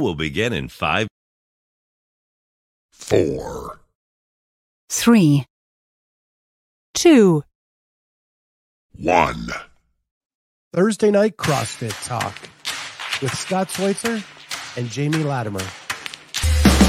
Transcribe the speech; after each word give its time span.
will 0.00 0.14
begin 0.14 0.52
in 0.52 0.68
five. 0.68 1.08
four, 2.90 3.80
three, 4.90 5.44
two, 6.94 7.42
one. 8.96 9.46
Thursday 10.74 11.10
night 11.10 11.36
CrossFit 11.36 11.94
Talk 12.06 12.34
with 13.22 13.34
Scott 13.34 13.70
Schweitzer 13.70 14.22
and 14.76 14.88
Jamie 14.90 15.24
Latimer. 15.24 15.64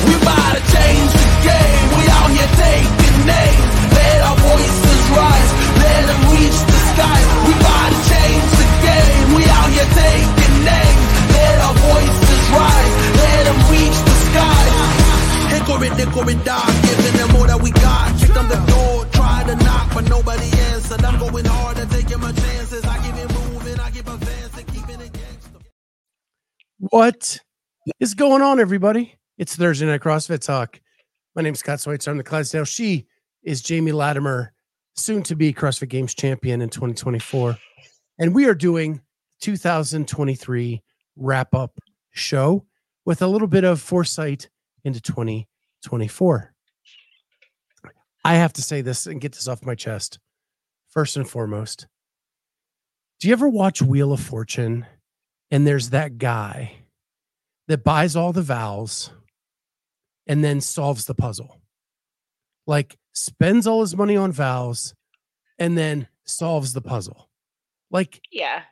We 0.05 0.13
about 0.21 0.53
to 0.57 0.61
change 0.61 1.11
the 1.13 1.29
game. 1.47 1.85
We 1.95 2.03
out 2.09 2.29
here 2.35 2.51
taking 2.59 3.17
names. 3.25 3.65
Let 3.95 4.19
our 4.27 4.37
voices 4.37 5.01
rise. 5.15 5.51
Let 5.79 6.01
them 6.09 6.21
reach 6.35 6.59
the 6.67 6.79
skies. 6.93 7.27
We 7.47 7.51
about 7.57 7.89
to 7.89 7.99
change 8.11 8.49
the 8.59 8.67
game. 8.83 9.27
We 9.39 9.43
out 9.47 9.69
here 9.71 9.89
taking 9.95 10.55
names. 10.67 11.03
Let 11.31 11.57
our 11.63 11.75
voices 11.79 12.41
rise. 12.51 12.78
Let 13.39 13.45
them 13.45 13.71
reach 13.71 13.95
the 14.03 14.15
skies. 14.27 15.53
Hickory, 15.53 15.89
dickory, 15.95 16.35
dock. 16.43 16.67
Giving 16.83 17.15
them 17.15 17.37
all 17.37 17.47
that 17.47 17.61
we 17.61 17.71
got. 17.71 18.19
Kick 18.19 18.35
on 18.35 18.49
the 18.49 18.59
door. 18.67 19.05
Try 19.13 19.45
to 19.47 19.55
knock, 19.63 19.93
but 19.93 20.09
nobody 20.09 20.51
answered. 20.67 21.01
I'm 21.05 21.17
going 21.17 21.45
hard 21.45 21.77
and 21.77 21.89
taking 21.89 22.19
my 22.19 22.33
chances. 22.33 22.83
I 22.83 22.97
keep 22.97 23.15
it 23.15 23.31
moving. 23.33 23.79
I 23.79 23.91
keep 23.91 24.09
advancing. 24.09 24.65
Keeping 24.65 24.99
it 24.99 25.13
gangster. 25.13 25.59
What 26.79 27.39
is 28.01 28.13
going 28.13 28.41
on, 28.41 28.59
everybody? 28.59 29.15
It's 29.37 29.55
Thursday 29.55 29.85
night 29.85 30.01
CrossFit 30.01 30.45
Talk. 30.45 30.81
My 31.33 31.41
name's 31.41 31.59
Scott 31.59 31.79
Schweitzer. 31.79 32.11
I'm 32.11 32.17
the 32.17 32.25
Clydesdale. 32.25 32.65
She 32.65 33.07
is 33.41 33.61
Jamie 33.61 33.93
Latimer, 33.93 34.51
soon 34.97 35.23
to 35.23 35.35
be 35.37 35.53
CrossFit 35.53 35.87
Games 35.87 36.13
champion 36.13 36.61
in 36.61 36.67
2024. 36.67 37.55
And 38.19 38.35
we 38.35 38.47
are 38.47 38.53
doing 38.53 38.99
2023 39.39 40.83
wrap 41.15 41.55
up 41.55 41.79
show 42.11 42.65
with 43.09 43.23
a 43.23 43.27
little 43.27 43.47
bit 43.47 43.63
of 43.63 43.81
foresight 43.81 44.49
into 44.83 45.01
2024. 45.01 46.53
I 48.23 48.35
have 48.35 48.53
to 48.53 48.61
say 48.61 48.81
this 48.81 49.07
and 49.07 49.19
get 49.19 49.31
this 49.31 49.47
off 49.47 49.65
my 49.65 49.73
chest. 49.73 50.19
First 50.89 51.17
and 51.17 51.27
foremost, 51.27 51.87
do 53.19 53.27
you 53.27 53.33
ever 53.33 53.49
watch 53.49 53.81
Wheel 53.81 54.13
of 54.13 54.19
Fortune 54.19 54.85
and 55.49 55.65
there's 55.65 55.89
that 55.89 56.19
guy 56.19 56.83
that 57.67 57.83
buys 57.83 58.15
all 58.15 58.31
the 58.31 58.43
vowels 58.43 59.09
and 60.27 60.43
then 60.43 60.61
solves 60.61 61.05
the 61.05 61.15
puzzle? 61.15 61.57
Like 62.67 62.95
spends 63.13 63.65
all 63.65 63.81
his 63.81 63.97
money 63.97 64.17
on 64.17 64.31
vowels 64.31 64.93
and 65.57 65.75
then 65.75 66.07
solves 66.25 66.73
the 66.73 66.81
puzzle. 66.81 67.27
Like 67.89 68.21
Yeah. 68.31 68.65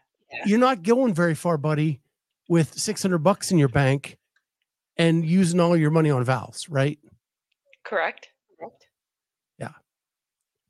you're 0.46 0.60
not 0.60 0.84
going 0.84 1.16
very 1.16 1.34
far, 1.34 1.58
buddy, 1.58 2.02
with 2.48 2.78
600 2.78 3.18
bucks 3.18 3.52
in 3.52 3.58
your 3.58 3.70
bank 3.70 4.16
and 4.98 5.26
using 5.26 5.60
all 5.60 5.76
your 5.78 5.92
money 5.92 6.10
on 6.10 6.24
vowels, 6.24 6.68
right? 6.70 6.98
Correct. 7.86 8.30
Correct. 8.60 8.88
Yeah. 9.60 9.70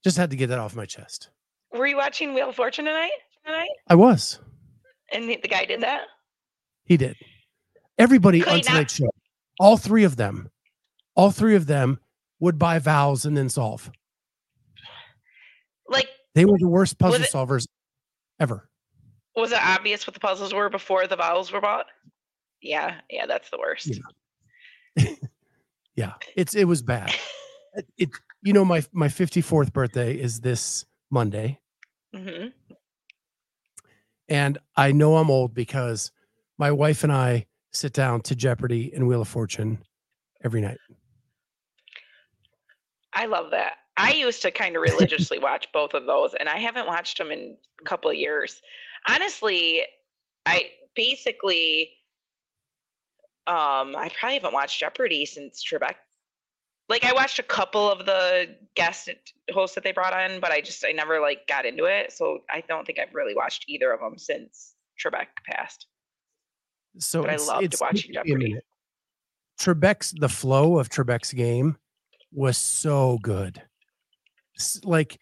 Just 0.04 0.18
had 0.18 0.30
to 0.32 0.36
get 0.36 0.48
that 0.48 0.60
off 0.60 0.76
my 0.76 0.86
chest. 0.86 1.30
Were 1.74 1.88
you 1.88 1.98
watching 1.98 2.34
Wheel 2.34 2.50
of 2.50 2.56
Fortune 2.56 2.86
tonight? 2.86 3.12
Tonight? 3.46 3.70
I 3.88 3.96
was. 3.96 4.40
And 5.14 5.30
the, 5.30 5.38
the 5.42 5.48
guy 5.48 5.66
did 5.66 5.82
that? 5.82 6.02
He 6.86 6.98
did. 6.98 7.16
Everybody 7.98 8.40
Could 8.42 8.50
on 8.50 8.56
he 8.58 8.62
not- 8.64 8.68
tonight's 8.72 8.96
show, 8.96 9.10
all 9.60 9.78
three 9.78 10.04
of 10.04 10.16
them, 10.18 10.50
all 11.16 11.32
three 11.32 11.56
of 11.56 11.66
them 11.66 12.00
would 12.40 12.60
buy 12.60 12.80
vowels 12.80 13.26
and 13.26 13.36
then 13.36 13.50
solve. 13.50 13.90
Like, 15.90 16.08
They 16.36 16.46
were 16.46 16.58
the 16.60 16.68
worst 16.68 17.00
puzzle 17.00 17.24
it- 17.24 17.32
solvers 17.32 17.68
ever. 18.40 18.70
was 19.36 19.52
it 19.52 19.60
obvious 19.64 20.06
what 20.06 20.14
the 20.14 20.20
puzzles 20.20 20.54
were 20.54 20.70
before 20.70 21.08
the 21.08 21.16
vowels 21.16 21.52
were 21.52 21.62
bought? 21.62 21.88
Yeah. 22.62 23.02
Yeah, 23.10 23.26
that's 23.26 23.50
the 23.50 23.58
worst. 23.58 24.00
Yeah. 24.96 25.16
Yeah, 25.98 26.14
it's 26.36 26.54
it 26.54 26.66
was 26.66 26.84
bad. 26.84 27.14
It, 27.98 28.12
you 28.44 28.54
know 28.54 28.64
my 28.64 28.84
my 28.94 29.08
54th 29.08 29.74
birthday 29.74 30.14
is 30.14 30.42
this 30.42 30.86
Monday, 31.10 31.60
hmm 32.16 32.48
and 34.30 34.58
I 34.76 34.92
know 34.92 35.18
I'm 35.18 35.32
old 35.32 35.54
because 35.54 36.12
my 36.58 36.72
wife 36.72 37.04
and 37.04 37.12
I 37.12 37.48
sit 37.74 37.94
down 37.94 38.22
to 38.22 38.36
Jeopardy 38.36 38.92
and 38.94 39.08
Wheel 39.08 39.22
of 39.22 39.28
Fortune 39.28 39.80
every 40.44 40.62
night. 40.62 40.78
I 43.14 43.26
love 43.26 43.52
that. 43.52 43.74
I 43.98 44.12
used 44.12 44.42
to 44.44 44.52
kind 44.52 44.76
of 44.76 44.82
religiously 44.84 45.40
watch 45.40 45.68
both 45.74 45.94
of 45.94 46.06
those, 46.06 46.36
and 46.40 46.48
I 46.48 46.58
haven't 46.58 46.88
watched 46.88 47.18
them 47.18 47.32
in 47.32 47.58
a 47.82 47.84
couple 47.86 48.12
of 48.12 48.18
years. 48.18 48.62
Honestly, 49.08 49.84
I 50.46 50.70
basically, 50.96 51.92
um, 53.48 53.96
I 53.96 54.12
probably 54.20 54.36
haven't 54.36 54.54
watched 54.54 54.80
Jeopardy 54.80 55.26
since 55.26 55.64
Trebek. 55.64 55.96
Like, 56.90 57.04
I 57.04 57.14
watched 57.14 57.40
a 57.40 57.44
couple 57.44 57.90
of 57.90 58.06
the 58.06 58.56
guest 58.76 59.10
hosts 59.52 59.76
that 59.76 59.84
they 59.84 59.92
brought 59.92 60.14
on, 60.14 60.40
but 60.40 60.52
I 60.52 60.62
just 60.62 60.86
I 60.86 60.92
never 60.92 61.20
like 61.20 61.48
got 61.48 61.66
into 61.66 61.86
it. 61.86 62.12
So 62.12 62.40
I 62.50 62.64
don't 62.68 62.86
think 62.86 63.00
I've 63.00 63.14
really 63.14 63.36
watched 63.36 63.66
either 63.68 63.92
of 63.92 64.00
them 64.00 64.18
since 64.18 64.74
Trebek 65.02 65.28
passed. 65.50 65.88
So 66.98 67.26
I 67.26 67.36
loved 67.36 67.76
watching 67.80 68.14
taken 68.14 68.40
me 68.40 68.46
a 68.46 68.48
Jeopardy. 68.48 68.60
Trebek's 69.60 70.14
the 70.18 70.30
flow 70.30 70.80
of 70.80 70.90
Trebek's 70.90 71.34
game 71.34 71.78
was 72.32 72.58
so 72.58 73.18
good. 73.22 73.62
Like, 74.84 75.20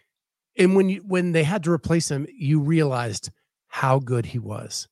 and 0.57 0.75
when 0.75 0.89
you 0.89 1.03
when 1.05 1.31
they 1.31 1.43
had 1.43 1.63
to 1.63 1.71
replace 1.71 2.09
him, 2.09 2.27
you 2.31 2.59
realized 2.59 3.31
how 3.67 3.99
good 3.99 4.25
he 4.27 4.39
was. 4.39 4.87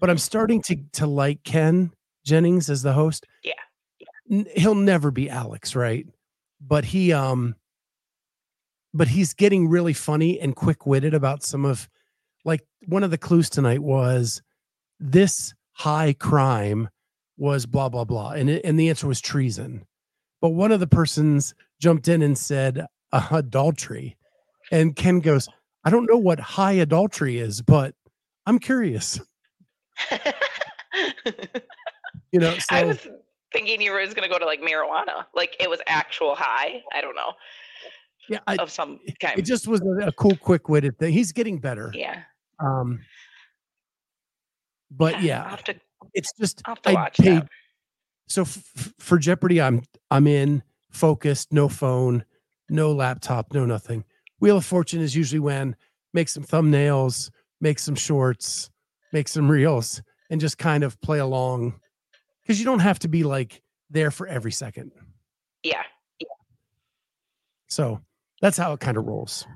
But 0.00 0.10
I'm 0.10 0.18
starting 0.18 0.62
to 0.62 0.76
to 0.94 1.06
like 1.06 1.42
Ken 1.42 1.92
Jennings 2.24 2.70
as 2.70 2.82
the 2.82 2.92
host. 2.92 3.26
Yeah. 3.42 3.52
He'll 4.56 4.74
never 4.74 5.10
be 5.10 5.28
Alex, 5.28 5.74
right? 5.74 6.06
But 6.60 6.84
he 6.84 7.12
um 7.12 7.56
but 8.94 9.08
he's 9.08 9.34
getting 9.34 9.68
really 9.68 9.94
funny 9.94 10.38
and 10.38 10.54
quick-witted 10.54 11.14
about 11.14 11.42
some 11.42 11.64
of 11.64 11.88
like 12.44 12.62
one 12.86 13.02
of 13.02 13.10
the 13.10 13.18
clues 13.18 13.48
tonight 13.48 13.82
was 13.82 14.42
this 15.00 15.54
high 15.72 16.12
crime 16.12 16.88
was 17.36 17.66
blah 17.66 17.88
blah 17.88 18.04
blah 18.04 18.30
and 18.32 18.50
it, 18.50 18.64
and 18.64 18.78
the 18.78 18.88
answer 18.88 19.06
was 19.06 19.20
treason 19.20 19.84
but 20.40 20.50
one 20.50 20.70
of 20.72 20.80
the 20.80 20.86
persons 20.86 21.54
jumped 21.80 22.08
in 22.08 22.22
and 22.22 22.36
said 22.36 22.86
uh, 23.12 23.26
adultery 23.30 24.16
and 24.70 24.94
ken 24.96 25.20
goes 25.20 25.48
i 25.84 25.90
don't 25.90 26.06
know 26.06 26.18
what 26.18 26.38
high 26.38 26.72
adultery 26.72 27.38
is 27.38 27.62
but 27.62 27.94
i'm 28.46 28.58
curious 28.58 29.18
you 32.32 32.40
know 32.40 32.54
so 32.54 32.64
I 32.70 32.84
was 32.84 33.06
thinking 33.52 33.80
you 33.80 33.92
were 33.92 33.98
going 33.98 34.22
to 34.22 34.28
go 34.28 34.38
to 34.38 34.46
like 34.46 34.60
marijuana, 34.60 35.26
like 35.34 35.56
it 35.60 35.68
was 35.68 35.80
actual 35.86 36.34
high. 36.34 36.82
I 36.92 37.00
don't 37.00 37.14
know 37.14 37.32
yeah 38.28 38.38
I, 38.46 38.56
of 38.56 38.70
some 38.70 39.00
kind. 39.20 39.38
it 39.38 39.42
just 39.42 39.66
was 39.66 39.80
a, 39.80 40.08
a 40.08 40.12
cool 40.12 40.36
quick-witted 40.36 40.98
thing 40.98 41.12
he's 41.12 41.32
getting 41.32 41.58
better 41.58 41.90
yeah, 41.92 42.20
um 42.60 43.00
but 44.90 45.20
yeah 45.22 45.48
have 45.48 45.64
to, 45.64 45.74
it's 46.14 46.32
just 46.38 46.62
I'll 46.64 46.74
have 46.74 46.82
to 46.82 46.90
I 46.90 46.94
watch 46.94 47.16
paid 47.18 47.42
that. 47.42 47.48
so 48.28 48.42
f- 48.42 48.92
for 48.98 49.18
Jeopardy, 49.18 49.60
I'm 49.60 49.82
I'm 50.10 50.26
in 50.26 50.62
focused, 50.90 51.52
no 51.52 51.68
phone, 51.68 52.24
no 52.68 52.92
laptop, 52.92 53.52
no 53.52 53.64
nothing. 53.64 54.04
Wheel 54.40 54.58
of 54.58 54.64
Fortune 54.64 55.00
is 55.00 55.16
usually 55.16 55.40
when 55.40 55.74
make 56.12 56.28
some 56.28 56.44
thumbnails, 56.44 57.30
make 57.60 57.78
some 57.78 57.94
shorts, 57.94 58.70
make 59.12 59.28
some 59.28 59.50
reels, 59.50 60.02
and 60.30 60.40
just 60.40 60.58
kind 60.58 60.84
of 60.84 61.00
play 61.00 61.18
along 61.18 61.80
because 62.52 62.60
you 62.60 62.66
don't 62.66 62.80
have 62.80 62.98
to 62.98 63.08
be 63.08 63.24
like 63.24 63.62
there 63.88 64.10
for 64.10 64.26
every 64.26 64.52
second. 64.52 64.92
Yeah, 65.62 65.84
So 67.68 67.98
that's 68.42 68.58
how 68.58 68.74
it 68.74 68.80
kind 68.80 68.98
of 68.98 69.06
rolls. 69.06 69.46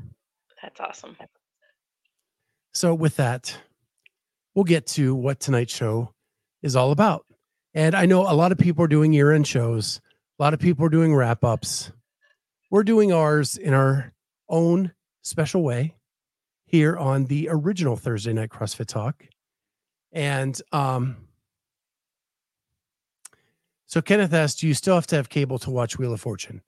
that's 0.63 0.81
awesome. 0.81 1.15
So 2.73 2.95
with 2.95 3.17
that, 3.17 3.55
we'll 4.55 4.65
get 4.65 4.87
to 4.89 5.15
what 5.15 5.41
tonight's 5.41 5.75
show 5.75 6.15
is 6.63 6.75
all 6.75 6.91
about. 6.91 7.27
And 7.75 7.95
I 7.95 8.07
know 8.07 8.23
a 8.23 8.33
lot 8.33 8.51
of 8.51 8.57
people 8.57 8.83
are 8.83 8.89
doing 8.89 9.13
year-end 9.13 9.47
shows. 9.47 10.01
A 10.39 10.43
lot 10.43 10.55
of 10.55 10.61
people 10.61 10.87
are 10.87 10.91
doing 10.91 11.15
wrap-ups. 11.15 11.93
We're 12.71 12.83
doing 12.83 13.13
ours 13.13 13.59
in 13.59 13.75
our 13.75 14.15
own 14.49 14.93
special 15.23 15.63
way 15.63 15.97
here 16.65 16.97
on 16.97 17.27
the 17.27 17.49
original 17.51 17.97
Thursday 17.97 18.33
night 18.33 18.49
CrossFit 18.49 18.87
Talk. 18.87 19.23
And 20.13 20.59
um 20.73 21.17
so 23.87 24.03
Kenneth 24.03 24.33
asked, 24.33 24.61
do 24.61 24.67
you 24.69 24.75
still 24.75 24.95
have 24.95 25.07
to 25.09 25.17
have 25.17 25.29
cable 25.29 25.59
to 25.61 25.71
watch 25.71 25.99
Wheel 25.99 26.13
of 26.13 26.21
Fortune? 26.21 26.63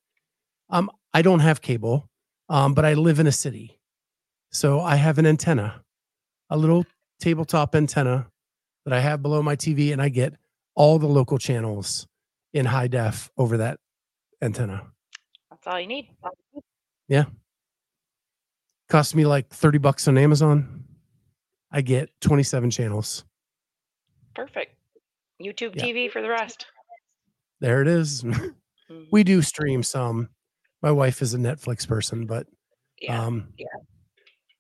Um, 0.71 0.91
I 1.13 1.23
don't 1.23 1.41
have 1.41 1.61
cable, 1.61 2.09
um, 2.49 2.75
but 2.75 2.85
I 2.85 2.95
live 2.95 3.19
in 3.19 3.27
a 3.27 3.33
city. 3.33 3.79
So 4.51 4.81
I 4.81 4.97
have 4.97 5.19
an 5.19 5.27
antenna, 5.27 5.83
a 6.51 6.57
little 6.57 6.87
tabletop 7.21 7.75
antenna 7.75 8.27
that 8.85 8.95
I 8.95 9.01
have 9.01 9.23
below 9.23 9.43
my 9.43 9.57
TV, 9.57 9.93
and 9.93 10.01
I 10.01 10.09
get 10.09 10.35
all 10.75 10.99
the 10.99 11.07
local 11.07 11.39
channels 11.39 12.07
in 12.55 12.65
high 12.67 12.87
def 12.89 13.31
over 13.37 13.57
that 13.59 13.79
antenna. 14.41 14.87
That's 15.51 15.67
all 15.67 15.81
you 15.81 15.87
need. 15.87 16.09
Yeah, 17.09 17.25
cost 18.89 19.15
me 19.15 19.25
like 19.27 19.49
30 19.49 19.79
bucks 19.79 20.07
on 20.09 20.17
Amazon. 20.19 20.85
I 21.71 21.81
get 21.83 22.11
27 22.21 22.71
channels. 22.71 23.25
Perfect. 24.35 24.75
YouTube 25.43 25.75
Yeah. 25.77 25.85
TV 25.85 26.11
for 26.11 26.23
the 26.23 26.29
rest. 26.31 26.67
There 27.61 27.83
it 27.83 27.89
is. 27.89 28.25
We 29.11 29.23
do 29.23 29.43
stream 29.43 29.83
some. 29.83 30.29
My 30.83 30.91
wife 30.91 31.21
is 31.21 31.35
a 31.35 31.39
Netflix 31.39 31.87
person, 31.87 32.27
but 32.27 32.47
yeah. 33.01 33.23
um 33.23 33.49
yeah. 33.59 33.67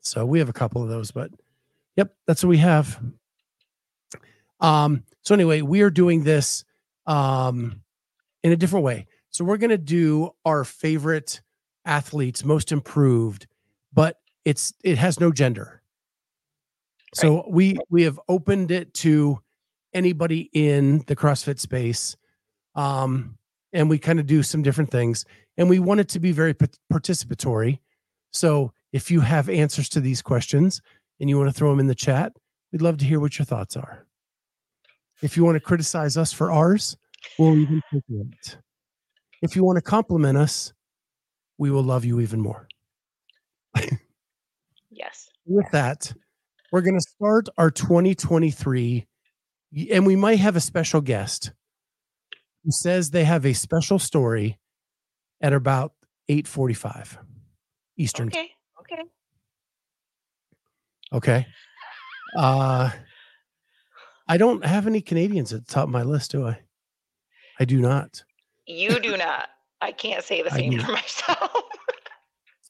so 0.00 0.26
we 0.26 0.38
have 0.38 0.48
a 0.48 0.54
couple 0.54 0.82
of 0.82 0.88
those, 0.88 1.10
but 1.10 1.30
yep, 1.96 2.14
that's 2.26 2.42
what 2.42 2.50
we 2.50 2.58
have. 2.58 3.00
Um, 4.60 5.04
so 5.22 5.34
anyway, 5.34 5.62
we 5.62 5.80
are 5.82 5.90
doing 5.90 6.24
this 6.24 6.64
um 7.06 7.80
in 8.42 8.52
a 8.52 8.56
different 8.56 8.84
way. 8.84 9.06
So 9.30 9.44
we're 9.44 9.56
gonna 9.56 9.78
do 9.78 10.30
our 10.44 10.64
favorite 10.64 11.40
athletes, 11.84 12.44
most 12.44 12.70
improved, 12.70 13.46
but 13.92 14.18
it's 14.44 14.72
it 14.84 14.98
has 14.98 15.20
no 15.20 15.32
gender. 15.32 15.82
So 17.14 17.44
we 17.48 17.78
we 17.88 18.02
have 18.02 18.20
opened 18.28 18.70
it 18.70 18.92
to 18.94 19.40
anybody 19.94 20.50
in 20.52 21.02
the 21.06 21.16
CrossFit 21.16 21.58
space. 21.58 22.16
Um, 22.78 23.36
and 23.72 23.90
we 23.90 23.98
kind 23.98 24.20
of 24.20 24.26
do 24.26 24.42
some 24.44 24.62
different 24.62 24.90
things 24.90 25.24
and 25.56 25.68
we 25.68 25.80
want 25.80 25.98
it 25.98 26.08
to 26.10 26.20
be 26.20 26.30
very 26.30 26.54
participatory. 26.54 27.80
So 28.32 28.72
if 28.92 29.10
you 29.10 29.20
have 29.20 29.48
answers 29.48 29.88
to 29.90 30.00
these 30.00 30.22
questions 30.22 30.80
and 31.18 31.28
you 31.28 31.36
want 31.36 31.50
to 31.50 31.52
throw 31.52 31.70
them 31.70 31.80
in 31.80 31.88
the 31.88 31.94
chat, 31.94 32.32
we'd 32.72 32.80
love 32.80 32.98
to 32.98 33.04
hear 33.04 33.18
what 33.18 33.36
your 33.36 33.46
thoughts 33.46 33.76
are. 33.76 34.06
If 35.22 35.36
you 35.36 35.44
want 35.44 35.56
to 35.56 35.60
criticize 35.60 36.16
us 36.16 36.32
for 36.32 36.52
ours, 36.52 36.96
we'll 37.36 37.58
even 37.58 37.82
take 37.92 38.04
it. 38.08 38.58
If 39.42 39.56
you 39.56 39.64
want 39.64 39.76
to 39.76 39.82
compliment 39.82 40.38
us, 40.38 40.72
we 41.58 41.72
will 41.72 41.82
love 41.82 42.04
you 42.04 42.20
even 42.20 42.40
more. 42.40 42.68
Yes. 44.90 45.28
With 45.46 45.66
that, 45.72 46.12
we're 46.70 46.82
going 46.82 46.98
to 46.98 47.06
start 47.16 47.48
our 47.58 47.72
2023 47.72 49.04
and 49.90 50.06
we 50.06 50.14
might 50.14 50.38
have 50.38 50.54
a 50.54 50.60
special 50.60 51.00
guest 51.00 51.50
who 52.68 52.72
says 52.72 53.10
they 53.10 53.24
have 53.24 53.46
a 53.46 53.54
special 53.54 53.98
story 53.98 54.58
at 55.40 55.54
about 55.54 55.94
8:45 56.28 57.16
Eastern 57.96 58.28
Okay. 58.28 58.50
Okay. 58.78 59.02
Okay. 61.10 61.46
Uh 62.36 62.90
I 64.28 64.36
don't 64.36 64.62
have 64.66 64.86
any 64.86 65.00
Canadians 65.00 65.54
at 65.54 65.66
the 65.66 65.72
top 65.72 65.84
of 65.84 65.88
my 65.88 66.02
list, 66.02 66.32
do 66.32 66.46
I? 66.46 66.60
I 67.58 67.64
do 67.64 67.78
not. 67.80 68.22
You 68.66 69.00
do 69.00 69.16
not. 69.16 69.48
I 69.80 69.92
can't 69.92 70.22
say 70.22 70.42
the 70.42 70.50
same 70.50 70.78
for 70.78 70.92
myself. 70.92 71.50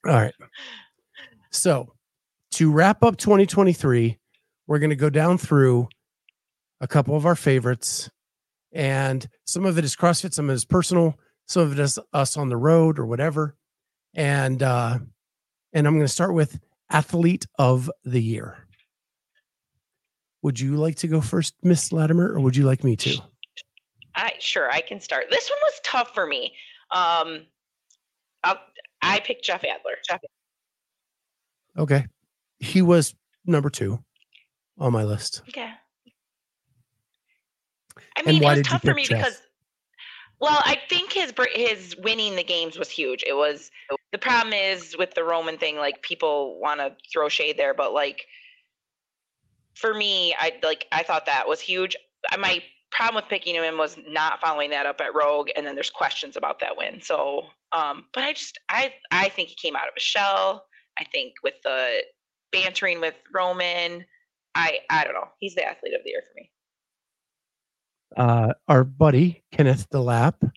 All 0.07 0.13
right. 0.13 0.35
So, 1.51 1.93
to 2.53 2.71
wrap 2.71 3.03
up 3.03 3.17
2023, 3.17 4.17
we're 4.69 4.79
going 4.79 4.91
to 4.91 4.97
go 4.97 5.11
down 5.11 5.39
through 5.39 5.89
a 6.81 6.87
couple 6.87 7.17
of 7.17 7.27
our 7.27 7.35
favorites 7.35 8.09
and 8.73 9.27
some 9.47 9.65
of 9.65 9.79
it 9.79 9.85
is 9.85 9.97
CrossFit, 9.97 10.33
some 10.35 10.47
of 10.47 10.51
it 10.53 10.55
is 10.55 10.65
personal, 10.65 11.19
some 11.47 11.63
of 11.63 11.73
it 11.73 11.79
is 11.79 11.99
us 12.13 12.37
on 12.37 12.49
the 12.49 12.57
road 12.57 12.99
or 12.99 13.07
whatever. 13.07 13.57
And 14.15 14.63
uh 14.63 14.99
and 15.73 15.87
I'm 15.87 15.95
going 15.95 16.07
to 16.07 16.13
start 16.13 16.33
with 16.33 16.59
athlete 16.91 17.47
of 17.59 17.91
the 18.05 18.23
year. 18.23 18.57
Would 20.43 20.59
you 20.59 20.77
like 20.77 20.97
to 20.97 21.09
go 21.09 21.21
first, 21.21 21.55
Miss 21.63 21.93
Latimer, 21.93 22.33
or 22.33 22.41
would 22.41 22.57
you 22.57 22.65
like 22.65 22.85
me 22.85 22.97
to? 22.97 23.19
I 24.15 24.33
sure 24.39 24.71
I 24.71 24.81
can 24.81 24.99
start. 25.01 25.27
This 25.31 25.51
one 25.51 25.59
was 25.63 25.81
tough 25.85 26.15
for 26.15 26.27
me. 26.27 26.55
Um, 26.91 27.43
I'll, 28.45 28.59
I 29.03 29.21
picked 29.21 29.45
Jeff 29.45 29.63
Adler. 29.63 29.97
Jeff, 30.09 30.21
Okay. 31.77 32.07
He 32.61 32.81
was 32.83 33.15
number 33.45 33.69
two 33.69 34.03
on 34.79 34.93
my 34.93 35.05
list. 35.05 35.43
yeah. 35.55 35.75
I 38.19 38.23
And 38.27 38.35
mean, 38.35 38.43
why 38.43 38.55
it 38.55 38.59
was 38.59 38.67
did 38.67 38.71
tough 38.71 38.83
for 38.83 38.95
me 38.95 39.05
Jeff? 39.05 39.19
because, 39.19 39.43
well, 40.41 40.61
I 40.65 40.79
think 40.89 41.13
his 41.13 41.33
his 41.55 41.97
winning 41.99 42.37
the 42.37 42.45
games 42.45 42.79
was 42.79 42.91
huge. 42.91 43.25
It 43.27 43.35
was 43.35 43.71
the 44.13 44.19
problem 44.19 44.53
is 44.53 44.97
with 44.99 45.15
the 45.15 45.25
Roman 45.25 45.59
thing, 45.59 45.77
like 45.77 46.03
people 46.03 46.59
want 46.61 46.81
to 46.81 46.97
throw 47.13 47.29
shade 47.29 47.57
there, 47.59 47.75
but 47.75 47.93
like 47.93 48.27
for 49.75 49.95
me, 49.95 50.35
I 50.39 50.55
like 50.63 50.87
I 50.93 51.03
thought 51.03 51.27
that 51.27 51.49
was 51.49 51.61
huge. 51.61 51.97
My 52.39 52.63
problem 52.91 53.23
with 53.23 53.29
picking 53.31 53.55
him 53.55 53.65
in 53.65 53.79
was 53.79 53.97
not 54.09 54.41
following 54.41 54.71
that 54.71 54.87
up 54.87 55.01
at 55.01 55.15
Rogue, 55.15 55.51
and 55.57 55.67
then 55.67 55.75
there's 55.75 55.91
questions 55.91 56.37
about 56.37 56.59
that 56.61 56.77
win. 56.77 57.01
So, 57.01 57.43
um, 57.73 58.07
but 58.13 58.25
I 58.25 58.33
just 58.33 58.59
I 58.69 58.93
I 59.11 59.29
think 59.29 59.49
he 59.49 59.55
came 59.55 59.77
out 59.77 59.89
of 59.89 59.95
a 59.97 60.01
shell. 60.01 60.67
I 60.99 61.05
think 61.05 61.35
with 61.43 61.55
the 61.63 62.03
bantering 62.53 63.01
with 63.01 63.15
Roman, 63.33 64.05
I 64.55 64.81
I 64.91 65.05
don't 65.05 65.15
know. 65.15 65.29
He's 65.39 65.55
the 65.55 65.65
athlete 65.65 65.95
of 65.95 66.03
the 66.05 66.11
year 66.11 66.23
for 66.29 66.41
me. 66.41 66.51
Uh, 68.17 68.55
our 68.67 68.85
buddy 68.85 69.43
Kenneth 69.53 69.89
DeLapp 69.91 70.51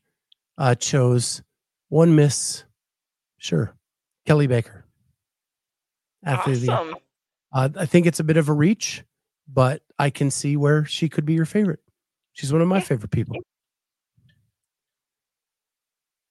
uh, 0.57 0.75
chose 0.75 1.41
one 1.89 2.15
Miss, 2.15 2.63
sure, 3.37 3.75
Kelly 4.25 4.47
Baker. 4.47 4.85
Athlete 6.23 6.69
of 6.69 6.87
the 6.87 6.95
Uh, 7.53 7.69
I 7.75 7.85
think 7.85 8.05
it's 8.05 8.19
a 8.19 8.23
bit 8.23 8.37
of 8.37 8.47
a 8.47 8.53
reach, 8.53 9.03
but 9.47 9.81
I 9.99 10.09
can 10.09 10.31
see 10.31 10.55
where 10.55 10.85
she 10.85 11.09
could 11.09 11.25
be 11.25 11.33
your 11.33 11.45
favorite. 11.45 11.81
She's 12.33 12.53
one 12.53 12.61
of 12.61 12.67
my 12.67 12.77
Yeah. 12.77 12.83
favorite 12.83 13.11
people. 13.11 13.35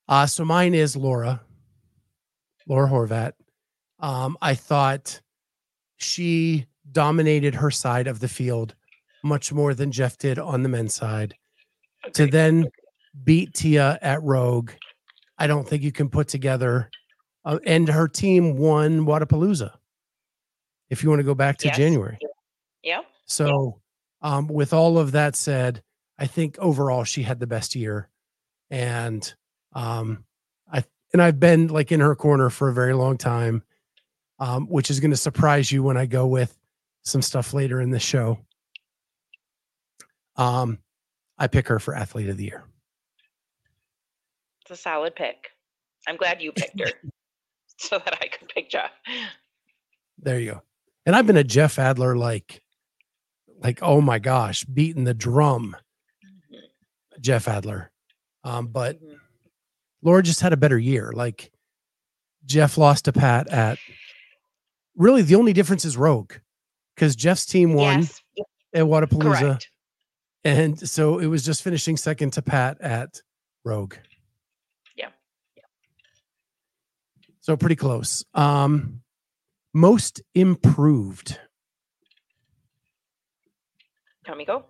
Uh, 0.07 0.25
so 0.25 0.43
mine 0.43 0.73
is 0.73 0.95
Laura, 0.95 1.41
Laura 2.67 2.89
Horvath. 2.89 3.33
Um, 3.99 4.37
I 4.41 4.55
thought 4.55 5.21
she 5.97 6.65
dominated 6.91 7.55
her 7.55 7.69
side 7.71 8.07
of 8.07 8.19
the 8.19 8.27
field 8.27 8.75
much 9.23 9.51
more 9.51 9.73
than 9.73 9.91
Jeff 9.91 10.17
did 10.17 10.39
on 10.39 10.63
the 10.63 10.69
men's 10.69 10.95
side. 10.95 11.35
To 12.13 12.25
then 12.25 12.67
beat 13.23 13.53
Tia 13.53 13.99
at 14.01 14.23
Rogue, 14.23 14.71
I 15.37 15.47
don't 15.47 15.67
think 15.67 15.83
you 15.83 15.91
can 15.91 16.09
put 16.09 16.27
together. 16.27 16.89
Uh, 17.45 17.59
and 17.65 17.87
her 17.87 18.07
team 18.07 18.57
won 18.57 19.05
Wodapalooza. 19.05 19.71
If 20.89 21.03
you 21.03 21.09
want 21.09 21.19
to 21.19 21.23
go 21.23 21.35
back 21.35 21.57
to 21.59 21.67
Yes. 21.67 21.77
January. 21.77 22.17
Yeah. 22.83 23.01
So, 23.25 23.79
um, 24.21 24.47
with 24.47 24.73
all 24.73 24.97
of 24.97 25.13
that 25.13 25.35
said, 25.35 25.81
I 26.17 26.27
think 26.27 26.57
overall 26.59 27.03
she 27.03 27.23
had 27.23 27.39
the 27.39 27.47
best 27.47 27.75
year, 27.75 28.09
and 28.69 29.33
um, 29.73 30.25
I 30.71 30.83
and 31.13 31.21
I've 31.21 31.39
been 31.39 31.67
like 31.67 31.91
in 31.91 31.99
her 31.99 32.15
corner 32.15 32.49
for 32.49 32.69
a 32.69 32.73
very 32.73 32.93
long 32.93 33.17
time, 33.17 33.63
um, 34.39 34.67
which 34.67 34.91
is 34.91 34.99
going 34.99 35.11
to 35.11 35.17
surprise 35.17 35.71
you 35.71 35.81
when 35.81 35.97
I 35.97 36.05
go 36.05 36.27
with 36.27 36.55
some 37.03 37.21
stuff 37.21 37.53
later 37.53 37.81
in 37.81 37.89
the 37.89 37.99
show. 37.99 38.37
Um, 40.35 40.79
I 41.37 41.47
pick 41.47 41.67
her 41.67 41.79
for 41.79 41.95
athlete 41.95 42.29
of 42.29 42.37
the 42.37 42.45
year. 42.45 42.63
It's 44.61 44.71
a 44.71 44.75
solid 44.81 45.15
pick. 45.15 45.49
I'm 46.07 46.17
glad 46.17 46.41
you 46.41 46.51
picked 46.51 46.79
her 46.79 46.91
so 47.77 47.99
that 47.99 48.17
I 48.21 48.27
could 48.27 48.47
pick 48.49 48.69
Jeff. 48.69 48.91
There 50.19 50.39
you 50.39 50.51
go. 50.53 50.61
And 51.05 51.15
I've 51.15 51.27
been 51.27 51.37
a 51.37 51.43
Jeff 51.43 51.79
Adler 51.79 52.15
like, 52.15 52.61
like 53.63 53.79
oh 53.81 54.01
my 54.01 54.19
gosh, 54.19 54.63
beating 54.63 55.03
the 55.03 55.13
drum, 55.13 55.75
Jeff 57.19 57.47
Adler. 57.47 57.91
Um, 58.43 58.67
but 58.67 59.01
Mhm. 59.01 59.17
Laura 60.03 60.23
just 60.23 60.41
had 60.41 60.53
a 60.53 60.57
better 60.57 60.77
year. 60.79 61.11
Like 61.13 61.51
Jeff 62.45 62.77
lost 62.77 63.05
to 63.05 63.13
Pat 63.13 63.47
at 63.49 63.77
really 64.95 65.21
the 65.21 65.35
only 65.35 65.53
difference 65.53 65.85
is 65.85 65.95
Rogue 65.97 66.33
because 66.95 67.15
Jeff's 67.15 67.45
team 67.45 67.73
won 67.73 67.99
Yes, 68.01 68.21
at 68.73 68.83
Wodapalooza. 68.85 69.39
correct. 69.41 69.70
And 70.43 70.77
so 70.89 71.19
it 71.19 71.27
was 71.27 71.43
just 71.43 71.61
finishing 71.61 71.97
second 71.97 72.33
to 72.33 72.41
Pat 72.41 72.81
at 72.81 73.21
Rogue. 73.63 73.95
Yeah. 74.95 75.09
So 77.41 77.55
pretty 77.57 77.75
close. 77.75 78.25
Um 78.33 79.01
most 79.73 80.21
improved. 80.35 81.39
Let 84.27 84.37
me 84.37 84.45
go. 84.45 84.65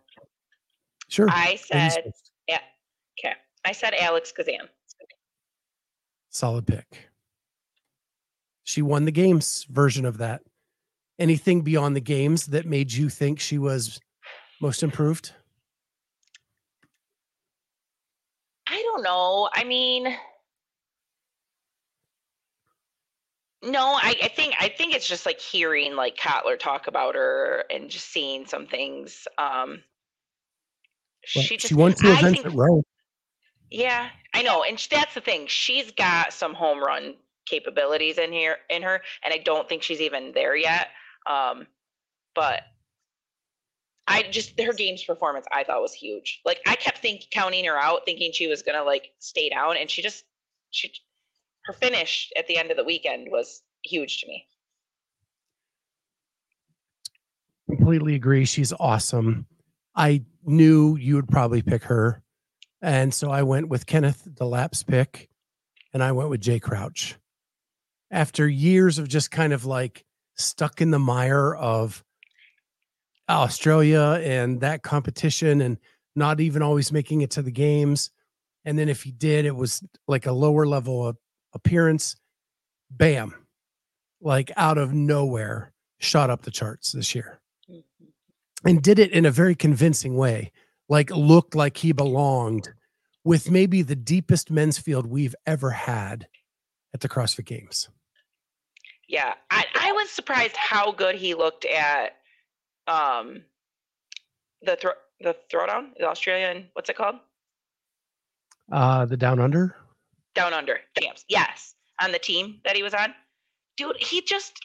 Sure. 1.08 1.28
I 1.30 1.56
said, 1.56 2.12
yeah. 2.48 2.60
okay. 3.20 3.36
I 3.66 3.74
said 3.74 3.94
Alex 4.00 4.32
Gazan. 4.32 4.70
Solid 6.30 6.66
pick. 6.66 7.10
She 8.64 8.82
won 8.82 9.04
the 9.04 9.12
games 9.12 9.66
version 9.70 10.06
of 10.06 10.18
that. 10.20 10.42
Anything 11.20 11.62
beyond 11.62 11.96
the 11.96 12.02
games 12.02 12.48
that 12.48 12.66
made 12.66 12.94
you 12.94 13.10
think 13.10 13.40
she 13.40 13.58
was 13.58 14.00
most 14.62 14.82
improved? 14.82 15.34
I 18.66 18.82
don't 19.02 19.14
know. 19.14 19.50
I 19.54 19.64
mean, 19.64 20.16
no, 23.64 23.94
I, 24.02 24.16
I 24.24 24.28
think 24.30 24.56
I 24.60 24.70
think 24.70 24.94
it's 24.94 25.08
just 25.08 25.26
like 25.26 25.40
hearing 25.40 25.96
like 25.96 26.18
Kotler 26.18 26.58
talk 26.58 26.88
about 26.88 27.16
her 27.16 27.64
and 27.70 27.90
just 27.90 28.12
seeing 28.12 28.46
some 28.46 28.66
things. 28.68 29.28
Um, 29.38 29.84
Well, 31.36 31.44
she 31.44 31.58
just 31.58 31.70
she 31.70 31.76
won 31.76 31.94
two 31.94 32.10
I 32.10 32.20
events 32.20 32.46
at. 32.46 32.54
Yeah, 33.70 34.10
I 34.34 34.42
know, 34.42 34.64
and 34.64 34.78
that's 34.90 35.14
the 35.14 35.22
thing. 35.22 35.48
She's 35.48 35.92
got 35.92 36.34
some 36.34 36.54
home 36.54 36.84
run 36.84 37.16
capabilities 37.46 38.18
in 38.18 38.32
here 38.32 38.58
in 38.70 38.82
her, 38.82 39.02
and 39.24 39.34
I 39.34 39.38
don't 39.38 39.70
think 39.70 39.84
she's 39.84 40.02
even 40.02 40.32
there 40.34 40.56
yet. 40.56 40.90
Um, 41.30 41.68
but 42.36 42.64
I 44.12 44.24
just 44.24 44.60
her 44.60 44.74
game's 44.74 45.04
performance 45.04 45.46
I 45.52 45.64
thought 45.64 45.82
was 45.82 45.94
huge. 45.94 46.42
Like 46.46 46.60
I 46.68 46.76
kept 46.76 47.00
think 47.00 47.28
counting 47.32 47.66
her 47.66 47.78
out, 47.78 48.02
thinking 48.06 48.32
she 48.32 48.48
was 48.48 48.62
gonna 48.62 48.84
like 48.84 49.12
stay 49.20 49.50
down, 49.50 49.78
and 49.78 49.90
she 49.90 50.02
just 50.02 50.26
she 50.72 50.92
her 51.66 51.74
finish 51.74 52.32
at 52.38 52.48
the 52.48 52.58
end 52.58 52.72
of 52.72 52.78
the 52.78 52.84
weekend 52.84 53.28
was 53.32 53.62
huge 53.84 54.22
to 54.22 54.28
me. 54.28 54.46
Completely 57.68 58.16
agree. 58.16 58.46
She's 58.46 58.74
awesome. 58.80 59.46
I 59.96 60.24
knew 60.44 60.98
you 60.98 61.16
would 61.16 61.30
probably 61.30 61.62
pick 61.62 61.84
her. 61.84 62.22
And 62.82 63.14
so 63.14 63.30
I 63.30 63.44
went 63.44 63.70
with 63.70 63.86
Kenneth 63.86 64.28
Delap's 64.34 64.84
pick 64.84 65.30
and 65.94 66.04
I 66.04 66.12
went 66.12 66.30
with 66.30 66.42
Jay 66.42 66.60
Crouch. 66.60 67.16
After 68.10 68.48
years 68.48 68.98
of 68.98 69.08
just 69.08 69.32
kind 69.32 69.54
of 69.54 69.66
like 69.66 70.04
stuck 70.36 70.82
in 70.82 70.92
the 70.92 71.00
mire 71.00 71.54
of 71.54 72.04
Australia 73.38 74.22
and 74.24 74.62
that 74.62 74.84
competition 74.84 75.62
and 75.62 75.78
not 76.16 76.40
even 76.40 76.62
always 76.62 76.92
making 76.92 77.22
it 77.22 77.32
to 77.32 77.42
the 77.42 77.52
games. 77.52 78.12
And 78.66 78.78
then 78.78 78.90
if 78.90 79.04
he 79.04 79.12
did, 79.12 79.46
it 79.46 79.56
was 79.56 79.84
like 80.08 80.26
a 80.26 80.32
lower 80.32 80.66
level 80.66 81.08
of 81.08 81.18
appearance. 81.54 82.16
Bam. 82.90 83.34
Like 84.22 84.52
out 84.56 84.78
of 84.78 84.94
nowhere, 84.94 85.74
shot 86.00 86.30
up 86.30 86.44
the 86.44 86.52
charts 86.52 86.92
this 86.92 87.16
year 87.16 87.40
mm-hmm. 87.70 88.68
and 88.68 88.82
did 88.82 89.00
it 89.00 89.12
in 89.12 89.26
a 89.26 89.32
very 89.32 89.56
convincing 89.56 90.16
way. 90.16 90.52
Like 90.90 91.10
looked 91.10 91.56
like 91.56 91.78
he 91.78 91.92
belonged 91.92 92.70
with 93.24 93.50
maybe 93.50 93.82
the 93.82 93.96
deepest 93.96 94.52
men's 94.52 94.78
field 94.78 95.06
we've 95.06 95.36
ever 95.46 95.72
had 95.72 96.28
at 96.94 97.00
the 97.00 97.10
CrossFit 97.10 97.46
Games. 97.46 97.90
Yeah, 99.08 99.34
I, 99.50 99.66
I 99.76 99.92
was 99.92 100.10
surprised 100.10 100.56
how 100.56 100.92
good 100.92 101.16
he 101.16 101.34
looked 101.34 101.66
at 101.66 102.18
um 102.88 103.44
the 104.62 104.76
throw 104.76 104.92
the 105.20 105.36
throwdown, 105.52 105.90
the 105.98 106.08
Australian, 106.08 106.68
what's 106.74 106.90
it 106.90 106.96
called? 106.96 107.16
Uh 108.72 109.06
the 109.06 109.18
down 109.18 109.40
under. 109.40 109.76
Down 110.34 110.54
under 110.54 110.80
champs. 111.00 111.26
Yes, 111.28 111.76
on 112.02 112.12
the 112.12 112.20
team 112.20 112.60
that 112.64 112.76
he 112.76 112.84
was 112.84 112.94
on. 112.94 113.14
Dude, 113.78 113.98
he 113.98 114.22
just 114.22 114.60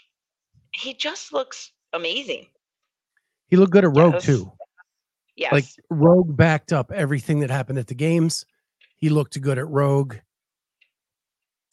he 0.72 0.94
just 0.94 1.32
looks 1.32 1.72
amazing. 1.92 2.46
He 3.48 3.56
looked 3.56 3.72
good 3.72 3.84
at 3.84 3.96
Rogue 3.96 4.20
too. 4.20 4.52
Yes. 5.36 5.52
Like 5.52 5.64
Rogue 5.90 6.36
backed 6.36 6.72
up 6.72 6.90
everything 6.90 7.40
that 7.40 7.50
happened 7.50 7.78
at 7.78 7.86
the 7.86 7.94
games. 7.94 8.44
He 8.96 9.10
looked 9.10 9.40
good 9.40 9.58
at 9.58 9.68
Rogue. 9.68 10.16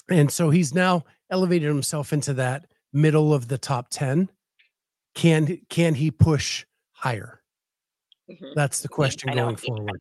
And 0.09 0.29
so 0.29 0.49
he's 0.49 0.73
now 0.73 1.05
elevated 1.29 1.69
himself 1.69 2.11
into 2.11 2.33
that 2.33 2.67
middle 2.91 3.33
of 3.33 3.47
the 3.47 3.57
top 3.57 3.87
10. 3.89 4.29
Can 5.15 5.59
can 5.69 5.93
he 5.95 6.11
push 6.11 6.65
higher? 6.91 7.41
Mhm. 8.29 8.53
That's 8.55 8.79
the 8.81 8.87
question 8.87 9.29
I 9.29 9.35
going 9.35 9.55
forward. 9.55 9.99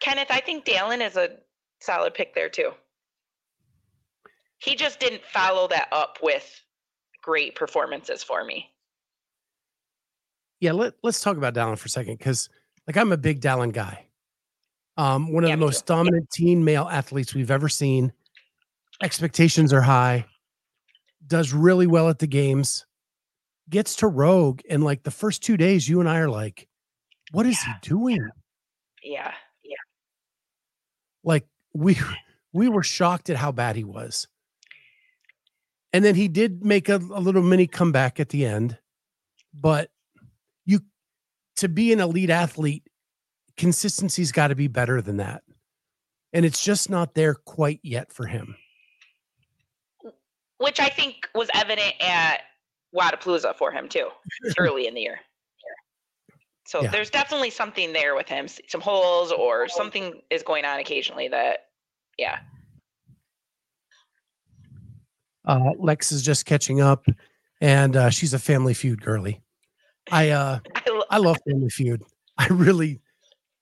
Kenneth, 0.00 0.28
I 0.30 0.40
think 0.40 0.64
Dallin 0.64 1.06
is 1.06 1.16
a 1.16 1.36
solid 1.80 2.14
pick 2.14 2.34
there 2.34 2.48
too. 2.48 2.72
He 4.58 4.74
just 4.76 4.98
didn't 4.98 5.22
follow 5.26 5.68
that 5.68 5.88
up 5.92 6.18
with 6.22 6.50
great 7.22 7.54
performances 7.54 8.22
for 8.22 8.44
me. 8.44 8.70
Yeah, 10.60 10.72
let, 10.72 10.94
let's 11.02 11.20
talk 11.20 11.36
about 11.36 11.54
Dallin 11.54 11.76
for 11.78 11.86
a 11.86 11.90
second 11.90 12.18
because 12.18 12.48
like 12.86 12.96
I'm 12.96 13.12
a 13.12 13.16
big 13.16 13.40
Dallin 13.40 13.72
guy. 13.72 14.06
Um, 14.96 15.32
one 15.32 15.44
of 15.44 15.50
Yeah, 15.50 15.56
the 15.56 15.60
most 15.60 15.86
too. 15.86 15.92
Yeah. 15.92 15.96
dominant 15.98 16.30
teen 16.30 16.64
male 16.64 16.88
athletes 16.90 17.34
we've 17.34 17.50
ever 17.50 17.68
seen. 17.68 18.12
Expectations 19.02 19.72
are 19.72 19.80
high, 19.82 20.24
does 21.26 21.52
really 21.52 21.86
well 21.86 22.08
at 22.08 22.18
the 22.18 22.26
games, 22.26 22.84
gets 23.68 23.96
to 23.96 24.06
Rogue, 24.08 24.60
and 24.68 24.84
like 24.84 25.02
the 25.02 25.10
first 25.10 25.42
two 25.42 25.56
days, 25.56 25.88
you 25.88 26.00
and 26.00 26.08
I 26.08 26.18
are 26.18 26.28
like, 26.30 26.68
what 27.32 27.46
is 27.46 27.58
Yeah. 27.66 27.74
he 27.82 27.88
doing? 27.88 28.28
Yeah. 29.02 29.32
Yeah. 29.62 29.76
Like 31.22 31.46
we 31.72 31.98
we 32.52 32.68
were 32.68 32.82
shocked 32.82 33.30
at 33.30 33.36
how 33.36 33.52
bad 33.52 33.76
he 33.76 33.84
was. 33.84 34.26
And 35.92 36.04
then 36.04 36.14
he 36.16 36.26
did 36.28 36.64
make 36.64 36.88
a, 36.88 36.96
a 36.96 37.20
little 37.20 37.42
mini 37.42 37.66
comeback 37.68 38.18
at 38.18 38.30
the 38.30 38.44
end, 38.46 38.78
but 39.52 39.90
you 40.66 40.80
to 41.56 41.68
be 41.68 41.92
an 41.92 42.00
elite 42.00 42.30
athlete, 42.30 42.82
consistency's 43.56 44.32
got 44.32 44.48
to 44.48 44.54
be 44.56 44.66
better 44.68 45.00
than 45.00 45.18
that. 45.18 45.42
And 46.32 46.44
it's 46.44 46.62
just 46.64 46.90
not 46.90 47.14
there 47.14 47.34
quite 47.34 47.78
yet 47.84 48.12
for 48.12 48.26
him. 48.26 48.56
Which 50.58 50.80
I 50.80 50.88
think 50.88 51.28
was 51.34 51.48
evident 51.54 51.94
at 52.00 52.40
Wodapalooza 52.94 53.56
for 53.56 53.70
him 53.72 53.88
too, 53.88 54.08
early 54.58 54.86
in 54.86 54.94
the 54.94 55.00
year. 55.00 55.20
So 56.66 56.82
Yeah. 56.82 56.90
there's 56.90 57.10
definitely 57.10 57.50
something 57.50 57.92
there 57.92 58.14
with 58.14 58.28
him, 58.28 58.46
some 58.68 58.80
holes 58.80 59.30
or 59.32 59.68
something 59.68 60.22
is 60.30 60.42
going 60.42 60.64
on 60.64 60.78
occasionally 60.80 61.28
that, 61.28 61.66
yeah. 62.18 62.38
Uh, 65.46 65.72
Lex 65.78 66.10
is 66.12 66.22
just 66.22 66.46
catching 66.46 66.80
up, 66.80 67.04
and 67.60 67.96
uh, 67.96 68.08
she's 68.10 68.32
a 68.32 68.38
Family 68.38 68.72
Feud 68.72 69.02
girly. 69.02 69.42
I 70.10 70.30
uh, 70.30 70.58
I, 70.74 70.90
lo- 70.90 71.04
I 71.10 71.18
love 71.18 71.36
Family 71.46 71.68
Feud. 71.68 72.02
I 72.38 72.46
really, 72.48 73.00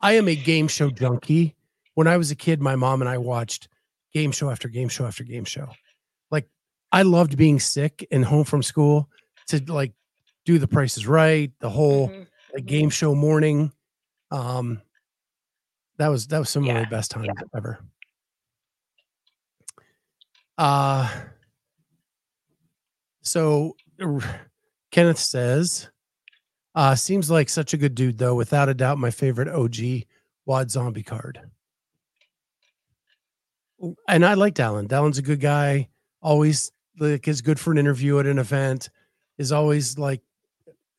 I 0.01 0.13
am 0.13 0.29
a 0.29 0.37
game 0.37 0.69
show 0.69 0.91
junkie. 0.91 1.57
When 1.95 2.07
I 2.07 2.17
was 2.17 2.31
a 2.31 2.37
kid, 2.37 2.61
my 2.63 2.77
mom 2.77 3.03
and 3.03 3.09
I 3.09 3.19
watched 3.19 3.69
game 4.15 4.31
show 4.31 4.49
after 4.51 4.69
game 4.69 4.89
show 4.89 5.07
after 5.07 5.25
game 5.25 5.45
show. 5.45 5.69
I 6.93 7.03
loved 7.03 7.37
being 7.37 7.59
sick 7.59 8.07
and 8.11 8.25
home 8.25 8.45
from 8.45 8.63
school 8.63 9.09
to 9.49 9.63
like 9.73 9.93
do 10.45 10.59
the 10.59 10.69
prices 10.69 11.07
right, 11.07 11.51
the 11.61 11.71
whole 11.71 12.09
Mhm. 12.09 12.27
like 12.55 12.67
game 12.67 12.91
show 12.91 13.15
morning. 13.15 13.73
Um, 14.31 14.83
that 15.97 16.09
was 16.09 16.27
that 16.29 16.39
was 16.39 16.51
some 16.51 16.63
of 16.65 16.67
Yeah, 16.69 16.83
my 16.83 16.89
best 16.89 17.11
times 17.11 17.29
ever. 17.57 17.81
Uh 20.59 21.11
so 23.23 23.77
Kenneth 24.91 25.19
says, 25.19 25.89
uh, 26.75 26.95
seems 26.95 27.31
like 27.31 27.49
such 27.49 27.73
a 27.73 27.77
good 27.79 27.95
dude 27.95 28.19
though. 28.19 28.35
Without 28.35 28.69
a 28.69 28.75
doubt, 28.75 28.99
my 28.99 29.11
favorite 29.11 29.49
OG 29.49 30.07
Wad 30.45 30.71
Zombie 30.71 31.03
card. 31.05 31.41
And 34.09 34.25
I 34.25 34.35
like 34.35 34.55
Dallin. 34.55 34.89
Dallin's 34.89 35.19
a 35.19 35.23
good 35.23 35.41
guy. 35.41 35.89
Always 36.21 36.73
like 36.99 37.27
is 37.29 37.41
good 37.41 37.59
for 37.59 37.73
an 37.73 37.79
interview 37.79 38.19
at 38.19 38.27
an 38.27 38.39
event. 38.39 38.91
Is 39.39 39.53
always 39.53 39.99
like 39.99 40.21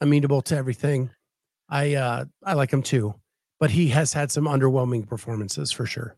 amenable 0.02 0.42
to 0.44 0.56
everything. 0.56 1.10
I 1.70 1.96
uh 1.96 2.26
I 2.44 2.54
like 2.54 2.72
him 2.72 2.84
too, 2.84 3.16
but 3.60 3.72
he 3.72 3.88
has 3.90 4.14
had 4.14 4.32
some 4.32 4.46
underwhelming 4.46 5.08
performances 5.08 5.72
for 5.72 5.86
sure. 5.86 6.18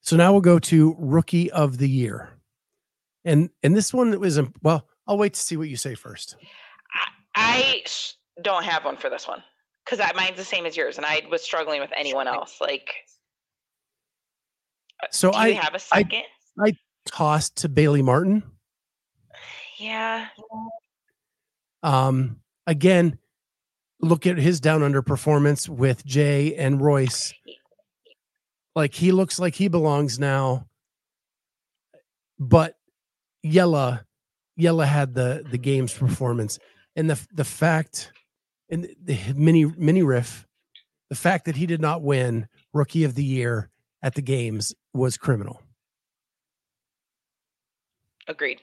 So 0.00 0.16
now 0.16 0.32
we'll 0.32 0.42
go 0.42 0.58
to 0.58 0.94
rookie 0.98 1.50
of 1.50 1.78
the 1.78 1.88
year. 1.88 2.38
And 3.24 3.50
and 3.62 3.74
this 3.74 3.92
one 3.92 4.18
was 4.20 4.38
well, 4.62 4.86
I'll 5.06 5.18
wait 5.18 5.34
to 5.34 5.40
see 5.40 5.56
what 5.56 5.68
you 5.68 5.76
say 5.76 5.94
first. 5.94 6.36
I 7.34 7.84
don't 8.42 8.64
have 8.64 8.84
one 8.84 8.96
for 8.96 9.10
this 9.10 9.26
one 9.26 9.42
because 9.84 10.00
mine's 10.14 10.36
the 10.36 10.44
same 10.44 10.66
as 10.66 10.76
yours, 10.76 10.96
and 10.96 11.06
I 11.06 11.22
was 11.30 11.42
struggling 11.42 11.80
with 11.80 11.90
anyone 11.96 12.26
else. 12.26 12.58
Like, 12.60 12.90
So 15.10 15.30
do 15.30 15.36
I 15.36 15.52
have 15.52 15.74
a 15.74 15.78
second? 15.78 16.22
Tossed 17.06 17.56
to 17.56 17.68
Bailey 17.68 18.02
Martin. 18.02 18.42
yeah, 19.78 20.26
Um 21.82 22.40
again, 22.66 23.18
look 24.00 24.26
at 24.26 24.38
his 24.38 24.60
down 24.60 24.82
under 24.82 25.02
performance 25.02 25.68
with 25.68 26.04
Jay 26.06 26.54
and 26.54 26.80
Royce. 26.80 27.34
Like 28.74 28.94
he 28.94 29.12
looks 29.12 29.38
like 29.38 29.54
he 29.54 29.68
belongs 29.68 30.18
now. 30.18 30.66
But 32.38 32.76
Jelle 33.44 34.00
Jelle 34.58 34.80
had 34.80 35.14
the 35.14 35.44
the 35.48 35.58
game's 35.58 35.92
performance 35.92 36.58
and 36.96 37.10
the 37.10 37.26
the 37.32 37.44
fact 37.44 38.12
and 38.70 38.88
the 39.02 39.18
mini 39.36 39.66
mini 39.76 40.02
riff 40.02 40.46
the 41.10 41.14
fact 41.14 41.44
that 41.44 41.56
he 41.56 41.66
did 41.66 41.80
not 41.80 42.02
win 42.02 42.48
rookie 42.72 43.04
of 43.04 43.14
the 43.14 43.24
year 43.24 43.70
at 44.02 44.14
the 44.14 44.22
games 44.22 44.74
was 44.92 45.16
criminal. 45.16 45.60
Agreed. 48.28 48.60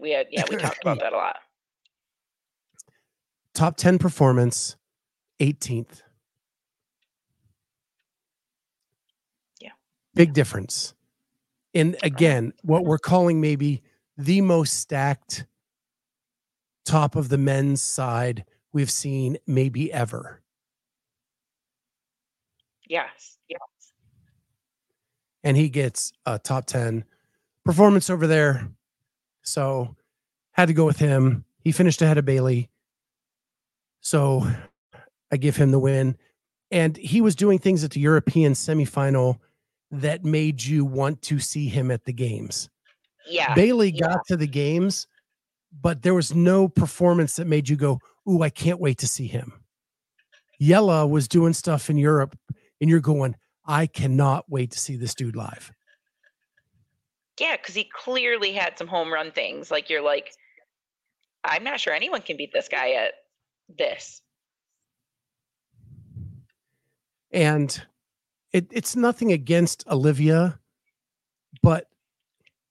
We 0.00 0.10
had, 0.10 0.26
yeah, 0.30 0.44
we 0.48 0.56
talked 0.56 0.80
about 0.82 0.98
that 1.00 1.12
a 1.12 1.16
lot. 1.16 1.36
Top 3.54 3.76
10 3.76 3.98
performance 3.98 4.76
18th. 5.40 6.02
Yeah. 9.60 9.70
Big 10.14 10.32
difference. 10.32 10.94
And 11.74 11.96
again, 12.02 12.52
what 12.62 12.84
we're 12.84 12.98
calling 12.98 13.40
maybe 13.40 13.82
the 14.16 14.40
most 14.40 14.74
stacked 14.74 15.46
top 16.84 17.16
of 17.16 17.28
the 17.28 17.38
men's 17.38 17.80
side 17.80 18.44
we've 18.72 18.90
seen 18.90 19.38
maybe 19.46 19.92
ever. 19.92 20.42
Yes, 22.88 23.38
yeah, 23.48 23.58
And 25.44 25.56
he 25.56 25.68
gets 25.68 26.12
a 26.26 26.40
top 26.40 26.66
10 26.66 27.04
performance 27.64 28.10
over 28.10 28.26
there. 28.26 28.68
So 29.42 29.96
had 30.52 30.68
to 30.68 30.74
go 30.74 30.84
with 30.84 30.98
him. 30.98 31.44
He 31.60 31.72
finished 31.72 32.02
ahead 32.02 32.18
of 32.18 32.24
Bailey. 32.24 32.68
So 34.00 34.46
I 35.30 35.36
give 35.36 35.56
him 35.56 35.70
the 35.70 35.78
win. 35.78 36.16
And 36.70 36.96
he 36.96 37.20
was 37.20 37.34
doing 37.34 37.58
things 37.58 37.82
at 37.82 37.90
the 37.90 38.00
European 38.00 38.52
semifinal 38.52 39.38
that 39.90 40.24
made 40.24 40.62
you 40.62 40.84
want 40.84 41.20
to 41.22 41.38
see 41.40 41.68
him 41.68 41.90
at 41.90 42.04
the 42.04 42.12
games. 42.12 42.68
Yeah. 43.28 43.54
Bailey 43.54 43.90
yeah. 43.90 44.06
got 44.06 44.26
to 44.28 44.36
the 44.36 44.46
games, 44.46 45.06
but 45.80 46.02
there 46.02 46.14
was 46.14 46.34
no 46.34 46.68
performance 46.68 47.36
that 47.36 47.46
made 47.46 47.68
you 47.68 47.76
go, 47.76 47.98
Ooh, 48.28 48.42
I 48.42 48.50
can't 48.50 48.80
wait 48.80 48.98
to 48.98 49.08
see 49.08 49.26
him. 49.26 49.52
Jelle 50.60 51.08
was 51.08 51.26
doing 51.26 51.54
stuff 51.54 51.88
in 51.88 51.96
Europe, 51.96 52.36
and 52.80 52.90
you're 52.90 53.00
going, 53.00 53.34
I 53.64 53.86
cannot 53.86 54.44
wait 54.48 54.70
to 54.72 54.78
see 54.78 54.96
this 54.96 55.14
dude 55.14 55.36
live. 55.36 55.72
Yeah, 57.38 57.56
because 57.56 57.74
he 57.74 57.84
clearly 57.84 58.52
had 58.52 58.76
some 58.76 58.86
home 58.86 59.12
run 59.12 59.30
things. 59.32 59.70
Like 59.70 59.88
you're 59.88 60.02
like, 60.02 60.32
I'm 61.44 61.64
not 61.64 61.80
sure 61.80 61.92
anyone 61.92 62.22
can 62.22 62.36
beat 62.36 62.52
this 62.52 62.68
guy 62.68 62.92
at 62.92 63.12
this. 63.78 64.20
And 67.32 67.80
it, 68.52 68.66
it's 68.70 68.96
nothing 68.96 69.32
against 69.32 69.86
Olivia, 69.88 70.58
but 71.62 71.86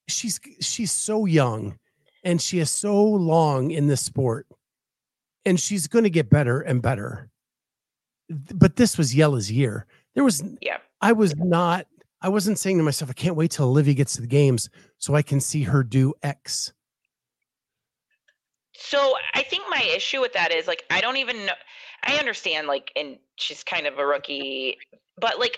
she's 0.09 0.39
she's 0.59 0.91
so 0.91 1.25
young 1.25 1.77
and 2.23 2.41
she 2.41 2.59
is 2.59 2.69
so 2.69 3.03
long 3.03 3.71
in 3.71 3.87
this 3.87 4.01
sport 4.01 4.47
and 5.45 5.59
she's 5.59 5.87
going 5.87 6.03
to 6.03 6.09
get 6.09 6.29
better 6.29 6.61
and 6.61 6.81
better 6.81 7.29
but 8.29 8.75
this 8.75 8.97
was 8.97 9.13
Jelle's 9.13 9.51
year 9.51 9.85
there 10.15 10.23
was 10.23 10.43
Yeah. 10.61 10.77
i 11.01 11.11
was 11.11 11.35
not 11.35 11.85
i 12.21 12.29
wasn't 12.29 12.57
saying 12.57 12.77
to 12.77 12.83
myself 12.83 13.09
i 13.09 13.13
can't 13.13 13.35
wait 13.35 13.51
till 13.51 13.65
olivia 13.65 13.93
gets 13.93 14.15
to 14.15 14.21
the 14.21 14.27
games 14.27 14.69
so 14.97 15.15
i 15.15 15.21
can 15.21 15.39
see 15.39 15.63
her 15.63 15.83
do 15.83 16.13
x 16.23 16.73
So 18.81 19.13
I 19.33 19.43
think 19.43 19.63
my 19.69 19.83
issue 19.83 20.21
with 20.21 20.31
that 20.33 20.53
is 20.53 20.65
like 20.65 20.83
I 20.89 21.01
don't 21.01 21.17
even 21.17 21.45
know. 21.45 21.53
I 22.03 22.15
understand 22.15 22.67
like, 22.67 22.91
and 22.95 23.17
she's 23.35 23.61
kind 23.63 23.85
of 23.85 23.99
a 23.99 24.05
rookie, 24.05 24.77
but 25.19 25.37
like 25.37 25.57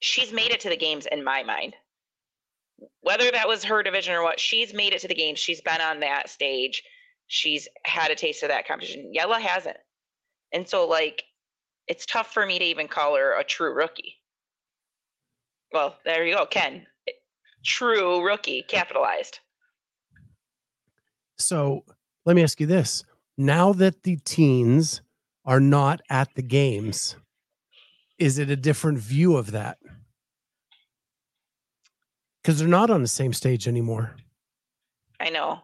she's 0.00 0.32
made 0.32 0.52
it 0.52 0.60
to 0.60 0.68
the 0.68 0.76
games 0.76 1.06
in 1.10 1.24
my 1.24 1.42
mind. 1.42 1.74
Whether 3.00 3.32
that 3.32 3.48
was 3.48 3.64
her 3.64 3.82
division 3.82 4.14
or 4.14 4.22
what, 4.22 4.38
she's 4.38 4.72
made 4.72 4.92
it 4.92 5.00
to 5.00 5.08
the 5.08 5.16
games. 5.16 5.40
She's 5.40 5.60
been 5.60 5.80
on 5.80 5.98
that 6.00 6.30
stage. 6.30 6.84
She's 7.26 7.66
had 7.84 8.12
a 8.12 8.14
taste 8.14 8.44
of 8.44 8.50
that 8.50 8.68
competition. 8.68 9.12
Jelle 9.12 9.34
hasn't, 9.34 9.76
and 10.52 10.66
so 10.66 10.86
like 10.86 11.24
it's 11.88 12.06
tough 12.06 12.32
for 12.32 12.46
me 12.46 12.60
to 12.60 12.64
even 12.64 12.86
call 12.86 13.16
her 13.16 13.36
a 13.36 13.42
true 13.42 13.74
rookie. 13.74 14.17
Well, 15.72 15.96
there 16.04 16.24
you 16.24 16.34
go, 16.36 16.46
Ken. 16.46 16.86
True 17.64 18.24
rookie, 18.24 18.64
capitalized. 18.68 19.40
so 21.38 21.84
let 22.24 22.34
me 22.36 22.42
ask 22.42 22.60
you 22.60 22.66
this 22.66 23.04
now 23.36 23.72
that 23.72 24.02
the 24.02 24.16
teens 24.24 25.02
are 25.44 25.60
not 25.60 26.00
at 26.10 26.34
the 26.34 26.42
games 26.42 27.16
is 28.18 28.38
it 28.38 28.50
a 28.50 28.56
different 28.56 28.98
view 28.98 29.36
of 29.36 29.52
that 29.52 29.78
because 32.42 32.58
they're 32.58 32.68
not 32.68 32.90
on 32.90 33.02
the 33.02 33.08
same 33.08 33.32
stage 33.32 33.68
anymore 33.68 34.16
I 35.20 35.30
know. 35.30 35.60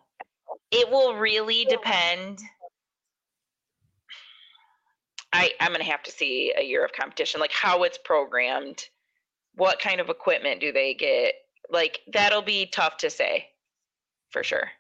It 0.71 0.91
will 0.91 1.15
really 1.15 1.65
depend. 1.65 2.41
I 5.33 5.53
I'm 5.61 5.73
gonna 5.73 5.85
have 5.85 6.03
to 6.05 6.11
see 6.11 6.53
a 6.57 6.63
year 6.63 6.85
of 6.85 6.93
competition, 6.93 7.41
like 7.41 7.53
how 7.53 7.83
it's 7.85 7.99
programmed, 8.05 8.89
what 9.57 9.81
kind 9.81 10.01
of 10.01 10.09
equipment 10.09 10.61
do 10.61 10.73
they 10.73 10.95
get? 10.95 11.35
Like 11.71 12.01
that'll 12.13 12.43
be 12.43 12.67
tough 12.67 12.97
to 12.99 13.11
say, 13.11 13.49
for 14.31 14.43
sure. 14.43 14.71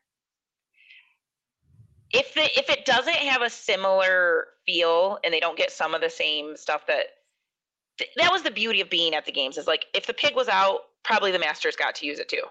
If 2.12 2.34
the 2.34 2.42
if 2.58 2.70
it 2.70 2.84
doesn't 2.84 3.14
have 3.14 3.42
a 3.42 3.50
similar 3.50 4.46
feel 4.66 5.18
and 5.24 5.32
they 5.32 5.40
don't 5.40 5.58
get 5.58 5.72
some 5.72 5.94
of 5.94 6.00
the 6.00 6.10
same 6.10 6.56
stuff 6.56 6.86
that 6.86 7.06
th- 7.98 8.10
that 8.16 8.32
was 8.32 8.42
the 8.42 8.50
beauty 8.50 8.80
of 8.80 8.90
being 8.90 9.14
at 9.14 9.24
the 9.24 9.32
games 9.32 9.58
is 9.58 9.66
like 9.66 9.86
if 9.94 10.06
the 10.06 10.14
pig 10.14 10.34
was 10.36 10.48
out, 10.48 10.80
probably 11.02 11.32
the 11.32 11.38
masters 11.38 11.76
got 11.76 11.94
to 11.96 12.06
use 12.06 12.18
it 12.18 12.28
too. 12.28 12.42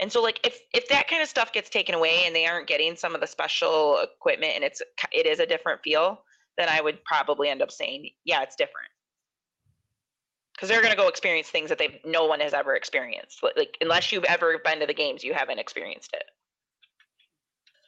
And 0.00 0.12
so 0.12 0.22
like 0.22 0.40
if 0.44 0.60
if 0.72 0.88
that 0.88 1.08
kind 1.08 1.22
of 1.22 1.28
stuff 1.28 1.52
gets 1.52 1.70
taken 1.70 1.94
away 1.94 2.22
and 2.24 2.34
they 2.34 2.46
aren't 2.46 2.66
getting 2.66 2.96
some 2.96 3.14
of 3.14 3.20
the 3.20 3.26
special 3.26 3.98
equipment 3.98 4.52
and 4.54 4.64
it's 4.64 4.82
it 5.12 5.26
is 5.26 5.40
a 5.40 5.46
different 5.46 5.82
feel, 5.82 6.22
then 6.56 6.68
I 6.68 6.80
would 6.80 7.04
probably 7.04 7.48
end 7.48 7.62
up 7.62 7.70
saying, 7.70 8.10
yeah, 8.24 8.42
it's 8.42 8.56
different. 8.56 8.88
Cuz 10.60 10.68
they're 10.68 10.82
going 10.82 10.92
to 10.92 10.96
go 10.96 11.08
experience 11.08 11.48
things 11.48 11.70
that 11.70 11.78
they've 11.78 11.98
no 12.04 12.26
one 12.26 12.40
has 12.40 12.52
ever 12.52 12.76
experienced. 12.76 13.42
Like, 13.42 13.56
like 13.56 13.76
unless 13.80 14.12
you've 14.12 14.24
ever 14.24 14.58
been 14.58 14.78
to 14.80 14.86
the 14.86 14.94
games, 14.94 15.24
you 15.24 15.32
haven't 15.32 15.58
experienced 15.58 16.12
it. 16.12 16.24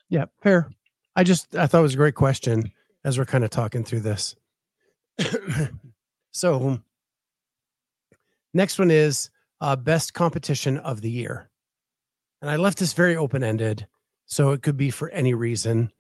Yeah, 0.08 0.24
fair. 0.42 0.70
I 1.14 1.24
just 1.24 1.54
I 1.54 1.66
thought 1.66 1.80
it 1.80 1.82
was 1.82 1.94
a 1.94 1.98
great 1.98 2.14
question 2.14 2.72
as 3.04 3.18
we're 3.18 3.26
kind 3.26 3.44
of 3.44 3.50
talking 3.50 3.84
through 3.84 4.00
this. 4.00 4.34
so 6.32 6.80
next 8.54 8.78
one 8.78 8.90
is 8.90 9.30
uh, 9.60 9.76
best 9.76 10.14
competition 10.14 10.78
of 10.78 11.00
the 11.00 11.10
year, 11.10 11.50
and 12.40 12.50
I 12.50 12.56
left 12.56 12.78
this 12.78 12.92
very 12.92 13.16
open 13.16 13.44
ended, 13.44 13.86
so 14.26 14.50
it 14.50 14.62
could 14.62 14.76
be 14.76 14.90
for 14.90 15.08
any 15.10 15.34
reason. 15.34 15.92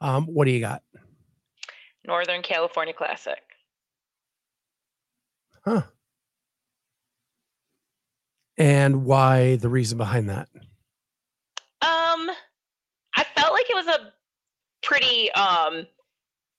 Um, 0.00 0.26
what 0.26 0.44
do 0.46 0.50
you 0.50 0.60
got? 0.60 0.82
Northern 2.06 2.42
California 2.42 2.94
Classic. 2.94 3.42
Huh? 5.64 5.82
And 8.58 9.04
why 9.04 9.56
the 9.56 9.68
reason 9.68 9.98
behind 9.98 10.28
that? 10.30 10.48
Um, 11.82 12.30
I 13.14 13.24
felt 13.36 13.52
like 13.52 13.68
it 13.68 13.74
was 13.74 13.86
a 13.86 14.12
pretty 14.82 15.30
um 15.32 15.86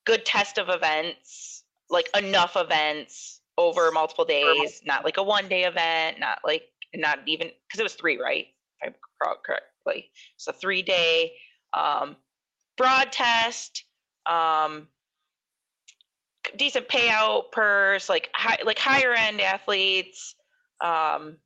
good 0.06 0.26
test 0.26 0.58
of 0.58 0.70
events, 0.70 1.64
like 1.90 2.10
enough 2.18 2.56
events 2.56 3.42
over 3.58 3.92
multiple 3.92 4.26
days, 4.26 4.82
not 4.86 5.04
like 5.04 5.18
a 5.18 5.24
one 5.24 5.48
day 5.48 5.64
event, 5.64 6.20
not 6.20 6.40
like 6.46 6.64
not 6.96 7.20
even 7.26 7.50
because 7.68 7.80
it 7.80 7.84
was 7.84 7.96
three, 7.96 8.20
right? 8.20 8.48
If 8.82 8.94
I 8.94 8.96
recall 9.20 9.42
correctly, 9.44 10.12
so 10.38 10.52
three 10.52 10.84
day 10.84 11.34
um, 11.74 12.16
broad 12.78 13.12
test, 13.12 13.86
um, 14.26 14.88
decent 16.58 16.88
payout 16.88 17.52
purse, 17.52 18.08
like 18.08 18.30
high, 18.34 18.58
like 18.64 18.80
higher 18.80 19.14
end 19.14 19.42
athletes. 19.42 20.36
Um, 20.80 21.38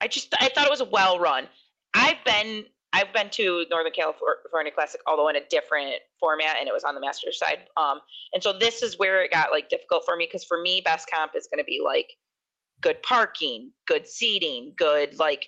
I 0.00 0.08
just 0.08 0.34
I 0.40 0.48
thought 0.48 0.66
it 0.66 0.70
was 0.70 0.80
a 0.80 0.86
well 0.86 1.18
run. 1.18 1.48
I've 1.94 2.22
been 2.24 2.64
I've 2.92 3.12
been 3.12 3.30
to 3.30 3.64
Northern 3.70 3.92
California 3.92 4.72
Classic, 4.74 5.00
although 5.06 5.28
in 5.28 5.36
a 5.36 5.46
different 5.48 5.94
format, 6.18 6.56
and 6.58 6.68
it 6.68 6.72
was 6.72 6.82
on 6.84 6.94
the 6.94 7.00
Masters 7.00 7.38
side. 7.38 7.60
Um, 7.76 8.00
and 8.32 8.42
so 8.42 8.52
this 8.52 8.82
is 8.82 8.98
where 8.98 9.22
it 9.22 9.30
got 9.30 9.52
like 9.52 9.68
difficult 9.68 10.04
for 10.04 10.16
me 10.16 10.26
because 10.26 10.44
for 10.44 10.60
me, 10.60 10.80
best 10.84 11.08
comp 11.08 11.32
is 11.36 11.46
going 11.46 11.62
to 11.62 11.64
be 11.64 11.80
like 11.84 12.10
good 12.80 13.02
parking, 13.02 13.72
good 13.86 14.06
seating, 14.06 14.72
good 14.76 15.18
like 15.18 15.46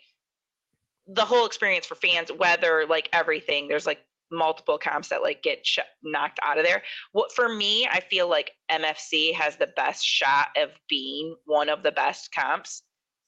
the 1.09 1.25
whole 1.25 1.47
experience 1.47 1.87
for 1.87 1.97
fans, 1.97 2.31
weather, 2.31 2.87
like 2.89 3.09
everything. 3.13 3.67
There's 3.67 3.87
like 3.87 4.05
multiple 4.31 4.79
comps 4.79 5.09
that 5.09 5.23
like 5.23 5.43
get 5.43 5.67
sh- 5.67 5.79
knocked 6.03 6.39
out 6.45 6.59
of 6.59 6.65
there. 6.65 6.83
What 7.13 7.33
for 7.33 7.49
me, 7.49 7.89
I 7.91 8.01
feel 8.01 8.29
like 8.29 8.53
MFC 8.71 9.35
has 9.35 9.57
the 9.57 9.69
best 9.77 10.05
shot 10.05 10.49
of 10.57 10.71
being 10.89 11.35
one 11.45 11.69
of 11.69 11.83
the 11.83 11.93
best 11.93 12.33
comps. 12.33 12.83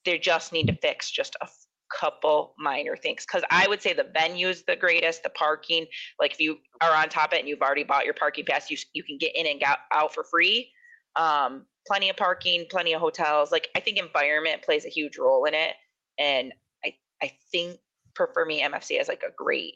They 0.04 0.18
just 0.18 0.52
need 0.52 0.66
to 0.66 0.76
fix 0.76 1.10
just 1.10 1.36
a 1.40 1.48
couple 1.92 2.54
minor 2.58 2.96
things 2.96 3.24
because 3.26 3.44
I 3.50 3.68
would 3.68 3.82
say 3.82 3.92
the 3.92 4.08
venue's 4.12 4.62
the 4.62 4.76
greatest, 4.76 5.22
the 5.22 5.30
parking. 5.30 5.86
Like 6.18 6.32
if 6.32 6.40
you 6.40 6.58
are 6.80 6.94
on 6.94 7.08
top 7.08 7.32
of 7.32 7.34
it 7.34 7.40
and 7.40 7.48
you've 7.48 7.62
already 7.62 7.84
bought 7.84 8.04
your 8.04 8.14
parking 8.14 8.44
pass, 8.44 8.70
you 8.70 8.76
you 8.92 9.02
can 9.02 9.18
get 9.18 9.34
in 9.36 9.46
and 9.46 9.60
get 9.60 9.78
out 9.92 10.14
for 10.14 10.24
free. 10.24 10.70
Um, 11.16 11.66
plenty 11.86 12.10
of 12.10 12.16
parking, 12.16 12.66
plenty 12.70 12.92
of 12.92 13.00
hotels. 13.00 13.52
Like 13.52 13.68
I 13.76 13.80
think 13.80 13.98
environment 13.98 14.62
plays 14.62 14.84
a 14.84 14.90
huge 14.90 15.18
role 15.18 15.44
in 15.44 15.54
it, 15.54 15.74
and 16.18 16.52
I 16.84 16.94
I 17.22 17.32
think 17.52 17.78
for, 18.14 18.30
me 18.46 18.62
MFC 18.62 18.98
has 18.98 19.08
like 19.08 19.22
a 19.26 19.32
great 19.36 19.74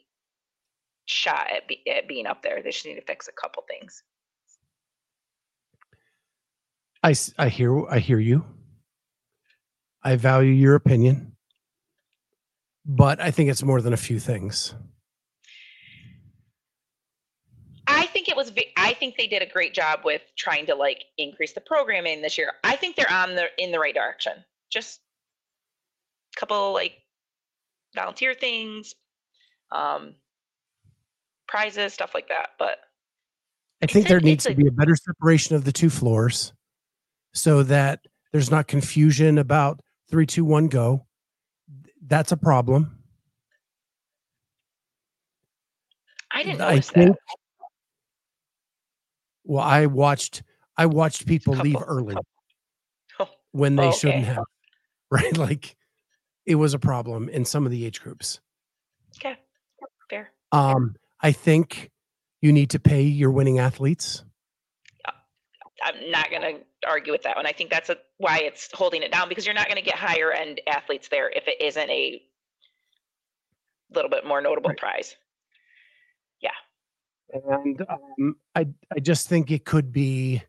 shot 1.05 1.47
at, 1.51 1.67
be, 1.67 1.81
at 1.89 2.07
being 2.07 2.25
up 2.25 2.41
there. 2.41 2.61
They 2.61 2.71
just 2.71 2.85
need 2.85 2.95
to 2.95 3.01
fix 3.01 3.27
a 3.27 3.31
couple 3.31 3.63
things. 3.69 4.03
I 7.03 7.15
I 7.37 7.49
hear 7.49 7.87
I 7.87 7.99
hear 7.99 8.19
you. 8.19 8.45
I 10.03 10.15
value 10.15 10.51
your 10.51 10.75
opinion, 10.75 11.35
but 12.85 13.19
I 13.19 13.31
think 13.31 13.49
it's 13.49 13.63
more 13.63 13.81
than 13.81 13.93
a 13.93 13.97
few 13.97 14.19
things. 14.19 14.73
I 17.87 18.05
think 18.05 18.29
it 18.29 18.35
was. 18.35 18.51
I 18.77 18.93
think 18.93 19.15
they 19.17 19.27
did 19.27 19.41
a 19.41 19.45
great 19.45 19.73
job 19.73 20.01
with 20.05 20.21
trying 20.37 20.65
to 20.67 20.75
like 20.75 21.03
increase 21.17 21.53
the 21.53 21.61
programming 21.61 22.21
this 22.21 22.37
year. 22.37 22.53
I 22.63 22.75
think 22.75 22.95
they're 22.95 23.11
on 23.11 23.35
the 23.35 23.47
in 23.57 23.71
the 23.71 23.79
right 23.79 23.93
direction. 23.93 24.33
Just 24.71 24.99
a 26.35 26.39
couple 26.39 26.71
like 26.73 26.93
volunteer 27.95 28.33
things, 28.35 28.93
um, 29.71 30.13
prizes, 31.47 31.93
stuff 31.93 32.11
like 32.13 32.27
that. 32.29 32.51
But 32.59 32.77
I 33.81 33.87
think 33.87 34.05
a- 34.05 34.09
there 34.09 34.19
needs 34.19 34.43
to 34.45 34.51
a- 34.51 34.55
be 34.55 34.67
a 34.67 34.71
better 34.71 34.95
separation 34.95 35.55
of 35.55 35.65
the 35.65 35.71
two 35.71 35.89
floors 35.89 36.53
so 37.33 37.63
that 37.63 38.05
there's 38.31 38.51
not 38.51 38.67
confusion 38.67 39.39
about 39.39 39.81
three, 40.09 40.25
two, 40.25 40.45
one, 40.45 40.67
go. 40.67 41.05
That's 42.05 42.31
a 42.31 42.37
problem. 42.37 42.97
I 46.31 46.43
didn't 46.43 46.61
I 46.61 46.79
think- 46.79 47.11
that. 47.11 47.17
Well, 49.43 49.63
I 49.63 49.87
watched 49.87 50.43
I 50.77 50.85
watched 50.85 51.25
people 51.25 51.55
leave 51.55 51.77
early 51.85 52.15
Oh, 53.19 53.27
when 53.51 53.75
they 53.75 53.87
Oh, 53.87 53.91
shouldn't 53.91 54.25
have. 54.25 54.43
Right? 55.11 55.35
Like 55.35 55.75
it 56.45 56.53
was 56.55 56.75
a 56.75 56.79
problem 56.79 57.29
in 57.29 57.43
some 57.43 57.65
of 57.65 57.71
the 57.71 57.83
age 57.83 57.99
groups. 57.99 58.39
Okay, 59.17 59.35
fair. 60.07 60.31
Um, 60.51 60.95
I 61.19 61.31
think 61.31 61.89
you 62.41 62.53
need 62.53 62.69
to 62.71 62.79
pay 62.79 63.01
your 63.01 63.31
winning 63.31 63.57
athletes. 63.57 64.23
I'm 65.83 66.09
not 66.11 66.29
going 66.29 66.41
to 66.41 66.59
argue 66.87 67.11
with 67.11 67.23
that 67.23 67.35
one. 67.35 67.45
I 67.45 67.51
think 67.51 67.69
that's 67.69 67.89
a, 67.89 67.97
why 68.17 68.39
it's 68.39 68.69
holding 68.73 69.01
it 69.03 69.11
down 69.11 69.29
because 69.29 69.45
you're 69.45 69.55
not 69.55 69.67
going 69.67 69.77
to 69.77 69.81
get 69.83 69.95
higher 69.95 70.31
end 70.31 70.61
athletes 70.67 71.07
there 71.09 71.29
if 71.29 71.47
it 71.47 71.61
isn't 71.61 71.89
a 71.89 72.21
little 73.93 74.09
bit 74.09 74.25
more 74.25 74.41
notable 74.41 74.69
Right. 74.69 74.77
prize. 74.77 75.15
Yeah. 76.41 76.51
And 77.33 77.81
um, 77.89 78.35
I 78.55 78.67
I 78.95 78.99
just 78.99 79.27
think 79.29 79.51
it 79.51 79.65
could 79.65 79.91
be 79.91 80.41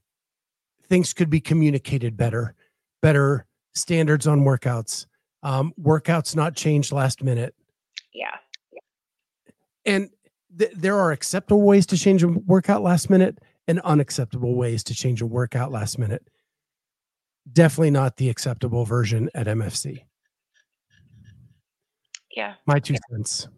things 0.88 1.12
could 1.12 1.30
be 1.30 1.40
communicated 1.40 2.16
better, 2.16 2.54
better 3.02 3.46
standards 3.74 4.26
on 4.26 4.40
workouts. 4.40 5.06
Um, 5.42 5.72
workouts 5.80 6.34
not 6.36 6.54
changed 6.56 6.92
last 6.92 7.22
minute. 7.22 7.54
Yeah. 8.12 8.36
and 9.86 10.10
th- 10.58 10.72
there 10.74 10.98
are 10.98 11.12
acceptable 11.12 11.62
ways 11.62 11.86
to 11.86 11.96
change 11.96 12.22
a 12.24 12.28
workout 12.28 12.82
last 12.82 13.08
minute 13.08 13.38
and 13.68 13.80
unacceptable 13.80 14.54
ways 14.54 14.82
to 14.84 14.94
change 14.94 15.22
a 15.22 15.26
workout 15.26 15.70
last 15.70 15.98
minute 15.98 16.22
definitely 17.52 17.90
not 17.90 18.16
the 18.16 18.28
acceptable 18.28 18.84
version 18.84 19.28
at 19.34 19.46
mfc 19.46 20.02
Yeah. 22.34 22.54
my 22.66 22.78
two 22.78 22.96
cents 23.10 23.48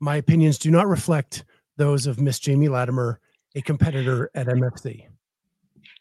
my 0.00 0.16
opinions 0.16 0.58
do 0.58 0.70
not 0.70 0.86
reflect 0.88 1.44
those 1.76 2.06
of 2.06 2.20
miss 2.20 2.38
jamie 2.38 2.68
latimer 2.68 3.20
a 3.54 3.62
competitor 3.62 4.30
at 4.34 4.46
mfc 4.46 5.06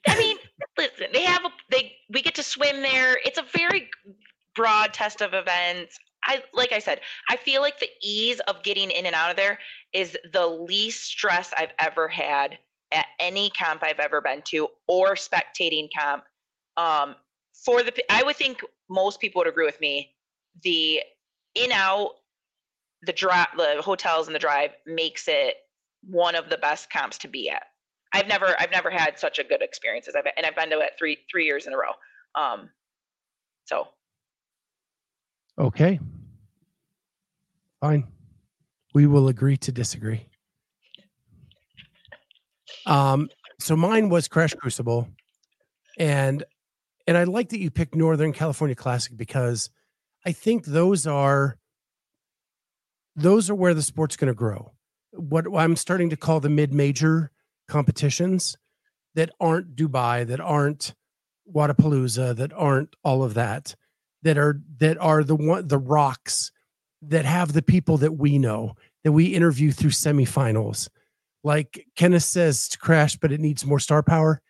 I 0.07 0.17
mean, 0.17 0.37
listen, 0.77 1.07
they 1.13 1.23
have 1.23 1.43
a 1.45 1.49
they 1.69 1.93
we 2.09 2.21
get 2.21 2.35
to 2.35 2.43
swim 2.43 2.81
there. 2.81 3.19
It's 3.25 3.37
a 3.37 3.45
very 3.53 3.89
broad 4.55 4.93
test 4.93 5.21
of 5.21 5.33
events. 5.33 5.97
I 6.23 6.43
like 6.53 6.71
I 6.71 6.79
said, 6.79 7.01
I 7.29 7.35
feel 7.35 7.61
like 7.61 7.79
the 7.79 7.89
ease 8.01 8.39
of 8.47 8.63
getting 8.63 8.91
in 8.91 9.05
and 9.05 9.15
out 9.15 9.29
of 9.29 9.35
there 9.37 9.59
is 9.93 10.17
the 10.31 10.45
least 10.47 11.03
stress 11.05 11.53
I've 11.57 11.73
ever 11.79 12.07
had 12.07 12.57
at 12.91 13.06
any 13.19 13.49
camp 13.52 13.84
I've 13.84 13.99
ever 13.99 14.21
been 14.21 14.41
to 14.45 14.67
or 14.88 15.15
spectating 15.15 15.89
camp. 15.91 16.23
Um, 16.78 17.15
for 17.54 17.84
the 17.84 17.93
I 18.10 18.23
would 18.23 18.36
think 18.36 18.62
most 18.89 19.19
people 19.19 19.41
would 19.41 19.47
agree 19.47 19.65
with 19.65 19.80
me. 19.82 20.12
The 20.63 21.02
in 21.56 21.71
out, 21.71 22.12
the 23.04 23.13
drive, 23.13 23.47
the 23.58 23.82
hotels 23.82 24.28
and 24.28 24.36
the 24.36 24.39
drive 24.39 24.71
makes 24.86 25.28
it 25.28 25.56
one 26.04 26.36
of 26.36 26.49
the 26.49 26.58
best 26.58 26.89
camps 26.89 27.17
to 27.19 27.28
be 27.28 27.49
at. 27.49 27.63
I've 28.13 28.28
never 28.28 28.56
I've 28.60 28.71
never 28.71 28.89
had 28.89 29.19
such 29.19 29.39
a 29.39 29.43
good 29.43 29.62
experience 29.62 30.08
as 30.08 30.15
I've 30.15 30.25
and 30.38 30.45
I've 30.45 30.56
been 30.56 30.69
to 30.71 30.80
it 30.80 30.91
three 30.97 31.17
three 31.30 31.45
years 31.45 31.67
in 31.67 31.73
a 31.73 31.78
row. 31.78 31.91
Um, 32.36 32.69
so 33.65 33.89
okay 35.60 35.99
fine 37.82 38.08
we 38.93 39.06
will 39.06 39.28
agree 39.28 39.58
to 39.58 39.71
disagree 39.71 40.25
um 42.85 43.29
so 43.59 43.75
mine 43.75 44.09
was 44.09 44.27
crash 44.27 44.53
crucible 44.53 45.07
and 45.97 46.43
and 47.07 47.17
i 47.17 47.23
like 47.23 47.49
that 47.49 47.59
you 47.59 47.69
picked 47.69 47.95
northern 47.95 48.33
california 48.33 48.75
classic 48.75 49.15
because 49.17 49.69
i 50.25 50.31
think 50.31 50.65
those 50.65 51.05
are 51.07 51.57
those 53.15 53.49
are 53.49 53.55
where 53.55 53.73
the 53.73 53.81
sport's 53.81 54.15
going 54.15 54.29
to 54.29 54.33
grow. 54.33 54.71
What 55.11 55.45
i'm 55.55 55.75
starting 55.75 56.09
to 56.11 56.17
call 56.17 56.39
the 56.39 56.49
mid-major 56.49 57.31
competitions 57.67 58.57
that 59.15 59.31
aren't 59.39 59.75
dubai 59.75 60.25
that 60.27 60.39
aren't 60.39 60.93
wodapalooza 61.51 62.35
that 62.35 62.53
aren't 62.53 62.95
all 63.03 63.23
of 63.23 63.33
that 63.33 63.75
that 64.21 64.37
are 64.37 64.61
that 64.77 64.97
are 64.99 65.23
the 65.23 65.35
one 65.35 65.67
the 65.67 65.77
rocks 65.77 66.51
that 67.01 67.25
have 67.25 67.53
the 67.53 67.61
people 67.61 67.97
that 67.97 68.13
we 68.13 68.37
know 68.37 68.75
that 69.03 69.11
we 69.11 69.25
interview 69.25 69.71
through 69.71 69.89
semifinals 69.89 70.89
like 71.43 71.86
kenneth 71.95 72.23
says 72.23 72.67
to 72.69 72.78
crash 72.78 73.15
but 73.15 73.32
it 73.32 73.39
needs 73.39 73.65
more 73.65 73.80
star 73.80 74.04
power. 74.04 74.41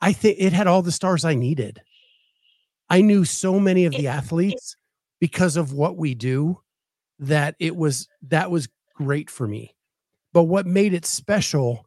I 0.00 0.12
think 0.12 0.36
it 0.38 0.52
had 0.52 0.66
all 0.66 0.82
the 0.82 0.92
stars 0.92 1.24
i 1.24 1.34
needed. 1.34 1.80
I 2.88 3.00
knew 3.00 3.24
so 3.24 3.58
many 3.58 3.84
of 3.84 3.92
the 3.92 4.08
athletes 4.08 4.76
because 5.20 5.56
of 5.56 5.72
what 5.72 5.96
we 5.96 6.14
do 6.14 6.60
that 7.18 7.56
it 7.58 7.74
was 7.74 8.08
that 8.28 8.50
was 8.50 8.68
great 8.94 9.30
for 9.30 9.46
me. 9.48 9.74
But 10.32 10.44
what 10.44 10.66
made 10.66 10.94
it 10.94 11.06
special 11.06 11.86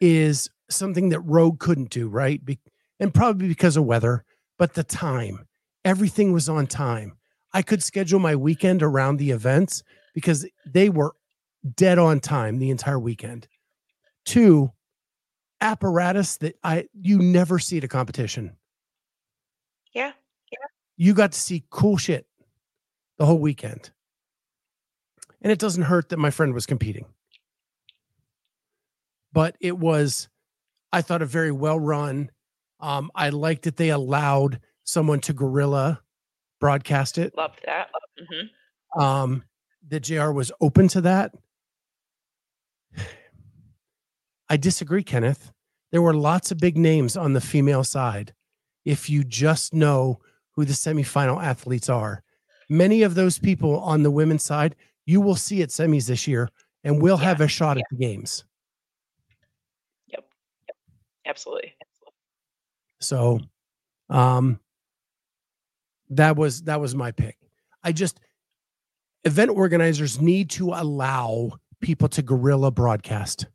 is 0.00 0.48
something 0.70 1.10
that 1.10 1.20
rogue 1.20 1.58
couldn't 1.60 1.90
do 1.90 2.08
right? 2.08 2.44
Be- 2.44 2.60
and 3.00 3.14
probably 3.14 3.48
because 3.48 3.76
of 3.76 3.84
weather 3.84 4.24
but 4.58 4.74
the 4.74 4.84
time. 4.84 5.46
Everything 5.84 6.32
was 6.32 6.48
on 6.48 6.66
time. 6.66 7.16
I 7.52 7.62
could 7.62 7.82
schedule 7.82 8.18
my 8.18 8.34
weekend 8.34 8.82
around 8.82 9.16
the 9.16 9.30
events 9.30 9.82
because 10.14 10.46
they 10.66 10.90
were 10.90 11.14
dead 11.76 11.98
on 11.98 12.20
time 12.20 12.58
the 12.58 12.70
entire 12.70 12.98
weekend 12.98 13.46
two 14.28 14.70
apparatus 15.60 16.36
that 16.36 16.56
i 16.62 16.86
you 17.00 17.18
never 17.18 17.58
see 17.58 17.78
at 17.78 17.84
a 17.84 17.88
competition 17.88 18.54
yeah, 19.94 20.12
Yeah. 20.52 20.58
you 20.96 21.14
got 21.14 21.32
to 21.32 21.38
see 21.40 21.64
cool 21.70 21.96
shit 21.96 22.26
the 23.18 23.24
whole 23.26 23.38
weekend. 23.38 23.90
And 25.42 25.50
it 25.50 25.58
doesn't 25.58 25.84
hurt 25.84 26.10
that 26.10 26.18
my 26.18 26.30
friend 26.30 26.52
was 26.54 26.66
competing. 26.66 27.06
But 29.32 29.56
it 29.60 29.76
was, 29.78 30.28
I 30.92 31.02
thought, 31.02 31.22
a 31.22 31.26
very 31.26 31.50
well 31.52 31.80
run. 31.80 32.30
Um, 32.80 33.10
I 33.14 33.30
liked 33.30 33.62
that 33.64 33.76
they 33.76 33.88
allowed 33.90 34.60
someone 34.84 35.20
to 35.20 35.32
guerrilla 35.32 36.00
broadcast 36.60 37.18
it. 37.18 37.36
loved 37.36 37.60
that. 37.66 37.88
hmm 38.28 39.00
Um, 39.00 39.44
that 39.88 40.00
JR 40.00 40.30
was 40.30 40.52
open 40.60 40.86
to 40.88 41.00
that. 41.00 41.32
I 44.48 44.56
disagree, 44.56 45.02
Kenneth. 45.02 45.52
There 45.90 46.02
were 46.02 46.14
lots 46.14 46.50
of 46.50 46.58
big 46.58 46.76
names 46.76 47.16
on 47.16 47.32
the 47.32 47.40
female 47.40 47.84
side. 47.84 48.34
If 48.84 49.08
you 49.10 49.24
just 49.24 49.74
know 49.74 50.20
who 50.52 50.64
the 50.64 50.72
semifinal 50.72 51.42
athletes 51.42 51.88
are, 51.88 52.22
many 52.68 53.02
of 53.02 53.14
those 53.14 53.38
people 53.38 53.78
on 53.80 54.02
the 54.02 54.10
women's 54.10 54.44
side, 54.44 54.76
you 55.06 55.20
will 55.20 55.36
see 55.36 55.62
at 55.62 55.70
semis 55.70 56.06
this 56.06 56.26
year 56.26 56.48
and 56.84 57.02
will 57.02 57.16
have 57.16 57.40
a 57.40 57.48
shot 57.48 57.78
at 57.78 57.84
the 57.90 57.96
games. 57.96 58.44
Yep. 60.08 60.24
Absolutely. 61.26 61.74
So 63.00 63.40
um 64.10 64.58
that 66.10 66.36
was 66.36 66.62
that 66.62 66.80
was 66.80 66.94
my 66.94 67.10
pick. 67.10 67.36
I 67.82 67.92
just 67.92 68.20
event 69.24 69.50
organizers 69.50 70.20
need 70.20 70.50
to 70.50 70.70
allow 70.72 71.52
people 71.80 72.08
to 72.08 72.22
guerrilla 72.22 72.70
broadcast. 72.70 73.46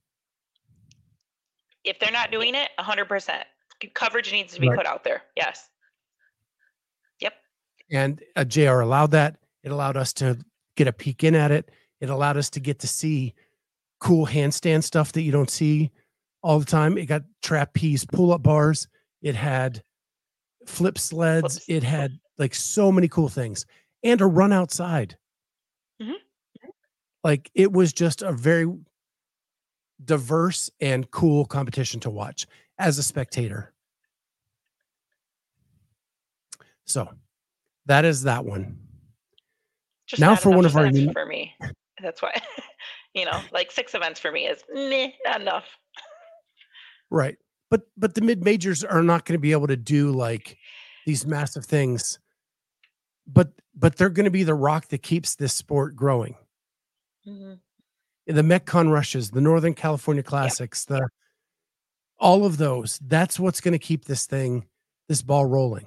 If 1.84 2.00
they're 2.00 2.12
not 2.12 2.32
doing 2.32 2.56
it, 2.56 2.69
hundred 2.80 3.06
percent 3.08 3.43
coverage 3.93 4.32
needs 4.32 4.54
to 4.54 4.62
be 4.62 4.69
Right. 4.69 4.78
put 4.78 4.86
out 4.86 5.04
there. 5.04 5.24
Yes. 5.36 5.67
Yep. 7.19 7.34
And 7.91 8.22
uh, 8.36 8.46
JR 8.46 8.80
allowed 8.80 9.12
that. 9.12 9.38
It 9.63 9.72
allowed 9.72 9.98
us 9.98 10.13
to 10.13 10.38
get 10.78 10.88
a 10.88 10.93
peek 10.93 11.24
in 11.24 11.36
at 11.36 11.52
it. 11.52 11.69
It 12.00 12.10
allowed 12.10 12.38
us 12.38 12.50
to 12.52 12.60
get 12.60 12.80
to 12.80 12.88
see 12.88 13.34
cool 14.00 14.26
handstand 14.26 14.84
stuff 14.84 15.12
that 15.13 15.22
you 15.22 15.32
don't 15.32 15.50
see 15.50 15.91
all 16.41 16.60
the 16.60 16.65
time. 16.65 16.98
It 16.98 17.06
got 17.08 17.24
trapeze 17.41 18.06
pull 18.06 18.32
up 18.34 18.43
bars. 18.43 18.88
It 19.22 19.36
had 19.36 19.84
flip 20.65 20.98
sleds. 20.98 21.56
Flips. 21.56 21.65
It 21.69 21.84
had 21.84 22.19
like 22.38 22.56
so 22.56 22.91
many 22.91 23.08
cool 23.10 23.30
things 23.30 23.65
and 24.04 24.19
a 24.22 24.26
run 24.26 24.52
outside. 24.54 25.17
Mhm. 26.02 26.15
Like 27.24 27.50
it 27.54 27.72
was 27.72 27.91
just 27.93 28.22
a 28.22 28.32
very 28.32 28.65
diverse 30.06 30.70
and 30.82 31.10
cool 31.12 31.46
competition 31.46 32.00
to 32.02 32.10
watch 32.10 32.46
as 32.80 32.98
a 32.98 33.04
spectator. 33.04 33.74
So 36.86 37.10
that 37.86 38.06
is 38.06 38.24
that 38.24 38.46
one. 38.46 38.78
Just 40.08 40.20
Now 40.20 40.36
for 40.36 40.50
one 40.50 40.66
of 40.66 40.76
our 40.76 40.92
new- 40.92 41.12
for 41.13 41.26
me. 41.26 41.56
That's 42.02 42.22
why, 42.22 42.34
you 43.13 43.26
know, 43.26 43.39
like 43.52 43.72
six 43.72 43.96
events 43.96 44.20
for 44.20 44.32
me 44.32 44.48
is 44.48 44.63
meh, 44.74 45.10
not 45.26 45.42
enough. 45.42 45.66
Right. 47.10 47.38
But 47.70 47.84
but 47.98 48.13
the 48.16 48.22
mid 48.22 48.44
majors 48.44 48.84
are 48.84 49.02
not 49.04 49.26
going 49.26 49.38
to 49.38 49.42
be 49.42 49.52
able 49.52 49.68
to 49.68 49.78
do 49.78 50.12
like 50.12 50.58
these 51.06 51.26
massive 51.26 51.66
things. 51.66 52.20
But 53.26 53.52
but 53.76 53.96
they're 53.96 54.10
going 54.10 54.26
to 54.26 54.32
be 54.32 54.44
the 54.44 54.54
rock 54.54 54.89
that 54.89 55.02
keeps 55.02 55.36
this 55.36 55.54
sport 55.54 55.96
growing. 55.96 56.36
Mhm. 57.28 57.60
The 58.26 58.42
Metcon 58.42 58.90
rushes, 58.92 59.32
the 59.32 59.42
Northern 59.42 59.74
California 59.74 60.24
Classics, 60.24 60.86
the 60.86 61.08
all 62.18 62.46
of 62.46 62.58
those. 62.58 63.00
That's 63.06 63.40
what's 63.40 63.60
going 63.60 63.74
to 63.74 63.80
keep 63.80 64.06
this 64.06 64.26
thing, 64.26 64.66
this 65.10 65.22
ball 65.22 65.46
rolling. 65.46 65.86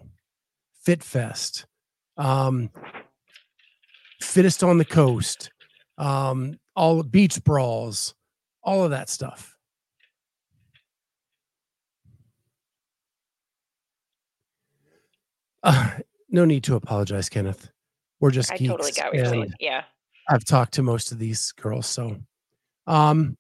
Fit 0.85 1.03
Fest, 1.03 1.67
um, 2.17 2.71
fittest 4.21 4.63
on 4.63 4.79
the 4.79 4.85
coast, 4.85 5.51
um, 5.99 6.59
all 6.77 7.03
beach 7.03 7.43
brawls, 7.43 8.15
all 8.63 8.85
of 8.85 8.91
that 8.91 9.09
stuff. 9.09 9.57
Uh, 15.63 15.91
no 16.31 16.45
need 16.45 16.63
to 16.65 16.77
apologize, 16.77 17.29
Kenneth. 17.29 17.71
We're 18.21 18.31
just 18.31 18.53
I 18.53 18.59
geeks. 18.59 18.71
totally 18.71 18.93
got 18.93 19.07
what 19.07 19.15
you're 19.17 19.27
saying. 19.27 19.53
Yeah. 19.59 19.85
I've 20.29 20.45
talked 20.45 20.75
to 20.75 20.83
most 20.83 21.13
of 21.13 21.19
these 21.19 21.53
girls, 21.53 21.87
so 21.87 22.17
um 22.87 23.37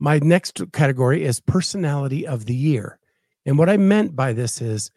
my 0.00 0.18
next 0.20 0.62
category 0.72 1.24
is 1.24 1.40
personality 1.40 2.26
of 2.26 2.46
the 2.46 2.54
year. 2.54 2.98
And 3.44 3.58
what 3.58 3.68
I 3.68 3.76
meant 3.76 4.14
by 4.14 4.32
this 4.32 4.60
is 4.60 4.90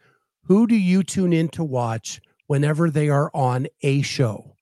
who 0.44 0.68
do 0.68 0.76
you 0.76 1.04
tune 1.04 1.34
in 1.34 1.50
to 1.50 1.64
watch 1.64 2.22
whenever 2.48 2.90
they 2.90 3.10
are 3.10 3.32
on 3.34 3.68
a 3.82 4.02
show? 4.02 4.56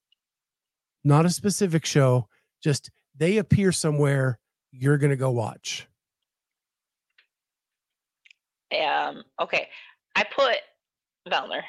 Not 1.04 1.26
a 1.26 1.30
specific 1.30 1.86
show, 1.86 2.28
just 2.64 2.92
they 3.18 3.38
appear 3.38 3.72
somewhere 3.72 4.40
you're 4.72 4.98
going 4.98 5.10
to 5.10 5.18
go 5.18 5.32
watch. 5.32 5.88
Um, 8.72 9.24
okay. 9.42 9.68
I 10.16 10.24
put 10.24 10.58
Vellner 11.28 11.62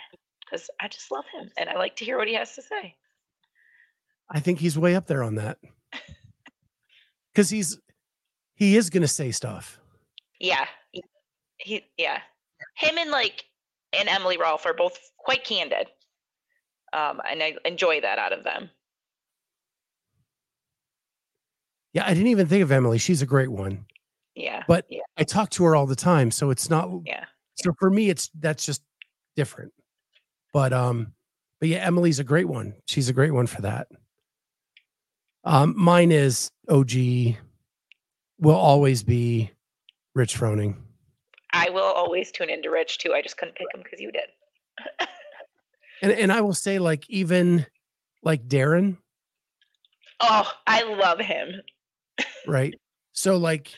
because 0.44 0.68
I 0.80 0.88
just 0.88 1.10
love 1.10 1.24
him 1.32 1.50
and 1.56 1.68
I 1.70 1.76
like 1.76 1.96
to 1.96 2.04
hear 2.04 2.18
what 2.18 2.28
he 2.28 2.34
has 2.34 2.54
to 2.56 2.62
say. 2.62 2.94
I 4.31 4.40
think 4.40 4.59
he's 4.59 4.79
way 4.79 4.95
up 4.95 5.07
there 5.07 5.23
on 5.23 5.37
that. 5.37 5.59
Cuz 7.35 7.51
he's 7.51 7.79
he 8.55 8.77
is 8.77 8.90
going 8.90 9.03
to 9.03 9.09
say 9.09 9.33
stuff. 9.33 9.81
Yeah. 10.38 10.66
He, 10.93 11.03
he 11.59 11.87
yeah. 11.97 12.21
Him 12.77 12.99
and 12.99 13.11
like 13.11 13.45
and 13.93 14.09
Emily 14.09 14.37
Rolfe 14.37 14.66
are 14.66 14.75
both 14.75 14.99
quite 15.19 15.45
candid. 15.45 15.88
Um, 16.93 17.21
and 17.29 17.43
I 17.43 17.55
enjoy 17.64 18.01
that 18.01 18.19
out 18.19 18.33
of 18.33 18.45
them. 18.45 18.71
Yeah, 21.93 22.05
I 22.07 22.14
didn't 22.14 22.29
even 22.29 22.47
think 22.47 22.62
of 22.62 22.71
Emily. 22.71 22.99
She's 22.99 23.23
a 23.23 23.27
great 23.27 23.51
one. 23.51 23.87
Yeah. 24.35 24.62
But 24.69 24.87
yeah, 24.88 25.01
I 25.16 25.25
talk 25.25 25.51
to 25.51 25.64
her 25.64 25.75
all 25.75 25.87
the 25.87 25.97
time, 25.97 26.31
so 26.31 26.51
it's 26.51 26.71
not 26.71 26.88
yeah. 27.05 27.25
so 27.57 27.73
for 27.79 27.90
me 27.90 28.11
it's 28.11 28.31
that's 28.38 28.64
just 28.64 28.83
different. 29.37 29.73
But 30.53 30.73
um 30.73 31.14
but 31.59 31.69
yeah, 31.69 31.79
Emily's 31.79 32.19
a 32.19 32.25
great 32.25 32.49
one. 32.49 32.75
She's 32.87 33.09
a 33.09 33.12
great 33.12 33.33
one 33.33 33.47
for 33.47 33.62
that. 33.62 33.88
Um 35.44 35.74
mine 35.76 36.12
is 36.12 36.50
OG 36.68 36.92
will 38.38 38.57
always 38.57 39.03
be 39.03 39.50
Rich 40.14 40.37
Froning. 40.38 40.76
I 41.53 41.70
will 41.70 41.83
always 41.83 42.31
tune 42.31 42.50
into 42.50 42.70
Rich 42.70 42.98
too. 42.98 43.12
I 43.14 43.22
just 43.22 43.37
couldn't 43.37 43.57
pick 43.57 43.66
him 43.74 43.83
because 43.83 44.00
you 44.00 44.12
did. 44.12 44.29
And 46.03 46.12
and 46.12 46.33
I 46.33 46.40
will 46.40 46.55
say 46.55 46.79
like 46.79 47.05
even 47.11 47.66
like 48.22 48.48
Darren, 48.48 48.96
Oh, 50.18 50.50
I 50.66 50.83
love 50.85 51.18
him. 51.20 51.61
right? 52.46 52.74
So 53.12 53.37
like 53.37 53.70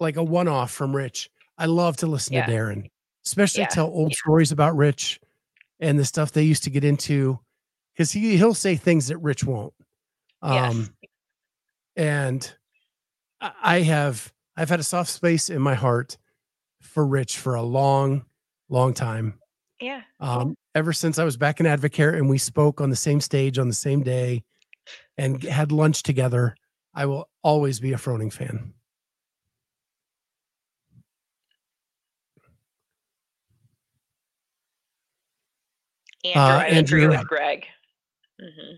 like 0.00 0.16
a 0.16 0.22
one-off 0.24 0.70
from 0.70 0.96
Rich. 0.96 1.28
I 1.58 1.66
love 1.66 1.98
to 1.98 2.06
listen 2.06 2.32
Yeah. 2.32 2.46
to 2.46 2.52
Darren, 2.52 2.88
especially 3.26 3.60
Yeah. 3.60 3.66
tell 3.68 3.88
old 3.88 4.14
stories 4.14 4.52
about 4.52 4.74
Rich 4.74 5.20
and 5.80 5.98
the 5.98 6.04
stuff 6.06 6.32
they 6.32 6.44
used 6.44 6.64
to 6.64 6.70
get 6.70 6.82
into 6.82 7.38
because 7.92 8.10
he 8.12 8.38
he'll 8.38 8.54
say 8.54 8.74
things 8.76 9.08
that 9.08 9.18
Rich 9.18 9.44
won't. 9.44 9.74
Yes. 10.44 10.74
Um 10.74 10.94
and 11.96 12.54
I 13.40 13.80
have 13.80 14.32
I've 14.56 14.68
had 14.68 14.80
a 14.80 14.84
soft 14.84 15.10
space 15.10 15.48
in 15.50 15.60
my 15.62 15.74
heart 15.74 16.16
for 16.80 17.06
Rich 17.06 17.38
for 17.38 17.54
a 17.54 17.62
long, 17.62 18.24
long 18.68 18.94
time. 18.94 19.40
Yeah. 19.80 20.02
Um, 20.20 20.54
ever 20.74 20.92
since 20.92 21.18
I 21.18 21.24
was 21.24 21.36
back 21.36 21.58
in 21.60 21.66
Advocare 21.66 22.14
and 22.16 22.28
we 22.28 22.38
spoke 22.38 22.80
on 22.80 22.90
the 22.90 22.96
same 22.96 23.20
stage 23.20 23.58
on 23.58 23.68
the 23.68 23.74
same 23.74 24.02
day 24.02 24.44
and 25.18 25.42
had 25.42 25.72
lunch 25.72 26.02
together, 26.04 26.54
I 26.94 27.06
will 27.06 27.28
always 27.42 27.80
be 27.80 27.92
a 27.92 27.96
Froning 27.96 28.32
fan. 28.32 28.74
Andrew, 36.24 36.40
Uh, 36.42 36.60
agree 36.66 36.76
Andrew- 36.78 37.08
with 37.10 37.26
Greg. 37.26 37.66
hmm 38.40 38.76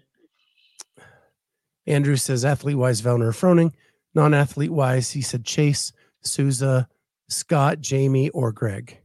Andrew 1.86 2.16
says 2.16 2.44
athlete 2.44 2.76
wise, 2.76 3.00
Vellner 3.00 3.32
Froning. 3.32 3.72
Non 4.14 4.34
athlete 4.34 4.72
wise, 4.72 5.10
he 5.10 5.20
said 5.20 5.44
Chase, 5.44 5.92
Souza, 6.22 6.88
Scott, 7.28 7.80
Jamie, 7.80 8.30
or 8.30 8.50
Greg. 8.50 8.98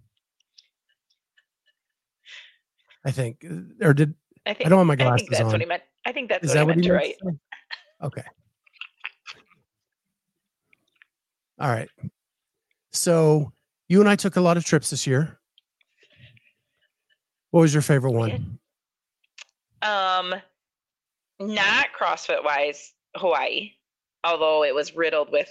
I 3.06 3.12
think, 3.12 3.44
uh, 3.50 3.86
or 3.86 3.94
did 3.94 4.14
I 4.46 4.54
think 4.54 4.68
I 4.68 4.70
don't 4.70 4.80
have 4.80 4.88
my 4.88 4.96
glasses 4.96 5.14
I 5.14 5.18
think 5.18 5.30
that's 5.32 5.42
on? 5.42 5.52
what 5.52 5.62
he 5.62 5.68
meant. 5.68 5.84
I 6.06 6.12
think 6.12 6.30
that's 6.30 6.44
Is 6.44 6.50
what 6.50 6.68
that 6.68 6.84
he 6.84 6.92
what 6.92 7.04
he 7.04 7.16
meant? 7.24 7.40
Okay. 8.04 8.24
All 11.60 11.70
right. 11.70 11.90
So 12.92 13.52
you 13.88 14.00
and 14.00 14.10
I 14.10 14.16
took 14.16 14.36
a 14.36 14.42
lot 14.42 14.58
of 14.58 14.66
trips 14.66 14.90
this 14.90 15.06
year. 15.06 15.40
What 17.52 17.62
was 17.62 17.74
your 17.74 17.84
favorite 17.84 18.14
one? 18.14 18.60
Um, 19.82 20.36
not 21.42 21.88
CrossFit 22.00 22.44
wise, 22.44 22.94
Hawaii, 23.16 23.72
although 24.24 24.64
it 24.64 24.76
was 24.76 24.96
riddled 24.96 25.32
with 25.32 25.50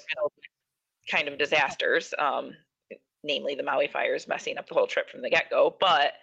kind 1.10 1.28
of 1.28 1.38
disasters, 1.38 2.14
um, 2.18 2.52
namely 3.22 3.54
the 3.54 3.62
Maui 3.62 3.88
fires 3.88 4.28
messing 4.28 4.58
up 4.58 4.68
the 4.68 4.74
whole 4.74 4.86
trip 4.86 5.10
from 5.10 5.22
the 5.22 5.30
get 5.30 5.50
go. 5.50 5.76
But 5.80 6.14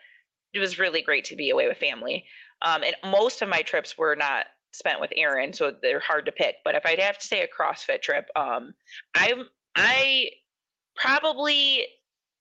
it 0.54 0.60
was 0.60 0.80
really 0.80 1.02
great 1.02 1.26
to 1.26 1.36
be 1.36 1.50
away 1.50 1.68
with 1.68 1.78
family. 1.78 2.26
Um, 2.62 2.84
and 2.84 2.96
most 3.12 3.42
of 3.42 3.50
my 3.50 3.62
trips 3.62 3.98
were 3.98 4.16
not 4.16 4.46
spent 4.72 5.00
with 5.00 5.12
Aaron, 5.16 5.54
so 5.54 5.74
they're 5.82 6.00
hard 6.00 6.26
to 6.26 6.32
pick. 6.32 6.56
But 6.64 6.76
if 6.76 6.86
I'd 6.86 7.00
have 7.00 7.18
to 7.20 7.28
say 7.28 7.42
a 7.42 7.48
CrossFit 7.48 8.02
trip, 8.02 8.28
um, 8.36 8.74
I 9.16 9.34
I 9.76 10.30
probably 10.96 11.86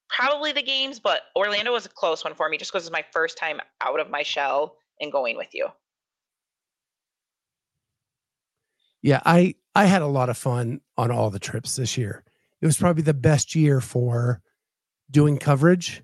probably 0.08 0.52
the 0.52 0.62
games, 0.62 1.00
but 1.00 1.22
Orlando 1.34 1.72
was 1.72 1.86
a 1.86 1.90
close 1.90 2.24
one 2.24 2.34
for 2.34 2.48
me 2.48 2.56
just 2.56 2.72
because 2.72 2.86
it's 2.86 2.92
my 2.92 3.04
first 3.12 3.36
time 3.36 3.60
out 3.80 4.00
of 4.00 4.10
my 4.10 4.22
shell 4.22 4.76
and 5.00 5.10
going 5.12 5.36
with 5.36 5.52
you. 5.52 5.68
Yeah, 9.06 9.22
I 9.24 9.54
I 9.72 9.84
had 9.84 10.02
a 10.02 10.08
lot 10.08 10.30
of 10.30 10.36
fun 10.36 10.80
on 10.98 11.12
all 11.12 11.30
the 11.30 11.38
trips 11.38 11.76
this 11.76 11.96
year. 11.96 12.24
It 12.60 12.66
was 12.66 12.76
probably 12.76 13.04
the 13.04 13.14
best 13.14 13.54
year 13.54 13.80
for 13.80 14.40
doing 15.08 15.38
coverage. 15.38 16.02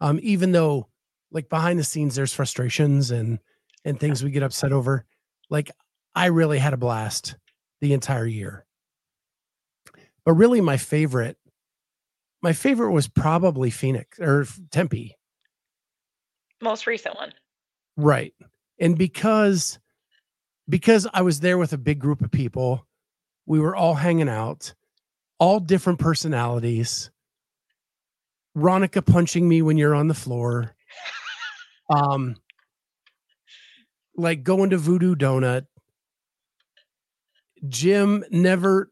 Um, 0.00 0.18
even 0.20 0.50
though 0.50 0.88
like 1.30 1.48
behind 1.48 1.78
the 1.78 1.84
scenes 1.84 2.16
there's 2.16 2.34
frustrations 2.34 3.12
and 3.12 3.38
and 3.84 4.00
things 4.00 4.24
we 4.24 4.32
get 4.32 4.42
upset 4.42 4.72
over. 4.72 5.04
Like 5.48 5.70
I 6.16 6.26
really 6.26 6.58
had 6.58 6.72
a 6.72 6.76
blast 6.76 7.36
the 7.80 7.92
entire 7.92 8.26
year. 8.26 8.66
But 10.24 10.32
really 10.32 10.60
my 10.60 10.76
favorite 10.76 11.36
my 12.42 12.52
favorite 12.52 12.90
was 12.90 13.06
probably 13.06 13.70
Phoenix 13.70 14.18
or 14.18 14.44
Tempe. 14.72 15.16
Most 16.60 16.88
recent 16.88 17.14
one. 17.14 17.32
Right. 17.96 18.34
And 18.80 18.98
because 18.98 19.78
because 20.68 21.06
I 21.12 21.22
was 21.22 21.40
there 21.40 21.58
with 21.58 21.72
a 21.72 21.78
big 21.78 21.98
group 21.98 22.22
of 22.22 22.30
people, 22.30 22.86
we 23.46 23.60
were 23.60 23.76
all 23.76 23.94
hanging 23.94 24.28
out, 24.28 24.74
all 25.38 25.60
different 25.60 25.98
personalities. 25.98 27.10
Ronica 28.56 29.04
punching 29.04 29.48
me 29.48 29.62
when 29.62 29.76
you're 29.76 29.94
on 29.94 30.08
the 30.08 30.14
floor. 30.14 30.74
Um 31.90 32.36
like 34.16 34.44
going 34.44 34.70
to 34.70 34.78
Voodoo 34.78 35.14
Donut. 35.16 35.66
Jim 37.68 38.24
never 38.30 38.90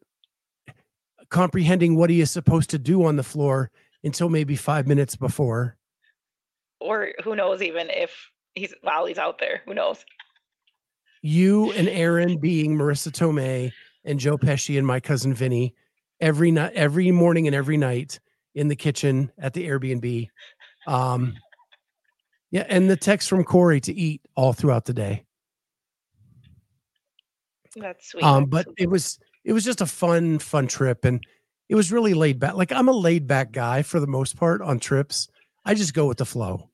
comprehending 1.29 1.97
what 1.97 2.11
he 2.11 2.21
is 2.21 2.31
supposed 2.31 2.71
to 2.71 2.79
do 2.79 3.05
on 3.05 3.17
the 3.17 3.23
floor 3.23 3.71
until 4.03 4.29
maybe 4.29 4.57
5 4.57 4.87
minutes 4.87 5.15
before. 5.15 5.77
Or 6.81 7.11
who 7.23 7.37
knows 7.37 7.63
even 7.63 7.89
if 7.89 8.31
he's 8.55 8.75
while 8.83 9.07
he's 9.07 9.19
out 9.19 9.39
there. 9.39 9.63
Who 9.65 9.75
knows? 9.75 10.05
You 11.23 11.71
and 11.73 11.89
Aaron 11.89 12.39
being 12.39 12.77
Marisa 12.77 13.11
Tomei 13.11 13.73
and 14.05 14.19
Joe 14.19 14.37
Pesci 14.37 14.77
and 14.77 14.87
my 14.87 15.01
cousin 15.01 15.33
Vinny 15.33 15.75
every 16.21 16.51
night, 16.51 16.73
every 16.75 17.11
morning 17.11 17.47
and 17.47 17.55
every 17.55 17.77
night 17.77 18.21
in 18.55 18.69
the 18.69 18.77
kitchen 18.77 19.31
at 19.39 19.55
the 19.55 19.67
Airbnb. 19.67 20.29
Um, 20.87 21.35
yeah, 22.51 22.67
and 22.69 22.91
the 22.91 22.97
text 22.97 23.29
from 23.29 23.45
Corey 23.45 23.81
to 23.81 23.95
eat 23.95 24.21
all 24.35 24.53
throughout 24.53 24.85
the 24.85 24.93
day. 24.93 25.25
That's 27.77 28.11
sweet. 28.11 28.23
Um, 28.23 28.47
but 28.47 28.67
it 28.77 28.91
was 28.91 29.19
it 29.45 29.53
was 29.53 29.65
just 29.65 29.81
a 29.81 29.87
fun, 29.87 30.39
fun 30.39 30.67
trip, 30.67 31.05
and 31.05 31.25
it 31.69 31.75
was 31.75 31.91
really 31.91 32.15
laid 32.15 32.39
back. 32.39 32.55
Like 32.55 32.73
I'm 32.73 32.89
a 32.89 32.93
laid 32.93 33.27
back 33.27 33.53
guy 33.53 33.83
for 33.83 34.01
the 34.01 34.07
most 34.07 34.37
part 34.37 34.61
on 34.61 34.79
trips. 34.79 35.29
I 35.65 35.75
just 35.75 35.95
go 35.95 36.07
with 36.07 36.19
the 36.19 36.27
flow. 36.27 36.69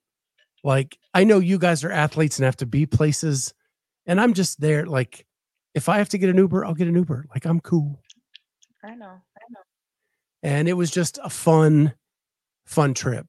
Like 0.65 0.99
I 1.15 1.25
know 1.25 1.39
you 1.39 1.59
guys 1.59 1.85
are 1.85 1.93
athletes 1.93 2.39
and 2.39 2.45
have 2.45 2.57
to 2.57 2.67
be 2.67 2.85
places, 2.85 3.55
and 4.09 4.21
I'm 4.21 4.35
just 4.35 4.61
there. 4.61 4.85
Like 4.87 5.25
if 5.75 5.89
I 5.89 5.99
have 5.99 6.09
to 6.09 6.19
get 6.19 6.31
an 6.31 6.37
Uber, 6.39 6.65
I'll 6.65 6.75
get 6.75 6.89
an 6.89 6.97
Uber. 6.97 7.27
Like 7.33 7.45
I'm 7.45 7.61
cool. 7.61 8.01
I 8.83 8.95
know. 8.97 9.07
I 9.07 9.45
know. 9.51 9.61
and 10.43 10.69
it 10.69 10.73
was 10.73 10.91
just 10.91 11.19
a 11.23 11.31
fun 11.31 11.95
fun 12.67 12.93
trip 12.95 13.27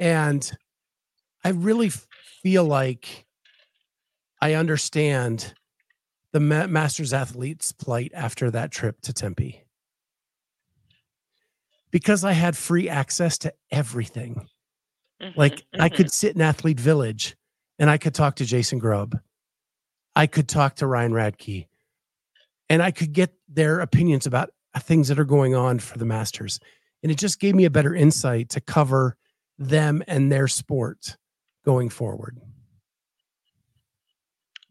and 0.00 0.50
i 1.44 1.50
really 1.50 1.88
feel 2.42 2.64
like 2.64 3.24
i 4.42 4.54
understand 4.54 5.54
the 6.32 6.40
Ma- 6.40 6.66
Masters 6.66 7.12
athletes' 7.12 7.70
plight 7.70 8.10
after 8.12 8.50
that 8.50 8.72
trip 8.72 9.00
to 9.02 9.12
Tempe. 9.12 9.62
Because 11.92 12.24
I 12.24 12.32
had 12.32 12.56
free 12.56 12.88
access 12.88 13.38
to 13.38 13.54
everything. 13.70 14.48
Mhm, 15.22 15.36
Like 15.36 15.62
I 15.78 15.88
could 15.88 16.10
sit 16.12 16.34
in 16.34 16.42
Athlete 16.42 16.80
Village 16.80 17.36
and 17.78 17.88
I 17.88 17.98
could 17.98 18.14
talk 18.14 18.34
to 18.36 18.44
Jason 18.44 18.80
Grubb. 18.80 19.16
I 20.16 20.26
could 20.26 20.48
talk 20.48 20.76
to 20.76 20.86
Ryan 20.86 21.12
Radke. 21.12 21.66
And 22.70 22.82
I 22.82 22.90
could 22.90 23.12
get 23.12 23.34
their 23.48 23.80
opinions 23.80 24.26
about 24.26 24.50
things 24.78 25.08
that 25.08 25.18
are 25.18 25.24
going 25.24 25.54
on 25.54 25.78
for 25.78 25.98
the 25.98 26.04
Masters. 26.04 26.60
And 27.02 27.12
it 27.12 27.18
just 27.18 27.38
gave 27.38 27.54
me 27.54 27.66
a 27.66 27.70
better 27.70 27.94
insight 27.94 28.48
to 28.50 28.60
cover 28.60 29.16
them 29.58 30.02
and 30.08 30.32
their 30.32 30.48
sport 30.48 31.16
going 31.64 31.90
forward 31.90 32.40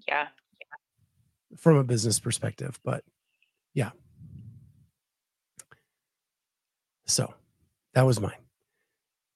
yeah. 0.08 0.27
from 1.58 1.77
a 1.77 1.84
business 1.84 2.19
perspective. 2.19 2.79
But 2.84 3.03
yeah. 3.73 3.91
So 7.06 7.34
that 7.93 8.06
was 8.06 8.19
mine. 8.19 8.32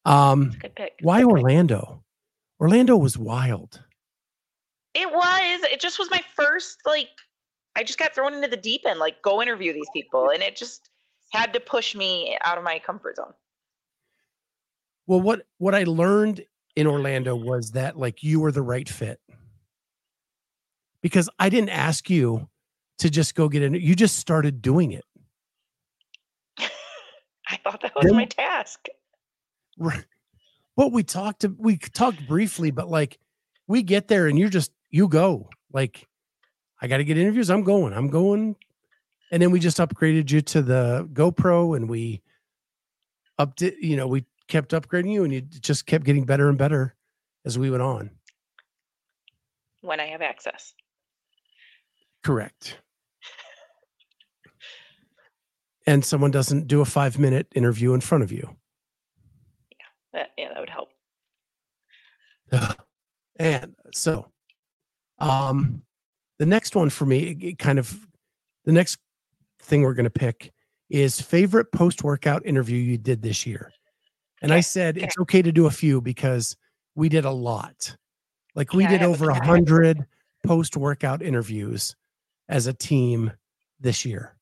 Um, 0.05 0.55
Good 0.61 0.75
pick. 0.75 0.93
why 1.01 1.23
Orlando? 1.23 2.03
Orlando 2.59 2.95
was 2.95 3.17
wild. 3.17 3.81
It 4.99 5.12
was. 5.12 5.62
It 5.71 5.79
just 5.79 5.99
was 5.99 6.10
my 6.10 6.21
first 6.36 6.79
like. 6.86 7.10
I 7.75 7.83
just 7.83 7.99
got 7.99 8.15
thrown 8.15 8.33
into 8.33 8.47
the 8.47 8.57
deep 8.57 8.81
end. 8.88 8.99
Like, 8.99 9.21
go 9.21 9.39
interview 9.39 9.71
these 9.71 9.89
people, 9.93 10.31
and 10.31 10.41
it 10.41 10.55
just 10.55 10.89
had 11.31 11.53
to 11.53 11.60
push 11.60 11.93
me 11.93 12.36
out 12.43 12.57
of 12.57 12.63
my 12.63 12.79
comfort 12.79 13.17
zone. 13.17 13.33
Well, 15.05 15.21
what 15.21 15.43
what 15.60 15.75
I 15.75 15.83
learned 15.83 16.43
in 16.75 16.88
Orlando 16.88 17.36
was 17.36 17.71
that 17.71 17.97
like 17.97 18.23
you 18.23 18.39
were 18.39 18.51
the 18.51 18.62
right 18.62 18.88
fit. 18.88 19.19
Because 21.01 21.29
I 21.38 21.49
didn't 21.49 21.69
ask 21.69 22.10
you 22.10 22.49
to 22.99 23.10
just 23.10 23.36
go 23.36 23.47
get 23.49 23.62
in. 23.62 23.75
You 23.75 23.95
just 23.95 24.17
started 24.17 24.62
doing 24.62 24.91
it. 24.91 25.05
I 26.60 27.57
thought 27.63 27.81
that 27.81 27.95
was 27.95 28.05
Then- 28.05 28.15
my 28.15 28.25
task. 28.25 28.88
Right. 29.77 30.05
Well, 30.75 30.89
we 30.91 31.03
talked 31.03 31.41
to 31.41 31.55
we 31.57 31.77
talked 31.77 32.27
briefly, 32.27 32.71
but 32.71 32.89
like 32.89 33.19
we 33.67 33.83
get 33.83 34.07
there 34.07 34.27
and 34.27 34.38
you're 34.38 34.49
just 34.49 34.71
you 34.89 35.08
go. 35.08 35.50
Like 35.71 36.08
I 36.82 36.88
got 36.88 36.97
to 36.97 37.04
get 37.04 37.17
interviews. 37.17 37.50
I'm 37.50 37.63
going. 37.63 37.93
I'm 37.93 38.10
going. 38.10 38.56
And 39.32 39.41
then 39.41 39.52
we 39.52 39.60
just 39.60 39.78
upgraded 39.78 40.32
you 40.32 40.41
to 40.41 40.62
the 40.62 41.10
GoPro 41.12 41.76
and 41.76 41.89
we 41.89 42.21
upped 43.38 43.62
it, 43.62 43.76
you 43.82 43.97
know, 43.97 44.08
we 44.08 44.26
kept 44.47 44.71
upgrading 44.71 45.12
you 45.12 45.23
and 45.23 45.34
you 45.34 45.41
just 45.41 45.86
kept 45.86 46.06
getting 46.06 46.26
better 46.26 46.47
and 46.50 46.58
better 46.58 46.95
as 47.45 47.60
we 47.60 47.69
went 47.69 47.84
on. 47.84 48.12
when 49.82 50.00
I 50.00 50.08
have 50.08 50.21
access. 50.21 50.73
Correct. 52.23 52.80
And 55.86 56.04
someone 56.04 56.32
doesn't 56.32 56.67
do 56.67 56.82
a 56.82 56.86
five 56.86 57.17
minute 57.19 57.47
interview 57.56 57.93
in 57.93 58.02
front 58.02 58.23
of 58.23 58.32
you. 58.32 58.56
That, 60.13 60.32
yeah, 60.38 60.50
that 60.54 60.60
would 60.60 60.69
help. 60.69 60.89
And 63.39 63.76
so, 63.93 64.32
um, 65.19 65.82
the 66.39 66.45
next 66.45 66.75
one 66.75 66.89
for 66.89 67.06
me, 67.06 67.56
kind 67.58 67.80
of, 67.80 68.08
the 68.65 68.71
next 68.71 68.97
thing 69.62 69.82
we're 69.82 69.93
going 69.93 70.03
to 70.03 70.10
pick 70.10 70.51
is 70.89 71.19
favorite 71.19 71.71
post 71.71 72.03
workout 72.03 72.45
interview 72.45 72.77
you 72.77 72.97
did 72.97 73.21
this 73.21 73.45
year. 73.45 73.71
And 74.41 74.53
I 74.53 74.62
said 74.62 74.97
it's 74.97 75.17
okay 75.21 75.41
to 75.41 75.51
do 75.51 75.65
a 75.65 75.71
few 75.71 75.99
because 75.99 76.56
we 76.95 77.10
did 77.10 77.25
a 77.25 77.32
lot. 77.32 77.95
Like 78.56 78.73
we 78.73 78.86
did 78.88 79.01
over 79.01 79.30
a 79.30 79.43
hundred 79.45 80.06
post 80.45 80.77
workout 80.77 81.21
interviews 81.21 81.95
as 82.47 82.67
a 82.67 82.73
team 82.73 83.32
this 83.80 84.06
year. 84.06 84.36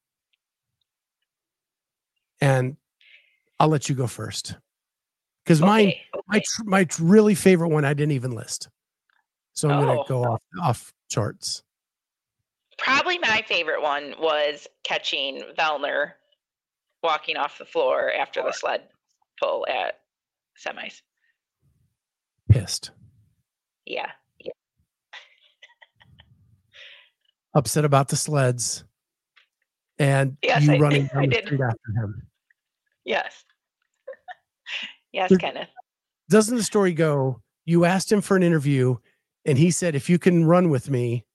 And 2.41 2.77
I'll 3.59 3.69
let 3.69 3.87
you 3.87 3.95
go 3.95 4.07
first 4.07 4.55
because 5.43 5.61
Okay, 5.61 5.67
my 6.13 6.19
okay. 6.31 6.43
tr- 6.45 6.63
my 6.65 6.87
really 6.99 7.35
favorite 7.35 7.69
one 7.69 7.85
I 7.85 7.93
didn't 7.93 8.11
even 8.11 8.31
list. 8.31 8.69
So 9.55 9.69
I'm 9.69 9.79
Oh. 9.79 9.85
gonna 9.95 10.07
go 10.07 10.23
off 10.33 10.41
off 10.61 10.93
charts. 11.09 11.63
Probably 12.77 13.17
my 13.19 13.41
favorite 13.47 13.81
one 13.81 14.13
was 14.19 14.67
catching 14.83 15.41
Vellner 15.57 16.13
walking 17.01 17.37
off 17.37 17.57
the 17.57 17.65
floor 17.65 18.11
after 18.13 18.43
the 18.43 18.51
sled 18.51 18.89
pull 19.39 19.65
at 19.67 20.01
semis. 20.61 21.01
Pissed, 22.49 22.91
Yeah. 23.85 24.11
upset 27.55 27.85
about 27.85 28.09
the 28.09 28.15
sleds, 28.17 28.83
and 29.97 30.37
Yes, 30.43 30.63
you 30.63 30.73
I- 30.73 30.77
running 30.79 31.09
I 31.11 31.13
down 31.13 31.21
the 31.23 31.27
did. 31.35 31.45
street 31.45 31.61
after 31.61 31.91
him. 31.95 32.27
Yes. 33.05 33.45
yes, 35.13 35.29
There- 35.29 35.37
Kenneth. 35.39 35.69
Doesn't 36.29 36.57
the 36.57 36.63
story 36.63 36.91
go? 36.93 37.41
You 37.65 37.85
asked 37.85 38.11
him 38.11 38.21
for 38.21 38.35
an 38.35 38.43
interview, 38.43 38.97
and 39.45 39.57
he 39.57 39.71
said, 39.71 39.95
"If 39.95 40.09
you 40.09 40.17
can 40.19 40.45
run 40.45 40.69
with 40.69 40.89
me, 40.89 41.25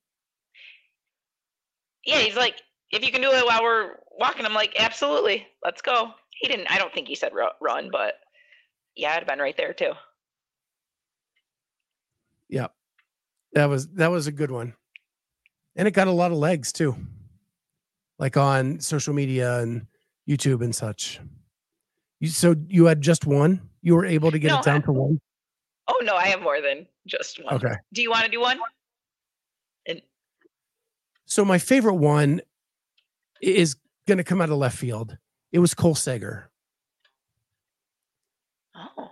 Yeah, 2.05 2.18
he's 2.18 2.37
like, 2.37 2.57
if 2.90 3.05
you 3.05 3.12
can 3.12 3.20
do 3.20 3.31
it 3.31 3.44
while 3.46 3.62
we're 3.62 3.96
walking, 4.18 4.44
I'm 4.46 4.55
like, 4.55 4.75
absolutely, 4.79 5.46
let's 5.64 5.83
go. 5.83 6.12
He 6.40 6.49
didn't. 6.49 6.66
I 6.70 6.79
don't 6.79 6.92
think 6.92 7.07
he 7.09 7.14
said 7.14 7.33
run, 7.61 7.90
but 7.92 8.14
yeah, 8.96 9.11
I'd 9.11 9.18
have 9.20 9.27
been 9.29 9.38
right 9.38 9.57
there 9.57 9.73
too. 9.75 9.92
Yep. 12.49 12.73
That 13.53 13.66
was 13.66 13.88
that 13.94 14.11
was 14.11 14.27
a 14.27 14.33
good 14.33 14.51
one. 14.51 14.75
And 15.77 15.87
it 15.87 15.92
got 15.92 16.09
a 16.09 16.12
lot 16.12 16.33
of 16.33 16.38
legs 16.38 16.73
too. 16.73 16.96
Like 18.18 18.37
on 18.37 18.81
social 18.81 19.14
media 19.14 19.59
and 19.61 19.87
YouTube 20.29 20.62
and 20.64 20.75
such. 20.75 21.20
You 22.20 22.29
so 22.29 22.55
you 22.68 22.87
had 22.87 23.01
just 23.01 23.27
one? 23.27 23.61
You 23.83 23.94
were 23.94 24.05
able 24.05 24.31
to 24.31 24.38
get 24.38 24.49
No, 24.49 24.59
it 24.59 24.64
down 24.64 24.77
I- 24.83 24.87
to 24.87 24.92
one? 24.92 25.20
Oh 25.88 26.01
no, 26.05 26.14
I 26.16 26.27
have 26.29 26.40
more 26.42 26.61
than 26.61 26.87
just 27.06 27.42
one. 27.42 27.54
Okay. 27.54 27.74
Do 27.92 28.02
you 28.02 28.10
want 28.10 28.24
to 28.24 28.30
do 28.30 28.40
one? 28.40 28.58
And 29.86 30.02
So 31.26 31.44
my 31.44 31.58
favorite 31.58 31.94
one 31.94 32.40
is 33.40 33.76
gonna 34.06 34.24
come 34.24 34.40
out 34.40 34.50
of 34.50 34.56
left 34.56 34.76
field. 34.76 35.16
It 35.52 35.58
was 35.58 35.74
Cole 35.74 35.94
Sager. 35.94 36.50
oh, 38.74 39.10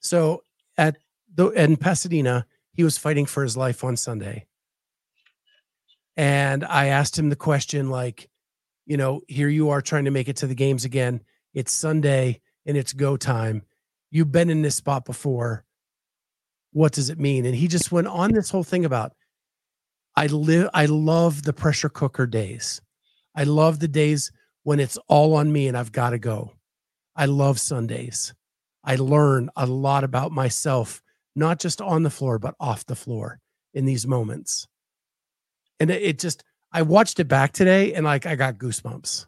So 0.00 0.42
at 0.78 0.96
the 1.34 1.48
in 1.50 1.76
Pasadena, 1.76 2.46
he 2.72 2.84
was 2.84 2.98
fighting 2.98 3.26
for 3.26 3.42
his 3.42 3.56
life 3.56 3.84
on 3.84 3.96
Sunday. 3.96 4.46
And 6.16 6.64
I 6.64 6.86
asked 6.86 7.18
him 7.18 7.28
the 7.28 7.36
question 7.36 7.90
like, 7.90 8.30
you 8.86 8.96
know, 8.96 9.20
here 9.28 9.48
you 9.48 9.70
are 9.70 9.82
trying 9.82 10.04
to 10.06 10.10
make 10.10 10.28
it 10.28 10.36
to 10.36 10.46
the 10.46 10.54
games 10.54 10.84
again. 10.84 11.22
It's 11.52 11.72
Sunday 11.72 12.40
and 12.64 12.76
it's 12.76 12.92
go 12.92 13.16
time. 13.16 13.62
You've 14.10 14.32
been 14.32 14.48
in 14.48 14.62
this 14.62 14.76
spot 14.76 15.04
before. 15.04 15.65
What 16.76 16.92
does 16.92 17.08
it 17.08 17.18
mean? 17.18 17.46
And 17.46 17.54
he 17.54 17.68
just 17.68 17.90
went 17.90 18.06
on 18.06 18.32
this 18.32 18.50
whole 18.50 18.62
thing 18.62 18.84
about 18.84 19.14
I 20.14 20.26
live 20.26 20.68
I 20.74 20.84
love 20.84 21.42
the 21.42 21.54
pressure 21.54 21.88
cooker 21.88 22.26
days. 22.26 22.82
I 23.34 23.44
love 23.44 23.78
the 23.78 23.88
days 23.88 24.30
when 24.62 24.78
it's 24.78 24.98
all 25.08 25.36
on 25.36 25.50
me 25.50 25.68
and 25.68 25.76
I've 25.76 25.90
got 25.90 26.10
to 26.10 26.18
go. 26.18 26.52
I 27.16 27.24
love 27.24 27.58
Sundays. 27.58 28.34
I 28.84 28.96
learn 28.96 29.48
a 29.56 29.64
lot 29.64 30.04
about 30.04 30.32
myself, 30.32 31.00
not 31.34 31.60
just 31.60 31.80
on 31.80 32.02
the 32.02 32.10
floor, 32.10 32.38
but 32.38 32.54
off 32.60 32.84
the 32.84 32.94
floor 32.94 33.40
in 33.72 33.86
these 33.86 34.06
moments. 34.06 34.68
And 35.80 35.90
it, 35.90 36.18
just, 36.18 36.44
I 36.72 36.82
watched 36.82 37.18
it 37.20 37.28
back 37.28 37.52
today 37.52 37.94
and 37.94 38.04
like 38.04 38.26
I 38.26 38.34
got 38.34 38.58
goosebumps. 38.58 39.24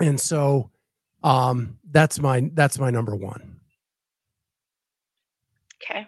And 0.00 0.20
so 0.20 0.72
um 1.22 1.78
that's 1.88 2.18
my 2.18 2.50
that's 2.52 2.80
my 2.80 2.90
number 2.90 3.14
one. 3.14 3.57
Okay. 5.82 6.06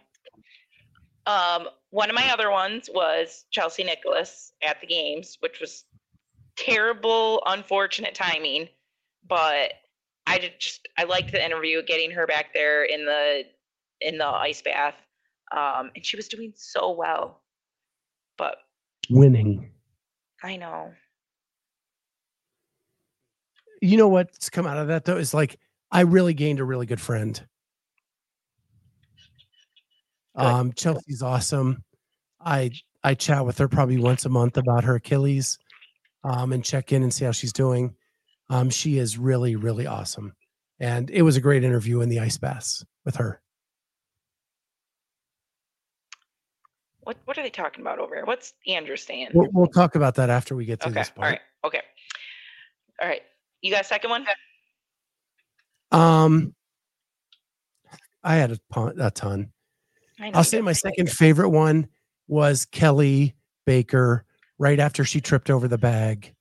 Um, 1.27 1.69
one 1.91 2.09
of 2.09 2.17
my 2.17 2.31
other 2.33 2.51
ones 2.51 2.89
was 2.93 3.45
Chelsea 3.51 3.85
Nicholas 3.85 4.53
at 4.63 4.81
the 4.81 4.87
games, 4.87 5.37
which 5.41 5.61
was 5.61 5.85
terrible, 6.57 7.43
unfortunate 7.47 8.15
timing, 8.15 8.69
but 9.29 9.73
I 10.27 10.53
just 10.59 10.89
I 10.99 11.05
liked 11.05 11.33
the 11.33 11.45
interview, 11.45 11.83
getting 11.83 12.11
her 12.13 12.27
back 12.27 12.53
there 12.55 12.85
in 12.85 13.05
the 13.05 13.45
in 14.01 14.19
the 14.19 14.27
ice 14.27 14.63
bath, 14.63 14.95
um, 15.53 15.91
and 15.95 16.05
she 16.05 16.17
was 16.17 16.29
doing 16.29 16.53
so 16.57 16.93
well. 16.93 17.43
But 18.39 18.57
Winning. 19.11 19.71
I 20.43 20.57
know, 20.57 20.93
You 23.83 23.97
know 23.97 24.09
what's 24.09 24.51
come 24.51 24.67
out 24.67 24.77
of 24.77 24.89
that 24.89 25.05
though 25.05 25.17
is 25.17 25.35
like 25.35 25.59
I 25.91 26.03
really 26.03 26.35
gained 26.35 26.61
a 26.61 26.65
really 26.65 26.87
good 26.87 27.01
friend. 27.01 27.47
Good. 30.41 30.47
Um, 30.47 30.73
Chelsea's 30.73 31.23
awesome. 31.23 31.85
I 32.41 32.71
I 33.05 33.15
chat 33.15 33.45
with 33.45 33.59
her 33.59 33.69
probably 33.69 33.99
once 33.99 34.25
a 34.25 34.31
month 34.31 34.57
about 34.57 34.85
her 34.85 34.95
Achilles, 34.97 35.59
um, 36.25 36.53
and 36.53 36.65
check 36.65 36.93
in 36.93 37.03
and 37.03 37.13
see 37.13 37.25
how 37.25 37.33
she's 37.33 37.53
doing. 37.53 37.95
Um, 38.49 38.71
she 38.71 38.99
is 38.99 39.19
really 39.19 39.57
really 39.57 39.87
awesome, 39.87 40.33
and 40.79 41.11
it 41.11 41.23
was 41.23 41.37
a 41.37 41.41
great 41.41 41.63
interview 41.63 42.01
in 42.01 42.09
the 42.09 42.21
ice 42.21 42.39
baths 42.39 42.85
with 43.05 43.17
her. 43.17 43.43
What 47.01 47.19
what 47.27 47.37
are 47.37 47.43
they 47.43 47.51
talking 47.51 47.83
about 47.83 47.99
over 47.99 48.15
here? 48.15 48.25
What's 48.25 48.55
Andrew 48.67 48.97
saying? 48.97 49.29
We'll, 49.35 49.49
we'll 49.53 49.67
talk 49.67 49.95
about 49.95 50.15
that 50.15 50.31
after 50.31 50.57
we 50.57 50.65
get 50.65 50.81
to 50.81 50.87
okay. 50.87 51.01
this 51.01 51.13
All 51.17 51.23
part. 51.23 51.33
right. 51.33 51.41
Okay. 51.65 51.83
All 53.03 53.09
right. 53.09 53.23
You 53.61 53.71
got 53.71 53.83
a 53.83 53.85
second 53.85 54.11
one? 54.11 54.25
Um, 55.93 56.55
I 58.23 58.37
had 58.37 58.53
a, 58.53 58.59
a 58.99 59.11
ton. 59.11 59.53
I'll 60.21 60.45
say 60.45 60.61
my 60.61 60.73
second 60.73 61.11
favorite 61.11 61.51
one 61.51 61.89
was 62.29 62.65
Kelly 62.67 63.35
Baker 63.67 64.25
right 64.59 64.79
after 64.79 65.05
she 65.05 65.21
tripped 65.21 65.51
over 65.51 65.67
the 65.69 65.79
bag. 65.79 66.35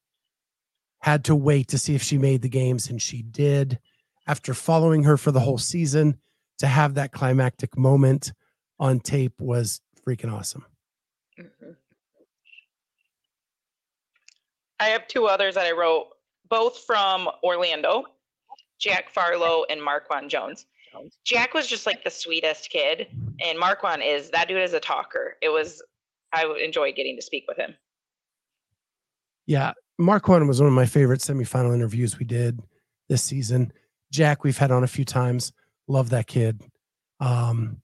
Had 1.02 1.24
to 1.26 1.36
wait 1.36 1.70
to 1.70 1.78
see 1.78 1.96
if 1.96 2.04
she 2.04 2.18
made 2.18 2.42
the 2.42 2.50
games, 2.50 2.90
and 2.90 3.02
she 3.02 3.22
did. 3.22 3.80
After 4.28 4.54
following 4.54 5.04
her 5.04 5.18
for 5.18 5.32
the 5.32 5.40
whole 5.40 5.58
season, 5.58 6.20
to 6.60 6.68
have 6.68 6.96
that 6.96 7.14
climactic 7.14 7.78
moment 7.78 8.34
on 8.80 9.00
tape 9.00 9.40
was 9.40 9.82
freaking 10.06 10.32
awesome. 10.32 10.66
Mhm. 11.38 11.78
I 14.82 14.88
have 14.90 15.08
two 15.08 15.26
others 15.26 15.56
that 15.56 15.66
I 15.66 15.72
wrote, 15.72 16.10
both 16.50 16.84
from 16.86 17.30
Orlando, 17.44 18.06
Jack 18.78 19.10
Farlow 19.10 19.66
and 19.70 19.82
Marquand 19.82 20.30
Jones. 20.30 20.66
Jack 21.26 21.54
was 21.54 21.68
just 21.68 21.86
like 21.86 22.04
the 22.04 22.10
sweetest 22.10 22.70
kid, 22.70 23.08
and 23.44 23.60
Marquand 23.60 24.02
is 24.04 24.30
that 24.32 24.48
dude 24.48 24.62
is 24.62 24.74
a 24.74 24.80
talker. 24.80 25.36
It 25.42 25.50
was 25.50 25.82
I 26.34 26.46
would 26.46 26.62
enjoy 26.62 26.92
getting 26.94 27.16
to 27.16 27.22
speak 27.22 27.46
with 27.48 27.58
him. 27.58 27.76
Yeah, 29.46 29.74
Marquand 29.98 30.48
was 30.48 30.62
one 30.62 30.68
of 30.68 30.74
my 30.74 30.86
favorite 30.86 31.22
semifinal 31.22 31.74
interviews 31.74 32.20
we 32.20 32.26
did 32.26 32.60
this 33.10 33.24
season. 33.24 33.74
Jack, 34.12 34.44
we've 34.44 34.58
had 34.58 34.72
on 34.72 34.84
a 34.84 34.88
few 34.88 35.06
times. 35.06 35.52
Love 35.88 36.10
that 36.12 36.28
kid. 36.28 36.62
Um, 37.20 37.82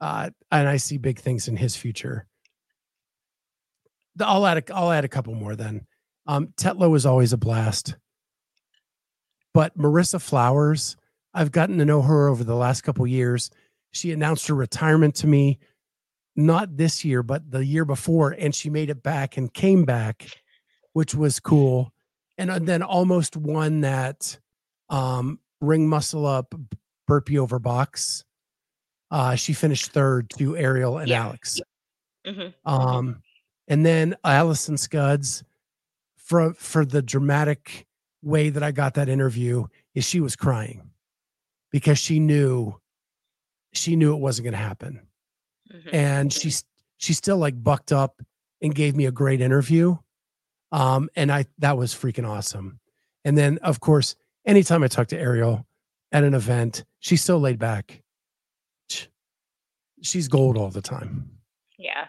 uh, 0.00 0.30
and 0.50 0.68
I 0.68 0.78
see 0.78 0.98
big 0.98 1.18
things 1.18 1.48
in 1.48 1.56
his 1.56 1.76
future. 1.76 2.26
I'll 4.20 4.46
add 4.46 4.58
a, 4.58 4.74
I'll 4.74 4.90
add 4.90 5.04
a 5.04 5.08
couple 5.08 5.34
more 5.34 5.56
then. 5.56 5.86
Um, 6.26 6.48
Tetlow 6.56 6.94
is 6.96 7.06
always 7.06 7.32
a 7.32 7.36
blast, 7.36 7.96
but 9.52 9.76
Marissa 9.76 10.20
Flowers, 10.20 10.96
I've 11.34 11.52
gotten 11.52 11.78
to 11.78 11.84
know 11.84 12.02
her 12.02 12.28
over 12.28 12.44
the 12.44 12.56
last 12.56 12.82
couple 12.82 13.06
years. 13.06 13.50
She 13.92 14.12
announced 14.12 14.48
her 14.48 14.54
retirement 14.54 15.14
to 15.16 15.26
me, 15.26 15.58
not 16.36 16.76
this 16.76 17.04
year, 17.04 17.22
but 17.22 17.50
the 17.50 17.64
year 17.64 17.84
before, 17.84 18.30
and 18.30 18.54
she 18.54 18.70
made 18.70 18.90
it 18.90 19.02
back 19.02 19.36
and 19.36 19.52
came 19.52 19.84
back 19.84 20.26
which 20.92 21.14
was 21.14 21.40
cool. 21.40 21.92
And 22.38 22.50
uh, 22.50 22.58
then 22.58 22.82
almost 22.82 23.36
won 23.36 23.82
that 23.82 24.38
um, 24.88 25.38
ring 25.60 25.88
muscle 25.88 26.26
up 26.26 26.54
burpee 27.06 27.38
over 27.38 27.58
box. 27.58 28.24
Uh, 29.10 29.34
she 29.34 29.52
finished 29.52 29.92
third 29.92 30.30
to 30.38 30.56
Ariel 30.56 30.98
and 30.98 31.08
Yeah. 31.08 31.24
Alex. 31.24 31.60
hmm 32.26 32.48
Um, 32.64 33.22
and 33.68 33.84
then 33.84 34.16
Allison 34.24 34.76
Scudds 34.76 35.44
for 36.16 36.54
for 36.54 36.84
the 36.84 37.02
dramatic 37.02 37.86
way 38.22 38.50
that 38.50 38.62
I 38.62 38.72
got 38.72 38.94
that 38.94 39.08
interview 39.08 39.66
is 39.94 40.04
she 40.04 40.20
was 40.20 40.36
crying 40.36 40.89
because 41.70 41.98
she 41.98 42.18
knew 42.18 42.78
she 43.72 43.96
knew 43.96 44.14
it 44.14 44.20
wasn't 44.20 44.44
going 44.44 44.52
to 44.52 44.58
happen. 44.58 45.00
Hmm 45.70 45.88
and 45.92 46.32
she's 46.32 46.64
she 46.96 47.12
still 47.12 47.36
like 47.38 47.62
bucked 47.62 47.92
up 47.92 48.20
and 48.60 48.74
gave 48.74 48.96
me 48.96 49.06
a 49.06 49.12
great 49.12 49.40
interview 49.40 49.96
um 50.72 51.08
and 51.14 51.30
i 51.30 51.44
that 51.58 51.76
was 51.76 51.94
freaking 51.94 52.28
awesome. 52.28 52.80
And 53.24 53.38
then 53.38 53.58
of 53.62 53.78
course 53.80 54.16
anytime 54.44 54.82
i 54.82 54.88
talk 54.88 55.08
to 55.08 55.18
ariel 55.18 55.64
at 56.10 56.24
an 56.24 56.34
event 56.34 56.84
she's 56.98 57.22
so 57.22 57.38
laid 57.38 57.58
back. 57.58 58.02
She's 60.02 60.28
gold 60.28 60.56
all 60.56 60.70
the 60.70 60.80
time. 60.82 61.30
Yeah. 61.78 62.06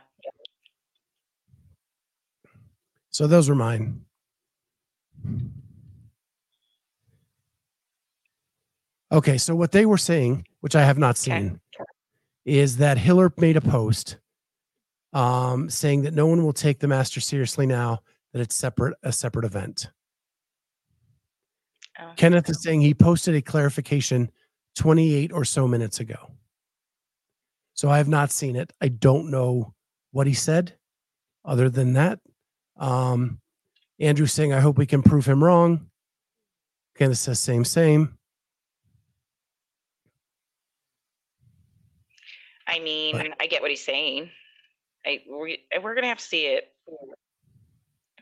so 3.11 3.27
those 3.27 3.49
were 3.49 3.55
mine 3.55 4.01
okay 9.11 9.37
so 9.37 9.55
what 9.55 9.71
they 9.71 9.85
were 9.85 9.97
saying 9.97 10.45
which 10.61 10.75
i 10.75 10.83
have 10.83 10.97
not 10.97 11.11
Okay. 11.11 11.39
seen 11.39 11.59
is 12.45 12.77
that 12.77 12.97
hiller 12.97 13.31
made 13.37 13.57
a 13.57 13.61
post 13.61 14.17
um, 15.13 15.69
saying 15.69 16.03
that 16.03 16.13
no 16.13 16.25
one 16.25 16.41
will 16.43 16.53
take 16.53 16.79
the 16.79 16.87
master 16.87 17.19
seriously 17.19 17.65
now 17.65 18.01
that 18.33 18.39
it's 18.39 18.55
separate 18.55 18.95
a 19.03 19.11
separate 19.11 19.43
event. 19.45 19.89
Oh, 21.99 22.13
kenneth 22.15 22.49
is 22.49 22.63
saying 22.63 22.79
he 22.81 22.93
posted 22.93 23.35
a 23.35 23.41
clarification 23.41 24.31
28 24.77 25.33
or 25.33 25.43
so 25.43 25.67
minutes 25.67 25.99
ago. 25.99 26.31
So 27.73 27.89
i 27.89 27.97
have 27.97 28.07
not 28.07 28.31
seen 28.31 28.55
it. 28.55 28.71
I 28.79 28.87
don't 28.87 29.29
know 29.29 29.73
what 30.11 30.27
he 30.27 30.33
said. 30.33 30.77
Other 31.43 31.69
than 31.69 31.93
that 31.93 32.19
um, 32.77 33.39
andrew 33.99 34.27
saying 34.27 34.53
i 34.53 34.61
hope 34.61 34.77
we 34.77 34.85
can 34.85 35.03
prove 35.03 35.25
him 35.25 35.43
wrong. 35.43 35.87
Kenneth 36.97 37.17
says 37.17 37.39
same 37.39 37.65
same 37.65 38.17
I 42.71 42.79
mean, 42.79 43.33
I 43.39 43.47
get 43.47 43.61
what 43.61 43.69
he's 43.69 43.83
saying. 43.85 44.29
I 45.05 45.21
we, 45.29 45.59
we're 45.83 45.95
gonna 45.95 46.07
have 46.07 46.19
to 46.19 46.23
see 46.23 46.45
it. 46.45 46.69
Well, 46.85 47.15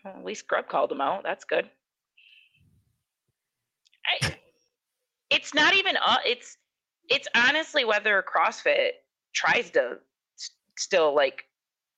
at 0.06 0.26
least 0.26 0.48
Grubb 0.48 0.68
called 0.68 0.92
him 0.92 1.02
out. 1.02 1.24
That's 1.24 1.44
good. 1.44 1.70
I, 4.06 4.36
it's 5.30 5.54
not 5.54 5.76
even. 5.76 5.98
Uh, 5.98 6.18
it's 6.26 6.58
it's 7.10 7.28
honestly 7.36 7.86
whether 7.86 8.24
CrossFit 8.24 8.92
tries 9.34 9.70
to 9.72 9.98
s- 10.38 10.52
still 10.78 11.16
like 11.16 11.44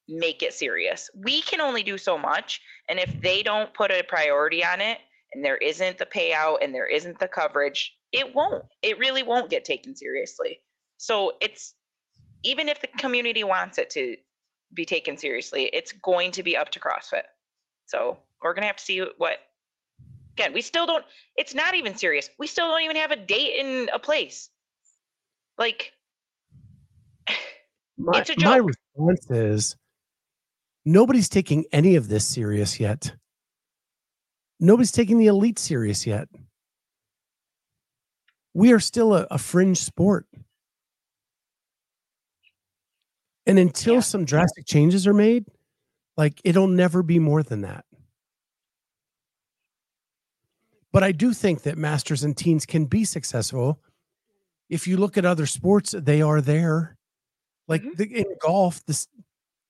make 0.09 0.43
it 0.43 0.53
serious. 0.53 1.09
We 1.15 1.41
can 1.41 1.61
only 1.61 1.83
do 1.83 1.97
so 1.97 2.17
much, 2.17 2.59
and 2.89 2.99
if 2.99 3.21
they 3.21 3.43
don't 3.43 3.73
put 3.73 3.91
a 3.91 4.03
priority 4.03 4.63
on 4.65 4.81
it, 4.81 4.97
and 5.33 5.45
there 5.45 5.57
isn't 5.57 5.97
the 5.97 6.05
payout, 6.05 6.57
and 6.61 6.73
there 6.75 6.87
isn't 6.87 7.19
the 7.19 7.27
coverage, 7.27 7.95
it 8.11 8.35
won't. 8.35 8.65
It 8.81 8.99
really 8.99 9.23
won't 9.23 9.49
get 9.49 9.63
taken 9.63 9.95
seriously. 9.95 10.59
So 10.97 11.33
it's 11.39 11.75
even 12.43 12.69
if 12.69 12.81
the 12.81 12.87
community 12.87 13.43
wants 13.43 13.77
it 13.77 13.89
to 13.91 14.17
be 14.73 14.85
taken 14.85 15.17
seriously, 15.17 15.69
it's 15.73 15.91
going 15.91 16.31
to 16.31 16.43
be 16.43 16.55
up 16.55 16.69
to 16.71 16.79
CrossFit. 16.79 17.23
So 17.85 18.17
we're 18.41 18.53
gonna 18.53 18.67
have 18.67 18.77
to 18.77 18.83
see 18.83 19.05
what. 19.17 19.37
Again, 20.33 20.53
we 20.53 20.61
still 20.61 20.85
don't. 20.85 21.03
It's 21.35 21.53
not 21.53 21.75
even 21.75 21.95
serious. 21.95 22.29
We 22.39 22.47
still 22.47 22.67
don't 22.67 22.81
even 22.81 22.95
have 22.95 23.11
a 23.11 23.17
date 23.17 23.59
in 23.59 23.89
a 23.93 23.99
place. 23.99 24.49
Like, 25.57 25.91
my, 27.97 28.19
It's 28.19 28.29
a 28.29 28.35
my 28.37 28.57
response 28.57 29.29
is 29.29 29.75
nobody's 30.85 31.27
taking 31.27 31.65
any 31.71 31.95
of 31.95 32.07
this 32.07 32.25
serious 32.25 32.79
yet. 32.79 33.13
Nobody's 34.59 34.91
taking 34.91 35.17
the 35.17 35.27
elite 35.27 35.59
serious 35.59 36.07
yet. 36.07 36.29
We 38.53 38.71
are 38.73 38.79
still 38.79 39.15
a, 39.15 39.27
a 39.31 39.37
fringe 39.37 39.79
sport. 39.79 40.27
And 43.51 43.59
until 43.59 43.95
Yeah. 43.95 43.99
some 43.99 44.23
drastic 44.23 44.65
changes 44.65 45.05
are 45.05 45.13
made, 45.13 45.45
like 46.15 46.39
it'll 46.45 46.69
never 46.69 47.03
be 47.03 47.19
more 47.19 47.43
than 47.43 47.59
that. 47.61 47.83
But 50.93 51.03
I 51.03 51.11
do 51.11 51.33
think 51.33 51.63
that 51.63 51.77
masters 51.77 52.23
and 52.23 52.37
teens 52.37 52.65
can 52.65 52.85
be 52.85 53.03
successful. 53.03 53.83
If 54.69 54.87
you 54.87 54.95
look 54.95 55.17
at 55.17 55.25
other 55.25 55.45
sports, 55.45 55.91
they 55.91 56.21
are 56.21 56.39
there. 56.39 56.95
Like 57.67 57.81
Mhm. 57.83 57.97
the, 57.97 58.19
in 58.21 58.37
golf, 58.39 58.85
this 58.85 59.09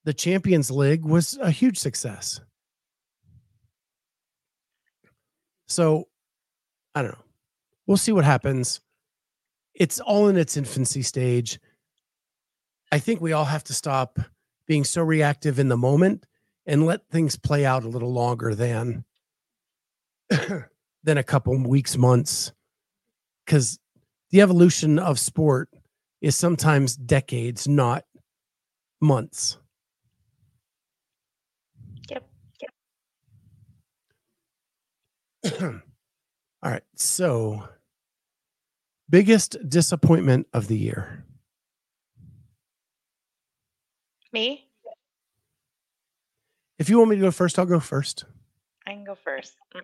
the 0.04 0.14
Champions 0.14 0.70
League 0.70 1.04
was 1.04 1.38
a 1.38 1.50
huge 1.50 1.80
success. 1.80 2.40
So 5.68 6.08
I 6.94 7.02
don't 7.02 7.14
know. 7.14 7.26
We'll 7.88 7.98
see 7.98 8.12
what 8.12 8.26
happens. 8.26 8.80
It's 9.74 10.00
all 10.00 10.28
in 10.28 10.38
its 10.38 10.56
infancy 10.56 11.02
stage. 11.02 11.60
I 12.92 13.00
think 13.00 13.22
we 13.22 13.32
all 13.32 13.46
have 13.46 13.64
to 13.66 13.74
stop 13.74 14.20
being 14.68 14.84
so 14.84 15.02
reactive 15.02 15.60
in 15.60 15.70
the 15.70 15.78
moment 15.78 16.26
and 16.66 16.86
let 16.86 17.08
things 17.10 17.38
play 17.38 17.66
out 17.66 17.84
a 17.84 17.90
little 17.90 18.12
longer 18.12 18.54
than 18.54 19.06
than 20.30 21.18
a 21.18 21.24
couple 21.24 21.58
weeks, 21.68 21.98
months. 21.98 22.52
Cuz 23.48 23.80
the 24.30 24.42
evolution 24.42 25.00
of 25.00 25.20
sport 25.20 25.70
is 26.22 26.36
sometimes 26.36 26.96
decades, 26.96 27.68
not 27.68 28.06
months. 29.02 29.58
Yep, 32.10 32.30
Yep. 35.44 35.54
All 36.64 36.72
right. 36.72 36.84
So, 36.96 37.68
biggest 39.10 39.58
disappointment 39.68 40.48
of 40.54 40.68
the 40.68 40.78
year. 40.78 41.26
Me, 44.34 44.68
If 46.80 46.90
you 46.90 46.98
want 46.98 47.12
me 47.12 47.16
to 47.18 47.22
go 47.22 47.32
first, 47.32 47.60
I'll 47.60 47.66
go 47.66 47.80
first. 47.80 48.26
I 48.88 48.92
can 48.94 49.04
go 49.04 49.14
first. 49.14 49.54
Mm, 49.76 49.82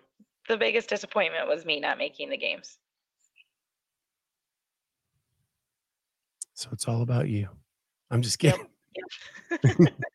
The 0.48 0.56
biggest 0.56 0.88
disappointment 0.88 1.46
was 1.46 1.64
me 1.64 1.78
not 1.78 1.96
making 1.96 2.28
the 2.30 2.36
games. 2.36 2.76
So 6.54 6.70
it's 6.72 6.88
all 6.88 7.02
about 7.02 7.28
you. 7.28 7.48
I'm 8.10 8.20
just 8.22 8.42
Yep. 8.42 8.58
kidding. 9.62 9.88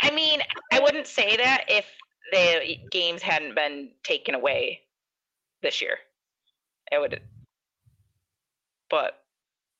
I 0.00 0.10
mean, 0.10 0.40
I 0.72 0.80
wouldn't 0.80 1.06
say 1.06 1.36
that 1.36 1.64
if 1.68 1.84
the 2.32 2.76
games 2.90 3.20
hadn't 3.20 3.54
been 3.54 3.90
taken 4.02 4.34
away 4.34 4.80
this 5.62 5.82
year. 5.82 5.98
I 6.92 6.98
would, 6.98 7.20
but 8.88 9.22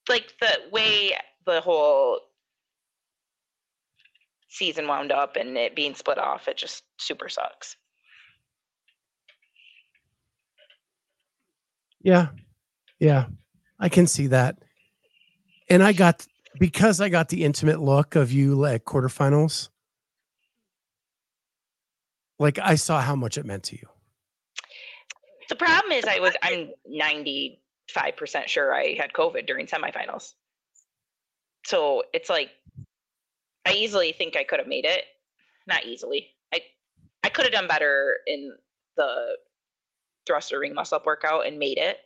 like 0.08 0.34
the 0.40 0.68
way 0.70 1.12
the 1.46 1.60
whole 1.62 2.20
season 4.50 4.86
wound 4.86 5.12
up 5.12 5.36
and 5.36 5.56
it 5.56 5.74
being 5.74 5.94
split 5.94 6.18
off, 6.18 6.48
it 6.48 6.56
just 6.56 6.82
super 6.98 7.28
sucks. 7.28 7.76
Yeah. 12.02 12.28
Yeah. 12.98 13.26
I 13.78 13.88
can 13.88 14.06
see 14.06 14.26
that. 14.28 14.58
And 15.68 15.82
I 15.82 15.92
got 15.92 16.26
because 16.58 17.00
I 17.00 17.08
got 17.08 17.28
the 17.28 17.44
intimate 17.44 17.80
look 17.80 18.16
of 18.16 18.32
you 18.32 18.64
at 18.64 18.84
quarterfinals. 18.84 19.68
Like 22.38 22.58
I 22.58 22.74
saw 22.74 23.00
how 23.00 23.14
much 23.14 23.38
it 23.38 23.46
meant 23.46 23.64
to 23.64 23.76
you. 23.76 23.86
The 25.48 25.56
problem 25.56 25.92
is 25.92 26.04
I 26.04 26.20
was 26.20 26.34
I'm 26.42 26.70
95% 26.90 27.58
sure 28.46 28.74
I 28.74 28.94
had 28.98 29.12
COVID 29.12 29.46
during 29.46 29.66
semifinals. 29.66 30.32
So 31.66 32.04
it's 32.12 32.30
like 32.30 32.50
I 33.66 33.72
easily 33.72 34.12
think 34.12 34.36
I 34.36 34.44
could 34.44 34.58
have 34.58 34.68
made 34.68 34.84
it. 34.84 35.04
Not 35.66 35.84
easily. 35.84 36.28
I 36.52 36.60
I 37.22 37.28
could 37.28 37.44
have 37.44 37.52
done 37.52 37.68
better 37.68 38.18
in 38.26 38.52
the 38.96 39.36
thruster 40.26 40.58
ring 40.58 40.74
muscle 40.74 40.96
up 40.96 41.06
workout 41.06 41.46
and 41.46 41.58
made 41.58 41.78
it. 41.78 41.98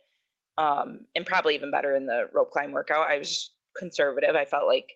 Um, 0.57 1.01
and 1.15 1.25
probably 1.25 1.55
even 1.55 1.71
better 1.71 1.95
in 1.95 2.05
the 2.05 2.29
rope 2.33 2.51
climb 2.51 2.71
workout. 2.71 3.09
I 3.09 3.17
was 3.17 3.51
conservative. 3.77 4.35
I 4.35 4.45
felt 4.45 4.67
like 4.67 4.93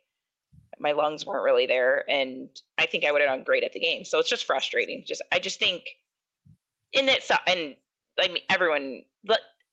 my 0.80 0.94
lungs 0.94 1.26
weren't 1.26 1.44
really 1.44 1.66
there, 1.66 2.10
and 2.10 2.50
I 2.78 2.86
think 2.86 3.04
I 3.04 3.12
would 3.12 3.22
have 3.22 3.30
done 3.30 3.44
great 3.44 3.64
at 3.64 3.74
the 3.74 3.80
game. 3.80 4.06
So 4.06 4.20
it's 4.20 4.30
just 4.30 4.46
frustrating. 4.46 5.04
Just 5.06 5.22
I 5.32 5.40
just 5.40 5.60
think 5.60 5.84
in 6.94 7.10
it, 7.10 7.30
and 7.48 7.76
I 8.20 8.28
mean 8.30 8.44
everyone, 8.50 9.04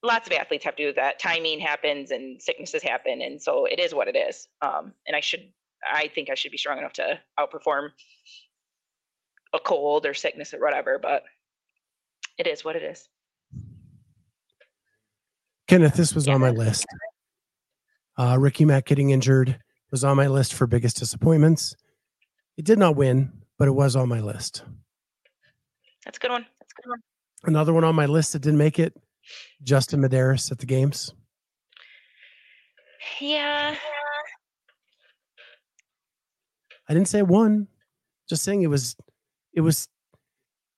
lots 0.03 0.27
of 0.27 0.33
athletes 0.33 0.65
have 0.65 0.77
to 0.77 0.89
do 0.89 0.93
that. 0.95 1.19
Timing 1.21 1.61
happens, 1.61 2.11
and 2.11 2.43
sicknesses 2.43 2.83
happen, 2.83 3.23
and 3.23 3.41
so 3.41 3.67
it 3.67 3.79
is 3.79 3.95
what 3.95 4.09
it 4.09 4.17
is. 4.17 4.49
Um, 4.63 4.93
and 5.07 5.17
I 5.17 5.21
should, 5.21 5.49
I 5.91 6.09
think 6.09 6.31
I 6.31 6.35
should 6.35 6.53
be 6.53 6.59
strong 6.59 6.79
enough 6.79 6.95
to 6.95 7.19
outperform 7.39 7.91
a 9.55 9.59
cold 9.59 10.07
or 10.07 10.15
sickness 10.15 10.53
or 10.53 10.61
whatever. 10.61 10.99
But 10.99 11.25
it 12.39 12.47
is 12.47 12.65
what 12.65 12.77
it 12.77 12.83
is. 12.83 13.09
Kenneth, 15.67 15.95
this 15.95 16.15
was 16.15 16.29
on 16.29 16.41
my 16.41 16.51
list. 16.51 16.87
Uh, 18.17 18.37
Ricky 18.39 18.65
Mack 18.65 18.87
getting 18.87 19.11
injured 19.11 19.59
was 19.91 20.05
on 20.05 20.17
my 20.17 20.27
list 20.27 20.55
for 20.55 20.67
biggest 20.67 20.99
disappointments. 20.99 21.77
It 22.57 22.65
did 22.65 22.79
not 22.79 22.97
win, 22.97 23.33
but 23.59 23.69
it 23.69 23.73
was 23.73 23.97
on 23.97 24.09
my 24.09 24.21
list. 24.21 24.63
That's 26.05 26.19
a 26.19 26.21
good 26.21 26.31
one. 26.31 26.47
That's 26.61 26.73
a 26.73 26.83
good 26.83 26.91
one. 26.91 27.03
Another 27.45 27.73
one 27.73 27.85
on 27.85 27.95
my 27.95 28.07
list 28.07 28.33
that 28.33 28.41
didn't 28.41 28.59
make 28.59 28.79
it 28.79 28.95
Justin 29.63 30.01
Medeiros 30.01 30.51
at 30.51 30.59
the 30.59 30.67
games. 30.67 31.13
Yeah. 33.21 33.77
I 36.89 36.95
didn't 36.95 37.09
say 37.09 37.23
one. 37.23 37.69
Just 38.29 38.43
saying 38.43 38.63
it 38.63 38.69
was, 38.69 38.97
it 39.53 39.61
was, 39.61 39.89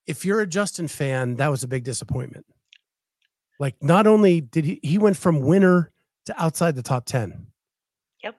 if 0.06 0.24
you're 0.24 0.40
a 0.40 0.46
Justin 0.46 0.88
fan, 0.88 1.36
that 1.36 1.50
was 1.50 1.62
a 1.62 1.68
big 1.68 1.84
disappointment. 1.84 2.46
Like, 3.58 3.82
not 3.82 4.06
only 4.06 4.40
did 4.40 4.64
he, 4.64 4.80
he 4.82 4.98
went 4.98 5.16
from 5.16 5.40
winner 5.40 5.92
to 6.26 6.42
outside 6.42 6.76
the 6.76 6.82
top 6.82 7.06
10. 7.06 7.46
Yep. 8.22 8.36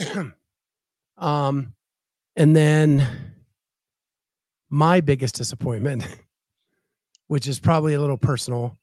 Yep. 0.00 0.32
um, 1.18 1.74
and 2.36 2.56
then 2.56 3.06
my 4.70 5.00
biggest 5.00 5.34
disappointment, 5.34 6.06
which 7.26 7.46
is 7.46 7.58
probably 7.58 7.94
a 7.94 8.00
little 8.00 8.16
personal, 8.18 8.76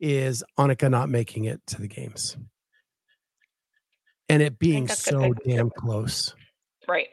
is 0.00 0.42
Annika 0.58 0.90
not 0.90 1.08
making 1.08 1.44
it 1.44 1.60
to 1.68 1.80
the 1.80 1.88
games 1.88 2.36
and 4.32 4.42
it 4.42 4.58
being 4.58 4.88
so 4.88 5.34
damn 5.46 5.68
close. 5.68 6.34
Right. 6.88 7.08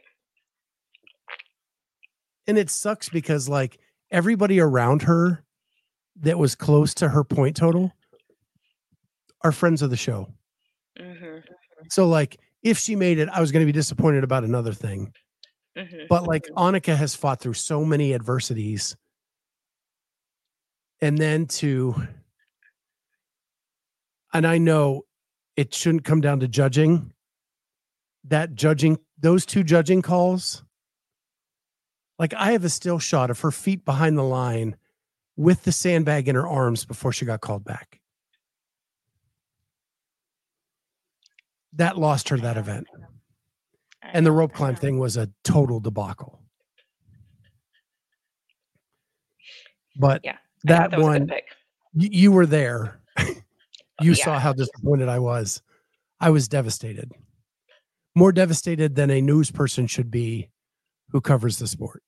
And 2.48 2.58
it 2.58 2.70
sucks 2.70 3.10
because, 3.10 3.50
like, 3.50 3.78
everybody 4.10 4.62
around 4.62 5.02
her 5.02 5.44
that 6.22 6.40
was 6.40 6.56
close 6.56 6.94
to 6.96 7.10
her 7.10 7.26
point 7.26 7.58
total 7.58 7.92
are 9.44 9.52
friends 9.52 9.82
of 9.82 9.90
the 9.90 9.98
show. 9.98 10.30
Mm-hmm. 10.98 11.40
So, 11.90 12.08
like, 12.08 12.40
if 12.64 12.78
she 12.78 12.96
made 12.96 13.20
it, 13.20 13.28
I 13.28 13.42
was 13.42 13.52
going 13.52 13.64
to 13.64 13.72
be 13.72 13.78
disappointed 13.78 14.24
about 14.24 14.46
another 14.46 14.72
thing. 14.72 15.14
Mm-hmm. 15.78 16.04
But 16.10 16.24
like, 16.24 16.48
Annika 16.56 16.96
has 16.96 17.16
fought 17.16 17.42
through 17.42 17.54
so 17.54 17.84
many 17.84 18.14
adversities. 18.14 18.96
And 21.02 21.18
then 21.18 21.48
to, 21.48 21.96
and 24.34 24.48
I 24.48 24.58
know 24.58 25.04
it 25.60 25.74
shouldn't 25.74 26.06
come 26.06 26.22
down 26.22 26.40
to 26.40 26.48
judging. 26.48 27.12
That 28.24 28.56
judging, 28.56 28.98
those 29.20 29.46
two 29.46 29.62
judging 29.62 30.02
calls, 30.02 30.64
like 32.18 32.34
I 32.34 32.54
have 32.54 32.64
a 32.64 32.70
still 32.70 32.98
shot 32.98 33.30
of 33.30 33.42
her 33.42 33.52
feet 33.52 33.84
behind 33.84 34.18
the 34.18 34.24
line 34.24 34.78
with 35.36 35.64
the 35.64 35.74
sandbag 35.74 36.30
in 36.30 36.36
her 36.36 36.48
arms 36.48 36.86
before 36.86 37.12
she 37.12 37.26
got 37.26 37.42
called 37.42 37.66
back. 37.66 38.00
That 41.74 41.98
lost 41.98 42.30
her 42.30 42.38
that 42.38 42.56
event. 42.56 42.88
And 44.02 44.26
the 44.26 44.32
rope 44.32 44.54
climb 44.54 44.76
thing 44.76 44.98
was 44.98 45.18
a 45.18 45.30
total 45.44 45.82
debacle. 45.82 46.42
But 49.98 50.22
yeah, 50.24 50.38
that, 50.64 50.92
that 50.92 51.02
one, 51.02 51.30
you, 51.94 52.10
you, 52.12 52.32
were 52.32 52.46
there. 52.46 52.99
You 54.02 54.14
yeah. 54.14 54.24
saw 54.24 54.40
how 54.40 54.54
disappointed 54.54 55.10
I 55.10 55.20
was. 55.20 55.62
I 56.20 56.30
was 56.30 56.48
devastated. 56.48 57.12
More 58.16 58.32
devastated 58.32 58.96
than 58.96 59.10
a 59.10 59.22
news 59.22 59.52
person 59.52 59.88
should 59.88 60.12
be 60.12 60.50
who 61.12 61.22
covers 61.22 61.60
the 61.60 61.68
sport. 61.68 62.04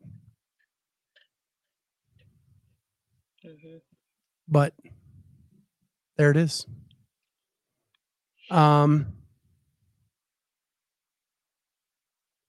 but 4.51 4.73
there 6.17 6.29
it 6.29 6.37
is. 6.37 6.67
Um, 8.51 9.07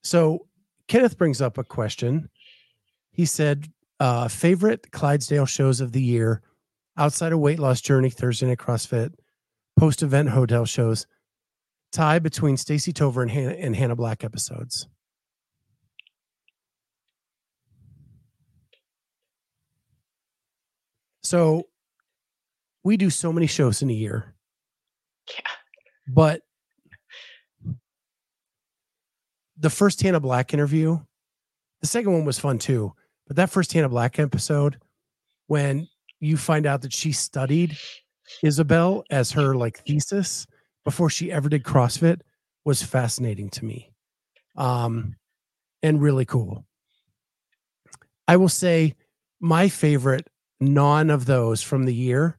so 0.03 0.47
Kenneth 0.89 1.17
brings 1.17 1.41
up 1.41 1.57
a 1.57 1.65
question. 1.65 2.29
He 3.13 3.25
said, 3.25 3.69
uh, 4.01 4.27
favorite 4.27 4.91
Clydesdale 4.91 5.47
shows 5.47 5.81
of 5.81 5.93
the 5.93 6.03
year 6.03 6.43
outside 6.99 7.33
of 7.33 7.39
weight 7.39 7.61
loss 7.61 7.81
journey, 7.81 8.11
Thursday 8.11 8.47
night 8.47 8.59
CrossFit, 8.59 9.15
post 9.83 10.01
event 10.01 10.29
hotel 10.29 10.65
shows, 10.65 11.09
tie 11.91 12.21
between 12.21 12.57
Stacy 12.57 12.93
Tover 12.93 13.21
and 13.21 13.29
Hannah, 13.29 13.55
and 13.55 13.75
Hannah 13.75 13.97
Black 13.97 14.23
episodes. 14.23 14.87
So 21.25 21.65
we 22.85 22.97
do 22.97 23.11
so 23.11 23.33
many 23.33 23.49
shows 23.49 23.83
in 23.83 23.91
a 23.91 23.93
year. 23.93 24.37
Yeah. 25.29 25.51
But 26.07 26.43
the 29.59 29.71
first 29.71 30.01
Hannah 30.01 30.21
Black 30.21 30.55
interview, 30.55 31.01
the 31.81 31.89
second 31.89 32.13
one 32.13 32.25
was 32.25 32.39
fun 32.39 32.61
too. 32.61 32.93
But 33.27 33.35
that 33.35 33.51
first 33.51 33.73
Hannah 33.73 33.89
Black 33.89 34.21
episode, 34.21 34.79
when 35.49 35.89
you 36.21 36.37
find 36.37 36.67
out 36.67 36.83
that 36.83 36.93
she 36.93 37.11
studied 37.11 37.77
Isabel 38.43 39.05
as 39.11 39.33
her 39.33 39.55
like 39.55 39.85
thesis 39.85 40.47
before 40.85 41.11
she 41.11 41.31
ever 41.31 41.49
did 41.49 41.63
CrossFit, 41.63 42.21
was 42.65 42.83
fascinating 42.83 43.51
to 43.51 43.65
me. 43.65 43.91
Um, 44.57 45.17
and 45.83 46.01
really 46.01 46.25
cool. 46.25 46.65
I 48.29 48.37
will 48.37 48.49
say 48.49 48.95
my 49.41 49.69
favorite 49.69 50.29
non 50.61 51.11
of 51.11 51.27
those 51.27 51.63
from 51.63 51.85
the 51.85 51.95
year 51.95 52.39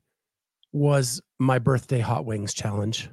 was 0.71 1.21
my 1.39 1.59
birthday 1.59 1.99
hot 1.99 2.25
wings 2.25 2.53
challenge. 2.53 3.09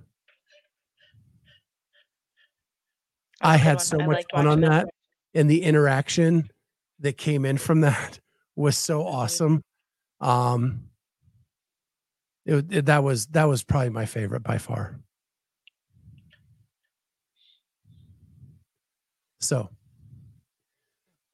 I 3.40 3.56
had 3.56 3.80
so 3.80 4.00
I 4.00 4.06
much 4.06 4.24
fun 4.32 4.46
on 4.46 4.60
that. 4.62 4.88
And 5.34 5.50
the 5.50 5.62
interaction 5.62 6.50
that 7.00 7.16
came 7.16 7.44
in 7.44 7.58
from 7.58 7.80
that 7.82 8.20
was 8.56 8.76
so 8.76 9.06
awesome. 9.06 9.62
Um, 10.20 10.89
it, 12.46 12.66
it, 12.70 12.86
that 12.86 13.02
was 13.02 13.26
that 13.28 13.44
was 13.44 13.62
probably 13.62 13.90
my 13.90 14.06
favorite 14.06 14.42
by 14.42 14.58
far. 14.58 14.98
So, 19.40 19.70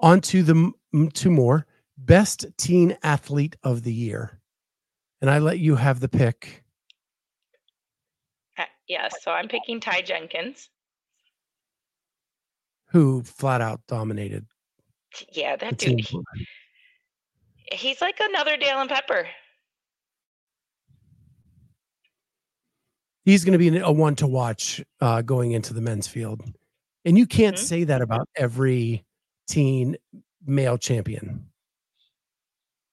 on 0.01 0.21
to 0.23 0.43
the 0.43 0.73
two 1.15 1.31
more 1.31 1.67
best 1.99 2.47
teen 2.57 2.97
athlete 3.03 3.57
of 3.63 3.83
the 3.83 3.93
year 3.93 4.41
and 5.21 5.31
I 5.31 5.39
let 5.39 5.59
you 5.59 5.77
have 5.77 6.01
the 6.01 6.09
pick. 6.09 6.63
Uh, 8.59 8.65
yes, 8.87 9.15
so 9.23 9.31
I'm 9.31 9.49
picking 9.49 9.81
Ty 9.81 10.03
Jenkins. 10.03 10.69
who 12.91 13.23
flat 13.23 13.61
out 13.61 13.81
dominated 13.89 14.47
Yeah, 15.33 15.57
that 15.57 15.77
dude. 15.79 16.01
he- 16.01 16.23
he's 17.73 18.01
like 18.01 18.21
another 18.21 18.57
Dallin 18.57 18.89
Pepper. 18.89 19.27
He's 23.27 23.45
going 23.45 23.53
to 23.53 23.59
be 23.59 23.77
a 23.77 23.91
one 23.91 24.15
to 24.17 24.27
watch 24.29 24.81
uh, 25.01 25.21
going 25.21 25.51
into 25.51 25.75
the 25.75 25.81
men's 25.81 26.07
field, 26.07 26.45
and 27.05 27.19
you 27.19 27.27
can't 27.27 27.57
Mhm. 27.57 27.59
say 27.61 27.83
that 27.83 28.01
about 28.01 28.29
every 28.37 29.05
teen 29.49 29.97
male 30.47 30.79
champion. 30.79 31.51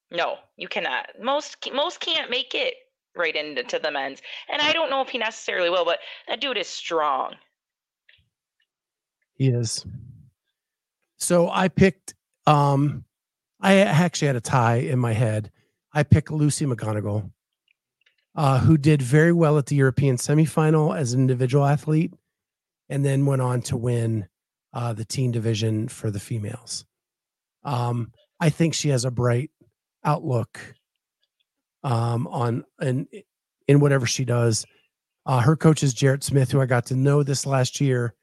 No, 0.10 0.40
you 0.58 0.68
cannot. 0.68 1.10
Most 1.22 1.58
most 1.72 2.00
can't 2.00 2.32
make 2.32 2.56
it 2.56 2.74
right 3.16 3.36
into 3.36 3.78
the 3.78 3.92
men's, 3.92 4.24
and 4.50 4.60
I 4.60 4.74
don't 4.74 4.90
know 4.90 5.02
if 5.02 5.10
he 5.10 5.20
necessarily 5.20 5.70
will. 5.70 5.86
But 5.86 6.00
that 6.28 6.42
dude 6.42 6.58
is 6.58 6.68
strong. 6.68 7.36
He 9.36 9.50
is. 9.50 9.86
So 11.18 11.48
I 11.48 11.68
picked. 11.68 12.16
Um, 12.48 13.06
I 13.62 13.76
actually 13.78 14.28
had 14.28 14.36
a 14.36 14.42
tie 14.42 14.78
in 14.78 14.98
my 14.98 15.14
head. 15.14 15.52
I 15.94 16.02
picked 16.02 16.32
Lucy 16.32 16.66
McGonigal, 16.66 17.32
uh, 18.36 18.60
who 18.60 18.78
did 18.78 19.02
very 19.02 19.32
well 19.32 19.58
at 19.58 19.68
the 19.68 19.76
European 19.76 20.18
semifinal 20.18 20.98
as 20.98 21.14
an 21.14 21.22
individual 21.22 21.66
athlete, 21.66 22.14
and 22.90 23.06
then 23.06 23.26
went 23.26 23.42
on 23.42 23.62
to 23.64 23.78
win 23.78 24.28
uh, 24.74 24.94
the 24.94 25.06
teen 25.06 25.32
division 25.32 25.88
for 25.88 26.10
the 26.10 26.20
females. 26.20 26.86
Um, 27.64 28.12
I 28.40 28.50
think 28.50 28.74
she 28.74 28.90
has 28.90 29.06
a 29.06 29.12
bright 29.12 29.52
outlook 30.04 30.76
um, 31.84 32.28
on 32.28 32.66
in 32.82 33.08
in 33.68 33.80
whatever 33.80 34.06
she 34.06 34.26
does. 34.26 34.66
Uh, 35.26 35.40
her 35.40 35.56
coach 35.56 35.84
is 35.84 35.94
Jarrett 35.94 36.24
Smith, 36.24 36.52
who 36.52 36.60
I 36.60 36.66
got 36.66 36.88
to 36.88 36.96
know 36.96 37.24
this 37.24 37.46
last 37.46 37.80
year 37.80 38.14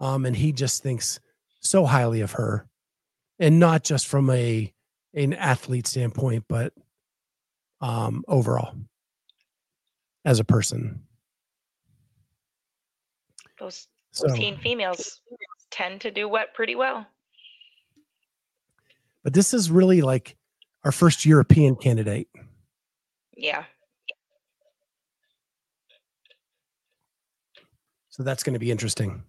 um, 0.00 0.24
and 0.24 0.34
he 0.34 0.52
just 0.52 0.82
thinks 0.82 1.20
so 1.60 1.84
highly 1.84 2.22
of 2.22 2.32
her, 2.32 2.66
and 3.38 3.60
not 3.60 3.84
just 3.84 4.06
from 4.06 4.30
a 4.30 4.72
an 5.12 5.34
athlete 5.34 5.86
standpoint, 5.86 6.44
but 6.48 6.72
um, 7.80 8.24
overall 8.26 8.74
as 10.30 10.38
a 10.38 10.44
person. 10.44 11.00
Those 13.58 13.88
So, 14.12 14.28
those 14.28 14.36
teen 14.38 14.58
females 14.58 15.20
tend 15.72 16.00
to 16.02 16.10
do 16.12 16.28
what 16.28 16.54
pretty 16.54 16.76
well. 16.76 17.04
but 19.24 19.34
this 19.34 19.52
is 19.52 19.70
really 19.70 20.00
like 20.02 20.36
our 20.84 20.92
first 20.92 21.26
European 21.26 21.74
candidate. 21.76 22.28
Yeah. 23.36 23.64
So 28.08 28.22
that's 28.22 28.42
going 28.44 28.54
to 28.54 28.60
be 28.60 28.70
interesting. 28.70 29.22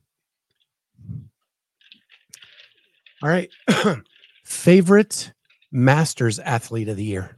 All 3.23 3.29
right. 3.29 3.49
Favorite 4.45 5.33
Masters 5.71 6.39
athlete 6.39 6.89
of 6.89 6.95
the 6.97 7.03
year? 7.03 7.35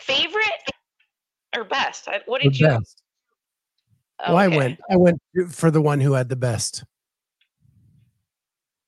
Favorite 0.00 0.57
or 1.58 1.64
best? 1.64 2.08
I- 2.08 2.22
What 2.26 2.42
The 2.42 2.48
did 2.50 2.60
you? 2.60 2.66
best. 2.68 3.02
Well, 4.26 4.36
I 4.36 4.48
went. 4.48 4.80
I 4.90 4.96
went 4.96 5.20
for 5.50 5.70
the 5.70 5.80
one 5.80 6.00
who 6.00 6.12
had 6.14 6.28
the 6.28 6.36
best. 6.36 6.82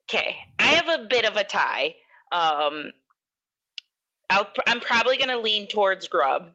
Okay, 0.08 0.36
I 0.58 0.64
have 0.68 0.88
a 0.88 1.04
bit 1.06 1.24
of 1.24 1.36
a 1.36 1.44
tie. 1.44 1.94
Um, 2.32 2.90
I'll, 4.28 4.48
I'm 4.66 4.80
probably 4.80 5.16
going 5.16 5.28
to 5.28 5.38
lean 5.38 5.68
towards 5.68 6.08
Grubb, 6.08 6.50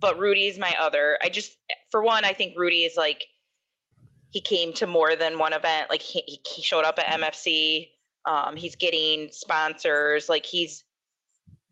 but 0.00 0.16
Rudy's 0.18 0.58
my 0.58 0.72
other. 0.80 1.18
I 1.22 1.28
just, 1.28 1.56
for 1.90 2.02
one, 2.04 2.24
I 2.24 2.32
think 2.32 2.56
Rudy 2.56 2.84
is 2.84 2.96
like, 2.96 3.24
he 4.30 4.40
came 4.40 4.72
to 4.74 4.86
more 4.86 5.16
than 5.16 5.38
one 5.38 5.52
event. 5.54 5.90
Like 5.90 6.02
he, 6.02 6.22
he- 6.26 6.40
he 6.46 6.62
showed 6.62 6.84
up 6.84 6.98
at 7.00 7.06
MFC. 7.20 7.88
Um, 8.26 8.54
he's 8.56 8.76
getting 8.76 9.28
sponsors. 9.32 10.28
Like 10.28 10.44
he's 10.46 10.84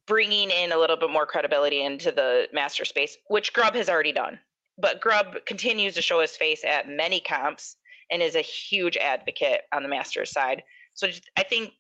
bringing 0.07 0.51
in 0.51 0.73
a 0.73 0.79
little 0.79 0.97
bit 0.97 1.11
more 1.11 1.27
credibility 1.27 1.83
into 1.83 2.13
the 2.13 2.49
master 2.53 2.85
space, 2.85 3.17
which 3.29 3.53
Grubb 3.53 3.75
has 3.75 3.89
already 3.89 4.13
done. 4.13 4.39
But 4.79 5.01
Grubb 5.01 5.37
continues 5.47 5.95
to 5.95 6.03
show 6.03 6.21
his 6.21 6.37
face 6.37 6.65
at 6.65 6.89
many 6.89 7.21
comps 7.21 7.77
and 8.11 8.23
is 8.23 8.37
a 8.37 8.41
huge 8.41 8.97
advocate 8.97 9.63
on 9.73 9.83
the 9.83 9.89
masters 9.89 10.31
side. 10.31 10.63
So 10.95 11.09
I 11.37 11.43
think, 11.43 11.73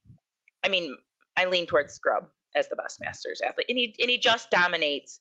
I 0.64 0.68
mean, 0.68 0.97
I 1.37 1.45
lean 1.45 1.66
towards 1.66 1.99
Grubb 1.99 2.29
as 2.55 2.68
the 2.68 2.77
best 2.77 3.01
Masters 3.01 3.41
athlete, 3.47 3.66
and 3.68 3.79
he 3.79 3.95
and 4.01 4.11
he 4.11 4.18
just 4.18 4.51
dominates. 4.51 5.20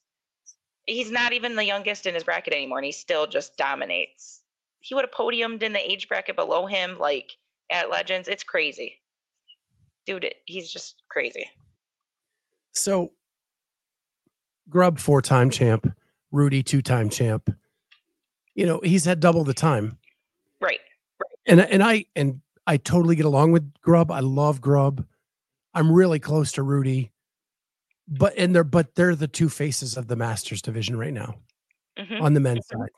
He's 0.86 1.12
not 1.12 1.34
even 1.34 1.56
the 1.56 1.66
youngest 1.66 2.06
in 2.06 2.14
his 2.14 2.24
bracket 2.24 2.54
anymore, 2.54 2.78
and 2.78 2.86
he 2.86 2.92
still 2.92 3.28
just 3.28 3.58
dominates. 3.58 4.42
He 4.80 4.94
would 4.94 5.04
have 5.04 5.12
podiumed 5.12 5.64
in 5.64 5.74
the 5.74 5.92
age 5.92 6.08
bracket 6.08 6.36
below 6.36 6.68
him, 6.68 6.98
like 7.00 7.32
at 7.72 7.90
Legends. 7.90 8.28
It's 8.28 8.44
crazy, 8.44 8.96
dude. 10.06 10.34
He's 10.46 10.72
just 10.72 11.04
crazy. 11.10 11.50
So, 12.76 13.14
Grubb 14.70 15.00
four 15.00 15.22
time 15.22 15.50
champ, 15.50 15.92
Rudy 16.32 16.62
two 16.62 16.82
time 16.82 17.10
champ. 17.10 17.50
You 18.54 18.66
know 18.66 18.80
he's 18.84 19.06
had 19.06 19.20
double 19.20 19.44
the 19.44 19.54
time, 19.54 19.98
Right. 20.62 20.80
and 21.46 21.62
and 21.62 21.84
I 21.84 22.06
and 22.16 22.42
I 22.68 22.78
totally 22.78 23.16
get 23.16 23.26
along 23.26 23.52
with 23.52 23.74
Grubb. 23.82 24.12
I 24.12 24.20
love 24.20 24.62
Grubb. 24.62 25.06
I'm 25.74 25.92
really 25.92 26.20
close 26.20 26.52
to 26.54 26.64
Rudy, 26.64 27.12
but 28.08 28.34
and 28.38 28.54
they're 28.56 28.64
but 28.64 28.96
they're 28.96 29.16
the 29.16 29.28
two 29.28 29.50
faces 29.50 29.98
of 29.98 30.08
the 30.08 30.16
Masters 30.16 30.62
division 30.62 30.98
right 30.98 31.14
now 31.14 31.36
hmm 31.98 32.22
on 32.22 32.34
the 32.34 32.40
men's 32.40 32.66
side, 32.68 32.90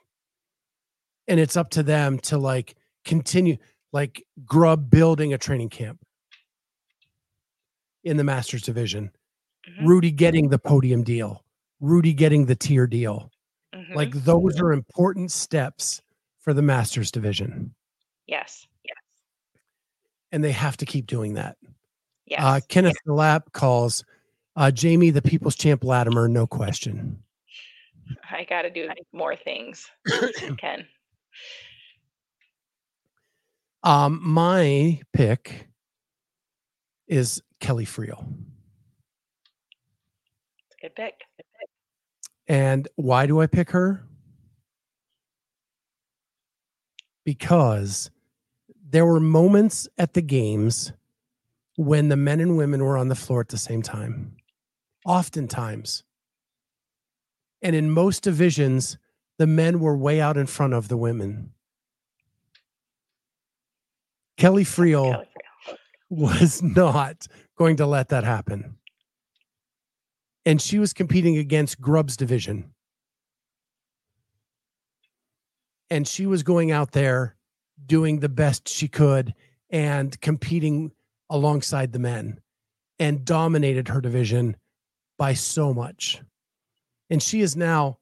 and 1.28 1.40
it's 1.40 1.58
up 1.58 1.70
to 1.72 1.84
them 1.84 2.18
to 2.20 2.38
like 2.38 2.76
continue 3.06 3.58
like 3.94 4.24
Grubb 4.46 4.90
building 4.90 5.34
a 5.34 5.38
training 5.38 5.70
camp 5.70 6.00
in 8.04 8.18
the 8.18 8.24
Masters 8.24 8.62
division. 8.62 9.12
Mhm. 9.68 9.86
Rudy 9.88 10.12
getting 10.12 10.50
the 10.50 10.60
podium 10.60 11.04
deal, 11.04 11.44
Rudy 11.80 12.14
getting 12.14 12.46
the 12.46 12.56
tier 12.56 12.88
deal. 12.88 13.32
hmm 13.74 13.94
Like 13.94 14.12
those 14.12 14.60
are 14.60 14.72
important 14.72 15.32
steps 15.32 16.02
for 16.40 16.54
the 16.54 16.62
Masters 16.62 17.12
division, 17.12 17.76
yes, 18.26 18.66
yes, 18.86 18.96
and 20.32 20.44
they 20.44 20.52
have 20.54 20.78
to 20.78 20.86
keep 20.86 21.06
doing 21.08 21.34
that. 21.34 21.58
yes. 22.26 22.42
Uh, 22.42 22.60
Kenneth 22.70 22.98
Lap 23.06 23.52
calls 23.52 24.04
uh, 24.56 24.72
Jamie 24.72 25.10
the 25.12 25.22
People's 25.22 25.56
Champ 25.56 25.84
Latimer, 25.84 26.28
no 26.28 26.48
question. 26.48 27.22
I 28.32 28.46
got 28.46 28.62
to 28.62 28.70
do 28.70 28.90
more 29.12 29.36
things. 29.36 29.86
Ken. 30.58 30.88
Um, 33.84 34.20
my 34.24 35.02
pick 35.14 35.68
is 37.08 37.42
Kelly 37.60 37.86
Friel. 37.86 38.26
Good 40.88 40.96
pick. 40.96 41.14
And 42.48 42.88
why 42.96 43.26
do 43.26 43.42
I 43.42 43.48
pick 43.48 43.72
her? 43.72 44.06
Because 47.26 48.10
there 48.90 49.06
were 49.06 49.20
moments 49.20 49.90
at 49.98 50.14
the 50.14 50.22
games 50.22 50.94
when 51.76 52.08
the 52.08 52.16
men 52.16 52.40
and 52.40 52.56
women 52.56 52.86
were 52.86 52.98
on 52.98 53.10
the 53.10 53.16
floor 53.16 53.42
at 53.42 53.50
the 53.50 53.58
same 53.58 53.82
time. 53.82 54.38
Oftentimes. 55.06 56.06
And 57.62 57.76
in 57.76 57.92
most 57.92 58.24
divisions, 58.24 58.98
the 59.38 59.48
men 59.48 59.82
were 59.82 59.98
way 59.98 60.22
out 60.22 60.38
in 60.38 60.46
front 60.46 60.74
of 60.74 60.88
the 60.88 60.96
women. 60.96 61.52
Kelly 64.38 64.64
Friel 64.64 65.12
Kelly 65.12 65.26
Friel. 65.68 65.76
was 66.10 66.64
not 66.64 67.28
going 67.58 67.76
to 67.76 67.86
let 67.86 68.08
that 68.08 68.24
happen. 68.24 68.78
And 70.48 70.62
she 70.62 70.80
was 70.80 70.94
competing 70.94 71.36
against 71.36 71.82
Grubb's 71.82 72.16
division. 72.16 72.72
And 75.90 76.08
she 76.08 76.26
was 76.26 76.42
going 76.42 76.72
out 76.72 76.94
there 76.94 77.36
doing 77.86 78.22
the 78.22 78.30
best 78.30 78.70
she 78.70 78.88
could 78.88 79.34
and 79.70 80.20
competing 80.22 80.94
alongside 81.30 81.92
the 81.92 82.00
men 82.00 82.40
and 82.98 83.26
dominated 83.26 83.90
her 83.90 84.00
division 84.00 84.56
by 85.18 85.34
so 85.34 85.74
much. 85.74 86.22
And 87.10 87.22
she 87.22 87.42
has 87.42 87.58
now 87.58 87.98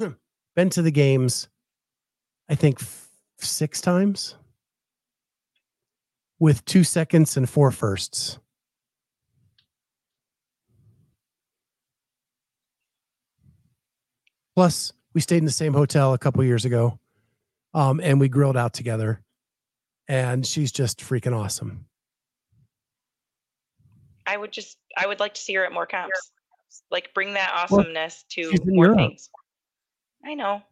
been 0.56 0.70
to 0.70 0.80
the 0.80 0.90
games, 0.90 1.50
I 2.48 2.54
think, 2.54 2.80
f- 2.80 3.10
six 3.40 3.82
times 3.82 4.36
with 6.38 6.64
two 6.64 6.82
seconds 6.82 7.36
and 7.36 7.46
four 7.46 7.70
firsts. 7.70 8.38
Plus, 14.56 14.92
we 15.14 15.20
stayed 15.20 15.38
in 15.38 15.44
the 15.44 15.50
same 15.50 15.72
hotel 15.72 16.12
a 16.14 16.18
couple 16.18 16.42
years 16.44 16.64
ago, 16.64 16.98
um, 17.74 18.00
and 18.00 18.20
we 18.20 18.28
grilled 18.28 18.56
out 18.56 18.72
together. 18.74 19.20
And 20.08 20.44
she's 20.44 20.72
just 20.72 20.98
freaking 21.00 21.36
awesome. 21.36 21.86
I 24.26 24.36
would 24.36 24.52
just, 24.52 24.76
I 24.96 25.06
would 25.06 25.20
like 25.20 25.34
to 25.34 25.40
see 25.40 25.54
her 25.54 25.64
at 25.64 25.72
more 25.72 25.86
comps. 25.86 26.32
Like 26.90 27.12
bring 27.14 27.34
that 27.34 27.50
Well, 27.70 27.80
awesomeness 27.80 28.24
to 28.30 28.52
more 28.64 28.86
Europe. 28.86 28.98
things. 28.98 29.28
I 30.24 30.34
know. 30.34 30.62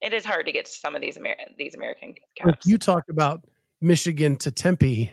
It 0.00 0.12
is 0.12 0.24
hard 0.24 0.46
to 0.46 0.52
get 0.52 0.66
to 0.66 0.70
some 0.72 0.94
of 0.94 1.00
these 1.02 1.16
Amer- 1.16 1.36
these 1.58 1.74
American 1.74 2.14
comps. 2.40 2.66
you 2.66 2.78
talk 2.78 3.04
about 3.10 3.44
Michigan 3.80 4.36
to 4.36 4.50
Tempe, 4.50 5.12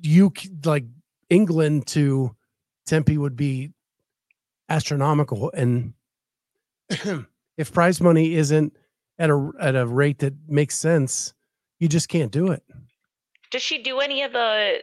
you 0.00 0.32
like 0.64 0.84
England 1.30 1.86
to 1.88 2.34
Tempe 2.86 3.16
would 3.16 3.36
be 3.36 3.72
astronomical. 4.68 5.50
And 5.54 5.94
if 7.56 7.72
prize 7.72 8.00
money 8.00 8.34
isn't 8.34 8.76
at 9.18 9.30
a 9.30 9.50
at 9.60 9.76
a 9.76 9.86
rate 9.86 10.18
that 10.20 10.34
makes 10.48 10.76
sense, 10.76 11.34
you 11.78 11.88
just 11.88 12.08
can't 12.08 12.32
do 12.32 12.48
it. 12.48 12.62
Does 13.50 13.62
she 13.62 13.82
do 13.82 14.00
any 14.00 14.22
of 14.22 14.32
the 14.32 14.78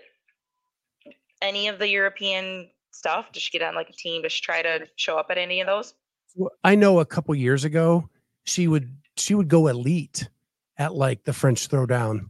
any 1.41 1.67
of 1.67 1.79
the 1.79 1.89
European 1.89 2.69
stuff? 2.91 3.31
Does 3.31 3.43
she 3.43 3.57
get 3.57 3.67
on 3.67 3.75
like 3.75 3.89
a 3.89 3.93
team? 3.93 4.21
Does 4.21 4.31
she 4.31 4.41
try 4.41 4.61
to 4.61 4.87
show 4.95 5.17
up 5.17 5.27
at 5.29 5.37
any 5.37 5.61
of 5.61 5.67
those? 5.67 5.93
Well, 6.35 6.51
I 6.63 6.75
know 6.75 6.99
a 6.99 7.05
couple 7.05 7.33
years 7.35 7.63
ago 7.63 8.09
she 8.45 8.67
would 8.67 8.95
she 9.17 9.35
would 9.35 9.47
go 9.47 9.67
elite 9.67 10.29
at 10.77 10.93
like 10.93 11.23
the 11.23 11.33
French 11.33 11.67
throwdown 11.67 12.27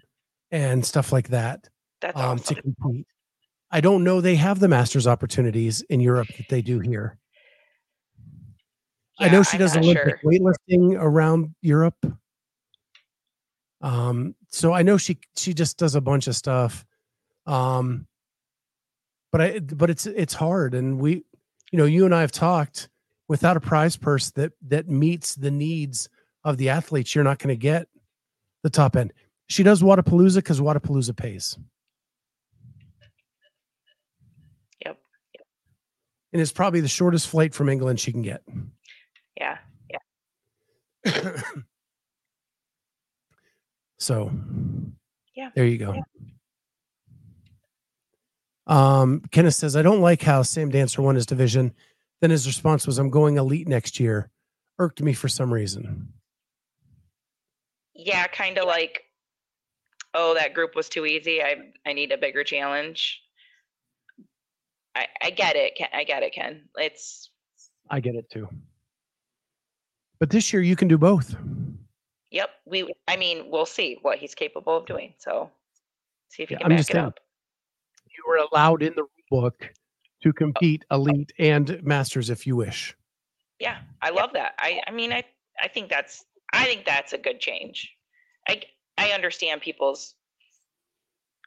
and 0.52 0.86
stuff 0.86 1.12
like 1.12 1.30
that 1.30 1.70
That's 2.02 2.18
um, 2.18 2.40
awesome. 2.40 2.56
to 2.56 2.62
compete. 2.62 3.08
I 3.72 3.82
don't 3.82 4.04
know 4.04 4.20
they 4.20 4.36
have 4.36 4.60
the 4.60 4.68
masters 4.68 5.06
opportunities 5.06 5.82
in 5.84 6.00
Europe 6.00 6.28
that 6.38 6.50
they 6.50 6.62
do 6.62 6.80
here. 6.80 7.18
I 9.20 9.30
know 9.30 9.43
she 9.43 9.57
I'm 9.57 9.59
does 9.59 9.76
Olympic 9.76 10.20
sure. 10.22 10.32
weightlifting 10.32 10.97
around 10.99 11.53
Europe. 11.61 11.97
Um, 13.82 14.36
so 14.49 14.74
I 14.74 14.82
know 14.82 14.97
she 14.97 15.20
she 15.36 15.53
just 15.53 15.78
does 15.78 15.95
a 15.95 16.01
bunch 16.01 16.28
of 16.28 16.36
stuff. 16.36 16.86
Um, 17.45 18.07
but 19.32 19.41
I 19.41 19.59
but 19.59 19.89
it's 19.89 20.05
it's 20.05 20.34
hard, 20.34 20.74
and 20.74 20.99
we, 20.99 21.24
you 21.72 21.78
know, 21.78 21.86
you 21.86 22.05
and 22.05 22.13
I 22.15 22.22
have 22.22 22.32
talked. 22.32 22.89
Without 23.28 23.55
a 23.55 23.59
prize 23.59 23.95
purse 23.95 24.32
that 24.32 24.53
that 24.70 24.89
meets 24.89 25.36
the 25.36 25.51
needs 25.51 26.09
of 26.43 26.57
the 26.57 26.70
athletes, 26.70 27.13
you're 27.13 27.24
not 27.24 27.38
going 27.38 27.49
to 27.49 27.59
get 27.59 27.88
the 28.63 28.72
top 28.72 28.95
end. 28.95 29.13
She 29.47 29.61
does 29.61 29.84
Wodapalooza 29.84 30.38
because 30.38 30.59
Wodapalooza 30.59 31.15
pays. 31.15 31.55
Yep. 34.84 34.97
And 36.34 36.41
it's 36.41 36.51
probably 36.51 36.82
the 36.82 36.88
shortest 36.88 37.28
flight 37.28 37.53
from 37.53 37.70
England 37.70 37.99
she 37.99 38.11
can 38.11 38.24
get. 38.24 38.41
Yeah. 39.38 39.58
Yeah 39.90 40.00
so 43.98 44.32
Yeah. 45.36 45.50
there 45.56 45.66
you 45.66 45.78
go. 45.78 45.96
Um, 48.68 49.22
Kenneth 49.32 49.56
says, 49.56 49.76
I 49.76 49.82
don't 49.82 50.02
like 50.02 50.22
how 50.22 50.44
Sam 50.44 50.70
Dancer 50.70 51.02
won 51.02 51.16
his 51.16 51.26
division. 51.26 51.74
Then 52.22 52.30
his 52.30 52.46
response 52.46 52.86
was, 52.86 53.00
I'm 53.00 53.10
going 53.10 53.38
elite 53.38 53.68
next 53.68 54.00
year. 54.00 54.30
Irked 54.78 55.02
me 55.02 55.14
for 55.14 55.28
some 55.28 55.52
reason. 55.52 56.14
Yeah, 57.96 58.28
kind 58.28 58.58
of 58.58 58.66
like, 58.66 59.04
oh, 60.14 60.36
that 60.36 60.54
group 60.54 60.76
was 60.76 60.88
too 60.88 61.06
easy. 61.06 61.42
I 61.42 61.56
I 61.86 61.94
need 61.94 62.12
a 62.12 62.18
bigger 62.18 62.44
challenge. 62.44 63.22
I 64.96 65.08
I 65.22 65.30
get 65.32 65.56
it. 65.56 65.76
Ken, 65.76 65.90
I 65.94 66.04
get 66.06 66.24
it, 66.24 66.34
Ken. 66.34 66.70
It's 66.76 67.30
I 67.90 68.00
get 68.00 68.16
it 68.16 68.30
too. 68.30 68.48
But 70.20 70.30
this 70.30 70.51
year 70.51 70.61
you 70.61 70.76
can 70.76 70.88
do 70.88 70.97
both. 70.97 71.36
yep. 72.32 72.49
We 72.65 72.93
I 73.07 73.15
mean, 73.15 73.49
we'll 73.49 73.65
see 73.65 73.97
what 74.01 74.17
he's 74.20 74.36
capable 74.36 74.78
of 74.78 74.86
doing. 74.86 75.13
So 75.17 75.49
see 76.30 76.43
if 76.43 76.49
he 76.49 76.55
Yeah, 76.55 76.59
can 76.59 76.65
I'm 76.65 76.70
back 76.72 76.80
just 76.80 76.89
it 76.91 76.97
up. 76.97 77.20
You 78.05 78.24
were 78.28 78.45
allowed 78.51 78.84
in 78.84 78.93
the 78.95 79.03
rule 79.03 79.41
book 79.41 79.70
to 80.24 80.34
compete 80.34 80.84
elite 80.91 81.32
and 81.39 81.82
masters 81.84 82.30
if 82.30 82.45
you 82.45 82.55
wish. 82.55 82.95
Yeah, 83.59 83.78
I 84.01 84.09
love 84.09 84.32
that. 84.34 84.53
I 84.59 84.82
I 84.88 84.91
mean, 84.91 85.13
I 85.13 85.24
I 85.61 85.67
think 85.67 85.89
that's 85.89 86.26
I 86.53 86.65
think 86.65 86.86
that's 86.86 87.13
a 87.13 87.17
good 87.17 87.39
change. 87.39 87.89
I 88.47 88.61
I 88.97 89.11
understand 89.11 89.61
people's 89.61 90.15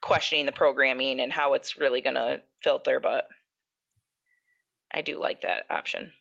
questioning 0.00 0.46
the 0.46 0.52
programming 0.52 1.20
and 1.20 1.32
how 1.32 1.54
it's 1.54 1.78
really 1.78 2.00
going 2.00 2.16
to 2.16 2.40
filter, 2.62 2.98
but 2.98 3.28
I 4.92 5.00
do 5.00 5.18
like 5.20 5.42
that 5.42 5.64
option. 5.70 6.12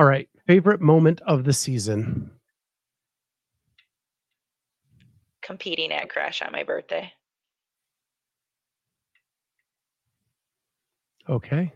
All 0.00 0.06
right. 0.06 0.30
Favorite 0.46 0.80
moment 0.80 1.20
of 1.26 1.44
the 1.44 1.52
season. 1.52 2.30
Competing 5.42 5.92
at 5.92 6.08
Crash 6.08 6.40
on 6.40 6.52
my 6.52 6.62
birthday. 6.62 7.12
Okay. 11.28 11.70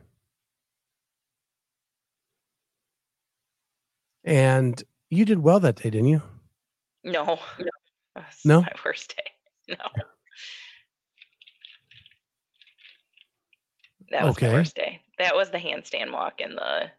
And 4.24 4.82
you 5.10 5.26
did 5.26 5.40
well 5.40 5.60
that 5.60 5.76
day, 5.76 5.90
didn't 5.90 6.08
you? 6.08 6.22
No. 7.04 7.38
That's 8.14 8.42
No? 8.46 8.62
my 8.62 8.72
worst 8.86 9.14
day. 9.14 9.76
No. 9.76 9.76
That 14.10 14.24
was 14.24 14.36
Okay. 14.38 14.48
my 14.48 14.54
worst 14.54 14.74
day. 14.76 15.02
That 15.18 15.36
was 15.36 15.50
the 15.50 15.58
handstand 15.58 16.10
walk 16.10 16.40
and 16.40 16.56
the 16.56 16.90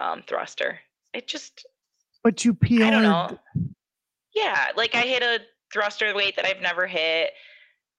um, 0.00 0.22
thruster. 0.26 0.80
It 1.14 1.26
just 1.28 1.66
But 2.22 2.44
you 2.44 2.54
PR'd. 2.54 2.82
I 2.82 2.90
don't 2.90 3.02
know. 3.02 3.38
Yeah, 4.34 4.68
like 4.76 4.94
I 4.94 5.02
hit 5.02 5.22
a 5.22 5.40
thruster 5.72 6.14
weight 6.14 6.36
that 6.36 6.44
I've 6.44 6.60
never 6.60 6.86
hit. 6.86 7.30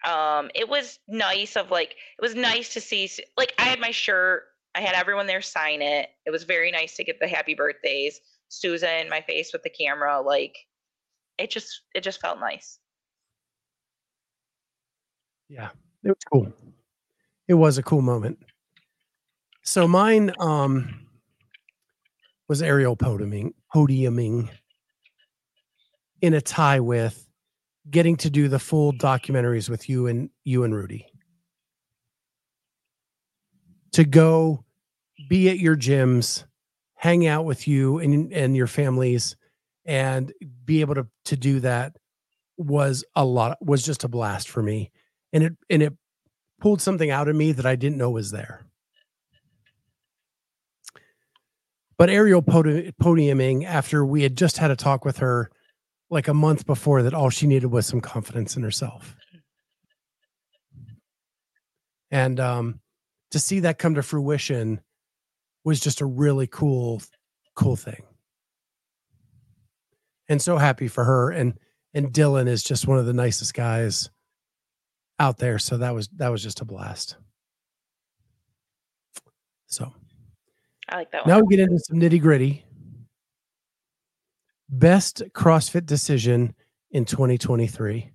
Um, 0.05 0.49
it 0.55 0.69
was 0.69 0.99
nice 1.07 1.57
of 1.57 1.71
like 1.71 1.91
it 1.91 2.21
was 2.21 2.35
nice 2.35 2.73
to 2.73 2.81
see 2.81 3.09
like 3.37 3.53
I 3.59 3.63
had 3.63 3.79
my 3.79 3.91
shirt, 3.91 4.43
I 4.75 4.81
had 4.81 4.95
everyone 4.95 5.27
there 5.27 5.41
sign 5.41 5.81
it. 5.81 6.09
It 6.25 6.31
was 6.31 6.43
very 6.43 6.71
nice 6.71 6.95
to 6.95 7.03
get 7.03 7.19
the 7.19 7.27
happy 7.27 7.53
birthdays, 7.53 8.21
Susan 8.47 8.89
in 8.89 9.09
my 9.09 9.21
face 9.21 9.51
with 9.51 9.63
the 9.63 9.69
camera, 9.69 10.21
like 10.21 10.55
it 11.37 11.49
just 11.49 11.81
it 11.93 12.01
just 12.01 12.21
felt 12.21 12.39
nice. 12.39 12.79
Yeah, 15.49 15.69
it 16.03 16.09
was 16.09 16.23
cool. 16.31 16.53
It 17.47 17.55
was 17.55 17.77
a 17.77 17.83
cool 17.83 18.01
moment. 18.01 18.39
So 19.63 19.87
mine 19.87 20.31
um 20.39 21.08
was 22.49 22.61
Ariel 22.63 22.97
podiuming, 22.97 23.53
podiuming 23.73 24.49
in 26.21 26.33
a 26.33 26.41
tie 26.41 26.79
with 26.79 27.27
getting 27.89 28.17
to 28.17 28.29
do 28.29 28.47
the 28.47 28.59
full 28.59 28.91
documentaries 28.91 29.69
with 29.69 29.87
you 29.87 30.07
and 30.07 30.29
you 30.43 30.63
and 30.63 30.75
Rudy. 30.75 31.05
To 33.93 34.03
go 34.03 34.65
be 35.29 35.49
at 35.49 35.59
your 35.59 35.77
gyms, 35.77 36.43
hang 36.95 37.27
out 37.27 37.45
with 37.45 37.67
you 37.67 37.99
and 37.99 38.33
and 38.33 38.55
your 38.55 38.67
families 38.67 39.35
and 39.85 40.33
be 40.65 40.81
able 40.81 40.95
to 40.95 41.07
to 41.25 41.37
do 41.37 41.59
that 41.61 41.95
was 42.57 43.05
a 43.15 43.23
lot 43.23 43.57
was 43.61 43.85
just 43.85 44.03
a 44.03 44.09
blast 44.09 44.49
for 44.49 44.61
me 44.61 44.91
and 45.31 45.43
it 45.43 45.53
and 45.69 45.81
it 45.81 45.93
pulled 46.59 46.81
something 46.81 47.09
out 47.09 47.29
of 47.29 47.35
me 47.35 47.53
that 47.53 47.65
I 47.65 47.75
didn't 47.75 47.97
know 47.97 48.09
was 48.09 48.31
there. 48.31 48.68
But 51.99 52.07
podi- 52.07 52.93
podiuming 52.93 53.65
after 53.65 54.05
we 54.05 54.23
had 54.23 54.37
just 54.37 54.57
had 54.57 54.71
a 54.71 54.77
talk 54.77 55.03
with 55.03 55.17
her 55.17 55.51
like 56.09 56.29
a 56.29 56.33
month 56.33 56.65
before 56.65 57.03
that 57.03 57.13
all 57.13 57.29
she 57.29 57.45
needed 57.45 57.67
was 57.67 57.85
some 57.85 57.99
confidence 57.99 58.55
in 58.55 58.63
herself. 58.63 59.17
And 62.09 62.39
um 62.39 62.79
to 63.31 63.39
see 63.39 63.59
that 63.59 63.79
come 63.79 63.95
to 63.95 64.01
fruition 64.01 64.79
was 65.65 65.81
just 65.81 65.99
a 65.99 66.05
really 66.05 66.47
cool 66.47 67.01
cool 67.53 67.75
thing. 67.75 68.03
And 70.29 70.41
so 70.41 70.57
happy 70.57 70.87
for 70.87 71.03
her 71.03 71.31
and 71.31 71.59
and 71.93 72.13
Dylan 72.13 72.47
is 72.47 72.63
just 72.63 72.87
one 72.87 72.97
of 72.97 73.07
the 73.07 73.13
nicest 73.13 73.53
guys 73.53 74.09
out 75.19 75.37
there. 75.37 75.59
So 75.59 75.77
that 75.77 75.93
was 75.93 76.07
that 76.15 76.29
was 76.29 76.41
just 76.41 76.61
a 76.61 76.65
blast. 76.65 77.17
So 79.67 79.93
I 80.89 80.95
like 80.95 81.11
that 81.11 81.25
one. 81.25 81.37
now 81.37 81.43
we 81.43 81.55
get 81.55 81.63
into 81.63 81.79
some 81.79 81.99
nitty 81.99 82.19
gritty. 82.19 82.65
Best 84.69 85.23
CrossFit 85.33 85.85
decision 85.85 86.53
in 86.91 87.05
2023. 87.05 88.11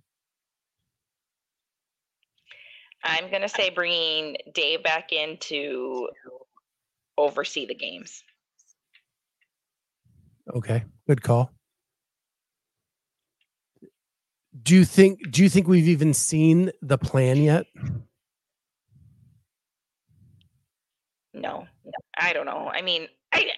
I'm 3.04 3.30
gonna 3.30 3.48
say 3.48 3.70
bringing 3.70 4.36
Dave 4.54 4.82
back 4.82 5.12
in 5.12 5.36
to 5.40 6.08
oversee 7.18 7.66
the 7.66 7.74
games. 7.74 8.24
Okay, 10.54 10.84
good 11.06 11.22
call. 11.22 11.50
Do 14.62 14.74
you 14.74 14.84
think 14.84 15.18
do 15.30 15.42
you 15.42 15.48
think 15.48 15.68
we've 15.68 15.88
even 15.88 16.14
seen 16.14 16.70
the 16.80 16.96
plan 16.98 17.42
yet? 17.42 17.66
No, 21.34 21.66
I 22.16 22.32
don't 22.32 22.46
know. 22.46 22.70
I 22.72 22.82
mean, 22.82 23.08
I 23.32 23.50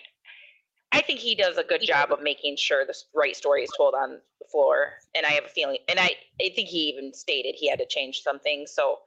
I 0.92 1.00
think 1.02 1.20
he 1.20 1.34
does 1.34 1.59
a 1.59 1.64
good 1.64 1.82
job 1.82 2.12
of 2.12 2.22
making 2.22 2.57
sure 2.57 2.84
the 2.86 2.94
right 3.14 3.36
story 3.36 3.62
is 3.62 3.70
told 3.76 3.94
on 3.94 4.18
the 4.40 4.46
floor. 4.50 4.94
And 5.14 5.26
I 5.26 5.30
have 5.30 5.44
a 5.44 5.48
feeling, 5.48 5.78
and 5.88 5.98
I 5.98 6.11
I 6.40 6.50
think 6.54 6.68
he 6.68 6.88
even 6.88 7.12
stated 7.12 7.54
he 7.57 7.68
had 7.68 7.78
to 7.78 7.86
change 7.86 8.22
some 8.22 8.38
things. 8.40 8.72
So 8.72 9.00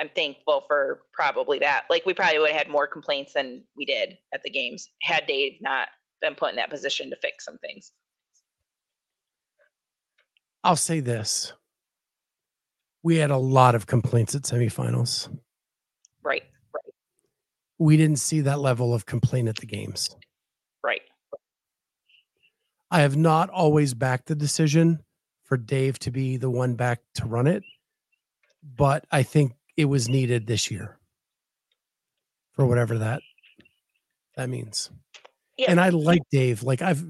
I'm 0.00 0.08
thankful 0.14 0.64
for 0.66 1.02
probably 1.12 1.58
that. 1.58 1.84
Like 1.90 2.06
we 2.06 2.14
probably 2.14 2.38
would 2.38 2.50
have 2.50 2.58
had 2.58 2.68
more 2.68 2.86
complaints 2.86 3.32
than 3.32 3.62
we 3.76 3.84
did 3.84 4.16
at 4.32 4.42
the 4.42 4.50
games 4.50 4.88
had 5.02 5.26
Dave 5.26 5.54
not 5.60 5.88
been 6.20 6.34
put 6.34 6.50
in 6.50 6.56
that 6.56 6.70
position 6.70 7.10
to 7.10 7.16
fix 7.16 7.44
some 7.44 7.58
things. 7.58 7.92
I'll 10.64 10.76
say 10.76 11.00
this. 11.00 11.52
We 13.02 13.16
had 13.16 13.30
a 13.30 13.38
lot 13.38 13.74
of 13.74 13.86
complaints 13.86 14.34
at 14.34 14.42
semifinals. 14.42 15.28
Right. 16.22 16.42
We 17.78 17.96
didn't 17.96 18.18
see 18.18 18.40
that 18.42 18.60
level 18.60 18.92
of 18.92 19.06
complaint 19.06 19.48
at 19.48 19.56
the 19.56 19.66
games. 19.66 20.16
Right. 20.82 21.02
I 22.90 23.00
have 23.00 23.16
not 23.16 23.50
always 23.50 23.94
backed 23.94 24.26
the 24.26 24.34
decision 24.34 25.00
for 25.44 25.56
Dave 25.56 25.98
to 26.00 26.10
be 26.10 26.36
the 26.36 26.50
one 26.50 26.74
back 26.74 27.00
to 27.14 27.26
run 27.26 27.46
it, 27.46 27.62
but 28.76 29.04
I 29.10 29.22
think 29.22 29.52
it 29.76 29.86
was 29.86 30.08
needed 30.08 30.46
this 30.46 30.70
year 30.70 30.98
for 32.52 32.66
whatever 32.66 32.98
that 32.98 33.22
that 34.36 34.48
means. 34.48 34.90
Yeah. 35.56 35.70
And 35.70 35.80
I 35.80 35.88
like 35.90 36.22
Dave. 36.30 36.62
Like 36.62 36.80
I've 36.80 37.04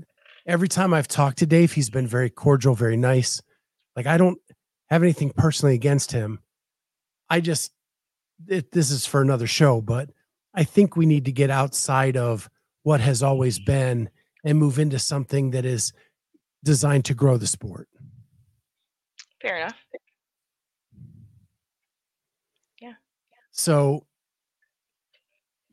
every 0.47 0.69
time 0.69 0.95
I've 0.95 1.09
talked 1.09 1.39
to 1.39 1.47
Dave, 1.47 1.73
he's 1.73 1.91
been 1.91 2.07
very 2.07 2.31
cordial, 2.31 2.75
very 2.75 2.97
nice. 2.97 3.43
Like 3.95 4.07
I 4.07 4.17
don't 4.17 4.39
have 4.89 5.03
anything 5.03 5.31
personally 5.37 5.75
against 5.75 6.11
him. 6.11 6.41
I 7.29 7.41
just 7.41 7.73
it, 8.47 8.73
this 8.73 8.91
is 8.91 9.07
for 9.07 9.21
another 9.21 9.47
show, 9.47 9.81
but 9.81 10.11
I 10.55 10.65
think 10.65 10.97
we 10.97 11.07
need 11.07 11.25
to 11.27 11.33
get 11.33 11.51
outside 11.51 12.17
of 12.17 12.49
what 12.83 13.01
has 13.01 13.23
always 13.23 13.59
mm-hmm. 13.59 13.71
been 13.71 14.11
and 14.45 14.59
move 14.59 14.79
into 14.79 14.99
something 14.99 15.51
that 15.51 15.65
is 15.65 15.93
designed 16.65 17.05
to 17.07 17.15
grow 17.15 17.37
the 17.37 17.47
sport. 17.47 17.89
Fair 19.41 19.59
enough. 19.59 19.77
Yeah. 22.81 22.95
So 23.51 24.07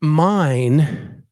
mine, 0.00 1.24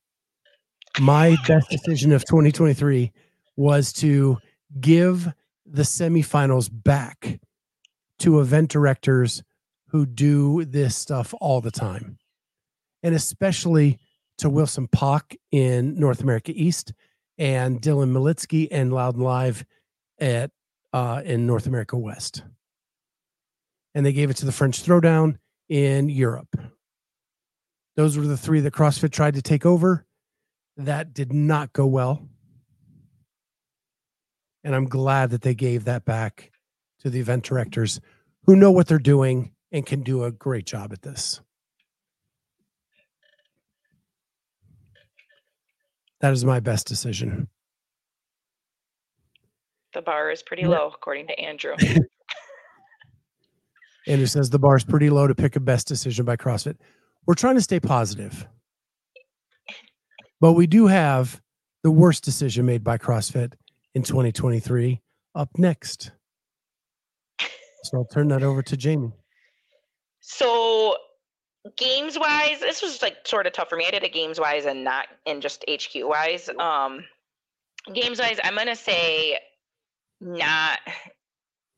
my 1.00 1.36
best 1.46 1.70
decision 1.70 2.12
of 2.12 2.24
2023 2.24 3.12
was 3.56 3.92
to 3.94 4.38
give 4.80 5.32
the 5.66 5.82
semifinals 5.82 6.68
back 6.72 7.40
to 8.18 8.40
event 8.40 8.70
directors 8.70 9.42
who 9.88 10.06
do 10.06 10.64
this 10.64 10.96
stuff 10.96 11.34
all 11.40 11.60
the 11.60 11.70
time. 11.70 12.18
And 13.04 13.14
especially 13.14 14.00
to 14.38 14.50
Wilson 14.50 14.88
Pock 14.88 15.34
in 15.52 15.94
North 15.94 16.20
America 16.20 16.52
East 16.52 16.92
and 17.38 17.80
Dylan 17.80 18.10
Militsky 18.10 18.66
and 18.70 18.92
Loud 18.92 19.14
and 19.14 19.22
Live 19.22 19.64
at 20.18 20.50
uh, 20.92 21.22
in 21.24 21.46
North 21.46 21.66
America 21.66 21.96
West. 21.96 22.42
And 23.94 24.04
they 24.04 24.12
gave 24.12 24.30
it 24.30 24.36
to 24.38 24.46
the 24.46 24.52
French 24.52 24.82
Throwdown 24.82 25.36
in 25.68 26.08
Europe. 26.08 26.56
Those 27.96 28.16
were 28.16 28.26
the 28.26 28.36
three 28.36 28.60
that 28.60 28.72
CrossFit 28.72 29.12
tried 29.12 29.34
to 29.34 29.42
take 29.42 29.64
over. 29.64 30.04
That 30.76 31.14
did 31.14 31.32
not 31.32 31.72
go 31.72 31.86
well. 31.86 32.28
And 34.64 34.74
I'm 34.74 34.86
glad 34.86 35.30
that 35.30 35.42
they 35.42 35.54
gave 35.54 35.84
that 35.84 36.04
back 36.04 36.50
to 37.00 37.10
the 37.10 37.20
event 37.20 37.44
directors 37.44 38.00
who 38.46 38.56
know 38.56 38.70
what 38.70 38.88
they're 38.88 38.98
doing 38.98 39.52
and 39.70 39.84
can 39.84 40.02
do 40.02 40.24
a 40.24 40.32
great 40.32 40.64
job 40.64 40.92
at 40.92 41.02
this. 41.02 41.40
That 46.24 46.32
is 46.32 46.42
my 46.42 46.58
best 46.58 46.86
decision. 46.86 47.48
The 49.92 50.00
bar 50.00 50.30
is 50.30 50.42
pretty 50.42 50.64
low, 50.64 50.86
according 50.86 51.26
to 51.26 51.38
Andrew. 51.38 51.74
Andrew 54.06 54.24
says 54.24 54.48
the 54.48 54.58
bar 54.58 54.76
is 54.76 54.84
pretty 54.84 55.10
low 55.10 55.26
to 55.26 55.34
pick 55.34 55.54
a 55.54 55.60
best 55.60 55.86
decision 55.86 56.24
by 56.24 56.38
CrossFit. 56.38 56.76
We're 57.26 57.34
trying 57.34 57.56
to 57.56 57.60
stay 57.60 57.78
positive. 57.78 58.46
But 60.40 60.54
we 60.54 60.66
do 60.66 60.86
have 60.86 61.42
the 61.82 61.90
worst 61.90 62.24
decision 62.24 62.64
made 62.64 62.82
by 62.82 62.96
CrossFit 62.96 63.52
in 63.94 64.02
2023 64.02 65.02
up 65.34 65.50
next. 65.58 66.10
So 67.82 67.98
I'll 67.98 68.06
turn 68.06 68.28
that 68.28 68.42
over 68.42 68.62
to 68.62 68.76
Jamie. 68.78 69.12
So 70.20 70.96
games 71.76 72.18
wise, 72.18 72.60
this 72.60 72.82
was 72.82 73.00
like 73.02 73.26
sort 73.26 73.46
of 73.46 73.52
tough 73.52 73.68
for 73.68 73.76
me. 73.76 73.86
I 73.86 73.90
did 73.90 74.04
it 74.04 74.12
games 74.12 74.38
wise 74.38 74.66
and 74.66 74.84
not 74.84 75.06
in 75.26 75.40
just 75.40 75.64
HQ 75.68 75.90
wise. 75.94 76.50
Um 76.58 77.04
games 77.92 78.18
wise, 78.18 78.38
I'm 78.44 78.54
gonna 78.54 78.76
say 78.76 79.38
not 80.20 80.78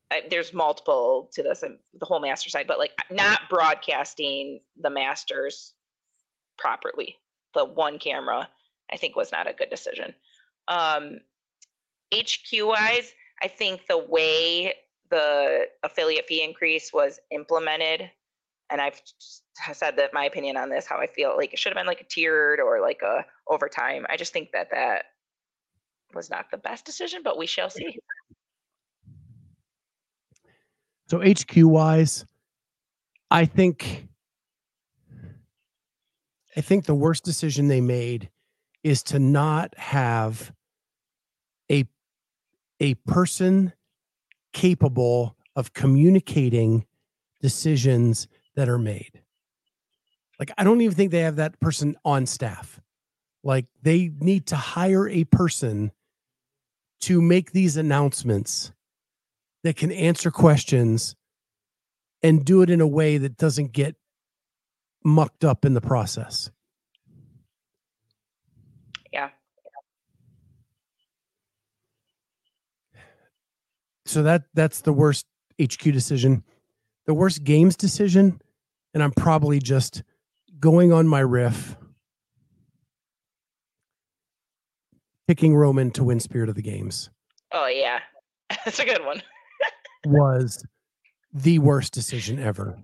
I, 0.09 0.23
there's 0.29 0.53
multiple 0.53 1.29
to 1.33 1.43
this 1.43 1.63
and 1.63 1.77
the 1.99 2.05
whole 2.05 2.21
master 2.21 2.49
side, 2.49 2.67
but 2.67 2.79
like 2.79 2.93
not 3.11 3.41
broadcasting 3.49 4.61
the 4.81 4.89
masters 4.89 5.73
properly. 6.57 7.17
The 7.53 7.65
one 7.65 7.99
camera, 7.99 8.47
I 8.91 8.97
think 8.97 9.15
was 9.15 9.31
not 9.31 9.49
a 9.49 9.53
good 9.53 9.69
decision. 9.69 10.13
Um 10.67 11.19
HQ 12.13 12.51
wise, 12.53 13.13
I 13.41 13.47
think 13.47 13.87
the 13.87 13.97
way 13.97 14.73
the 15.09 15.67
affiliate 15.83 16.27
fee 16.27 16.43
increase 16.43 16.91
was 16.91 17.19
implemented 17.31 18.09
and 18.69 18.81
I've 18.81 19.01
said 19.73 19.97
that 19.97 20.13
my 20.13 20.25
opinion 20.25 20.57
on 20.57 20.69
this, 20.69 20.85
how 20.85 20.97
I 20.97 21.07
feel 21.07 21.35
like 21.37 21.53
it 21.53 21.59
should 21.59 21.71
have 21.71 21.77
been 21.77 21.87
like 21.87 22.01
a 22.01 22.05
tiered 22.05 22.59
or 22.59 22.81
like 22.81 23.01
a 23.01 23.25
overtime. 23.47 24.05
I 24.09 24.17
just 24.17 24.33
think 24.33 24.51
that 24.51 24.71
that 24.71 25.05
was 26.13 26.29
not 26.29 26.51
the 26.51 26.57
best 26.57 26.85
decision, 26.85 27.21
but 27.23 27.37
we 27.37 27.45
shall 27.45 27.69
see. 27.69 27.99
So 31.09 31.21
HQ 31.21 31.55
wise, 31.55 32.25
I 33.31 33.45
think 33.45 34.07
I 36.55 36.61
think 36.61 36.85
the 36.85 36.95
worst 36.95 37.23
decision 37.23 37.67
they 37.67 37.81
made 37.81 38.29
is 38.83 39.03
to 39.03 39.19
not 39.19 39.77
have 39.77 40.51
a 41.71 41.85
a 42.79 42.95
person 42.95 43.73
capable 44.53 45.35
of 45.55 45.73
communicating 45.73 46.85
decisions 47.41 48.27
that 48.57 48.67
are 48.67 48.77
made. 48.77 49.21
Like 50.39 50.51
I 50.57 50.65
don't 50.65 50.81
even 50.81 50.95
think 50.95 51.11
they 51.11 51.21
have 51.21 51.37
that 51.37 51.57
person 51.61 51.95
on 52.03 52.25
staff. 52.25 52.81
Like 53.43 53.67
they 53.81 54.11
need 54.19 54.47
to 54.47 54.57
hire 54.57 55.07
a 55.07 55.23
person 55.23 55.91
to 57.01 57.21
make 57.21 57.51
these 57.51 57.77
announcements 57.77 58.73
that 59.63 59.77
can 59.77 59.91
answer 59.91 60.31
questions 60.31 61.15
and 62.23 62.43
do 62.43 62.61
it 62.61 62.69
in 62.69 62.81
a 62.81 62.87
way 62.87 63.17
that 63.17 63.37
doesn't 63.37 63.71
get 63.71 63.95
mucked 65.03 65.45
up 65.45 65.63
in 65.63 65.73
the 65.73 65.81
process. 65.81 66.49
Yeah. 69.13 69.29
So 74.05 74.23
that 74.23 74.43
that's 74.53 74.81
the 74.81 74.93
worst 74.93 75.25
HQ 75.61 75.83
decision. 75.83 76.43
The 77.05 77.13
worst 77.13 77.43
games 77.43 77.75
decision, 77.75 78.41
and 78.97 79.03
I'm 79.03 79.11
probably 79.11 79.59
just 79.59 80.01
going 80.59 80.91
on 80.91 81.07
my 81.07 81.19
riff, 81.19 81.75
picking 85.27 85.55
Roman 85.55 85.91
to 85.91 86.03
win 86.03 86.19
Spirit 86.19 86.49
of 86.49 86.55
the 86.55 86.63
Games 86.63 87.11
Oh 87.51 87.67
yeah. 87.67 87.99
That's 88.65 88.79
a 88.79 88.85
good 88.85 89.05
one. 89.05 89.21
was 90.07 90.65
the 91.31 91.59
worst 91.59 91.93
decision 91.93 92.39
ever. 92.39 92.77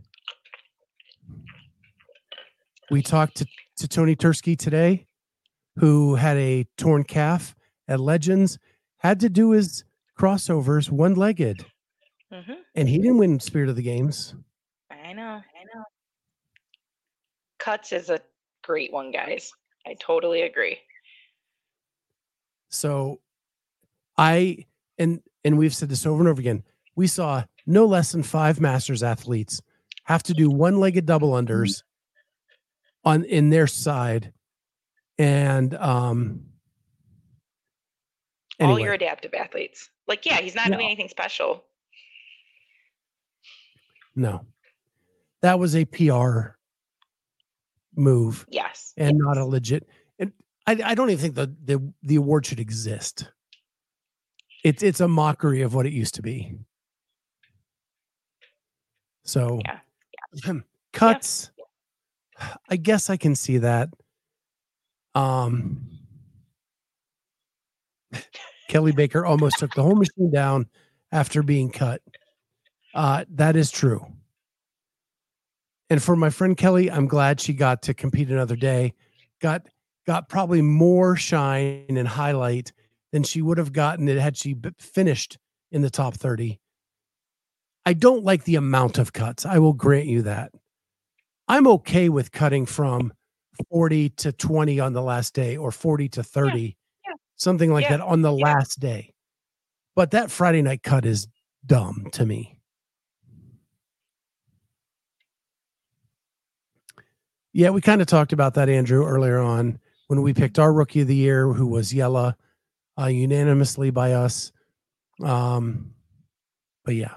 We 2.91 3.01
talked 3.01 3.37
to, 3.37 3.47
to 3.77 3.87
Tony 3.87 4.15
Tursky 4.15 4.57
today, 4.57 5.07
who 5.77 6.15
had 6.15 6.37
a 6.37 6.67
torn 6.77 7.05
calf 7.05 7.55
at 7.87 7.99
Legends, 7.99 8.59
had 8.97 9.19
to 9.21 9.29
do 9.29 9.51
his 9.51 9.83
crossovers 10.19 10.91
one 10.91 11.15
legged, 11.15 11.65
hmm 12.31 12.53
and 12.75 12.87
he 12.87 12.97
didn't 12.97 13.17
win 13.17 13.39
Spirit 13.39 13.69
of 13.69 13.75
the 13.75 13.81
Games. 13.81 14.35
I 14.91 15.13
know. 15.13 15.41
I 15.41 15.63
know. 15.73 15.83
Cuts 17.63 17.93
is 17.93 18.09
a 18.09 18.19
great 18.63 18.91
one, 18.91 19.11
guys. 19.11 19.51
I 19.87 19.95
totally 19.99 20.41
agree. 20.41 20.79
So 22.69 23.21
I 24.17 24.65
and 24.97 25.21
and 25.45 25.57
we've 25.57 25.73
said 25.75 25.89
this 25.89 26.05
over 26.05 26.19
and 26.19 26.27
over 26.29 26.39
again. 26.41 26.63
We 26.95 27.07
saw 27.07 27.43
no 27.65 27.85
less 27.85 28.11
than 28.11 28.23
five 28.23 28.59
masters 28.59 29.01
athletes 29.03 29.61
have 30.03 30.23
to 30.23 30.33
do 30.33 30.49
one-legged 30.49 31.05
double 31.05 31.31
unders 31.31 31.83
on 33.05 33.23
in 33.23 33.49
their 33.49 33.67
side. 33.67 34.33
And 35.17 35.73
um 35.75 36.41
All 38.59 38.79
your 38.79 38.93
adaptive 38.93 39.33
athletes. 39.33 39.89
Like, 40.07 40.25
yeah, 40.25 40.41
he's 40.41 40.55
not 40.55 40.69
No. 40.69 40.77
doing 40.77 40.87
anything 40.87 41.07
special. 41.09 41.63
no. 44.15 44.45
That 45.41 45.59
was 45.59 45.75
a 45.75 45.85
PR 45.85 46.55
move 47.95 48.45
Yes. 48.49 48.93
and 48.97 49.17
not 49.17 49.37
a 49.37 49.45
legit 49.45 49.87
and 50.19 50.31
I, 50.65 50.79
I 50.83 50.95
don't 50.95 51.09
even 51.09 51.21
think 51.21 51.35
the, 51.35 51.53
the 51.63 51.93
the 52.03 52.15
award 52.15 52.45
should 52.45 52.59
exist. 52.59 53.29
It's 54.63 54.81
it's 54.81 55.01
a 55.01 55.07
mockery 55.07 55.61
of 55.61 55.73
what 55.75 55.85
it 55.85 55.93
used 55.93 56.15
to 56.15 56.21
be. 56.21 56.53
So 59.25 59.59
Yeah. 59.65 59.79
cuts. 60.93 61.51
I 62.69 62.75
guess 62.77 63.09
I 63.09 63.17
can 63.17 63.35
see 63.35 63.57
that. 63.59 63.89
Um 65.15 65.89
Kelly 68.69 68.91
Baker 68.95 69.25
almost 69.25 69.59
took 69.59 69.73
the 69.73 69.83
whole 69.83 69.95
machine 69.95 70.31
down 70.31 70.67
after 71.11 71.43
being 71.43 71.69
cut. 71.69 72.01
Uh, 72.93 73.25
that 73.31 73.55
is 73.55 73.69
true. 73.71 74.05
And 75.89 76.01
for 76.01 76.15
my 76.15 76.29
friend 76.29 76.57
Kelly, 76.57 76.89
I'm 76.89 77.07
glad 77.07 77.39
she 77.39 77.53
got 77.53 77.81
to 77.83 77.93
compete 77.93 78.29
another 78.29 78.55
day. 78.55 78.93
Got 79.41 79.67
got 80.05 80.29
probably 80.29 80.61
more 80.61 81.15
shine 81.15 81.85
and 81.89 82.07
highlight 82.07 82.71
than 83.11 83.23
she 83.23 83.41
would 83.41 83.57
have 83.57 83.71
gotten 83.71 84.07
it 84.07 84.17
had 84.17 84.35
she 84.35 84.55
finished 84.79 85.37
in 85.71 85.81
the 85.81 85.89
top 85.89 86.15
30. 86.15 86.59
I 87.85 87.93
don't 87.93 88.23
like 88.23 88.43
the 88.43 88.55
amount 88.55 88.97
of 88.97 89.13
cuts. 89.13 89.45
I 89.45 89.59
will 89.59 89.73
grant 89.73 90.07
you 90.07 90.21
that. 90.23 90.51
I'm 91.47 91.67
okay 91.67 92.09
with 92.09 92.31
cutting 92.31 92.65
from 92.65 93.13
40 93.69 94.09
to 94.09 94.31
20 94.31 94.79
on 94.79 94.93
the 94.93 95.01
last 95.01 95.33
day 95.33 95.57
or 95.57 95.71
40 95.71 96.09
to 96.09 96.23
30, 96.23 96.75
yeah. 97.05 97.13
something 97.35 97.71
like 97.71 97.83
Yeah, 97.83 97.97
that 97.97 98.01
on 98.01 98.21
the 98.21 98.31
last 98.31 98.79
day. 98.79 99.13
But 99.95 100.11
that 100.11 100.31
Friday 100.31 100.61
night 100.61 100.81
cut 100.81 101.05
is 101.05 101.27
dumb 101.65 102.07
to 102.13 102.25
me. 102.25 102.52
Yeah, 107.53 107.69
we 107.69 107.81
kind 107.81 108.01
of 108.01 108.07
talked 108.07 108.33
about 108.33 108.55
that, 108.55 108.67
Andrew, 108.67 109.05
earlier 109.05 109.39
on 109.39 109.79
when 110.07 110.21
we 110.23 110.33
picked 110.33 110.57
our 110.59 110.73
rookie 110.73 111.01
of 111.01 111.07
the 111.07 111.15
year, 111.15 111.47
who 111.47 111.67
was 111.67 111.91
Jelle, 111.91 112.35
uh, 112.99 113.05
unanimously 113.05 113.91
by 113.91 114.13
us. 114.13 114.51
Um, 115.23 115.93
but 116.83 116.95
yeah, 116.95 117.13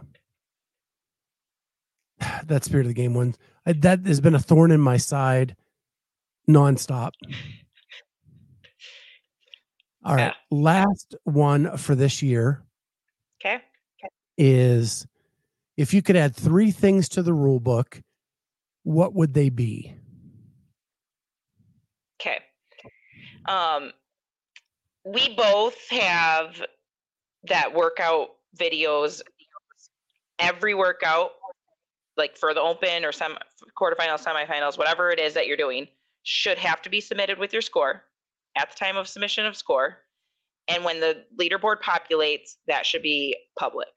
that 2.45 2.65
spirit 2.65 2.83
of 2.83 2.89
the 2.89 2.95
game 2.95 3.15
one 3.15 3.35
I, 3.65 3.73
that 3.73 4.07
has 4.07 4.21
been 4.21 4.35
a 4.35 4.39
thorn 4.39 4.71
in 4.71 4.81
my 4.81 4.99
side 4.99 5.57
nonstop. 6.49 7.13
All 10.05 10.15
right, 10.15 10.27
Yeah. 10.27 10.33
last 10.51 11.17
one 11.25 11.77
for 11.79 11.95
this 11.95 12.23
year 12.23 12.63
Okay. 13.41 13.61
is 14.39 15.07
if 15.77 15.93
you 15.93 16.01
could 16.03 16.17
add 16.17 16.37
three 16.37 16.71
things 16.71 17.09
to 17.11 17.23
the 17.23 17.33
rule 17.33 17.59
book, 17.59 18.01
what 18.85 19.15
would 19.15 19.35
they 19.35 19.49
be? 19.49 19.95
Okay. 22.21 22.39
Um, 23.49 23.93
we 25.05 25.35
both 25.35 25.77
have 25.91 26.63
that 27.45 27.75
workout 27.75 28.31
videos. 28.59 29.21
Every 30.39 30.75
workout, 30.75 31.31
like 32.17 32.37
for 32.37 32.53
the 32.55 32.61
open 32.61 33.05
or 33.05 33.13
some 33.13 33.37
quarterfinals, 33.81 34.25
semifinals, 34.25 34.77
whatever 34.77 35.11
it 35.11 35.19
is 35.19 35.35
that 35.35 35.47
you're 35.47 35.57
doing, 35.57 35.87
should 36.25 36.59
have 36.59 36.83
to 36.83 36.91
be 36.91 37.01
submitted 37.01 37.39
with 37.39 37.53
your 37.53 37.63
score 37.63 38.03
at 38.57 38.71
the 38.71 38.77
time 38.77 38.97
of 38.97 39.07
submission 39.07 39.47
of 39.47 39.57
score. 39.57 39.99
And 40.69 40.85
when 40.85 40.99
the 40.99 41.25
leaderboard 41.41 41.77
populates, 41.81 42.57
that 42.67 42.85
should 42.85 43.03
be 43.03 43.37
public. 43.59 43.89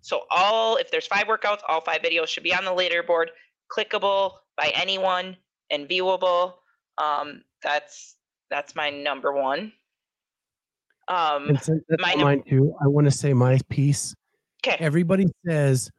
So 0.00 0.22
all, 0.30 0.76
if 0.76 0.90
there's 0.90 1.06
five 1.06 1.26
workouts, 1.26 1.60
all 1.68 1.80
five 1.80 2.00
videos 2.02 2.28
should 2.28 2.42
be 2.42 2.54
on 2.54 2.64
the 2.64 2.70
leaderboard, 2.70 3.26
clickable 3.70 4.32
by 4.56 4.72
anyone 4.74 5.36
and 5.70 5.88
viewable. 5.88 6.54
Um, 6.98 7.42
that's 7.62 8.16
that's 8.50 8.74
my 8.74 8.90
number 8.90 9.32
one. 9.32 9.72
Um, 11.08 11.48
And 11.48 11.60
since 11.62 11.82
that's 11.88 12.02
my 12.02 12.14
mine 12.16 12.42
too, 12.48 12.74
I 12.82 12.86
want 12.86 13.06
to 13.06 13.10
say 13.10 13.32
my 13.32 13.58
piece. 13.68 14.14
okay. 14.64 14.76
Everybody 14.82 15.26
says 15.46 15.90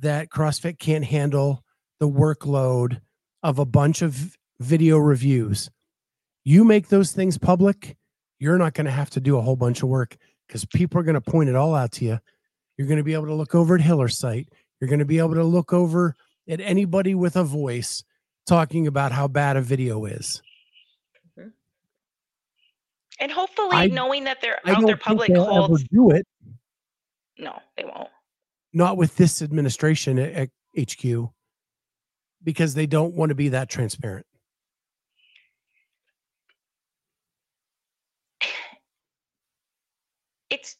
that 0.00 0.30
CrossFit 0.30 0.78
can't 0.78 1.04
handle 1.04 1.64
the 2.00 2.08
workload 2.08 3.00
of 3.42 3.58
a 3.58 3.64
bunch 3.64 4.02
of 4.02 4.36
video 4.60 4.98
reviews. 4.98 5.70
You 6.44 6.64
make 6.64 6.88
those 6.88 7.12
things 7.12 7.38
public, 7.38 7.96
you're 8.38 8.58
not 8.58 8.74
going 8.74 8.84
to 8.84 8.90
have 8.90 9.10
to 9.10 9.20
do 9.20 9.36
a 9.38 9.40
whole 9.42 9.56
bunch 9.56 9.82
of 9.82 9.88
work 9.88 10.16
because 10.46 10.64
people 10.64 11.00
are 11.00 11.04
going 11.04 11.14
to 11.14 11.20
point 11.20 11.48
it 11.48 11.56
all 11.56 11.74
out 11.74 11.92
to 11.92 12.04
you. 12.04 12.18
You're 12.76 12.88
going 12.88 12.98
to 12.98 13.04
be 13.04 13.14
able 13.14 13.26
to 13.26 13.34
look 13.34 13.54
over 13.54 13.74
at 13.74 13.80
Hiller's 13.80 14.18
site. 14.18 14.48
You're 14.80 14.88
going 14.88 14.98
to 14.98 15.04
be 15.04 15.18
able 15.18 15.34
to 15.34 15.44
look 15.44 15.72
over 15.72 16.14
at 16.48 16.60
anybody 16.60 17.14
with 17.14 17.36
a 17.36 17.44
voice 17.44 18.04
talking 18.46 18.86
about 18.86 19.12
how 19.12 19.26
bad 19.28 19.56
a 19.56 19.62
video 19.62 20.04
is. 20.04 20.42
And 23.20 23.30
hopefully, 23.30 23.76
I- 23.76 23.86
knowing 23.86 24.24
that 24.24 24.40
they're 24.40 24.58
I 24.64 24.72
out 24.72 24.80
there 24.80 24.96
think 24.96 25.00
public 25.00 25.32
they'll 25.32 25.64
ever 25.64 25.76
do 25.90 26.10
it. 26.10 26.26
No, 27.38 27.58
they 27.76 27.84
won't. 27.84 28.08
not 28.72 28.96
with 28.96 29.16
this 29.16 29.42
administration 29.42 30.18
at, 30.18 30.32
at 30.32 30.48
HQ 30.90 31.30
because 32.42 32.74
they 32.74 32.86
don't 32.86 33.14
want 33.14 33.30
to 33.30 33.34
be 33.34 33.48
that 33.50 33.68
transparent. 33.68 34.26
It's 40.50 40.76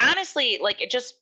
honestly 0.00 0.58
like 0.62 0.80
it 0.80 0.90
just 0.90 1.14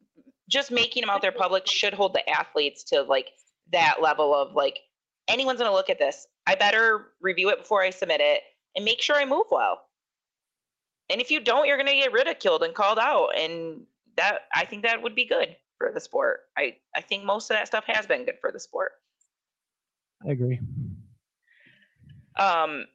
just 0.48 0.70
making 0.70 1.02
them 1.02 1.10
out 1.10 1.22
there 1.22 1.32
public 1.32 1.66
should 1.66 1.94
hold 1.94 2.12
the 2.14 2.28
athletes 2.28 2.84
to 2.84 3.02
like 3.02 3.28
that 3.72 4.02
level 4.02 4.34
of 4.34 4.54
like 4.54 4.80
anyone's 5.28 5.58
going 5.58 5.70
to 5.70 5.74
look 5.74 5.88
at 5.88 5.98
this. 5.98 6.26
I 6.46 6.56
better 6.56 7.12
review 7.20 7.48
it 7.50 7.58
before 7.60 7.82
I 7.82 7.90
submit 7.90 8.20
it 8.20 8.42
and 8.76 8.84
make 8.84 9.00
sure 9.00 9.16
I 9.16 9.24
move 9.24 9.46
well. 9.50 9.80
And 11.12 11.20
if 11.20 11.30
you 11.30 11.40
don't, 11.40 11.66
you're 11.66 11.76
going 11.76 11.88
to 11.88 11.94
get 11.94 12.12
ridiculed 12.12 12.62
and 12.62 12.74
called 12.74 12.98
out, 12.98 13.36
and 13.36 13.82
that 14.16 14.46
I 14.54 14.64
think 14.64 14.82
that 14.82 15.02
would 15.02 15.14
be 15.14 15.26
good 15.26 15.54
for 15.78 15.92
the 15.92 16.00
sport. 16.00 16.40
I 16.56 16.76
I 16.96 17.02
think 17.02 17.24
most 17.24 17.50
of 17.50 17.56
that 17.56 17.66
stuff 17.66 17.84
has 17.86 18.06
been 18.06 18.24
good 18.24 18.38
for 18.40 18.50
the 18.50 18.58
sport. 18.58 18.92
I 20.26 20.30
agree. 20.30 20.58
Um, 22.38 22.86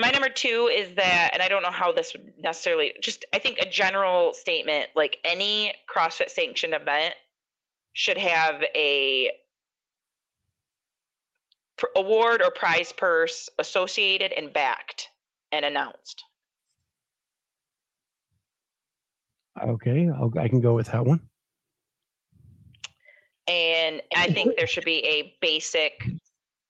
my 0.00 0.10
number 0.10 0.28
two 0.28 0.68
is 0.74 0.94
that, 0.96 1.30
and 1.32 1.42
I 1.42 1.48
don't 1.48 1.62
know 1.62 1.70
how 1.70 1.92
this 1.92 2.12
would 2.12 2.32
necessarily, 2.38 2.92
just 3.00 3.24
I 3.32 3.38
think 3.38 3.58
a 3.58 3.68
general 3.68 4.34
statement 4.34 4.88
like 4.96 5.18
any 5.24 5.72
CrossFit 5.88 6.30
sanctioned 6.30 6.74
event 6.74 7.14
should 7.92 8.18
have 8.18 8.62
a 8.74 9.30
award 11.96 12.42
or 12.42 12.50
prize 12.50 12.92
purse 12.92 13.48
associated 13.58 14.32
and 14.32 14.52
backed 14.52 15.10
and 15.52 15.64
announced. 15.64 16.24
Okay, 19.62 20.08
I'll, 20.08 20.32
I 20.38 20.48
can 20.48 20.60
go 20.60 20.74
with 20.74 20.88
that 20.88 21.04
one. 21.04 21.20
And 23.46 24.02
I 24.16 24.28
think 24.28 24.56
there 24.56 24.66
should 24.66 24.84
be 24.84 25.04
a 25.04 25.36
basic 25.40 26.04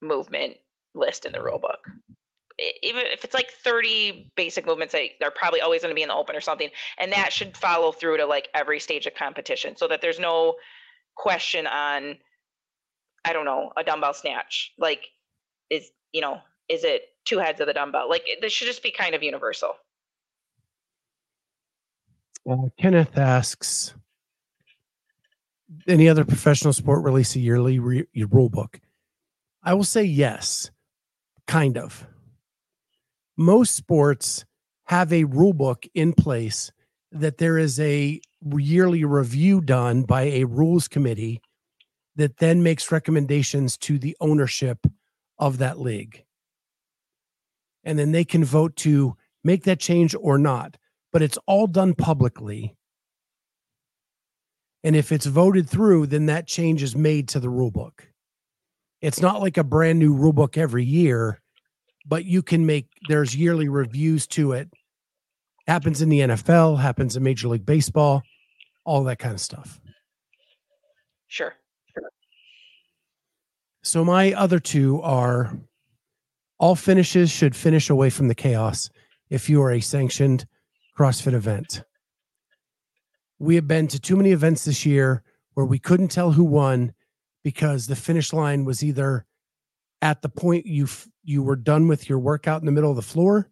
movement 0.01 0.57
list 0.93 1.25
in 1.25 1.31
the 1.31 1.41
rule 1.41 1.59
book. 1.59 1.79
Even 2.83 3.03
if 3.05 3.23
it's 3.25 3.33
like 3.33 3.51
30 3.51 4.31
basic 4.37 4.65
movements 4.65 4.93
they're 4.93 5.31
probably 5.31 5.61
always 5.61 5.81
going 5.81 5.91
to 5.91 5.95
be 5.95 6.03
in 6.03 6.07
the 6.09 6.15
open 6.15 6.35
or 6.35 6.41
something. 6.41 6.69
And 6.97 7.11
that 7.11 7.33
should 7.33 7.57
follow 7.57 7.91
through 7.91 8.17
to 8.17 8.25
like 8.25 8.49
every 8.53 8.79
stage 8.79 9.05
of 9.05 9.15
competition 9.15 9.75
so 9.75 9.87
that 9.87 10.01
there's 10.01 10.19
no 10.19 10.55
question 11.15 11.67
on, 11.67 12.17
I 13.25 13.33
don't 13.33 13.45
know, 13.45 13.71
a 13.77 13.83
dumbbell 13.83 14.13
snatch. 14.13 14.73
Like, 14.77 15.07
is, 15.69 15.89
you 16.13 16.21
know, 16.21 16.39
is 16.69 16.83
it 16.83 17.03
two 17.25 17.39
heads 17.39 17.59
of 17.59 17.67
the 17.67 17.73
dumbbell? 17.73 18.09
Like, 18.09 18.25
this 18.41 18.53
should 18.53 18.67
just 18.67 18.83
be 18.83 18.91
kind 18.91 19.15
of 19.15 19.23
universal. 19.23 19.73
Uh, 22.49 22.69
Kenneth 22.77 23.17
asks, 23.17 23.95
any 25.87 26.07
other 26.07 26.25
professional 26.25 26.73
sport 26.73 27.03
release 27.03 27.35
a 27.35 27.39
yearly 27.39 27.79
re- 27.79 28.07
rule 28.29 28.49
book? 28.49 28.79
I 29.63 29.73
will 29.73 29.83
say 29.83 30.03
yes, 30.03 30.69
kind 31.47 31.77
of. 31.77 32.05
Most 33.35 33.75
sports 33.75 34.45
have 34.85 35.11
a 35.11 35.23
rule 35.23 35.53
book 35.53 35.85
in 35.95 36.13
place 36.13 36.71
that 37.11 37.37
there 37.37 37.57
is 37.57 37.79
a 37.79 38.21
yearly 38.55 39.03
review 39.03 39.61
done 39.61 40.03
by 40.03 40.23
a 40.23 40.43
rules 40.43 40.87
committee 40.87 41.41
that 42.15 42.37
then 42.37 42.61
makes 42.61 42.91
recommendations 42.91 43.77
to 43.77 43.97
the 43.97 44.15
ownership 44.19 44.85
of 45.39 45.57
that 45.57 45.79
league. 45.79 46.23
And 47.83 47.97
then 47.97 48.11
they 48.11 48.23
can 48.23 48.45
vote 48.45 48.75
to 48.77 49.17
make 49.43 49.63
that 49.63 49.79
change 49.79 50.15
or 50.19 50.37
not 50.37 50.77
but 51.15 51.21
it's 51.21 51.37
all 51.47 51.65
done 51.65 51.93
publicly. 51.93 52.75
And 54.83 54.97
if 54.97 55.13
it's 55.13 55.25
voted 55.25 55.69
through, 55.69 56.07
then 56.07 56.25
that 56.25 56.45
change 56.45 56.83
is 56.83 56.93
made 56.93 57.29
to 57.29 57.39
the 57.39 57.49
rule 57.49 57.71
book. 57.71 58.09
It's 58.99 59.21
not 59.21 59.39
like 59.39 59.55
a 59.55 59.63
brand 59.63 59.97
new 59.97 60.13
rule 60.13 60.33
book 60.33 60.57
every 60.57 60.83
year, 60.83 61.39
but 62.05 62.25
you 62.25 62.41
can 62.41 62.65
make 62.65 62.89
there's 63.07 63.33
yearly 63.33 63.69
reviews 63.69 64.27
to 64.27 64.51
it. 64.51 64.69
Happens 65.67 66.01
in 66.01 66.09
the 66.09 66.19
NFL, 66.19 66.81
happens 66.81 67.15
in 67.15 67.23
Major 67.23 67.47
League 67.47 67.65
Baseball, 67.65 68.21
all 68.83 69.05
that 69.05 69.17
kind 69.17 69.35
of 69.35 69.39
stuff. 69.39 69.79
Sure. 71.27 71.53
So 73.83 74.03
my 74.03 74.33
other 74.33 74.59
two 74.59 75.01
are 75.01 75.57
all 76.59 76.75
finishes 76.75 77.31
should 77.31 77.55
finish 77.55 77.89
away 77.89 78.09
from 78.09 78.27
the 78.27 78.35
chaos 78.35 78.89
if 79.29 79.49
you 79.49 79.61
are 79.61 79.71
a 79.71 79.79
sanctioned 79.79 80.45
CrossFit 80.97 81.33
event. 81.33 81.83
We 83.39 83.55
have 83.55 83.67
been 83.67 83.87
to 83.89 83.99
too 83.99 84.15
many 84.15 84.31
events 84.31 84.65
this 84.65 84.85
year 84.85 85.23
where 85.53 85.65
we 85.65 85.79
couldn't 85.79 86.09
tell 86.09 86.31
who 86.31 86.43
won 86.43 86.93
because 87.43 87.87
the 87.87 87.95
finish 87.95 88.33
line 88.33 88.65
was 88.65 88.83
either 88.83 89.25
at 90.01 90.21
the 90.21 90.29
point 90.29 90.65
you 90.65 90.85
f- 90.85 91.07
you 91.23 91.43
were 91.43 91.55
done 91.55 91.87
with 91.87 92.09
your 92.09 92.19
workout 92.19 92.61
in 92.61 92.65
the 92.65 92.71
middle 92.71 92.89
of 92.89 92.95
the 92.95 93.01
floor 93.01 93.49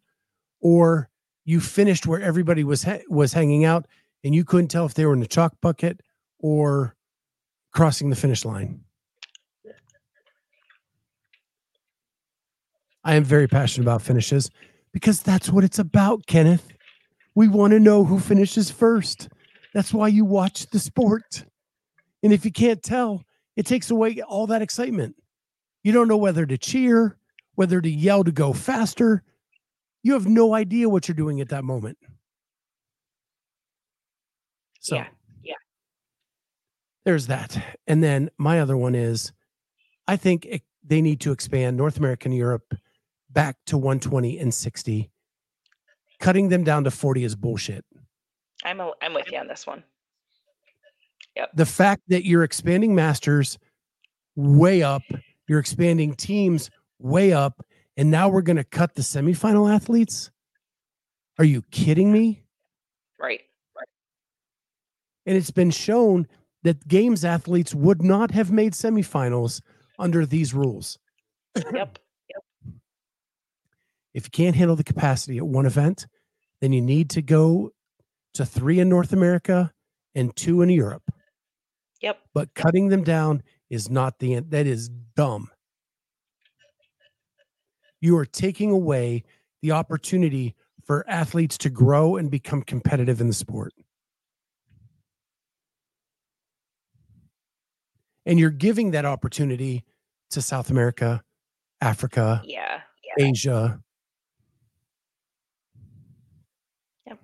or 0.61 1.09
you 1.45 1.59
finished 1.59 2.07
where 2.07 2.21
everybody 2.21 2.63
was 2.63 2.83
ha- 2.83 3.01
was 3.09 3.33
hanging 3.33 3.65
out 3.65 3.85
and 4.23 4.33
you 4.33 4.45
couldn't 4.45 4.69
tell 4.69 4.85
if 4.85 4.93
they 4.93 5.05
were 5.05 5.13
in 5.13 5.19
the 5.19 5.27
chalk 5.27 5.53
bucket 5.61 6.01
or 6.39 6.95
crossing 7.73 8.09
the 8.09 8.15
finish 8.15 8.45
line. 8.45 8.81
I 13.03 13.15
am 13.15 13.23
very 13.23 13.47
passionate 13.47 13.83
about 13.83 14.01
finishes 14.01 14.49
because 14.93 15.21
that's 15.21 15.49
what 15.49 15.63
it's 15.65 15.79
about, 15.79 16.25
Kenneth. 16.25 16.73
We 17.35 17.47
want 17.47 17.71
to 17.71 17.79
know 17.79 18.03
who 18.03 18.19
finishes 18.19 18.69
first. 18.69 19.29
That's 19.73 19.93
why 19.93 20.07
you 20.09 20.23
watch 20.25 20.67
the 20.67 20.79
sport. 20.79 21.45
And 22.21 22.31
if 22.31 22.45
you 22.45 22.51
can't 22.51 22.81
tell, 22.81 23.23
it 23.55 23.65
takes 23.65 23.89
away 23.91 24.21
all 24.21 24.47
that 24.47 24.61
excitement. 24.61 25.15
You 25.83 25.91
don't 25.91 26.07
know 26.07 26.17
whether 26.17 26.45
to 26.45 26.57
cheer, 26.57 27.17
whether 27.55 27.81
to 27.81 27.89
yell 27.89 28.23
to 28.23 28.31
go 28.31 28.53
faster. 28.53 29.23
You 30.03 30.13
have 30.13 30.27
no 30.27 30.53
idea 30.53 30.89
what 30.89 31.07
you're 31.07 31.15
doing 31.15 31.41
at 31.41 31.49
that 31.49 31.63
moment. 31.63 31.97
So, 34.79 34.95
Yeah, 34.95 35.07
yeah. 35.43 35.55
there's 37.05 37.27
that. 37.27 37.57
And 37.87 38.03
then 38.03 38.29
my 38.37 38.59
other 38.59 38.77
one 38.77 38.95
is 38.95 39.31
I 40.07 40.17
think 40.17 40.45
it, 40.45 40.61
they 40.83 41.01
need 41.01 41.21
to 41.21 41.31
expand 41.31 41.77
North 41.77 41.97
America 41.97 42.27
and 42.27 42.35
Europe 42.35 42.73
back 43.29 43.55
to 43.67 43.77
120 43.77 44.37
and 44.39 44.53
60. 44.53 45.09
Cutting 46.23 46.47
them 46.47 46.63
down 46.63 46.85
to 46.85 46.91
40 46.91 47.25
is 47.25 47.35
bullshit. 47.35 47.83
I'm 48.63 48.79
a, 48.79 48.93
I'm 49.01 49.13
with 49.13 49.29
you 49.29 49.37
on 49.37 49.49
this 49.49 49.67
one. 49.67 49.83
Yep. 51.35 51.49
The 51.53 51.65
fact 51.65 52.03
that 52.07 52.23
you're 52.23 52.45
expanding 52.45 52.95
masters 52.95 53.59
way 54.37 54.83
up, 54.83 55.01
you're 55.49 55.59
expanding 55.59 56.15
teams 56.15 56.71
way 56.97 57.33
up, 57.33 57.65
and 57.97 58.09
now 58.09 58.29
we're 58.29 58.41
going 58.41 58.55
to 58.55 58.63
cut 58.63 58.95
the 58.95 59.01
semifinal 59.01 59.69
athletes. 59.69 60.31
Are 61.39 61.43
you 61.43 61.61
kidding 61.71 62.13
me? 62.13 62.45
Right. 63.19 63.41
And 65.25 65.35
it's 65.35 65.51
been 65.51 65.71
shown 65.71 66.25
that 66.63 66.87
games 66.87 67.25
athletes 67.25 67.75
would 67.75 68.01
not 68.01 68.31
have 68.31 68.49
made 68.49 68.71
semifinals 68.71 69.59
under 69.99 70.25
these 70.25 70.53
rules. 70.53 70.97
Yep. 71.57 71.73
Yep. 71.73 71.99
If 74.13 74.25
you 74.27 74.29
can't 74.31 74.55
handle 74.55 74.77
the 74.77 74.85
capacity 74.85 75.37
at 75.37 75.45
one 75.45 75.65
event, 75.65 76.07
then 76.63 76.71
you 76.71 76.81
need 76.81 77.09
to 77.09 77.21
go 77.21 77.71
to 78.33 78.45
three 78.45 78.79
in 78.79 78.87
North 78.87 79.11
America 79.11 79.69
and 80.15 80.33
two 80.33 80.61
in 80.61 80.69
Europe. 80.69 81.03
Yep. 82.01 82.19
But 82.33 82.53
cutting 82.53 82.87
them 82.87 83.03
down 83.03 83.43
is 83.69 83.89
not 83.89 84.19
the 84.19 84.35
end. 84.35 84.51
That 84.51 84.65
is 84.65 84.87
dumb. 85.17 85.49
You 87.99 88.17
are 88.17 88.25
taking 88.25 88.71
away 88.71 89.25
the 89.61 89.71
opportunity 89.71 90.55
for 90.85 91.03
athletes 91.09 91.57
to 91.59 91.69
grow 91.69 92.15
and 92.15 92.31
become 92.31 92.61
competitive 92.61 93.19
in 93.19 93.27
the 93.27 93.33
sport. 93.33 93.73
And 98.25 98.39
you're 98.39 98.49
giving 98.51 98.91
that 98.91 99.03
opportunity 99.03 99.83
to 100.31 100.41
South 100.41 100.69
America, 100.69 101.21
Africa, 101.81 102.41
Yeah. 102.45 102.79
Yeah. 103.17 103.25
Asia. 103.25 103.79
Yep. 107.05 107.19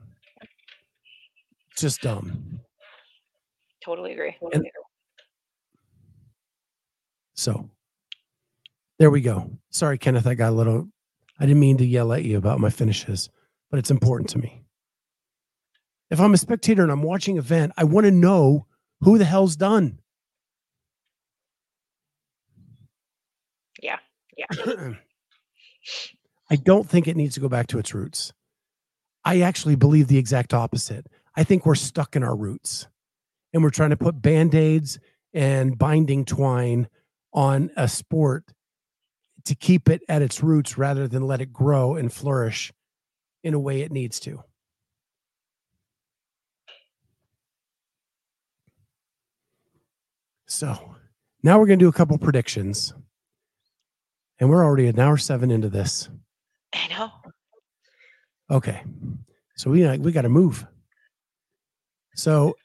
Just 1.80 2.01
dumb. 2.01 2.59
Totally 3.84 4.11
agree. 4.13 4.36
And- 4.51 4.67
So 7.36 7.69
there 8.97 9.09
we 9.09 9.21
go. 9.21 9.49
Sorry, 9.69 9.97
Kenneth. 9.97 10.27
I 10.27 10.34
got 10.34 10.49
a 10.49 10.55
little, 10.55 10.89
I 11.39 11.45
didn't 11.45 11.61
mean 11.61 11.77
to 11.77 11.86
yell 11.86 12.11
at 12.11 12.23
you 12.25 12.38
about 12.38 12.59
my 12.59 12.69
finishes, 12.69 13.30
but 13.71 13.80
it's 13.80 13.91
important 13.91 14.30
to 14.32 14.39
me. 14.39 14.65
If 16.09 16.19
I'm 16.19 16.34
a 16.34 16.38
spectator 16.38 16.84
and 16.84 16.91
I'm 16.91 17.03
watching 17.03 17.38
an 17.38 17.43
event, 17.43 17.71
I 17.77 17.86
want 17.86 18.05
to 18.05 18.11
know 18.11 18.65
who 19.01 19.17
the 19.17 19.23
hell's 19.25 19.55
done. 19.55 19.99
Yeah. 23.82 23.99
Yeah. 24.36 24.47
I 26.51 26.55
don't 26.57 26.89
think 26.89 27.07
it 27.07 27.15
needs 27.15 27.36
to 27.36 27.39
go 27.39 27.47
back 27.47 27.67
to 27.67 27.80
its 27.80 27.93
roots. 27.93 28.34
I 29.23 29.41
actually 29.41 29.75
believe 29.75 30.07
the 30.07 30.17
exact 30.17 30.53
opposite. 30.53 31.07
I 31.39 31.45
think 31.45 31.65
we're 31.65 31.75
stuck 31.75 32.17
in 32.17 32.23
our 32.23 32.35
roots 32.35 32.85
and 33.53 33.63
we're 33.63 33.69
trying 33.69 33.91
to 33.91 33.95
put 33.95 34.21
band 34.21 34.53
aids 34.53 34.99
and 35.33 35.77
binding 35.77 36.25
twine 36.25 36.89
on 37.31 37.71
a 37.77 37.87
sport 37.87 38.43
to 39.45 39.55
keep 39.55 39.87
it 39.87 40.01
at 40.09 40.21
its 40.21 40.43
roots 40.43 40.77
rather 40.77 41.07
than 41.07 41.25
let 41.25 41.39
it 41.39 41.53
grow 41.53 41.95
and 41.95 42.11
flourish 42.11 42.73
in 43.41 43.53
a 43.53 43.59
way 43.59 43.79
it 43.79 43.89
needs 43.89 44.19
to. 44.19 44.43
So 50.45 50.93
now 51.41 51.57
we're 51.57 51.67
going 51.67 51.79
to 51.79 51.85
do 51.85 51.89
a 51.89 51.93
couple 51.93 52.17
predictions. 52.17 52.93
And 54.41 54.49
we're 54.49 54.65
already 54.65 54.87
an 54.87 54.99
hour 54.99 55.15
seven 55.15 55.51
into 55.51 55.69
this. 55.69 56.09
I 56.75 56.87
know. 56.89 57.11
Okay. 58.51 58.83
So 59.55 59.69
we 59.71 59.85
uh, 59.85 59.95
we 59.95 60.11
got 60.11 60.23
to 60.23 60.29
move. 60.29 60.67
So 62.20 62.55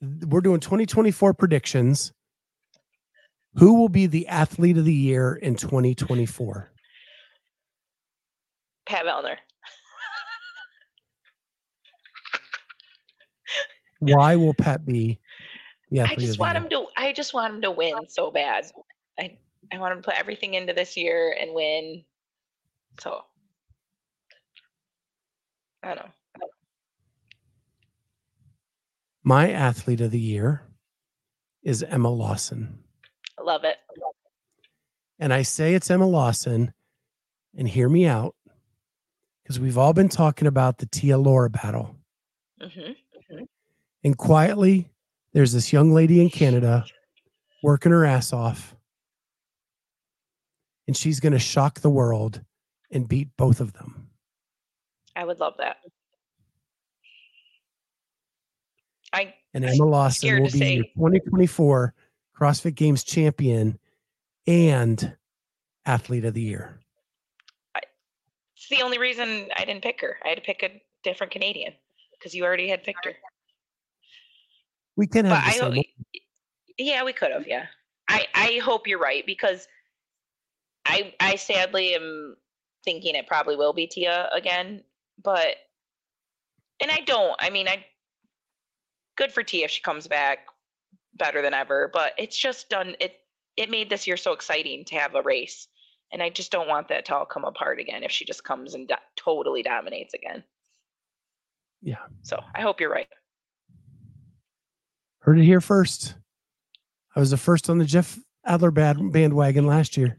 we're 0.00 0.40
doing 0.40 0.60
2024 0.60 1.34
predictions. 1.34 2.12
Who 3.54 3.74
will 3.74 3.88
be 3.88 4.06
the 4.06 4.28
athlete 4.28 4.78
of 4.78 4.84
the 4.84 4.94
year 4.94 5.34
in 5.34 5.56
2024? 5.56 6.70
Pat 8.86 9.04
Vellner. 9.04 9.36
Why 14.00 14.36
will 14.36 14.54
Pat 14.54 14.86
be 14.86 15.18
the 15.90 16.02
I 16.02 16.14
just 16.14 16.38
want 16.38 16.54
year? 16.54 16.62
him 16.62 16.70
to. 16.70 16.86
I 16.96 17.12
just 17.12 17.34
want 17.34 17.54
him 17.54 17.62
to 17.62 17.72
win 17.72 18.08
so 18.08 18.30
bad. 18.30 18.66
I 19.18 19.36
I 19.72 19.78
want 19.78 19.92
him 19.92 20.02
to 20.02 20.06
put 20.06 20.18
everything 20.18 20.54
into 20.54 20.72
this 20.72 20.96
year 20.96 21.36
and 21.38 21.52
win. 21.52 22.04
So 23.00 23.22
I 25.82 25.88
don't 25.88 25.96
know. 25.96 26.12
My 29.28 29.50
athlete 29.50 30.00
of 30.00 30.10
the 30.10 30.18
year 30.18 30.62
is 31.62 31.82
Emma 31.82 32.08
Lawson. 32.08 32.78
I 33.38 33.42
love 33.42 33.62
it. 33.62 33.76
And 35.18 35.34
I 35.34 35.42
say 35.42 35.74
it's 35.74 35.90
Emma 35.90 36.06
Lawson, 36.06 36.72
and 37.54 37.68
hear 37.68 37.90
me 37.90 38.06
out, 38.06 38.34
because 39.42 39.60
we've 39.60 39.76
all 39.76 39.92
been 39.92 40.08
talking 40.08 40.48
about 40.48 40.78
the 40.78 40.86
Tia 40.86 41.18
Laura 41.18 41.50
battle. 41.50 41.94
hmm 42.58 42.92
And 44.02 44.16
quietly, 44.16 44.88
there's 45.34 45.52
this 45.52 45.74
young 45.74 45.92
lady 45.92 46.22
in 46.22 46.30
Canada 46.30 46.86
working 47.62 47.92
her 47.92 48.06
ass 48.06 48.32
off. 48.32 48.74
And 50.86 50.96
she's 50.96 51.20
going 51.20 51.34
to 51.34 51.38
shock 51.38 51.80
the 51.80 51.90
world 51.90 52.40
and 52.90 53.06
beat 53.06 53.28
both 53.36 53.60
of 53.60 53.74
them. 53.74 54.08
I 55.14 55.26
would 55.26 55.38
love 55.38 55.56
that. 55.58 55.76
I 59.10 59.34
And 59.54 59.64
Emma 59.64 59.84
Lawson 59.84 60.42
will 60.42 60.50
to 60.50 60.58
be 60.58 60.74
your 60.74 60.84
2024 60.84 61.94
CrossFit 62.38 62.74
Games 62.74 63.02
champion 63.02 63.78
and 64.46 65.16
athlete 65.86 66.24
of 66.24 66.34
the 66.34 66.42
year. 66.42 66.80
it's 67.74 68.68
the 68.68 68.82
only 68.82 68.98
reason 68.98 69.48
I 69.56 69.64
didn't 69.64 69.82
pick 69.82 70.00
her. 70.00 70.18
I 70.24 70.28
had 70.28 70.36
to 70.36 70.42
pick 70.42 70.62
a 70.62 70.80
different 71.02 71.32
Canadian 71.32 71.72
because 72.12 72.34
you 72.34 72.44
already 72.44 72.68
had 72.68 72.84
picked 72.84 73.04
her. 73.04 73.14
We 74.96 75.06
can 75.06 75.24
have 75.24 75.44
the 75.44 75.48
I 75.48 75.52
same 75.52 75.74
hope, 75.74 75.86
yeah, 76.78 77.04
we 77.04 77.12
could 77.12 77.30
have. 77.30 77.46
Yeah, 77.46 77.66
I 78.08 78.26
I 78.34 78.60
hope 78.62 78.86
you're 78.86 78.98
right 78.98 79.24
because 79.24 79.66
I 80.86 81.14
I 81.20 81.36
sadly 81.36 81.94
am 81.94 82.36
thinking 82.84 83.14
it 83.14 83.26
probably 83.26 83.56
will 83.56 83.72
be 83.72 83.86
Tia 83.86 84.28
again, 84.32 84.82
but 85.22 85.56
and 86.80 86.90
I 86.90 87.00
don't. 87.00 87.36
I 87.38 87.50
mean, 87.50 87.68
I 87.68 87.84
good 89.18 89.32
for 89.32 89.42
Tia 89.42 89.66
if 89.66 89.70
she 89.70 89.82
comes 89.82 90.06
back 90.06 90.46
better 91.14 91.42
than 91.42 91.52
ever, 91.52 91.90
but 91.92 92.12
it's 92.16 92.38
just 92.38 92.70
done 92.70 92.94
it. 93.00 93.16
It 93.56 93.70
made 93.70 93.90
this 93.90 94.06
year 94.06 94.16
so 94.16 94.32
exciting 94.32 94.84
to 94.86 94.94
have 94.94 95.16
a 95.16 95.22
race, 95.22 95.66
and 96.12 96.22
I 96.22 96.30
just 96.30 96.52
don't 96.52 96.68
want 96.68 96.88
that 96.88 97.04
to 97.06 97.16
all 97.16 97.26
come 97.26 97.44
apart 97.44 97.80
again 97.80 98.04
if 98.04 98.12
she 98.12 98.24
just 98.24 98.44
comes 98.44 98.74
and 98.74 98.86
do- 98.86 98.94
totally 99.16 99.62
dominates 99.62 100.14
again. 100.14 100.44
Yeah. 101.82 102.06
So 102.22 102.40
I 102.54 102.62
hope 102.62 102.80
you're 102.80 102.92
right. 102.92 103.08
Heard 105.20 105.40
it 105.40 105.44
here 105.44 105.60
first. 105.60 106.14
I 107.16 107.20
was 107.20 107.30
the 107.30 107.36
first 107.36 107.68
on 107.68 107.78
the 107.78 107.84
Jeff 107.84 108.18
Adler 108.46 108.70
bad 108.70 108.96
bandwagon 109.12 109.66
last 109.66 109.96
year. 109.96 110.16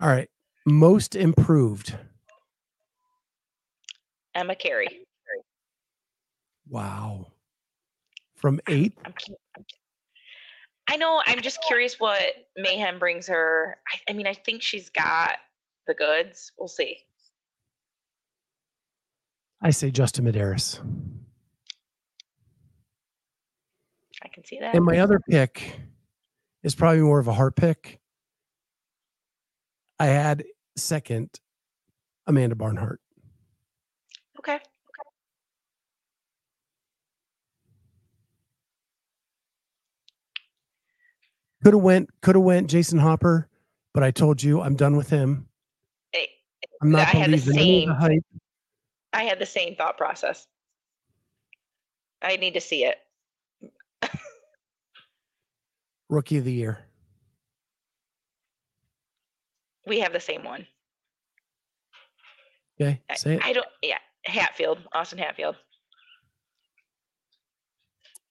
All 0.00 0.08
right. 0.08 0.28
Most 0.64 1.16
improved. 1.16 1.96
Emma 4.34 4.54
Carey. 4.54 5.01
Wow. 6.68 7.32
From 8.36 8.60
eight. 8.68 8.94
I 10.88 10.96
know. 10.96 11.22
I'm 11.26 11.40
just 11.40 11.58
curious 11.66 12.00
what 12.00 12.20
mayhem 12.56 12.98
brings 12.98 13.26
her. 13.28 13.78
I, 13.92 14.10
I 14.10 14.14
mean, 14.14 14.26
I 14.26 14.34
think 14.34 14.62
she's 14.62 14.90
got 14.90 15.36
the 15.86 15.94
goods. 15.94 16.52
We'll 16.58 16.68
see. 16.68 16.98
I 19.60 19.70
say 19.70 19.90
Justin 19.90 20.24
Medeiros. 20.24 20.80
I 24.24 24.28
can 24.28 24.44
see 24.44 24.58
that. 24.60 24.74
And 24.74 24.84
my 24.84 24.98
other 24.98 25.20
pick 25.20 25.78
is 26.62 26.74
probably 26.74 27.00
more 27.00 27.20
of 27.20 27.28
a 27.28 27.32
heart 27.32 27.54
pick. 27.56 28.00
I 29.98 30.06
had 30.06 30.44
second 30.76 31.30
Amanda 32.26 32.56
Barnhart. 32.56 33.00
Okay. 34.38 34.58
Could 41.62 41.74
have 41.74 41.82
went, 41.82 42.10
could 42.22 42.34
have 42.34 42.44
went 42.44 42.68
Jason 42.68 42.98
Hopper, 42.98 43.48
but 43.94 44.02
I 44.02 44.10
told 44.10 44.42
you 44.42 44.60
I'm 44.60 44.74
done 44.74 44.96
with 44.96 45.08
him. 45.08 45.46
I'm 46.80 46.90
not 46.90 47.02
I 47.02 47.18
had 47.18 47.30
the 47.30 47.34
of 47.34 47.44
the 47.44 47.52
same- 47.52 47.88
hype. 47.88 48.24
I 49.12 49.22
had 49.22 49.38
the 49.38 49.46
same 49.46 49.76
thought 49.76 49.96
process. 49.96 50.48
I 52.22 52.36
need 52.36 52.54
to 52.54 52.60
see 52.60 52.84
it. 52.84 52.96
Rookie 56.08 56.38
of 56.38 56.44
the 56.44 56.52
year. 56.52 56.78
We 59.86 60.00
have 60.00 60.12
the 60.12 60.20
same 60.20 60.42
one. 60.42 60.66
Okay, 62.80 63.00
I- 63.08 63.14
say 63.14 63.34
it. 63.36 63.44
I 63.44 63.52
don't. 63.52 63.66
Yeah, 63.82 63.98
Hatfield, 64.24 64.78
Austin 64.92 65.18
Hatfield. 65.18 65.56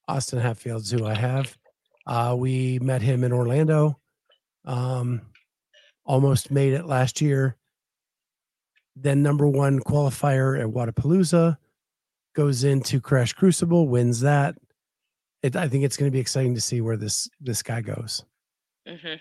Austin 0.09 0.39
Hatfield's 0.39 0.91
who 0.91 1.05
I 1.05 1.13
have. 1.15 1.57
Uh, 2.05 2.35
we 2.37 2.79
met 2.79 3.01
him 3.01 3.23
in 3.23 3.31
Orlando. 3.31 3.99
Um, 4.65 5.21
almost 6.05 6.51
made 6.51 6.73
it 6.73 6.85
last 6.85 7.21
year. 7.21 7.57
Then 8.95 9.23
number 9.23 9.47
one 9.47 9.79
qualifier 9.79 10.59
at 10.59 10.67
Wodapalooza 10.67 11.57
goes 12.35 12.63
into 12.63 12.99
Crash 12.99 13.33
Crucible, 13.33 13.87
wins 13.87 14.21
that. 14.21 14.55
It, 15.41 15.55
I 15.55 15.67
think 15.67 15.83
it's 15.83 15.97
going 15.97 16.11
to 16.11 16.15
be 16.15 16.19
exciting 16.19 16.55
to 16.55 16.61
see 16.61 16.81
where 16.81 16.97
this 16.97 17.29
this 17.39 17.63
guy 17.63 17.81
goes. 17.81 18.23
hmm 18.87 19.15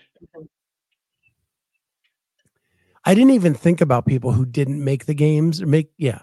I 3.03 3.15
didn't 3.15 3.31
even 3.31 3.55
think 3.55 3.81
about 3.81 4.05
people 4.05 4.31
who 4.31 4.45
didn't 4.45 4.83
make 4.83 5.07
the 5.07 5.15
games 5.15 5.59
or 5.59 5.65
make 5.65 5.91
yeah, 5.97 6.19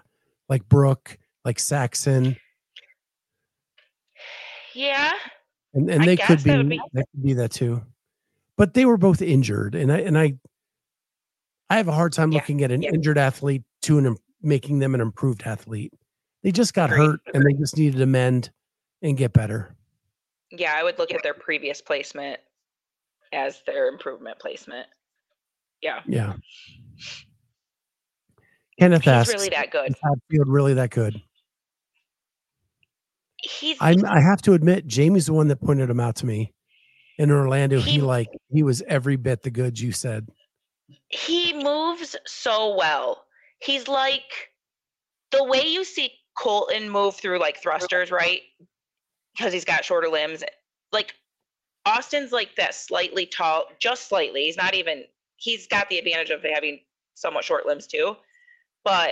like 0.48 0.68
Brooke, 0.68 1.18
like 1.44 1.58
Saxon, 1.58 2.36
Yeah, 4.74 5.12
and 5.78 5.90
and 5.90 6.02
I 6.02 6.06
they 6.06 6.16
could 6.16 6.42
be, 6.42 6.56
would 6.56 6.68
be- 6.68 6.80
that 6.92 7.06
could 7.12 7.22
be 7.22 7.32
that 7.34 7.50
too. 7.52 7.82
But 8.56 8.74
they 8.74 8.84
were 8.84 8.96
both 8.98 9.22
injured, 9.22 9.74
and 9.74 9.92
I 9.92 9.98
and 10.00 10.18
I 10.18 10.34
I 11.70 11.76
have 11.76 11.88
a 11.88 11.92
hard 11.92 12.12
time 12.12 12.32
Yeah, 12.32 12.38
looking 12.38 12.62
at 12.64 12.70
an 12.70 12.82
yeah. 12.82 12.90
injured 12.90 13.18
athlete 13.18 13.62
to 13.82 13.98
an 13.98 14.16
making 14.42 14.78
them 14.78 14.94
an 14.94 15.00
improved 15.00 15.42
athlete. 15.44 15.92
They 16.42 16.52
just 16.52 16.74
got 16.74 16.90
Agreed. 16.92 17.06
hurt, 17.06 17.20
and 17.34 17.44
they 17.44 17.52
just 17.54 17.76
needed 17.76 17.98
to 17.98 18.06
mend 18.06 18.50
and 19.02 19.16
get 19.16 19.32
better. 19.32 19.74
yeah. 20.50 20.74
I 20.76 20.82
would 20.82 20.98
look 20.98 21.12
at 21.12 21.22
their 21.22 21.34
previous 21.34 21.80
placement 21.80 22.40
as 23.32 23.60
their 23.66 23.88
improvement 23.88 24.38
placement. 24.38 24.86
Yeah, 25.82 26.00
Yeah. 26.06 26.34
Kenneth 28.80 29.02
he's 29.02 29.08
asks, 29.12 29.34
really 29.34 29.48
that 29.50 29.70
good. 29.70 29.90
"Is 29.90 29.96
Hatfield 30.02 30.48
really 30.48 30.74
that 30.74 30.90
good?" 30.90 31.20
He's 33.42 33.76
I'm, 33.80 34.04
I 34.04 34.20
have 34.20 34.42
to 34.42 34.52
admit, 34.54 34.86
Jamie's 34.86 35.26
the 35.26 35.32
one 35.32 35.48
that 35.48 35.60
pointed 35.60 35.88
him 35.90 36.00
out 36.00 36.16
to 36.16 36.26
me 36.26 36.52
in 37.18 37.30
Orlando. 37.30 37.80
He, 37.80 37.92
He- 37.92 38.00
like 38.00 38.28
he 38.50 38.62
was 38.62 38.82
every 38.88 39.16
bit 39.16 39.42
the 39.42 39.50
goods 39.50 39.80
you 39.80 39.92
said. 39.92 40.28
he 41.08 41.52
moves 41.52 42.16
so 42.26 42.74
well. 42.76 43.24
He's 43.60 43.88
like 43.88 44.50
the 45.30 45.44
way 45.44 45.62
you 45.66 45.84
see 45.84 46.12
Colton 46.36 46.88
move 46.90 47.16
through 47.16 47.38
like 47.40 47.60
thrusters, 47.62 48.10
right? 48.10 48.40
Because 49.36 49.52
he's 49.52 49.64
got 49.64 49.84
shorter 49.84 50.08
limbs. 50.08 50.42
Like 50.92 51.14
Austin's 51.86 52.32
like 52.32 52.54
that 52.56 52.74
slightly 52.74 53.26
tall, 53.26 53.64
just 53.78 54.08
slightly. 54.08 54.44
He's 54.44 54.56
not 54.56 54.74
even. 54.74 55.04
He's 55.36 55.66
got 55.68 55.88
the 55.88 55.98
advantage 55.98 56.30
of 56.30 56.42
having 56.42 56.80
somewhat 57.14 57.44
short 57.44 57.66
limbs 57.66 57.86
too, 57.86 58.16
but 58.84 59.10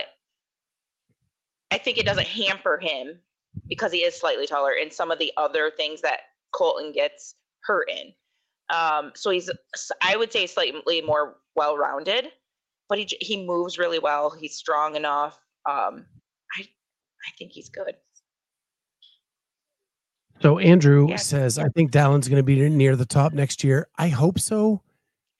I 1.71 1.77
think 1.77 1.97
it 1.97 2.05
doesn't 2.05 2.27
hamper 2.27 2.77
him 2.77 3.19
because 3.67 3.91
he 3.91 3.99
is 3.99 4.15
slightly 4.19 4.47
taller 4.47 4.73
and 4.81 4.91
some 4.91 5.11
of 5.11 5.19
the 5.19 5.31
other 5.37 5.71
things 5.75 6.01
that 6.01 6.21
Colton 6.53 6.91
gets 6.91 7.35
hurt 7.63 7.89
in. 7.89 8.13
Um, 8.75 9.11
so 9.15 9.29
he's, 9.29 9.49
I 10.01 10.15
would 10.17 10.31
say, 10.31 10.45
slightly 10.47 11.01
more 11.01 11.37
well-rounded, 11.55 12.27
but 12.89 12.97
he 12.99 13.07
he 13.21 13.45
moves 13.45 13.77
really 13.77 13.99
well. 13.99 14.29
He's 14.29 14.55
strong 14.55 14.95
enough. 14.95 15.35
Um, 15.69 16.05
I 16.57 16.61
I 16.61 17.31
think 17.37 17.51
he's 17.53 17.69
good. 17.69 17.95
So 20.41 20.59
Andrew 20.59 21.07
Yeah. 21.09 21.15
says, 21.15 21.57
I 21.57 21.67
think 21.69 21.91
Dallin's 21.91 22.27
going 22.27 22.37
to 22.39 22.43
be 22.43 22.69
near 22.69 22.95
the 22.95 23.05
top 23.05 23.33
next 23.33 23.63
year. 23.63 23.87
I 23.97 24.09
hope 24.09 24.39
so. 24.39 24.83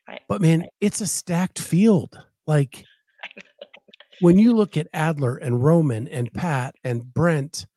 I- 0.07 0.19
But 0.27 0.41
man, 0.41 0.68
it's 0.81 1.02
a 1.02 1.07
stacked 1.07 1.60
field. 1.60 2.18
Like 2.48 2.84
when 4.22 4.39
you 4.39 4.53
look 4.53 4.76
at 4.77 4.88
Adler 4.94 5.35
and 5.35 5.64
Roman 5.64 6.07
and 6.07 6.34
Pat 6.34 6.76
and 6.84 7.14
Brent, 7.14 7.68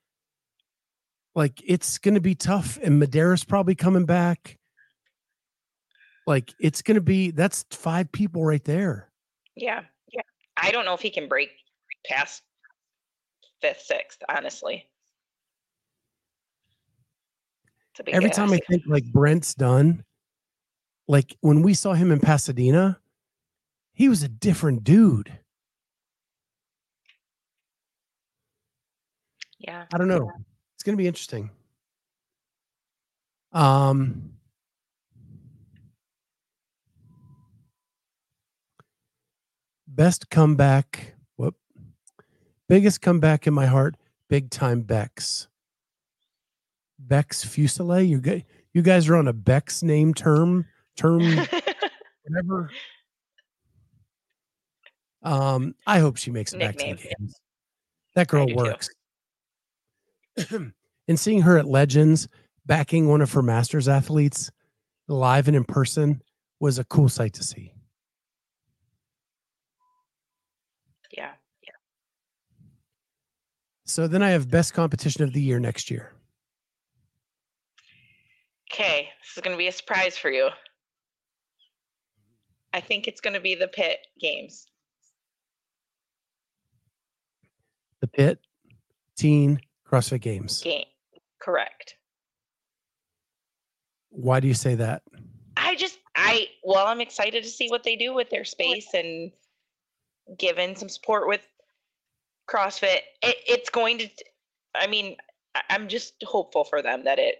like 1.40 1.62
it's 1.64 1.96
going 1.96 2.16
to 2.16 2.20
be 2.20 2.34
tough. 2.34 2.78
And 2.82 3.02
Medeiros 3.02 3.48
probably 3.48 3.74
coming 3.74 4.04
back. 4.04 4.58
Like 6.26 6.52
it's 6.60 6.82
going 6.82 6.96
to 6.96 7.00
be, 7.00 7.30
that's 7.30 7.64
five 7.70 8.12
people 8.12 8.44
right 8.44 8.62
there. 8.62 9.08
Yeah, 9.56 9.80
yeah. 10.12 10.20
I 10.58 10.70
don't 10.70 10.84
know 10.84 10.92
if 10.92 11.00
he 11.00 11.08
can 11.08 11.28
break 11.28 11.48
past 12.04 12.42
fifth, 13.62 13.80
sixth. 13.80 14.18
Honestly, 14.28 14.86
Every 18.06 18.28
time 18.28 18.52
I 18.52 18.60
think 18.68 18.82
like 18.86 19.10
Brent's 19.10 19.54
done, 19.54 20.04
like 21.08 21.34
when 21.40 21.62
we 21.62 21.72
saw 21.72 21.94
him 21.94 22.12
in 22.12 22.20
Pasadena, 22.20 23.00
he 23.94 24.10
was 24.10 24.22
a 24.22 24.28
different 24.28 24.84
dude. 24.84 25.38
yeah, 29.58 29.86
I 29.90 29.96
don't 29.96 30.08
know. 30.08 30.30
It's 30.80 30.82
going 30.82 30.96
to 30.96 31.02
be 31.02 31.08
interesting. 31.08 31.50
Um, 33.52 34.30
best 39.86 40.30
comeback. 40.30 41.16
Whoop. 41.36 41.56
Biggest 42.66 43.02
comeback 43.02 43.46
in 43.46 43.52
my 43.52 43.66
heart. 43.66 43.96
Big 44.30 44.48
time 44.48 44.80
Bex. 44.80 45.48
Bex 46.98 47.44
Fuselier. 47.44 48.08
You 48.08 48.18
guys, 48.18 48.42
you 48.72 48.80
guys 48.80 49.06
are 49.10 49.16
on 49.16 49.28
a 49.28 49.34
Bex 49.34 49.82
name 49.82 50.14
term 50.14 50.64
term 50.96 51.20
whatever. 52.24 52.70
Um, 55.22 55.74
I 55.86 55.98
hope 55.98 56.16
she 56.16 56.30
makes 56.30 56.54
it 56.54 56.60
back 56.60 56.76
to 56.78 56.86
the 56.86 56.94
games. 56.94 57.38
That 58.14 58.28
girl 58.28 58.46
works. 58.54 58.88
too. 58.88 58.94
and 61.08 61.18
seeing 61.18 61.42
her 61.42 61.58
at 61.58 61.66
Legends 61.66 62.28
backing 62.66 63.08
one 63.08 63.20
of 63.20 63.32
her 63.32 63.42
Masters 63.42 63.88
athletes 63.88 64.50
live 65.08 65.48
and 65.48 65.56
in 65.56 65.64
person 65.64 66.22
was 66.60 66.78
a 66.78 66.84
cool 66.84 67.08
sight 67.08 67.32
to 67.34 67.42
see. 67.42 67.72
Yeah. 71.16 71.32
yeah. 71.62 71.70
So 73.84 74.06
then 74.06 74.22
I 74.22 74.30
have 74.30 74.48
best 74.48 74.74
competition 74.74 75.24
of 75.24 75.32
the 75.32 75.40
year 75.40 75.58
next 75.58 75.90
year. 75.90 76.12
Okay, 78.72 79.08
this 79.20 79.36
is 79.36 79.42
going 79.42 79.54
to 79.54 79.58
be 79.58 79.66
a 79.66 79.72
surprise 79.72 80.16
for 80.16 80.30
you. 80.30 80.48
I 82.72 82.80
think 82.80 83.08
it's 83.08 83.20
going 83.20 83.34
to 83.34 83.40
be 83.40 83.56
the 83.56 83.66
pit 83.66 83.98
games. 84.20 84.66
The 88.00 88.06
Pit 88.06 88.38
Teen 89.16 89.60
CrossFit 89.90 90.20
Games. 90.20 90.60
Game, 90.62 90.84
correct. 91.40 91.96
Why 94.10 94.40
do 94.40 94.48
you 94.48 94.54
say 94.54 94.74
that? 94.76 95.02
I 95.56 95.74
just, 95.76 95.98
I, 96.16 96.46
well, 96.62 96.86
I'm 96.86 97.00
excited 97.00 97.42
to 97.42 97.48
see 97.48 97.68
what 97.68 97.82
they 97.82 97.96
do 97.96 98.14
with 98.14 98.30
their 98.30 98.44
space 98.44 98.88
and 98.94 99.32
given 100.38 100.76
some 100.76 100.88
support 100.88 101.26
with 101.26 101.40
CrossFit. 102.48 103.00
It, 103.22 103.36
it's 103.46 103.70
going 103.70 103.98
to, 103.98 104.08
I 104.74 104.86
mean, 104.86 105.16
I'm 105.68 105.88
just 105.88 106.14
hopeful 106.22 106.64
for 106.64 106.82
them 106.82 107.04
that 107.04 107.18
it, 107.18 107.36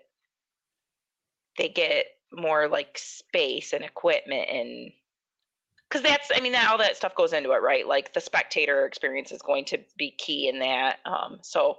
they 1.57 1.69
get 1.69 2.07
more 2.33 2.69
like 2.69 2.99
space 2.99 3.73
and 3.73 3.85
equipment 3.85 4.49
and, 4.51 4.93
because 5.89 6.03
that's, 6.03 6.31
I 6.33 6.41
mean, 6.41 6.53
that 6.53 6.71
all 6.71 6.79
that 6.79 6.97
stuff 6.97 7.17
goes 7.17 7.33
into 7.33 7.51
it, 7.51 7.63
right? 7.63 7.87
Like 7.87 8.15
the 8.15 8.21
spectator 8.21 8.87
experience 8.87 9.33
is 9.33 9.43
going 9.43 9.65
to 9.67 9.79
be 9.99 10.13
key 10.13 10.49
in 10.49 10.61
that. 10.61 10.99
Um, 11.05 11.39
so 11.43 11.79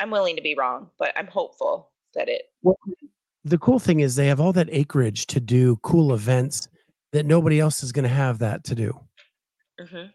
I'm 0.00 0.10
willing 0.10 0.36
to 0.36 0.42
be 0.42 0.54
wrong, 0.54 0.90
but 0.98 1.12
I'm 1.16 1.26
hopeful 1.26 1.90
that 2.14 2.28
it, 2.28 2.42
Well, 2.62 2.78
the 3.44 3.58
cool 3.58 3.78
thing 3.78 4.00
is 4.00 4.14
they 4.16 4.26
have 4.26 4.40
all 4.40 4.52
that 4.52 4.68
acreage 4.70 5.26
to 5.28 5.40
do 5.40 5.76
cool 5.82 6.12
events 6.12 6.68
that 7.12 7.24
nobody 7.26 7.60
else 7.60 7.82
is 7.82 7.92
going 7.92 8.02
to 8.02 8.08
have 8.08 8.38
that 8.40 8.64
to 8.64 8.74
do. 8.74 8.98
mhm. 9.80 10.12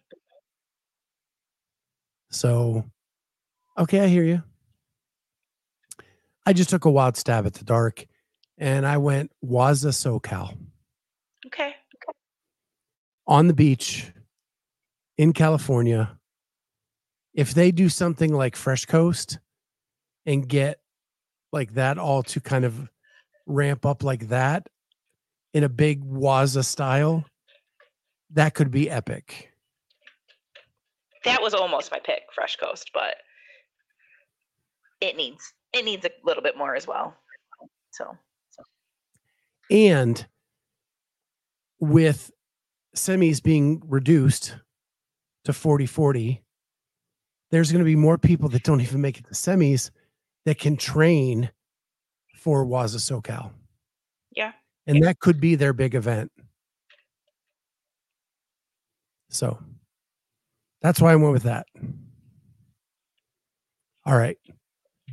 So 2.32 2.86
Okay, 3.78 4.02
I 4.02 4.08
hear 4.08 4.24
you. 4.24 4.44
I 6.46 6.54
just 6.54 6.70
took 6.70 6.86
a 6.86 6.92
wild 6.92 7.16
stab 7.18 7.46
at 7.46 7.54
the 7.54 7.64
dark 7.64 8.06
and 8.58 8.86
I 8.86 8.98
went 8.98 9.32
Waza 9.44 9.92
SoCal 9.94 10.58
Okay. 11.48 11.76
on 13.28 13.48
the 13.48 13.54
beach 13.54 14.12
in 15.18 15.32
California. 15.34 16.18
If 17.34 17.54
they 17.54 17.72
do 17.72 17.88
something 17.90 18.34
like 18.34 18.56
Fresh 18.58 18.86
Coast 18.88 19.40
and 20.26 20.48
get 20.48 20.80
like 21.52 21.74
that 21.74 21.98
all 21.98 22.24
to 22.24 22.40
kind 22.40 22.66
of 22.66 22.90
ramp 23.46 23.86
up 23.86 24.04
like 24.04 24.30
that 24.30 24.68
in 25.54 25.64
a 25.64 25.70
big 25.70 26.04
Waza 26.04 26.64
style, 26.64 27.26
that 28.32 28.54
could 28.54 28.72
be 28.72 28.90
epic. 28.90 29.52
That 31.26 31.42
was 31.42 31.54
almost 31.54 31.92
my 31.92 32.00
pick, 32.00 32.24
Fresh 32.34 32.56
Coast, 32.56 32.92
but 32.94 33.16
it 35.02 35.18
needs 35.18 35.54
it 35.74 35.86
needs 35.86 36.06
a 36.06 36.10
little 36.24 36.44
bit 36.44 36.58
more 36.58 36.76
as 36.76 36.88
well. 36.88 37.16
So 37.92 38.16
And 39.70 40.26
with 41.80 42.32
semis 42.96 43.42
being 43.42 43.82
reduced 43.86 44.56
to 45.46 45.54
40 45.54 45.86
40, 45.86 46.42
there's 47.52 47.72
going 47.72 47.80
to 47.80 47.86
be 47.86 47.96
more 47.96 48.18
people 48.18 48.50
that 48.50 48.64
don't 48.64 48.82
even 48.82 49.02
make 49.02 49.18
it 49.18 49.26
to 49.28 49.34
semis 49.34 49.92
that 50.46 50.60
can 50.60 50.78
train 50.78 51.52
for 52.36 52.66
Waza 52.66 52.98
SoCal. 52.98 53.52
yeah. 54.36 54.54
And 54.88 55.04
that 55.04 55.20
could 55.20 55.40
be 55.40 55.56
their 55.56 55.74
big 55.74 55.94
event. 55.94 56.32
So 59.30 59.60
that's 60.82 61.00
why 61.00 61.14
I 61.14 61.16
went 61.16 61.34
with 61.34 61.44
that. 61.44 61.68
All 64.06 64.18
right. 64.18 64.38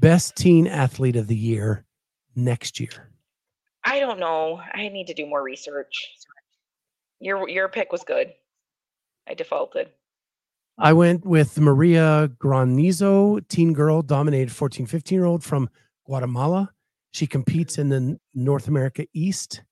Best 0.00 0.36
teen 0.36 0.66
athlete 0.66 1.16
of 1.16 1.26
the 1.26 1.36
year 1.36 1.84
next 2.34 2.80
year. 2.80 3.10
I 3.84 4.00
don't 4.00 4.18
know. 4.18 4.60
I 4.74 4.88
need 4.88 5.06
to 5.08 5.14
do 5.14 5.26
more 5.26 5.42
research. 5.42 6.08
Your 7.20 7.48
your 7.48 7.68
pick 7.68 7.92
was 7.92 8.02
good. 8.04 8.32
I 9.28 9.34
defaulted. 9.34 9.90
I 10.78 10.92
went 10.92 11.26
with 11.26 11.58
Maria 11.58 12.30
Granizo, 12.38 13.46
teen 13.48 13.72
girl, 13.72 14.00
dominated 14.00 14.52
14, 14.52 14.86
15 14.86 15.16
year 15.16 15.24
old 15.24 15.42
from 15.42 15.68
Guatemala. 16.06 16.70
She 17.10 17.26
competes 17.26 17.78
in 17.78 17.88
the 17.88 18.18
North 18.34 18.68
America 18.68 19.06
East. 19.12 19.62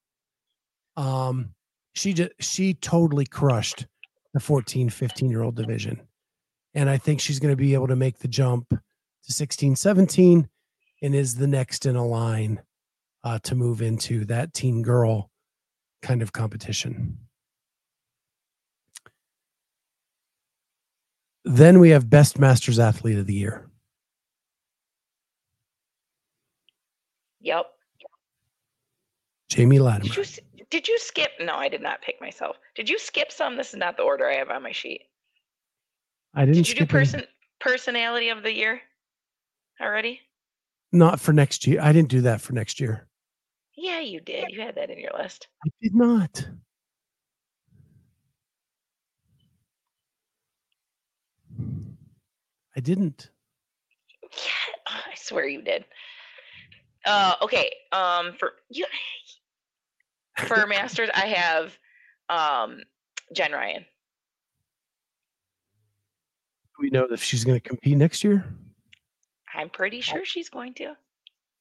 Um, 0.96 1.54
she 1.94 2.12
just 2.12 2.32
she 2.40 2.74
totally 2.74 3.24
crushed 3.24 3.86
the 4.34 4.40
14, 4.40 4.90
15 4.90 5.30
year 5.30 5.42
old 5.42 5.54
division. 5.54 6.00
And 6.74 6.90
I 6.90 6.98
think 6.98 7.20
she's 7.20 7.38
going 7.38 7.52
to 7.52 7.56
be 7.56 7.74
able 7.74 7.88
to 7.88 7.96
make 7.96 8.18
the 8.18 8.28
jump 8.28 8.68
to 8.68 9.32
16, 9.32 9.76
17 9.76 10.48
and 11.02 11.14
is 11.14 11.36
the 11.36 11.46
next 11.46 11.86
in 11.86 11.96
a 11.96 12.04
line 12.04 12.60
uh, 13.22 13.38
to 13.44 13.54
move 13.54 13.80
into 13.80 14.24
that 14.24 14.54
teen 14.54 14.82
girl 14.82 15.30
kind 16.02 16.20
of 16.20 16.32
competition. 16.32 17.18
Then 21.48 21.78
we 21.78 21.90
have 21.90 22.10
best 22.10 22.40
masters 22.40 22.80
athlete 22.80 23.18
of 23.18 23.26
the 23.28 23.34
year. 23.34 23.70
Yep. 27.40 27.66
Jamie 29.48 29.76
Did 29.76 29.82
Latimer. 29.84 30.14
you 30.14 30.24
did 30.68 30.88
you 30.88 30.98
skip? 30.98 31.30
No, 31.40 31.54
I 31.54 31.68
did 31.68 31.80
not 31.80 32.02
pick 32.02 32.20
myself. 32.20 32.56
Did 32.74 32.88
you 32.90 32.98
skip 32.98 33.30
some? 33.30 33.56
This 33.56 33.68
is 33.68 33.76
not 33.76 33.96
the 33.96 34.02
order 34.02 34.28
I 34.28 34.34
have 34.34 34.50
on 34.50 34.64
my 34.64 34.72
sheet. 34.72 35.02
I 36.34 36.40
didn't 36.44 36.56
Did 36.64 36.68
you 36.68 36.74
do 36.74 36.78
skip 36.80 36.80
any- 36.82 36.98
person 36.98 37.22
personality 37.60 38.28
of 38.30 38.42
the 38.42 38.52
year 38.52 38.80
already? 39.80 40.20
not 40.92 41.20
for 41.20 41.32
next 41.32 41.66
year. 41.66 41.80
I 41.82 41.92
didn't 41.92 42.08
do 42.08 42.22
that 42.22 42.40
for 42.40 42.54
next 42.54 42.80
year. 42.80 43.06
Yeah, 43.76 44.00
you 44.00 44.20
did. 44.20 44.46
You 44.50 44.60
had 44.62 44.76
that 44.76 44.88
in 44.90 44.98
your 44.98 45.10
list. 45.18 45.46
I 45.64 45.68
did 45.82 45.94
not. 45.94 46.48
I 52.76 52.80
didn't. 52.80 53.30
Yeah, 54.22 54.74
I 54.86 55.14
swear 55.16 55.46
you 55.46 55.62
did. 55.62 55.84
Uh, 57.04 57.34
okay. 57.42 57.72
Um, 57.92 58.34
for 58.38 58.52
you, 58.68 58.84
for 60.46 60.66
masters, 60.68 61.08
I 61.14 61.26
have 61.26 61.78
um 62.28 62.82
Jen 63.32 63.52
Ryan. 63.52 63.82
Do 66.78 66.82
we 66.82 66.90
know 66.90 67.06
if 67.10 67.22
she's 67.22 67.44
going 67.44 67.58
to 67.58 67.66
compete 67.66 67.96
next 67.96 68.22
year? 68.22 68.44
I'm 69.54 69.70
pretty 69.70 70.02
sure 70.02 70.24
she's 70.24 70.50
going 70.50 70.74
to. 70.74 70.94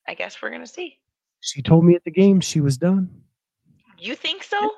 I 0.08 0.14
guess 0.14 0.42
we're 0.42 0.52
gonna 0.52 0.68
see. 0.68 1.00
She 1.40 1.62
told 1.62 1.86
me 1.86 1.96
at 1.96 2.04
the 2.04 2.12
game 2.12 2.42
she 2.42 2.60
was 2.60 2.78
done. 2.78 3.10
You 3.98 4.16
think 4.16 4.44
so? 4.44 4.70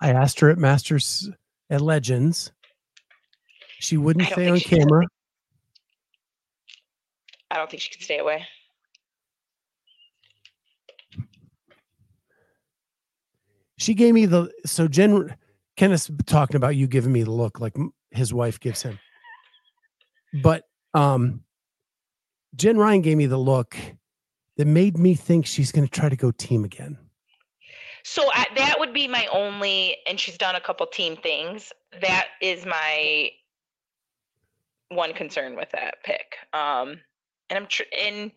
I 0.00 0.10
asked 0.10 0.40
her 0.40 0.50
at 0.50 0.58
Masters 0.58 1.30
at 1.70 1.80
Legends. 1.80 2.52
She 3.78 3.96
wouldn't 3.96 4.26
I 4.26 4.28
don't 4.30 4.58
say 4.58 4.60
think 4.60 4.72
on 4.72 4.78
camera. 4.88 5.06
I 7.50 7.56
don't 7.56 7.70
think 7.70 7.82
she 7.82 7.90
can 7.90 8.02
stay 8.02 8.18
away. 8.18 8.46
She 13.78 13.94
gave 13.94 14.14
me 14.14 14.26
the 14.26 14.50
so 14.64 14.88
Jen 14.88 15.36
Kenneth's 15.76 16.10
talking 16.24 16.56
about 16.56 16.76
you 16.76 16.86
giving 16.86 17.12
me 17.12 17.22
the 17.22 17.30
look 17.30 17.60
like 17.60 17.76
his 18.10 18.32
wife 18.32 18.58
gives 18.58 18.82
him. 18.82 18.98
But 20.42 20.64
um 20.94 21.44
Jen 22.56 22.78
Ryan 22.78 23.02
gave 23.02 23.16
me 23.18 23.26
the 23.26 23.38
look 23.38 23.76
that 24.56 24.66
made 24.66 24.98
me 24.98 25.14
think 25.14 25.46
she's 25.46 25.70
going 25.70 25.86
to 25.86 25.90
try 25.90 26.08
to 26.08 26.16
go 26.16 26.30
team 26.30 26.64
again. 26.64 26.98
So 28.04 28.30
I, 28.32 28.46
that 28.56 28.78
would 28.78 28.94
be 28.94 29.08
my 29.08 29.26
only, 29.32 29.96
and 30.06 30.18
she's 30.18 30.38
done 30.38 30.54
a 30.54 30.60
couple 30.60 30.86
team 30.86 31.16
things. 31.16 31.72
That 32.00 32.28
is 32.40 32.64
my 32.64 33.30
one 34.88 35.12
concern 35.12 35.56
with 35.56 35.70
that 35.72 35.96
pick. 36.04 36.36
Um, 36.52 37.00
and 37.50 37.58
I'm 37.58 37.66
tr- 37.66 37.82
in 37.92 38.32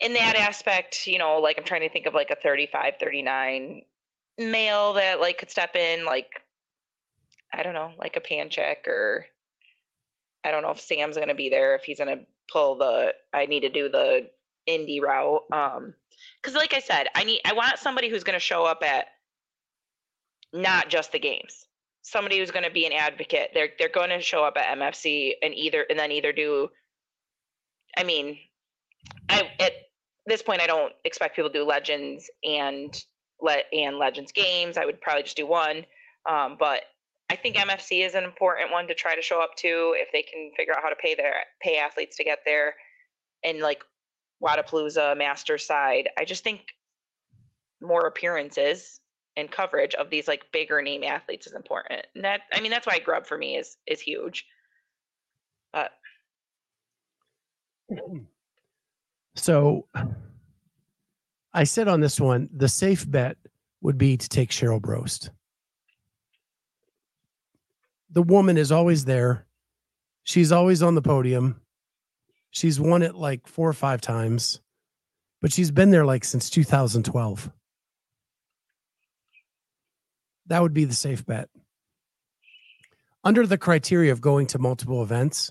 in 0.00 0.14
that 0.14 0.36
aspect, 0.36 1.06
you 1.06 1.18
know, 1.18 1.38
like 1.38 1.58
I'm 1.58 1.64
trying 1.64 1.82
to 1.82 1.88
think 1.88 2.06
of 2.06 2.14
like 2.14 2.30
a 2.30 2.36
35, 2.36 2.94
39 3.00 3.82
male 4.38 4.94
that 4.94 5.20
like 5.20 5.38
could 5.38 5.50
step 5.50 5.76
in, 5.76 6.04
like 6.04 6.42
I 7.52 7.62
don't 7.62 7.74
know, 7.74 7.92
like 7.98 8.16
a 8.16 8.20
pan 8.20 8.50
check 8.50 8.88
or 8.88 9.26
I 10.44 10.50
don't 10.50 10.62
know 10.62 10.70
if 10.70 10.80
Sam's 10.80 11.16
gonna 11.16 11.34
be 11.34 11.48
there, 11.48 11.74
if 11.74 11.84
he's 11.84 11.98
gonna 11.98 12.20
pull 12.50 12.76
the 12.76 13.14
I 13.32 13.46
need 13.46 13.60
to 13.60 13.70
do 13.70 13.88
the 13.88 14.28
indie 14.68 15.00
route. 15.00 15.42
Um 15.52 15.94
because 16.42 16.56
like 16.56 16.74
I 16.74 16.80
said, 16.80 17.08
I 17.14 17.24
need 17.24 17.40
I 17.44 17.52
want 17.52 17.78
somebody 17.78 18.08
who's 18.08 18.24
gonna 18.24 18.38
show 18.38 18.64
up 18.64 18.82
at 18.82 19.06
not 20.52 20.88
just 20.88 21.12
the 21.12 21.18
games. 21.18 21.66
Somebody 22.04 22.38
who's 22.38 22.50
gonna 22.50 22.70
be 22.70 22.86
an 22.86 22.92
advocate. 22.92 23.50
They're 23.54 23.70
they're 23.78 23.88
gonna 23.88 24.20
show 24.20 24.44
up 24.44 24.56
at 24.56 24.78
MFC 24.78 25.32
and 25.42 25.54
either 25.54 25.84
and 25.88 25.98
then 25.98 26.12
either 26.12 26.32
do 26.32 26.68
I 27.96 28.04
mean, 28.04 28.38
I 29.28 29.50
at 29.58 29.72
this 30.26 30.42
point 30.42 30.60
I 30.60 30.66
don't 30.66 30.92
expect 31.04 31.36
people 31.36 31.50
to 31.50 31.58
do 31.58 31.64
legends 31.64 32.30
and 32.44 32.94
let 33.40 33.64
and 33.72 33.98
legends 33.98 34.32
games. 34.32 34.76
I 34.76 34.84
would 34.84 35.00
probably 35.00 35.22
just 35.24 35.36
do 35.36 35.46
one. 35.46 35.84
Um, 36.28 36.56
but 36.58 36.82
I 37.30 37.36
think 37.36 37.56
MFC 37.56 38.04
is 38.04 38.14
an 38.14 38.24
important 38.24 38.70
one 38.70 38.86
to 38.88 38.94
try 38.94 39.14
to 39.14 39.22
show 39.22 39.42
up 39.42 39.54
to 39.56 39.94
if 39.96 40.08
they 40.12 40.22
can 40.22 40.50
figure 40.56 40.74
out 40.74 40.82
how 40.82 40.88
to 40.88 40.96
pay 40.96 41.14
their 41.14 41.34
pay 41.62 41.78
athletes 41.78 42.16
to 42.18 42.24
get 42.24 42.40
there. 42.44 42.74
And 43.42 43.60
like 43.60 43.82
Wodapalooza 44.42 45.16
master 45.16 45.58
side, 45.58 46.08
I 46.18 46.24
just 46.24 46.44
think 46.44 46.60
more 47.80 48.06
appearances 48.06 49.00
and 49.36 49.50
coverage 49.50 49.94
of 49.94 50.10
these 50.10 50.28
like 50.28 50.50
bigger 50.52 50.80
name 50.82 51.02
athletes 51.04 51.46
is 51.46 51.54
important. 51.54 52.06
And 52.14 52.24
that 52.24 52.42
I 52.52 52.60
mean 52.60 52.70
that's 52.70 52.86
why 52.86 52.98
Grubb 52.98 53.26
for 53.26 53.38
me 53.38 53.56
is 53.56 53.76
is 53.86 54.00
huge. 54.00 54.46
But 55.72 55.92
So 59.34 59.86
I 61.52 61.64
said 61.64 61.88
on 61.88 62.00
this 62.00 62.20
one, 62.20 62.48
the 62.54 62.68
safe 62.68 63.08
bet 63.10 63.36
would 63.80 63.98
be 63.98 64.16
to 64.16 64.28
take 64.28 64.50
Cheryl 64.50 64.80
Brost. 64.80 65.30
The 68.10 68.22
woman 68.22 68.56
is 68.56 68.70
always 68.70 69.04
there. 69.04 69.46
She's 70.22 70.52
always 70.52 70.82
on 70.82 70.94
the 70.94 71.02
podium. 71.02 71.60
She's 72.50 72.78
won 72.78 73.02
it 73.02 73.16
like 73.16 73.46
four 73.48 73.68
or 73.68 73.74
five 73.74 74.00
times, 74.00 74.60
but 75.42 75.52
she's 75.52 75.72
been 75.72 75.90
there 75.90 76.06
like 76.06 76.24
since 76.24 76.48
2012. 76.48 77.50
That 80.46 80.62
would 80.62 80.74
be 80.74 80.84
the 80.84 80.94
safe 80.94 81.24
bet. 81.24 81.48
Under 83.22 83.46
the 83.46 83.58
criteria 83.58 84.12
of 84.12 84.20
going 84.20 84.46
to 84.48 84.58
multiple 84.58 85.02
events, 85.02 85.50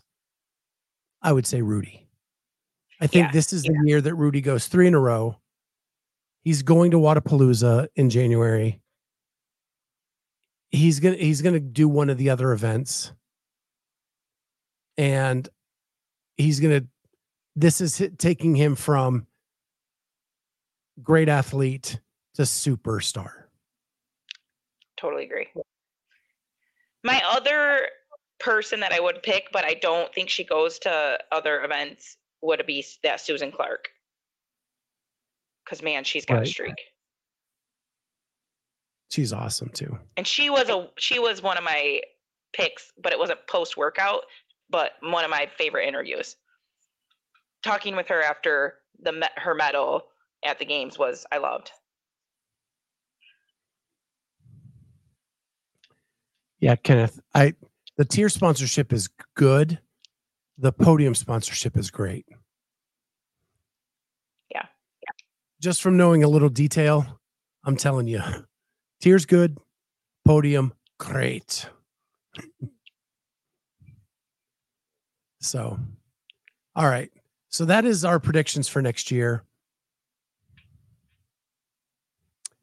I 1.22 1.32
would 1.32 1.48
say 1.48 1.62
Rudy. 1.62 2.08
I 3.02 3.08
think 3.08 3.26
Yeah, 3.26 3.32
this 3.32 3.52
is 3.52 3.64
the 3.64 3.76
year 3.86 4.02
that 4.02 4.14
Rudy 4.16 4.42
goes 4.42 4.68
three 4.68 4.88
in 4.88 4.94
a 4.94 5.00
row. 5.00 5.40
He's 6.44 6.62
going 6.62 6.92
to 6.92 6.98
Wodapalooza 6.98 7.88
in 7.96 8.10
January. 8.10 8.82
He's 10.70 11.00
gonna 11.00 11.16
he's 11.16 11.42
gonna 11.42 11.60
do 11.60 11.88
one 11.88 12.10
of 12.10 12.18
the 12.18 12.30
other 12.30 12.52
events. 12.52 13.12
And 14.98 15.48
he's 16.38 16.60
gonna. 16.60 16.84
This 17.56 17.82
is 17.82 18.02
taking 18.18 18.56
him 18.56 18.76
from 18.76 19.28
great 21.02 21.30
athlete 21.30 22.00
to 22.36 22.44
superstar. 22.44 23.43
Totally 25.04 25.26
agree. 25.26 25.50
My 27.04 27.22
other 27.30 27.90
person 28.40 28.80
that 28.80 28.94
I 28.94 29.02
would 29.02 29.22
pick, 29.22 29.50
but 29.52 29.66
I 29.66 29.74
don't 29.74 30.14
think 30.16 30.30
she 30.30 30.46
goes 30.46 30.80
to 30.80 31.20
other 31.30 31.62
events, 31.66 32.16
would 32.42 32.66
be 32.66 32.86
that 33.04 33.20
Susan 33.20 33.52
Clark. 33.52 33.90
Because 35.66 35.84
man, 35.84 36.06
she's 36.06 36.26
got 36.26 36.36
Right. 36.36 36.48
a 36.48 36.50
streak, 36.50 36.76
She's 39.12 39.34
awesome 39.34 39.70
too. 39.70 40.00
and 40.16 40.26
she 40.26 40.50
was 40.50 40.70
a 40.70 40.90
she 40.98 41.20
was 41.20 41.42
one 41.42 41.58
of 41.58 41.66
my 41.66 42.00
picks, 42.54 42.94
but 42.98 43.12
it 43.12 43.20
wasn't 43.20 43.46
post 43.48 43.76
workout, 43.76 44.24
but 44.70 44.94
one 45.02 45.26
of 45.26 45.30
my 45.30 45.48
favorite 45.58 45.86
interviews. 45.86 46.38
Talking 47.62 47.98
with 47.98 48.08
her 48.08 48.24
after 48.24 48.80
the 49.00 49.30
her 49.36 49.54
medal 49.54 50.08
at 50.46 50.60
the 50.60 50.66
games 50.66 50.98
was 50.98 51.26
I 51.30 51.40
loved. 51.40 51.72
Yeah, 56.64 56.78
Kenneth. 56.78 57.20
I 57.36 57.56
the 57.98 58.06
tier 58.06 58.30
sponsorship 58.30 58.94
is 58.94 59.10
good. 59.36 59.80
The 60.58 60.72
podium 60.72 61.14
sponsorship 61.14 61.76
is 61.76 61.92
great. 61.92 62.26
Yeah. 64.50 64.64
yeah. 65.02 65.12
Just 65.60 65.82
from 65.82 65.98
knowing 65.98 66.24
a 66.24 66.30
little 66.30 66.48
detail, 66.48 67.20
I'm 67.66 67.76
telling 67.76 68.08
you, 68.08 68.22
tier's 69.02 69.26
good, 69.26 69.58
podium 70.24 70.72
great. 70.98 71.68
So, 75.42 75.78
all 76.78 76.88
right. 76.88 77.12
So 77.50 77.66
that 77.66 77.84
is 77.84 78.06
our 78.06 78.22
predictions 78.22 78.70
for 78.70 78.82
next 78.82 79.12
year. 79.12 79.44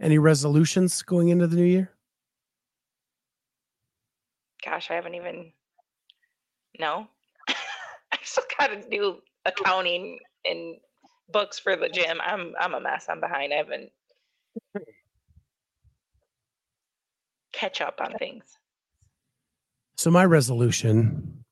Any 0.01 0.17
resolutions 0.17 1.03
going 1.03 1.29
into 1.29 1.47
the 1.47 1.57
new 1.57 1.65
year? 1.65 1.93
Gosh, 4.65 4.91
I 4.91 4.95
haven't 4.95 5.15
even. 5.15 5.53
No, 6.79 7.07
I 7.49 8.19
still 8.23 8.45
got 8.59 8.69
to 8.69 8.89
do 8.89 9.19
accounting 9.45 10.19
and 10.45 10.77
books 11.31 11.59
for 11.59 11.77
the 11.77 11.89
gym. 11.89 12.19
I'm 12.25 12.55
I'm 12.61 12.75
a 12.75 12.81
mess. 12.81 13.07
I'm 13.09 13.21
behind. 13.21 13.53
I 13.53 13.57
haven't 13.57 13.91
catch 17.53 17.81
up 17.81 18.01
on 18.01 18.15
things. 18.19 18.45
So 19.97 20.11
my 20.11 20.25
resolution 20.25 21.45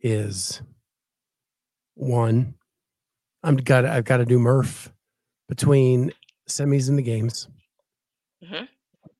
is 0.00 0.62
one, 1.94 2.54
I'm 3.42 3.56
got 3.56 3.84
I've 3.84 4.04
got 4.04 4.18
to 4.18 4.24
do 4.24 4.38
Murph 4.38 4.92
between 5.48 6.12
semis 6.48 6.88
and 6.88 6.98
the 6.98 7.02
games. 7.02 7.48
Mhm. 8.42 8.68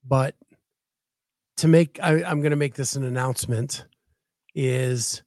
But 0.03 0.35
to 1.57 1.67
make 1.67 1.99
I, 2.01 2.23
I'm 2.23 2.41
gonna 2.41 2.55
make 2.55 2.75
this 2.75 2.95
an 2.95 3.03
announcement 3.03 3.85
is 4.53 5.23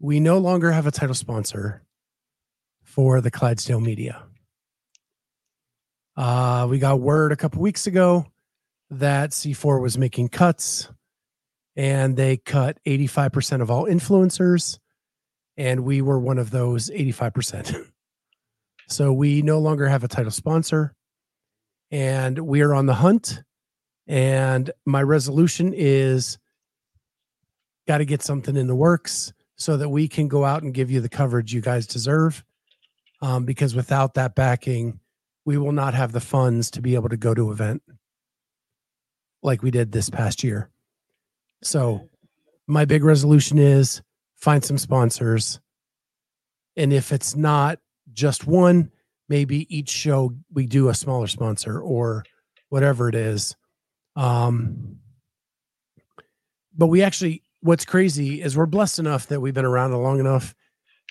we 0.00 0.20
no 0.20 0.38
longer 0.38 0.70
have 0.70 0.86
a 0.86 0.90
title 0.90 1.14
sponsor 1.14 1.82
for 2.82 3.20
the 3.20 3.30
Clydesdale 3.30 3.80
media. 3.80 4.22
Uh, 6.16 6.66
we 6.68 6.78
got 6.78 7.00
word 7.00 7.32
a 7.32 7.36
couple 7.36 7.60
weeks 7.60 7.86
ago 7.86 8.26
that 8.90 9.30
C4 9.30 9.80
was 9.80 9.98
making 9.98 10.28
cuts 10.28 10.88
and 11.76 12.16
they 12.16 12.36
cut 12.36 12.78
85% 12.84 13.60
of 13.60 13.70
all 13.70 13.84
influencers 13.84 14.78
and 15.56 15.84
we 15.84 16.02
were 16.02 16.18
one 16.18 16.38
of 16.38 16.50
those 16.50 16.90
85% 16.90 17.86
so 18.88 19.12
we 19.12 19.42
no 19.42 19.60
longer 19.60 19.86
have 19.86 20.02
a 20.02 20.08
title 20.08 20.32
sponsor 20.32 20.92
and 21.90 22.38
we 22.40 22.62
are 22.62 22.74
on 22.74 22.86
the 22.86 22.94
hunt 22.94 23.42
and 24.08 24.70
my 24.84 25.02
resolution 25.02 25.72
is 25.72 26.38
got 27.86 27.98
to 27.98 28.04
get 28.04 28.22
something 28.22 28.56
in 28.56 28.66
the 28.66 28.74
works 28.74 29.32
so 29.56 29.76
that 29.76 29.88
we 29.88 30.08
can 30.08 30.26
go 30.26 30.44
out 30.44 30.62
and 30.62 30.74
give 30.74 30.90
you 30.90 31.00
the 31.00 31.08
coverage 31.08 31.54
you 31.54 31.60
guys 31.60 31.86
deserve 31.86 32.44
um, 33.22 33.44
because 33.44 33.74
without 33.74 34.14
that 34.14 34.34
backing 34.34 34.98
we 35.44 35.56
will 35.56 35.72
not 35.72 35.94
have 35.94 36.12
the 36.12 36.20
funds 36.20 36.70
to 36.70 36.80
be 36.80 36.94
able 36.94 37.08
to 37.08 37.16
go 37.16 37.34
to 37.34 37.50
event 37.52 37.82
like 39.42 39.62
we 39.62 39.70
did 39.70 39.92
this 39.92 40.10
past 40.10 40.42
year 40.42 40.68
so 41.62 42.08
my 42.66 42.84
big 42.84 43.02
resolution 43.02 43.58
is 43.58 44.02
find 44.36 44.64
some 44.64 44.78
sponsors. 44.78 45.58
And 46.76 46.92
if 46.92 47.12
it's 47.12 47.34
not 47.34 47.80
just 48.12 48.46
one, 48.46 48.90
maybe 49.28 49.66
each 49.74 49.88
show 49.88 50.34
we 50.52 50.66
do 50.66 50.88
a 50.88 50.94
smaller 50.94 51.26
sponsor 51.26 51.80
or 51.80 52.24
whatever 52.68 53.08
it 53.08 53.14
is. 53.14 53.56
Um, 54.18 54.96
but 56.76 56.88
we 56.88 57.02
actually, 57.02 57.42
what's 57.60 57.84
crazy 57.84 58.42
is 58.42 58.56
we're 58.56 58.66
blessed 58.66 58.98
enough 58.98 59.28
that 59.28 59.40
we've 59.40 59.54
been 59.54 59.64
around 59.64 59.92
long 59.92 60.18
enough 60.18 60.54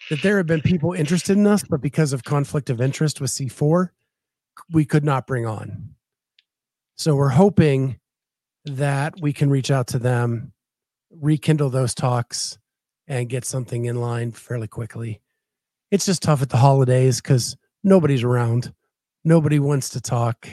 that 0.09 0.21
there 0.21 0.37
have 0.37 0.45
been 0.45 0.61
people 0.61 0.91
interested 0.91 1.37
in 1.37 1.47
us, 1.47 1.63
but 1.63 1.81
because 1.81 2.11
of 2.11 2.23
conflict 2.25 2.69
of 2.69 2.81
interest 2.81 3.21
with 3.21 3.31
C4, 3.31 3.89
we 4.71 4.83
could 4.83 5.05
not 5.05 5.25
bring 5.25 5.45
on. 5.45 5.89
So 6.97 7.15
we're 7.15 7.29
hoping 7.29 7.99
that 8.65 9.13
we 9.21 9.31
can 9.31 9.49
reach 9.49 9.71
out 9.71 9.87
to 9.87 9.99
them, 9.99 10.51
rekindle 11.09 11.69
those 11.69 11.95
talks, 11.95 12.57
and 13.07 13.29
get 13.29 13.45
something 13.45 13.85
in 13.85 14.01
line 14.01 14.33
fairly 14.33 14.67
quickly. 14.67 15.21
It's 15.91 16.05
just 16.05 16.23
tough 16.23 16.41
at 16.41 16.49
the 16.49 16.57
holidays 16.57 17.21
because 17.21 17.55
nobody's 17.83 18.23
around, 18.23 18.73
nobody 19.23 19.59
wants 19.59 19.89
to 19.91 20.01
talk, 20.01 20.47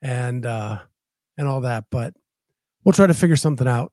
and 0.00 0.46
uh, 0.46 0.78
and 1.36 1.48
all 1.48 1.62
that. 1.62 1.84
But 1.90 2.14
we'll 2.84 2.92
try 2.92 3.06
to 3.06 3.14
figure 3.14 3.36
something 3.36 3.68
out 3.68 3.92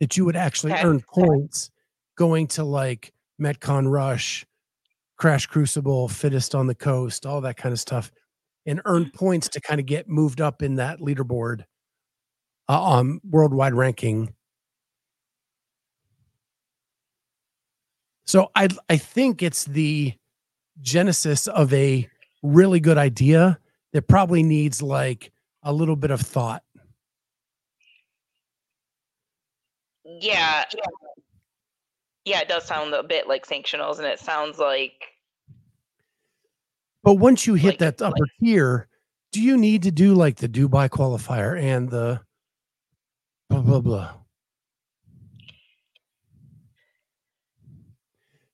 that 0.00 0.16
you 0.16 0.24
would 0.26 0.36
actually 0.36 0.74
Okay. 0.74 0.84
earn 0.84 1.00
points 1.02 1.70
going 2.16 2.48
to 2.48 2.64
like 2.64 3.12
Metcon 3.40 3.90
Rush, 3.90 4.46
Crash 5.18 5.46
Crucible, 5.46 6.08
Fittest 6.08 6.54
on 6.54 6.66
the 6.68 6.74
Coast, 6.76 7.26
all 7.26 7.40
that 7.42 7.56
kind 7.58 7.72
of 7.72 7.80
stuff, 7.80 8.12
and 8.66 8.80
earn 8.86 9.10
points 9.10 9.48
to 9.50 9.60
kind 9.60 9.80
of 9.80 9.86
get 9.86 10.08
moved 10.08 10.40
up 10.40 10.62
in 10.62 10.76
that 10.76 11.00
leaderboard 11.00 11.64
uh, 12.68 12.80
on 12.82 13.20
worldwide 13.28 13.74
ranking. 13.74 14.34
So 18.26 18.50
I 18.54 18.68
I 18.88 18.96
think 18.96 19.42
it's 19.42 19.64
the 19.64 20.14
genesis 20.82 21.46
of 21.46 21.72
a 21.72 22.08
really 22.42 22.80
good 22.80 22.98
idea 22.98 23.58
that 23.92 24.08
probably 24.08 24.42
needs 24.42 24.82
like 24.82 25.32
a 25.62 25.72
little 25.72 25.96
bit 25.96 26.10
of 26.10 26.20
thought. 26.20 26.62
Yeah. 30.04 30.64
Yeah, 32.24 32.40
it 32.40 32.48
does 32.48 32.64
sound 32.64 32.92
a 32.94 33.02
bit 33.02 33.28
like 33.28 33.46
sanctionals, 33.46 33.98
and 33.98 34.06
it 34.06 34.18
sounds 34.18 34.58
like 34.58 35.04
But 37.04 37.14
once 37.14 37.46
you 37.46 37.54
hit 37.54 37.80
Like- 37.80 37.98
that 37.98 38.02
upper 38.02 38.26
tier, 38.40 38.88
do 39.30 39.40
you 39.40 39.56
need 39.56 39.82
to 39.84 39.92
do 39.92 40.14
like 40.14 40.36
the 40.38 40.48
Dubai 40.48 40.88
qualifier 40.88 41.60
and 41.60 41.88
the 41.88 42.20
blah 43.48 43.60
blah 43.60 43.80
blah? 43.80 44.14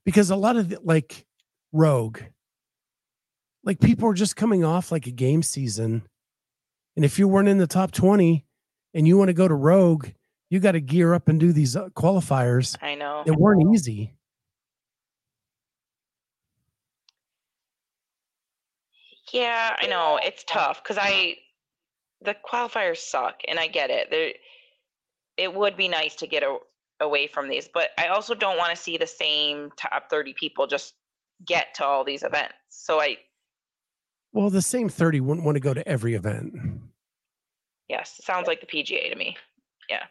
Because 0.05 0.31
a 0.31 0.37
lot 0.37 0.57
of 0.57 0.71
the, 0.71 0.79
like 0.83 1.25
Rogue, 1.73 2.21
like 3.65 3.81
people 3.81 4.09
are 4.09 4.15
just 4.15 4.37
coming 4.37 4.65
off 4.65 4.91
like 4.91 5.07
a 5.07 5.13
game 5.13 5.43
season, 5.43 6.03
and 6.97 7.05
if 7.05 7.19
you 7.19 7.29
weren't 7.29 7.49
in 7.49 7.59
the 7.59 7.67
top 7.67 7.93
twenty 7.93 8.45
and 8.95 9.07
you 9.07 9.17
want 9.17 9.29
to 9.29 9.35
go 9.35 9.47
to 9.47 9.55
Rogue, 9.55 10.09
you 10.51 10.61
got 10.61 10.73
to 10.73 10.81
gear 10.81 11.15
up 11.15 11.29
and 11.29 11.41
do 11.41 11.53
these 11.53 11.77
uh, 11.77 11.89
qualifiers 11.91 12.77
I 12.83 12.95
know. 12.95 13.23
that 13.25 13.35
weren't 13.35 13.73
easy. 13.75 14.13
Yeah, 19.33 19.77
I 19.81 19.87
know 19.87 20.19
it's 20.23 20.45
tough 20.45 20.83
because 20.83 20.99
I 21.01 21.37
the 22.21 22.37
qualifiers 22.49 22.99
suck, 22.99 23.41
and 23.49 23.59
I 23.59 23.67
get 23.67 23.91
it. 23.91 24.09
There, 24.11 24.33
it 25.37 25.55
would 25.55 25.77
be 25.77 25.89
nice 25.89 26.15
to 26.17 26.27
get 26.27 26.43
a, 26.43 26.59
away 27.03 27.27
from 27.27 27.49
these, 27.49 27.69
but 27.73 27.91
I 27.99 28.07
also 28.09 28.35
don't 28.35 28.57
want 28.57 28.75
to 28.75 28.83
see 28.83 28.97
the 28.97 29.07
same 29.07 29.71
top 29.77 30.09
thirty 30.09 30.33
people 30.33 30.67
just 30.67 30.95
get 31.45 31.75
to 31.75 31.85
all 31.85 32.05
these 32.05 32.23
events. 32.23 32.55
So 32.71 33.01
I, 33.01 33.19
Well, 34.33 34.49
the 34.51 34.63
same 34.63 34.89
thirty 34.89 35.21
wouldn't 35.21 35.45
want 35.45 35.57
to 35.57 35.61
go 35.61 35.75
to 35.75 35.87
every 35.87 36.15
event. 36.15 36.55
yes, 37.89 38.21
sounds 38.25 38.47
like 38.47 38.61
the 38.61 38.67
PGA 38.67 39.11
to 39.11 39.17
me. 39.17 39.37
Yeah. 39.91 40.05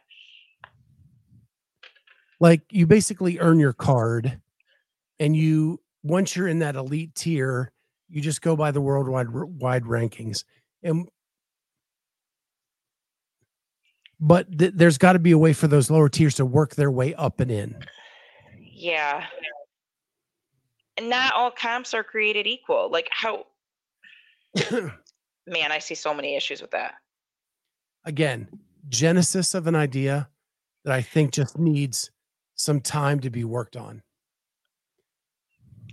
Like 2.40 2.62
you 2.70 2.88
basically 2.88 3.40
earn 3.40 3.60
your 3.60 3.74
card 3.74 4.40
and 5.20 5.36
you 5.36 5.80
once 6.04 6.36
you're 6.36 6.48
in 6.48 6.60
that 6.60 6.76
elite 6.76 7.14
tier 7.16 7.72
you 8.10 8.20
just 8.22 8.42
go 8.42 8.56
by 8.56 8.72
the 8.72 8.82
worldwide 8.82 9.30
wide 9.30 9.84
rankings 9.84 10.44
and 10.84 11.08
but 14.22 14.58
th- 14.58 14.74
there's 14.76 14.98
got 14.98 15.14
to 15.14 15.20
be 15.20 15.32
a 15.32 15.38
way 15.38 15.52
for 15.52 15.68
those 15.68 15.90
lower 15.90 16.08
tiers 16.08 16.36
to 16.36 16.46
work 16.46 16.76
their 16.76 16.92
way 16.92 17.14
up 17.16 17.40
and 17.40 17.52
in 17.52 17.76
Yeah. 18.74 19.26
Not 21.02 21.34
all 21.34 21.50
comps 21.52 21.94
are 21.94 22.04
created 22.04 22.46
equal. 22.48 22.90
Like 22.92 23.10
how 23.12 23.46
man, 24.72 25.72
I 25.72 25.80
see 25.80 25.96
so 25.96 26.14
many 26.14 26.36
issues 26.36 26.62
with 26.62 26.72
that. 26.72 26.96
again 28.06 28.48
genesis 28.90 29.54
of 29.54 29.68
an 29.68 29.76
idea 29.76 30.28
that 30.84 30.92
i 30.94 31.02
think 31.02 31.32
just 31.32 31.58
needs 31.58 32.10
some 32.56 32.82
time 32.82 33.20
to 33.20 33.30
be 33.30 33.44
worked 33.44 33.76
on 33.78 34.02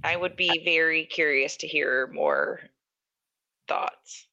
I 0.04 0.16
would 0.16 0.36
be 0.36 0.62
very 0.64 1.04
curious 1.06 1.56
to 1.58 1.66
hear 1.66 2.08
more 2.14 2.60
thoughts. 3.66 4.28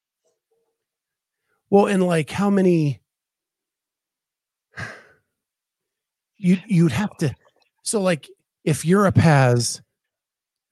Well, 1.70 1.86
and 1.86 2.04
like 2.06 2.30
how 2.30 2.50
many 2.50 3.00
you 6.38 6.58
you'd 6.66 6.92
have 6.92 7.16
to 7.18 7.34
so 7.82 8.00
like 8.00 8.28
if 8.64 8.84
Europe 8.84 9.16
has 9.16 9.80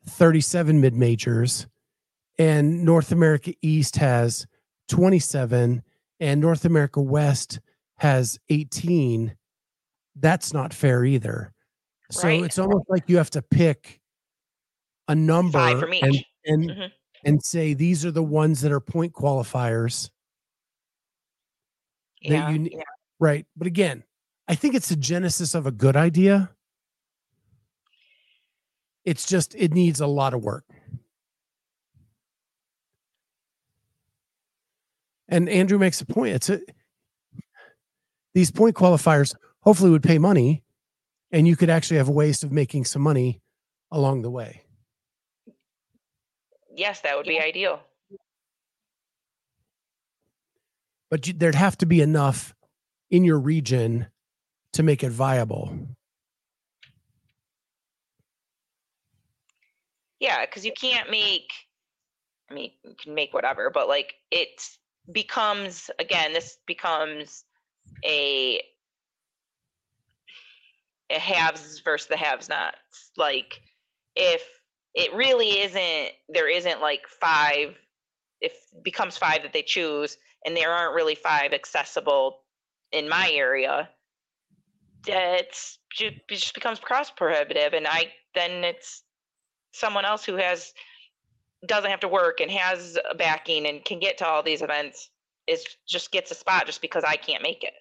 37 0.08 0.80
mid 0.80 0.94
majors 0.94 1.66
and 2.38 2.84
North 2.84 3.12
America 3.12 3.54
East 3.62 3.96
has 3.96 4.46
27 4.88 5.82
and 6.20 6.40
North 6.40 6.64
America 6.64 7.00
West 7.00 7.60
has 7.98 8.38
18 8.50 9.34
that's 10.16 10.52
not 10.52 10.72
fair 10.74 11.04
either. 11.04 11.52
So 12.10 12.28
Right. 12.28 12.44
it's 12.44 12.58
almost 12.58 12.84
like 12.88 13.04
you 13.08 13.16
have 13.16 13.30
to 13.30 13.42
pick 13.42 14.00
a 15.08 15.14
number 15.14 15.58
and 15.58 16.24
and 16.46 16.70
Mhm. 16.70 16.92
and 17.24 17.42
say 17.42 17.74
these 17.74 18.04
are 18.04 18.10
the 18.12 18.22
ones 18.22 18.60
that 18.60 18.70
are 18.72 18.80
point 18.80 19.12
qualifiers 19.12 20.10
Yeah. 22.20 22.50
you 22.50 22.58
ne- 22.58 22.82
right 23.18 23.46
but 23.56 23.66
again 23.66 24.02
i 24.48 24.54
think 24.54 24.74
it's 24.74 24.88
the 24.88 24.96
genesis 24.96 25.54
of 25.54 25.66
a 25.66 25.70
good 25.70 25.96
idea. 25.96 26.50
It's 29.04 29.26
just 29.26 29.54
it 29.54 29.74
needs 29.74 30.00
a 30.00 30.06
lot 30.06 30.32
of 30.32 30.42
work. 30.42 30.64
And 35.28 35.48
andrew 35.48 35.78
makes 35.78 36.00
a 36.00 36.06
point. 36.06 36.34
It's 36.34 36.48
a 36.48 36.60
these 38.32 38.50
point 38.50 38.76
qualifiers 38.76 39.34
hopefully 39.60 39.90
would 39.90 40.02
pay 40.02 40.18
money 40.18 40.62
and 41.30 41.46
you 41.46 41.56
could 41.56 41.70
actually 41.70 41.98
have 41.98 42.08
a 42.08 42.12
ways 42.12 42.42
of 42.42 42.52
making 42.52 42.84
some 42.84 43.02
money 43.02 43.40
along 43.90 44.22
the 44.22 44.30
way. 44.30 44.62
Yes, 46.76 47.00
that 47.02 47.16
would 47.16 47.26
be 47.26 47.38
ideal. 47.38 47.80
but 51.14 51.28
you, 51.28 51.32
there'd 51.32 51.54
have 51.54 51.78
to 51.78 51.86
be 51.86 52.00
enough 52.00 52.56
in 53.08 53.22
your 53.22 53.38
region 53.38 54.08
to 54.74 54.82
make 54.82 55.02
it 55.02 55.10
viable 55.10 55.72
Yeah, 60.24 60.46
because 60.46 60.64
you 60.64 60.72
can't 60.72 61.10
make. 61.10 61.52
I 62.50 62.54
mean, 62.54 62.70
you 62.82 62.94
can 62.98 63.14
make 63.14 63.34
whatever, 63.34 63.68
but 63.68 63.88
like 63.88 64.14
it 64.30 64.58
becomes 65.12 65.90
again. 65.98 66.32
This 66.32 66.56
becomes 66.66 67.44
a 68.06 68.62
a 71.10 71.18
haves 71.18 71.80
versus 71.80 72.08
the 72.08 72.16
haves 72.16 72.48
nots. 72.48 73.10
Like 73.18 73.60
if 74.16 74.42
it 74.94 75.12
really 75.12 75.60
isn't, 75.60 76.12
there 76.30 76.48
isn't 76.48 76.80
like 76.80 77.02
five. 77.20 77.74
If 78.40 78.54
becomes 78.82 79.18
five 79.18 79.42
that 79.42 79.52
they 79.52 79.62
choose, 79.62 80.16
and 80.46 80.56
there 80.56 80.70
aren't 80.70 80.94
really 80.94 81.16
five 81.16 81.52
accessible 81.52 82.40
in 82.92 83.10
my 83.10 83.30
area, 83.30 83.90
it's 85.06 85.78
it 86.00 86.26
just 86.28 86.54
becomes 86.54 86.78
cost 86.78 87.16
prohibitive, 87.16 87.72
and 87.72 87.86
I 87.86 88.12
then 88.34 88.64
it's 88.64 89.02
someone 89.72 90.04
else 90.04 90.24
who 90.24 90.36
has 90.36 90.72
doesn't 91.66 91.90
have 91.90 92.00
to 92.00 92.08
work 92.08 92.40
and 92.40 92.50
has 92.50 92.98
a 93.10 93.14
backing 93.14 93.66
and 93.66 93.84
can 93.84 93.98
get 93.98 94.18
to 94.18 94.26
all 94.26 94.42
these 94.42 94.62
events 94.62 95.10
is 95.46 95.64
just 95.86 96.10
gets 96.10 96.30
a 96.30 96.34
spot 96.34 96.66
just 96.66 96.80
because 96.80 97.04
I 97.04 97.16
can't 97.16 97.42
make 97.42 97.62
it. 97.62 97.74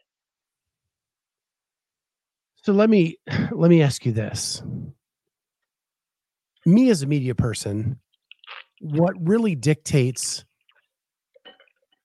So 2.64 2.74
let 2.74 2.90
me 2.90 3.18
let 3.52 3.70
me 3.70 3.82
ask 3.82 4.06
you 4.06 4.12
this. 4.12 4.62
Me 6.66 6.90
as 6.90 7.02
a 7.02 7.08
media 7.08 7.36
person, 7.36 8.00
what 8.80 9.14
really 9.20 9.54
dictates 9.54 10.46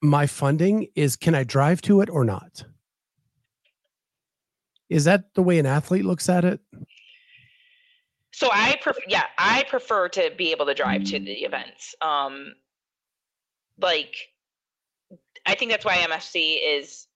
my 0.03 0.27
funding 0.27 0.89
is 0.95 1.17
can 1.17 1.35
I 1.35 1.45
drive 1.45 1.81
to 1.83 2.01
it 2.01 2.11
or 2.11 2.25
not? 2.25 2.65
Is 4.89 5.05
that 5.05 5.35
the 5.35 5.43
way 5.43 5.59
an 5.59 5.67
athlete 5.67 6.05
looks 6.05 6.29
at 6.29 6.45
it? 6.45 6.61
So 8.33 8.49
I 8.53 8.77
prefer, 8.81 9.01
yeah, 9.09 9.25
I 9.37 9.65
prefer 9.69 10.09
to 10.11 10.31
be 10.37 10.53
able 10.53 10.67
to 10.67 10.75
drive 10.75 11.05
to 11.05 11.19
the 11.19 11.33
events. 11.33 11.95
Um, 12.01 12.55
like, 13.81 14.15
I 15.45 15.55
think 15.55 15.71
that's 15.71 15.85
why 15.85 15.97
MFC 15.97 16.59
is 16.65 17.07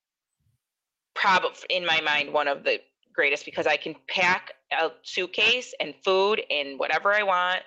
probably 1.15 1.51
in 1.71 1.87
my 1.87 2.01
mind 2.01 2.33
one 2.33 2.49
of 2.49 2.65
the 2.65 2.81
greatest 3.15 3.45
because 3.45 3.67
I 3.67 3.77
can 3.77 3.95
pack 4.09 4.55
a 4.73 4.91
suitcase 5.03 5.75
and 5.81 5.95
food 6.05 6.43
and 6.51 6.79
whatever 6.79 7.15
I 7.15 7.23
want 7.23 7.61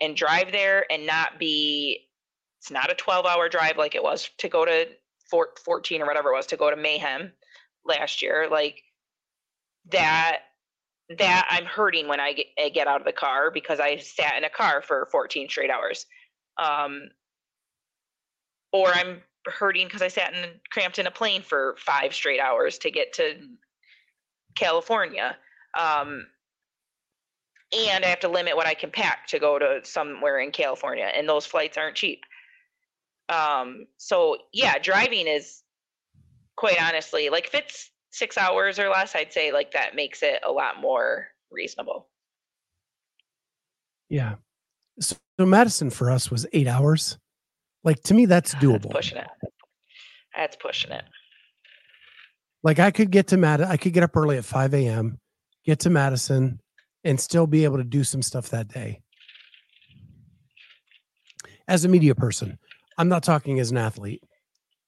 and 0.00 0.16
drive 0.16 0.50
there 0.52 0.90
and 0.90 1.06
not 1.06 1.38
be. 1.38 2.04
It's 2.60 2.72
not 2.72 2.90
a 2.90 2.94
twelve-hour 2.94 3.48
drive 3.48 3.76
like 3.76 3.94
it 3.94 4.02
was 4.02 4.28
to 4.38 4.48
go 4.48 4.64
to 4.64 4.88
four, 5.30 5.50
14 5.64 6.02
or 6.02 6.06
whatever 6.06 6.30
it 6.30 6.34
was 6.34 6.46
to 6.46 6.56
go 6.56 6.70
to 6.70 6.76
Mayhem 6.76 7.30
last 7.84 8.20
year. 8.20 8.48
Like 8.50 8.82
that 9.90 10.38
that 11.16 11.46
I'm 11.50 11.64
hurting 11.64 12.06
when 12.06 12.20
I 12.20 12.34
get, 12.34 12.46
I 12.62 12.68
get 12.68 12.86
out 12.86 13.00
of 13.00 13.06
the 13.06 13.12
car 13.12 13.50
because 13.50 13.80
I 13.80 13.96
sat 13.96 14.36
in 14.36 14.44
a 14.44 14.50
car 14.50 14.82
for 14.82 15.08
14 15.10 15.48
straight 15.48 15.70
hours. 15.70 16.04
Um, 16.58 17.08
or 18.72 18.88
I'm 18.88 19.22
hurting 19.46 19.86
because 19.86 20.02
I 20.02 20.08
sat 20.08 20.34
in 20.34 20.50
cramped 20.70 20.98
in 20.98 21.06
a 21.06 21.10
plane 21.10 21.42
for 21.42 21.76
five 21.78 22.14
straight 22.14 22.40
hours 22.40 22.76
to 22.78 22.90
get 22.90 23.14
to 23.14 23.36
California. 24.54 25.36
Um, 25.78 26.26
and 27.72 28.04
I 28.04 28.08
have 28.08 28.20
to 28.20 28.28
limit 28.28 28.56
what 28.56 28.66
I 28.66 28.74
can 28.74 28.90
pack 28.90 29.26
to 29.28 29.38
go 29.38 29.58
to 29.58 29.80
somewhere 29.84 30.40
in 30.40 30.50
California, 30.50 31.10
and 31.14 31.28
those 31.28 31.46
flights 31.46 31.76
aren't 31.76 31.96
cheap. 31.96 32.24
Um, 33.28 33.86
so 33.98 34.38
yeah, 34.52 34.78
driving 34.78 35.26
is 35.26 35.62
quite 36.56 36.82
honestly 36.82 37.28
like 37.28 37.46
if 37.46 37.54
it's 37.54 37.90
six 38.18 38.36
hours 38.36 38.78
or 38.78 38.88
less, 38.88 39.14
I'd 39.14 39.32
say 39.32 39.52
like 39.52 39.72
that 39.72 39.94
makes 39.94 40.22
it 40.22 40.40
a 40.46 40.50
lot 40.50 40.80
more 40.80 41.28
reasonable. 41.50 42.08
Yeah. 44.08 44.36
So, 45.00 45.16
so 45.38 45.46
Madison 45.46 45.90
for 45.90 46.10
us 46.10 46.30
was 46.30 46.46
eight 46.52 46.66
hours. 46.66 47.18
Like 47.84 48.02
to 48.04 48.14
me, 48.14 48.26
that's 48.26 48.52
That's 48.52 48.64
doable. 48.64 48.90
pushing 48.90 49.18
it. 49.18 49.28
That's 50.36 50.56
pushing 50.56 50.92
it. 50.92 51.04
Like 52.62 52.78
I 52.78 52.90
could 52.90 53.10
get 53.10 53.28
to 53.28 53.36
Mad, 53.36 53.60
I 53.62 53.76
could 53.76 53.92
get 53.92 54.02
up 54.02 54.16
early 54.16 54.36
at 54.36 54.44
5 54.44 54.74
a.m., 54.74 55.18
get 55.64 55.78
to 55.80 55.90
Madison, 55.90 56.60
and 57.04 57.20
still 57.20 57.46
be 57.46 57.64
able 57.64 57.76
to 57.78 57.84
do 57.84 58.02
some 58.02 58.20
stuff 58.22 58.50
that 58.50 58.68
day. 58.68 59.00
As 61.68 61.84
a 61.84 61.88
media 61.88 62.14
person, 62.14 62.58
I'm 62.96 63.08
not 63.08 63.22
talking 63.22 63.60
as 63.60 63.70
an 63.70 63.76
athlete. 63.76 64.22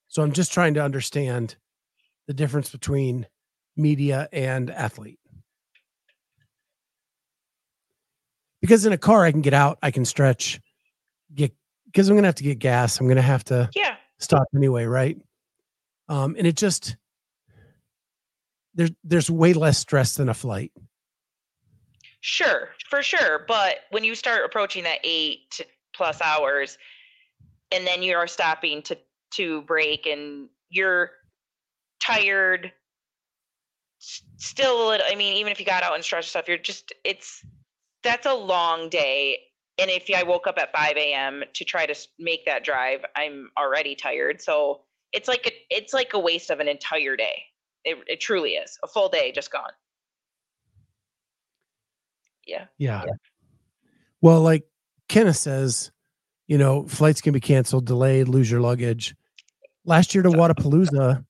So 0.08 0.22
I'm 0.22 0.32
just 0.32 0.52
trying 0.52 0.74
to 0.74 0.82
understand 0.82 1.56
the 2.26 2.34
difference 2.34 2.70
between 2.70 3.26
media 3.76 4.28
and 4.32 4.70
athlete. 4.70 5.18
Because 8.60 8.84
in 8.84 8.92
a 8.92 8.98
car, 8.98 9.24
I 9.24 9.32
can 9.32 9.40
get 9.40 9.54
out, 9.54 9.78
I 9.82 9.90
can 9.90 10.04
stretch, 10.04 10.60
get 11.34 11.52
because 11.86 12.08
I'm 12.08 12.16
gonna 12.16 12.28
have 12.28 12.34
to 12.36 12.44
get 12.44 12.58
gas. 12.58 13.00
I'm 13.00 13.08
gonna 13.08 13.22
have 13.22 13.44
to 13.44 13.68
Yeah. 13.74 13.96
stop 14.18 14.46
anyway, 14.54 14.84
right? 14.84 15.16
Um, 16.08 16.36
and 16.36 16.46
it 16.46 16.56
just 16.56 16.96
there's 18.74 18.90
there's 19.02 19.30
way 19.30 19.52
less 19.54 19.78
stress 19.78 20.14
than 20.14 20.28
a 20.28 20.34
flight. 20.34 20.72
Sure, 22.20 22.68
for 22.88 23.02
sure. 23.02 23.44
But 23.48 23.78
when 23.90 24.04
you 24.04 24.14
start 24.14 24.44
approaching 24.44 24.84
that 24.84 25.00
eight 25.04 25.60
plus 25.94 26.20
hours, 26.20 26.76
and 27.72 27.86
then 27.86 28.02
you 28.02 28.16
are 28.16 28.26
stopping 28.26 28.82
to 28.82 28.98
to 29.32 29.62
break, 29.62 30.06
and 30.06 30.48
you're 30.68 31.10
tired, 32.00 32.72
still 33.98 34.86
a 34.86 34.88
little. 34.88 35.06
I 35.08 35.14
mean, 35.14 35.34
even 35.36 35.52
if 35.52 35.60
you 35.60 35.66
got 35.66 35.82
out 35.82 35.94
and 35.94 36.04
stretched 36.04 36.30
stuff, 36.30 36.48
you're 36.48 36.58
just 36.58 36.92
it's 37.04 37.44
that's 38.02 38.26
a 38.26 38.34
long 38.34 38.88
day. 38.88 39.38
And 39.78 39.90
if 39.90 40.10
I 40.14 40.22
woke 40.22 40.46
up 40.46 40.58
at 40.58 40.72
five 40.72 40.96
a.m. 40.96 41.42
to 41.54 41.64
try 41.64 41.86
to 41.86 41.94
make 42.18 42.44
that 42.46 42.64
drive, 42.64 43.04
I'm 43.16 43.50
already 43.58 43.94
tired. 43.94 44.42
So 44.42 44.82
it's 45.12 45.28
like 45.28 45.46
a, 45.46 45.74
it's 45.74 45.94
like 45.94 46.12
a 46.12 46.18
waste 46.18 46.50
of 46.50 46.60
an 46.60 46.68
entire 46.68 47.16
day. 47.16 47.42
It 47.84 47.98
it 48.06 48.20
truly 48.20 48.52
is 48.52 48.78
a 48.82 48.88
full 48.88 49.08
day 49.08 49.32
just 49.32 49.50
gone. 49.50 49.70
Yeah. 52.46 52.66
Yeah. 52.78 53.04
Well, 54.20 54.40
like 54.40 54.64
Kenneth 55.08 55.36
says, 55.36 55.92
you 56.46 56.58
know, 56.58 56.86
flights 56.86 57.20
can 57.20 57.32
be 57.32 57.40
canceled, 57.40 57.86
delayed, 57.86 58.28
lose 58.28 58.50
your 58.50 58.60
luggage. 58.60 59.14
Last 59.84 60.14
year 60.14 60.22
to 60.22 60.30
Wodapalooza, 60.30 61.18
it 61.18 61.24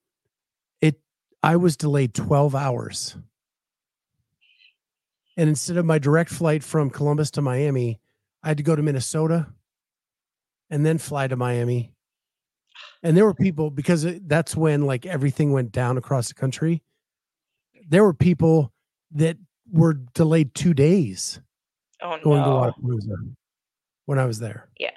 I 1.42 1.56
was 1.56 1.76
delayed 1.76 2.14
12 2.14 2.54
hours. 2.54 3.16
And 5.36 5.48
instead 5.48 5.76
of 5.76 5.86
my 5.86 5.98
direct 5.98 6.30
flight 6.30 6.62
from 6.62 6.90
Columbus 6.90 7.30
to 7.32 7.42
Miami, 7.42 7.98
I 8.42 8.48
had 8.48 8.56
to 8.58 8.62
go 8.62 8.76
to 8.76 8.82
Minnesota 8.82 9.46
and 10.68 10.84
then 10.84 10.98
fly 10.98 11.26
to 11.28 11.36
Miami. 11.36 11.92
And 13.02 13.16
there 13.16 13.24
were 13.24 13.34
people 13.34 13.70
because 13.70 14.06
that's 14.26 14.54
when 14.54 14.82
like 14.82 15.06
everything 15.06 15.52
went 15.52 15.72
down 15.72 15.96
across 15.96 16.28
the 16.28 16.34
country. 16.34 16.82
There 17.88 18.04
were 18.04 18.14
people 18.14 18.72
that 19.12 19.36
were 19.72 19.94
delayed 19.94 20.54
two 20.54 20.74
days 20.74 21.40
Oh 22.02 22.18
going 22.22 22.42
no. 22.42 22.66
to 22.66 22.72
Wodapalooza 22.82 23.34
when 24.06 24.18
I 24.18 24.24
was 24.24 24.38
there. 24.38 24.68
Yeah, 24.78 24.90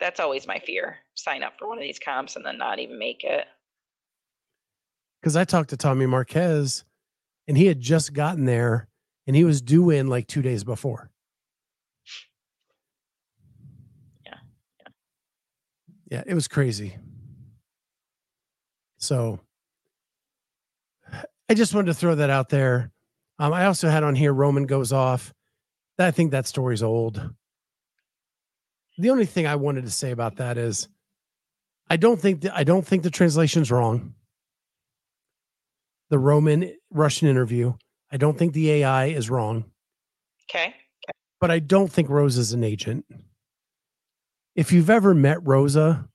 that's 0.00 0.20
always 0.20 0.46
my 0.46 0.58
fear. 0.60 0.98
Sign 1.14 1.42
up 1.42 1.54
for 1.58 1.68
one 1.68 1.78
of 1.78 1.82
these 1.82 1.98
comps 1.98 2.36
and 2.36 2.44
then 2.44 2.58
not 2.58 2.78
even 2.78 2.98
make 2.98 3.24
it. 3.24 3.46
Because 5.20 5.36
I 5.36 5.44
talked 5.44 5.70
to 5.70 5.76
Tommy 5.76 6.06
Marquez 6.06 6.84
and 7.46 7.56
he 7.56 7.66
had 7.66 7.80
just 7.80 8.12
gotten 8.12 8.44
there 8.44 8.88
and 9.26 9.34
he 9.34 9.44
was 9.44 9.60
due 9.60 9.90
in 9.90 10.08
like 10.08 10.26
two 10.26 10.42
days 10.42 10.64
before. 10.64 11.10
Yeah, 14.24 14.34
yeah. 14.80 14.88
Yeah, 16.10 16.22
it 16.26 16.34
was 16.34 16.48
crazy. 16.48 16.96
So 18.98 19.40
I 21.48 21.54
just 21.54 21.74
wanted 21.74 21.86
to 21.86 21.94
throw 21.94 22.14
that 22.16 22.30
out 22.30 22.48
there. 22.48 22.90
Um, 23.38 23.52
I 23.52 23.66
also 23.66 23.88
had 23.88 24.02
on 24.02 24.14
here 24.14 24.32
Roman 24.32 24.66
goes 24.66 24.92
off. 24.92 25.32
I 25.98 26.10
think 26.10 26.30
that 26.30 26.46
story's 26.46 26.82
old. 26.82 27.30
The 28.98 29.10
only 29.10 29.26
thing 29.26 29.46
I 29.46 29.56
wanted 29.56 29.84
to 29.84 29.90
say 29.90 30.10
about 30.10 30.36
that 30.36 30.58
is 30.58 30.88
I 31.90 31.96
don't 31.96 32.20
think 32.20 32.42
that 32.42 32.54
I 32.56 32.64
don't 32.64 32.86
think 32.86 33.02
the 33.02 33.10
translation's 33.10 33.70
wrong. 33.70 34.14
The 36.10 36.18
Roman 36.18 36.74
Russian 36.90 37.28
interview. 37.28 37.74
I 38.10 38.16
don't 38.16 38.38
think 38.38 38.52
the 38.54 38.70
AI 38.72 39.06
is 39.06 39.28
wrong, 39.28 39.66
Okay. 40.50 40.74
but 41.40 41.50
I 41.50 41.58
don't 41.58 41.92
think 41.92 42.08
Rosa's 42.08 42.52
an 42.52 42.64
agent. 42.64 43.04
If 44.56 44.72
you've 44.72 44.88
ever 44.90 45.14
met 45.14 45.46
Rosa, 45.46 46.08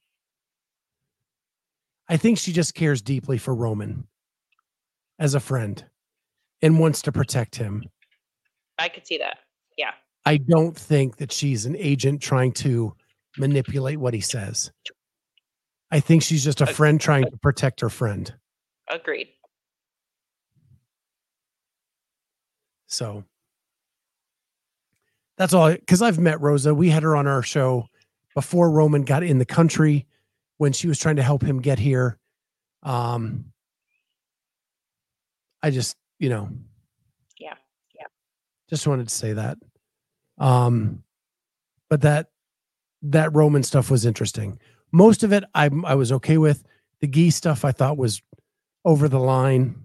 I 2.10 2.18
think 2.18 2.38
she 2.40 2.52
just 2.52 2.74
cares 2.74 3.02
deeply 3.02 3.38
for 3.38 3.54
Roman 3.54 4.08
as 5.20 5.36
a 5.36 5.40
friend 5.40 5.84
and 6.62 6.80
wants 6.80 7.04
to 7.04 7.12
protect 7.12 7.56
him. 7.56 7.84
I 8.80 8.90
could 8.90 9.06
see 9.06 9.20
that. 9.20 9.38
Yeah. 9.78 9.92
I 10.26 10.38
don't 10.38 10.76
think 10.76 11.18
that 11.18 11.32
she's 11.32 11.66
an 11.66 11.76
agent 11.78 12.22
trying 12.22 12.54
to 12.54 12.96
manipulate 13.38 14.00
what 14.00 14.14
he 14.14 14.22
says. 14.22 14.72
I 15.92 16.00
think 16.00 16.24
she's 16.24 16.44
just 16.44 16.62
a 16.62 16.66
friend 16.66 17.00
trying 17.00 17.26
to 17.26 17.38
protect 17.38 17.82
her 17.82 17.90
friend. 17.90 18.34
Agreed. 18.90 19.28
So 22.94 23.24
that's 25.38 25.54
all. 25.54 25.72
Because 25.72 26.02
I've 26.02 26.20
met 26.20 26.40
Rosa. 26.42 26.74
We 26.74 26.90
had 26.90 27.04
her 27.04 27.16
on 27.16 27.28
our 27.28 27.42
show 27.44 27.88
before 28.36 28.70
Roman 28.70 29.04
got 29.04 29.24
in 29.24 29.40
the 29.40 29.46
country 29.46 30.06
when 30.58 30.74
she 30.74 30.88
was 30.88 31.00
trying 31.00 31.16
to 31.18 31.24
help 31.24 31.44
him 31.44 31.60
get 31.62 31.80
here. 31.80 32.18
Um, 32.84 33.46
I 35.62 35.72
just, 35.72 35.98
you 36.20 36.30
know, 36.30 36.50
Yeah. 37.40 37.56
Yeah. 37.96 38.08
just 38.70 38.86
wanted 38.86 39.08
to 39.08 39.14
say 39.14 39.34
that. 39.34 39.58
Um, 40.38 41.04
but 41.90 42.02
that 42.02 42.30
that 43.04 43.34
Roman 43.34 43.64
stuff 43.64 43.92
was 43.92 44.06
interesting. 44.06 44.60
Most 44.92 45.24
of 45.24 45.32
it 45.34 45.44
I 45.54 45.70
I 45.86 45.96
was 45.96 46.12
okay 46.12 46.38
with. 46.38 46.64
The 47.02 47.08
Gee 47.08 47.32
stuff 47.32 47.66
I 47.66 47.72
thought 47.72 47.98
was 47.98 48.22
over 48.86 49.08
the 49.08 49.20
line, 49.20 49.76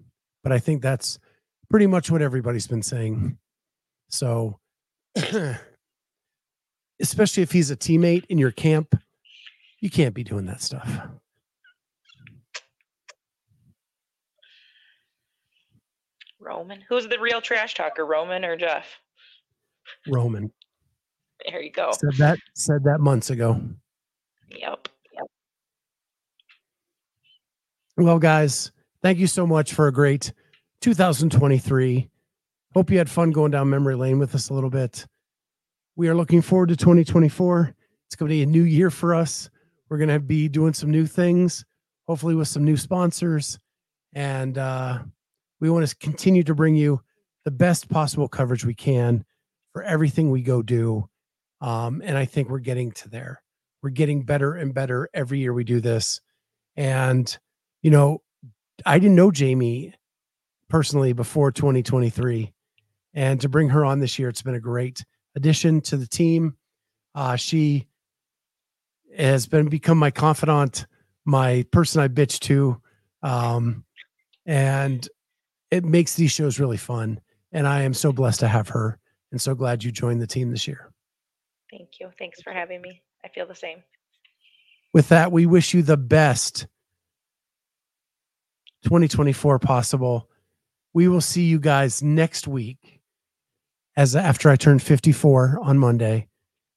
but 0.43 0.51
I 0.51 0.59
think 0.59 0.81
that's 0.81 1.19
pretty 1.69 1.87
much 1.87 2.11
what 2.11 2.21
everybody's 2.21 2.67
been 2.67 2.83
saying. 2.83 3.15
Mm-hmm. 3.15 3.29
So, 4.09 4.59
especially 6.99 7.43
if 7.43 7.51
he's 7.51 7.71
a 7.71 7.77
teammate 7.77 8.25
in 8.29 8.37
your 8.37 8.51
camp, 8.51 8.99
you 9.79 9.89
can't 9.89 10.13
be 10.13 10.23
doing 10.23 10.45
that 10.47 10.61
stuff. 10.61 10.89
Roman. 16.39 16.81
Who's 16.87 17.07
the 17.07 17.19
real 17.19 17.41
trash 17.41 17.75
talker, 17.75 18.05
Roman 18.05 18.43
or 18.45 18.55
Jeff? 18.55 18.85
Roman 20.07 20.51
There 21.45 21.61
you 21.61 21.71
go. 21.71 21.91
said 21.91 22.13
that 22.17 22.39
said 22.55 22.83
that 22.83 22.99
months 22.99 23.29
ago. 23.29 23.61
Yep. 24.49 24.87
Yep. 25.13 25.27
Well, 27.97 28.19
guys, 28.19 28.71
thank 29.01 29.19
you 29.19 29.27
so 29.27 29.45
much 29.45 29.73
for 29.73 29.87
a 29.87 29.91
great 29.93 30.31
2023. 30.81 32.09
Hope 32.73 32.91
you 32.91 32.97
had 32.97 33.09
fun 33.09 33.31
going 33.31 33.51
down 33.51 33.69
memory 33.69 33.95
lane 33.95 34.19
with 34.19 34.35
us 34.35 34.49
a 34.49 34.53
little 34.53 34.69
bit. 34.69 35.05
We 35.95 36.07
are 36.07 36.15
looking 36.15 36.41
forward 36.41 36.69
to 36.69 36.77
2024. 36.77 37.75
It's 38.07 38.15
going 38.15 38.29
to 38.29 38.33
be 38.33 38.43
a 38.43 38.45
new 38.45 38.63
year 38.63 38.89
for 38.89 39.13
us. 39.13 39.49
We're 39.89 39.97
going 39.97 40.09
to 40.09 40.19
be 40.19 40.47
doing 40.47 40.73
some 40.73 40.91
new 40.91 41.05
things, 41.05 41.65
hopefully 42.07 42.35
with 42.35 42.47
some 42.47 42.63
new 42.63 42.77
sponsors. 42.77 43.59
And 44.13 44.57
uh, 44.57 44.99
we 45.59 45.69
want 45.69 45.87
to 45.87 45.95
continue 45.97 46.43
to 46.43 46.55
bring 46.55 46.75
you 46.75 47.01
the 47.43 47.51
best 47.51 47.89
possible 47.89 48.27
coverage 48.27 48.65
we 48.65 48.73
can 48.73 49.25
for 49.73 49.83
everything 49.83 50.29
we 50.29 50.41
go 50.41 50.61
do. 50.61 51.09
Um, 51.61 52.01
and 52.05 52.17
I 52.17 52.25
think 52.25 52.49
we're 52.49 52.59
getting 52.59 52.91
to 52.93 53.09
there. 53.09 53.41
We're 53.81 53.89
getting 53.89 54.23
better 54.23 54.55
and 54.55 54.73
better 54.73 55.09
every 55.13 55.39
year 55.39 55.53
we 55.53 55.63
do 55.63 55.81
this. 55.81 56.21
And 56.75 57.37
you 57.81 57.91
know, 57.91 58.21
I 58.85 58.99
didn't 58.99 59.15
know 59.15 59.31
Jamie 59.31 59.93
personally 60.69 61.13
before 61.13 61.51
2023. 61.51 62.53
And 63.13 63.41
to 63.41 63.49
bring 63.49 63.69
her 63.69 63.83
on 63.83 63.99
this 63.99 64.19
year, 64.19 64.29
it's 64.29 64.41
been 64.41 64.55
a 64.55 64.59
great 64.59 65.03
addition 65.35 65.81
to 65.81 65.97
the 65.97 66.07
team. 66.07 66.55
Uh, 67.15 67.35
she 67.35 67.87
has 69.17 69.47
been 69.47 69.67
become 69.67 69.97
my 69.97 70.11
confidant, 70.11 70.85
my 71.25 71.65
person 71.71 72.01
I 72.01 72.07
bitch 72.07 72.39
to. 72.41 72.79
Um, 73.23 73.83
and 74.45 75.07
it 75.71 75.83
makes 75.83 76.15
these 76.15 76.31
shows 76.31 76.59
really 76.59 76.77
fun. 76.77 77.19
And 77.51 77.67
I 77.67 77.81
am 77.81 77.93
so 77.93 78.11
blessed 78.11 78.41
to 78.41 78.47
have 78.47 78.69
her 78.69 78.99
and 79.31 79.41
so 79.41 79.55
glad 79.55 79.83
you 79.83 79.91
joined 79.91 80.21
the 80.21 80.27
team 80.27 80.51
this 80.51 80.67
year. 80.67 80.91
Thank 81.71 81.99
you. 81.99 82.09
Thanks 82.17 82.41
for 82.41 82.51
having 82.53 82.81
me. 82.81 83.01
I 83.23 83.27
feel 83.27 83.47
the 83.47 83.55
same. 83.55 83.83
With 84.93 85.09
that, 85.09 85.31
we 85.31 85.45
wish 85.45 85.73
you 85.73 85.83
the 85.83 85.97
best 85.97 86.67
2024 88.83 89.59
possible. 89.59 90.29
We 90.93 91.07
will 91.07 91.21
see 91.21 91.43
you 91.43 91.59
guys 91.59 92.01
next 92.01 92.47
week 92.47 93.01
as 93.95 94.15
after 94.15 94.49
I 94.49 94.55
turn 94.55 94.79
54 94.79 95.59
on 95.61 95.77
Monday 95.77 96.27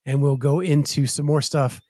and 0.05 0.21
we'll 0.23 0.37
go 0.37 0.61
into 0.61 1.07
some 1.07 1.27
more 1.27 1.41
stuff 1.43 1.81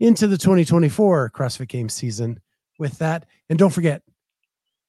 into 0.00 0.26
the 0.26 0.36
2024 0.36 1.30
CrossFit 1.30 1.68
Games 1.68 1.94
season 1.94 2.40
with 2.78 2.98
that. 2.98 3.26
And 3.48 3.58
don't 3.58 3.70
forget, 3.70 4.02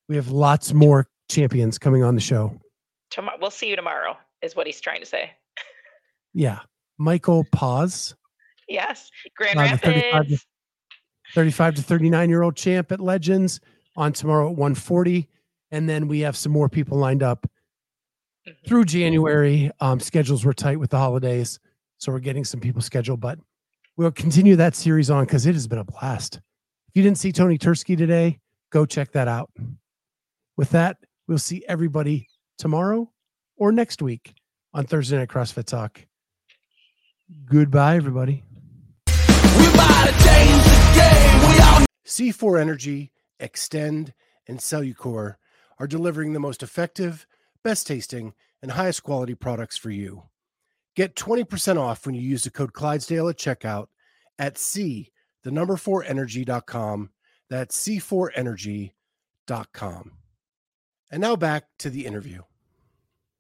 we 0.10 0.16
have 0.16 0.30
lots 0.30 0.74
more 0.74 1.08
champions 1.30 1.78
coming 1.78 2.04
on 2.04 2.16
the 2.16 2.22
show. 2.22 2.60
Tomorrow, 3.12 3.38
we'll 3.40 3.52
see 3.52 3.70
you 3.70 3.76
tomorrow, 3.76 4.18
is 4.42 4.56
what 4.56 4.66
he's 4.66 4.82
trying 4.82 5.00
to 5.00 5.06
say. 5.06 5.32
Yeah. 6.34 6.60
Michael 6.98 7.46
Paz, 7.52 8.16
Yes, 8.68 9.12
Grand 9.38 9.60
Uh, 9.60 9.64
the 9.74 9.78
35 9.78 10.02
to- 10.02 10.18
Rapids. 10.18 10.46
35 11.36 11.76
to 11.76 11.82
39 11.82 12.30
year 12.30 12.42
old 12.44 12.56
champ 12.56 12.92
at 12.92 13.00
Legends 13.00 13.60
on 13.96 14.14
tomorrow 14.14 14.50
at 14.50 14.56
140. 14.56 15.28
And 15.74 15.90
then 15.90 16.08
we 16.08 16.20
have 16.20 16.38
some 16.38 16.52
more 16.52 16.70
people 16.70 17.00
lined 17.00 17.24
up 17.24 17.48
Mhm. 18.48 18.54
through 18.68 18.86
January. 18.86 19.72
Um, 19.80 20.00
schedules 20.00 20.45
were 20.45 20.54
tight 20.54 20.80
with 20.80 20.91
the 20.91 21.00
holidays. 21.00 21.60
So 21.98 22.12
we're 22.12 22.20
getting 22.20 22.44
some 22.45 22.60
people 22.60 22.80
scheduled, 22.82 23.20
but 23.20 23.40
we'll 23.98 24.12
continue 24.12 24.56
that 24.58 24.76
series 24.76 25.10
on 25.10 25.26
because 25.26 25.48
it 25.48 25.54
has 25.54 25.68
been 25.68 25.80
a 25.80 25.84
blast. 25.84 26.36
If 26.36 26.95
you 26.95 27.02
didn't 27.02 27.18
see 27.18 27.32
Tony 27.32 27.58
Tursky 27.58 27.98
today, 27.98 28.40
go 28.70 28.86
check 28.86 29.14
that 29.14 29.28
out. 29.28 29.52
With 30.58 30.70
that, 30.70 30.98
we'll 31.28 31.40
see 31.40 31.66
everybody 31.68 32.28
tomorrow 32.60 33.12
or 33.56 33.72
next 33.72 34.00
week 34.00 34.36
on 34.76 34.86
Thursday 34.86 35.18
Night 35.18 35.30
CrossFit 35.30 35.66
Talk. 35.66 36.06
Goodbye, 37.45 37.95
everybody. 37.95 38.44
We 39.08 39.68
about 39.74 40.10
change 40.20 40.64
the 40.66 40.91
game. 40.94 41.50
We 41.50 41.60
out 41.62 41.88
C4 42.06 42.60
Energy, 42.62 43.12
Xtend, 43.40 44.14
and 44.48 44.60
Cellucor 44.60 45.36
are 45.84 45.88
delivering 45.88 46.32
the 46.32 46.40
most 46.40 46.64
effective, 46.64 47.28
best 47.62 47.88
tasting, 47.88 48.34
and 48.62 48.72
highest 48.72 49.04
quality 49.04 49.36
products 49.36 49.76
for 49.76 49.90
you. 49.90 50.24
Get 50.96 51.18
20% 51.18 51.78
off 51.78 52.06
when 52.06 52.16
you 52.16 52.22
use 52.22 52.46
the 52.46 52.52
code 52.52 52.72
Clydesdale 52.72 53.28
at 53.28 53.36
checkout 53.36 53.88
at 54.40 54.58
C, 54.58 55.12
the 55.44 55.52
number 55.52 55.76
4 55.76 56.06
energy.com. 56.06 57.10
That's 57.50 57.86
C4energy.com. 57.86 60.12
And 61.12 61.22
now 61.22 61.36
back 61.36 61.66
to 61.80 61.90
the 61.90 62.06
interview. 62.06 62.44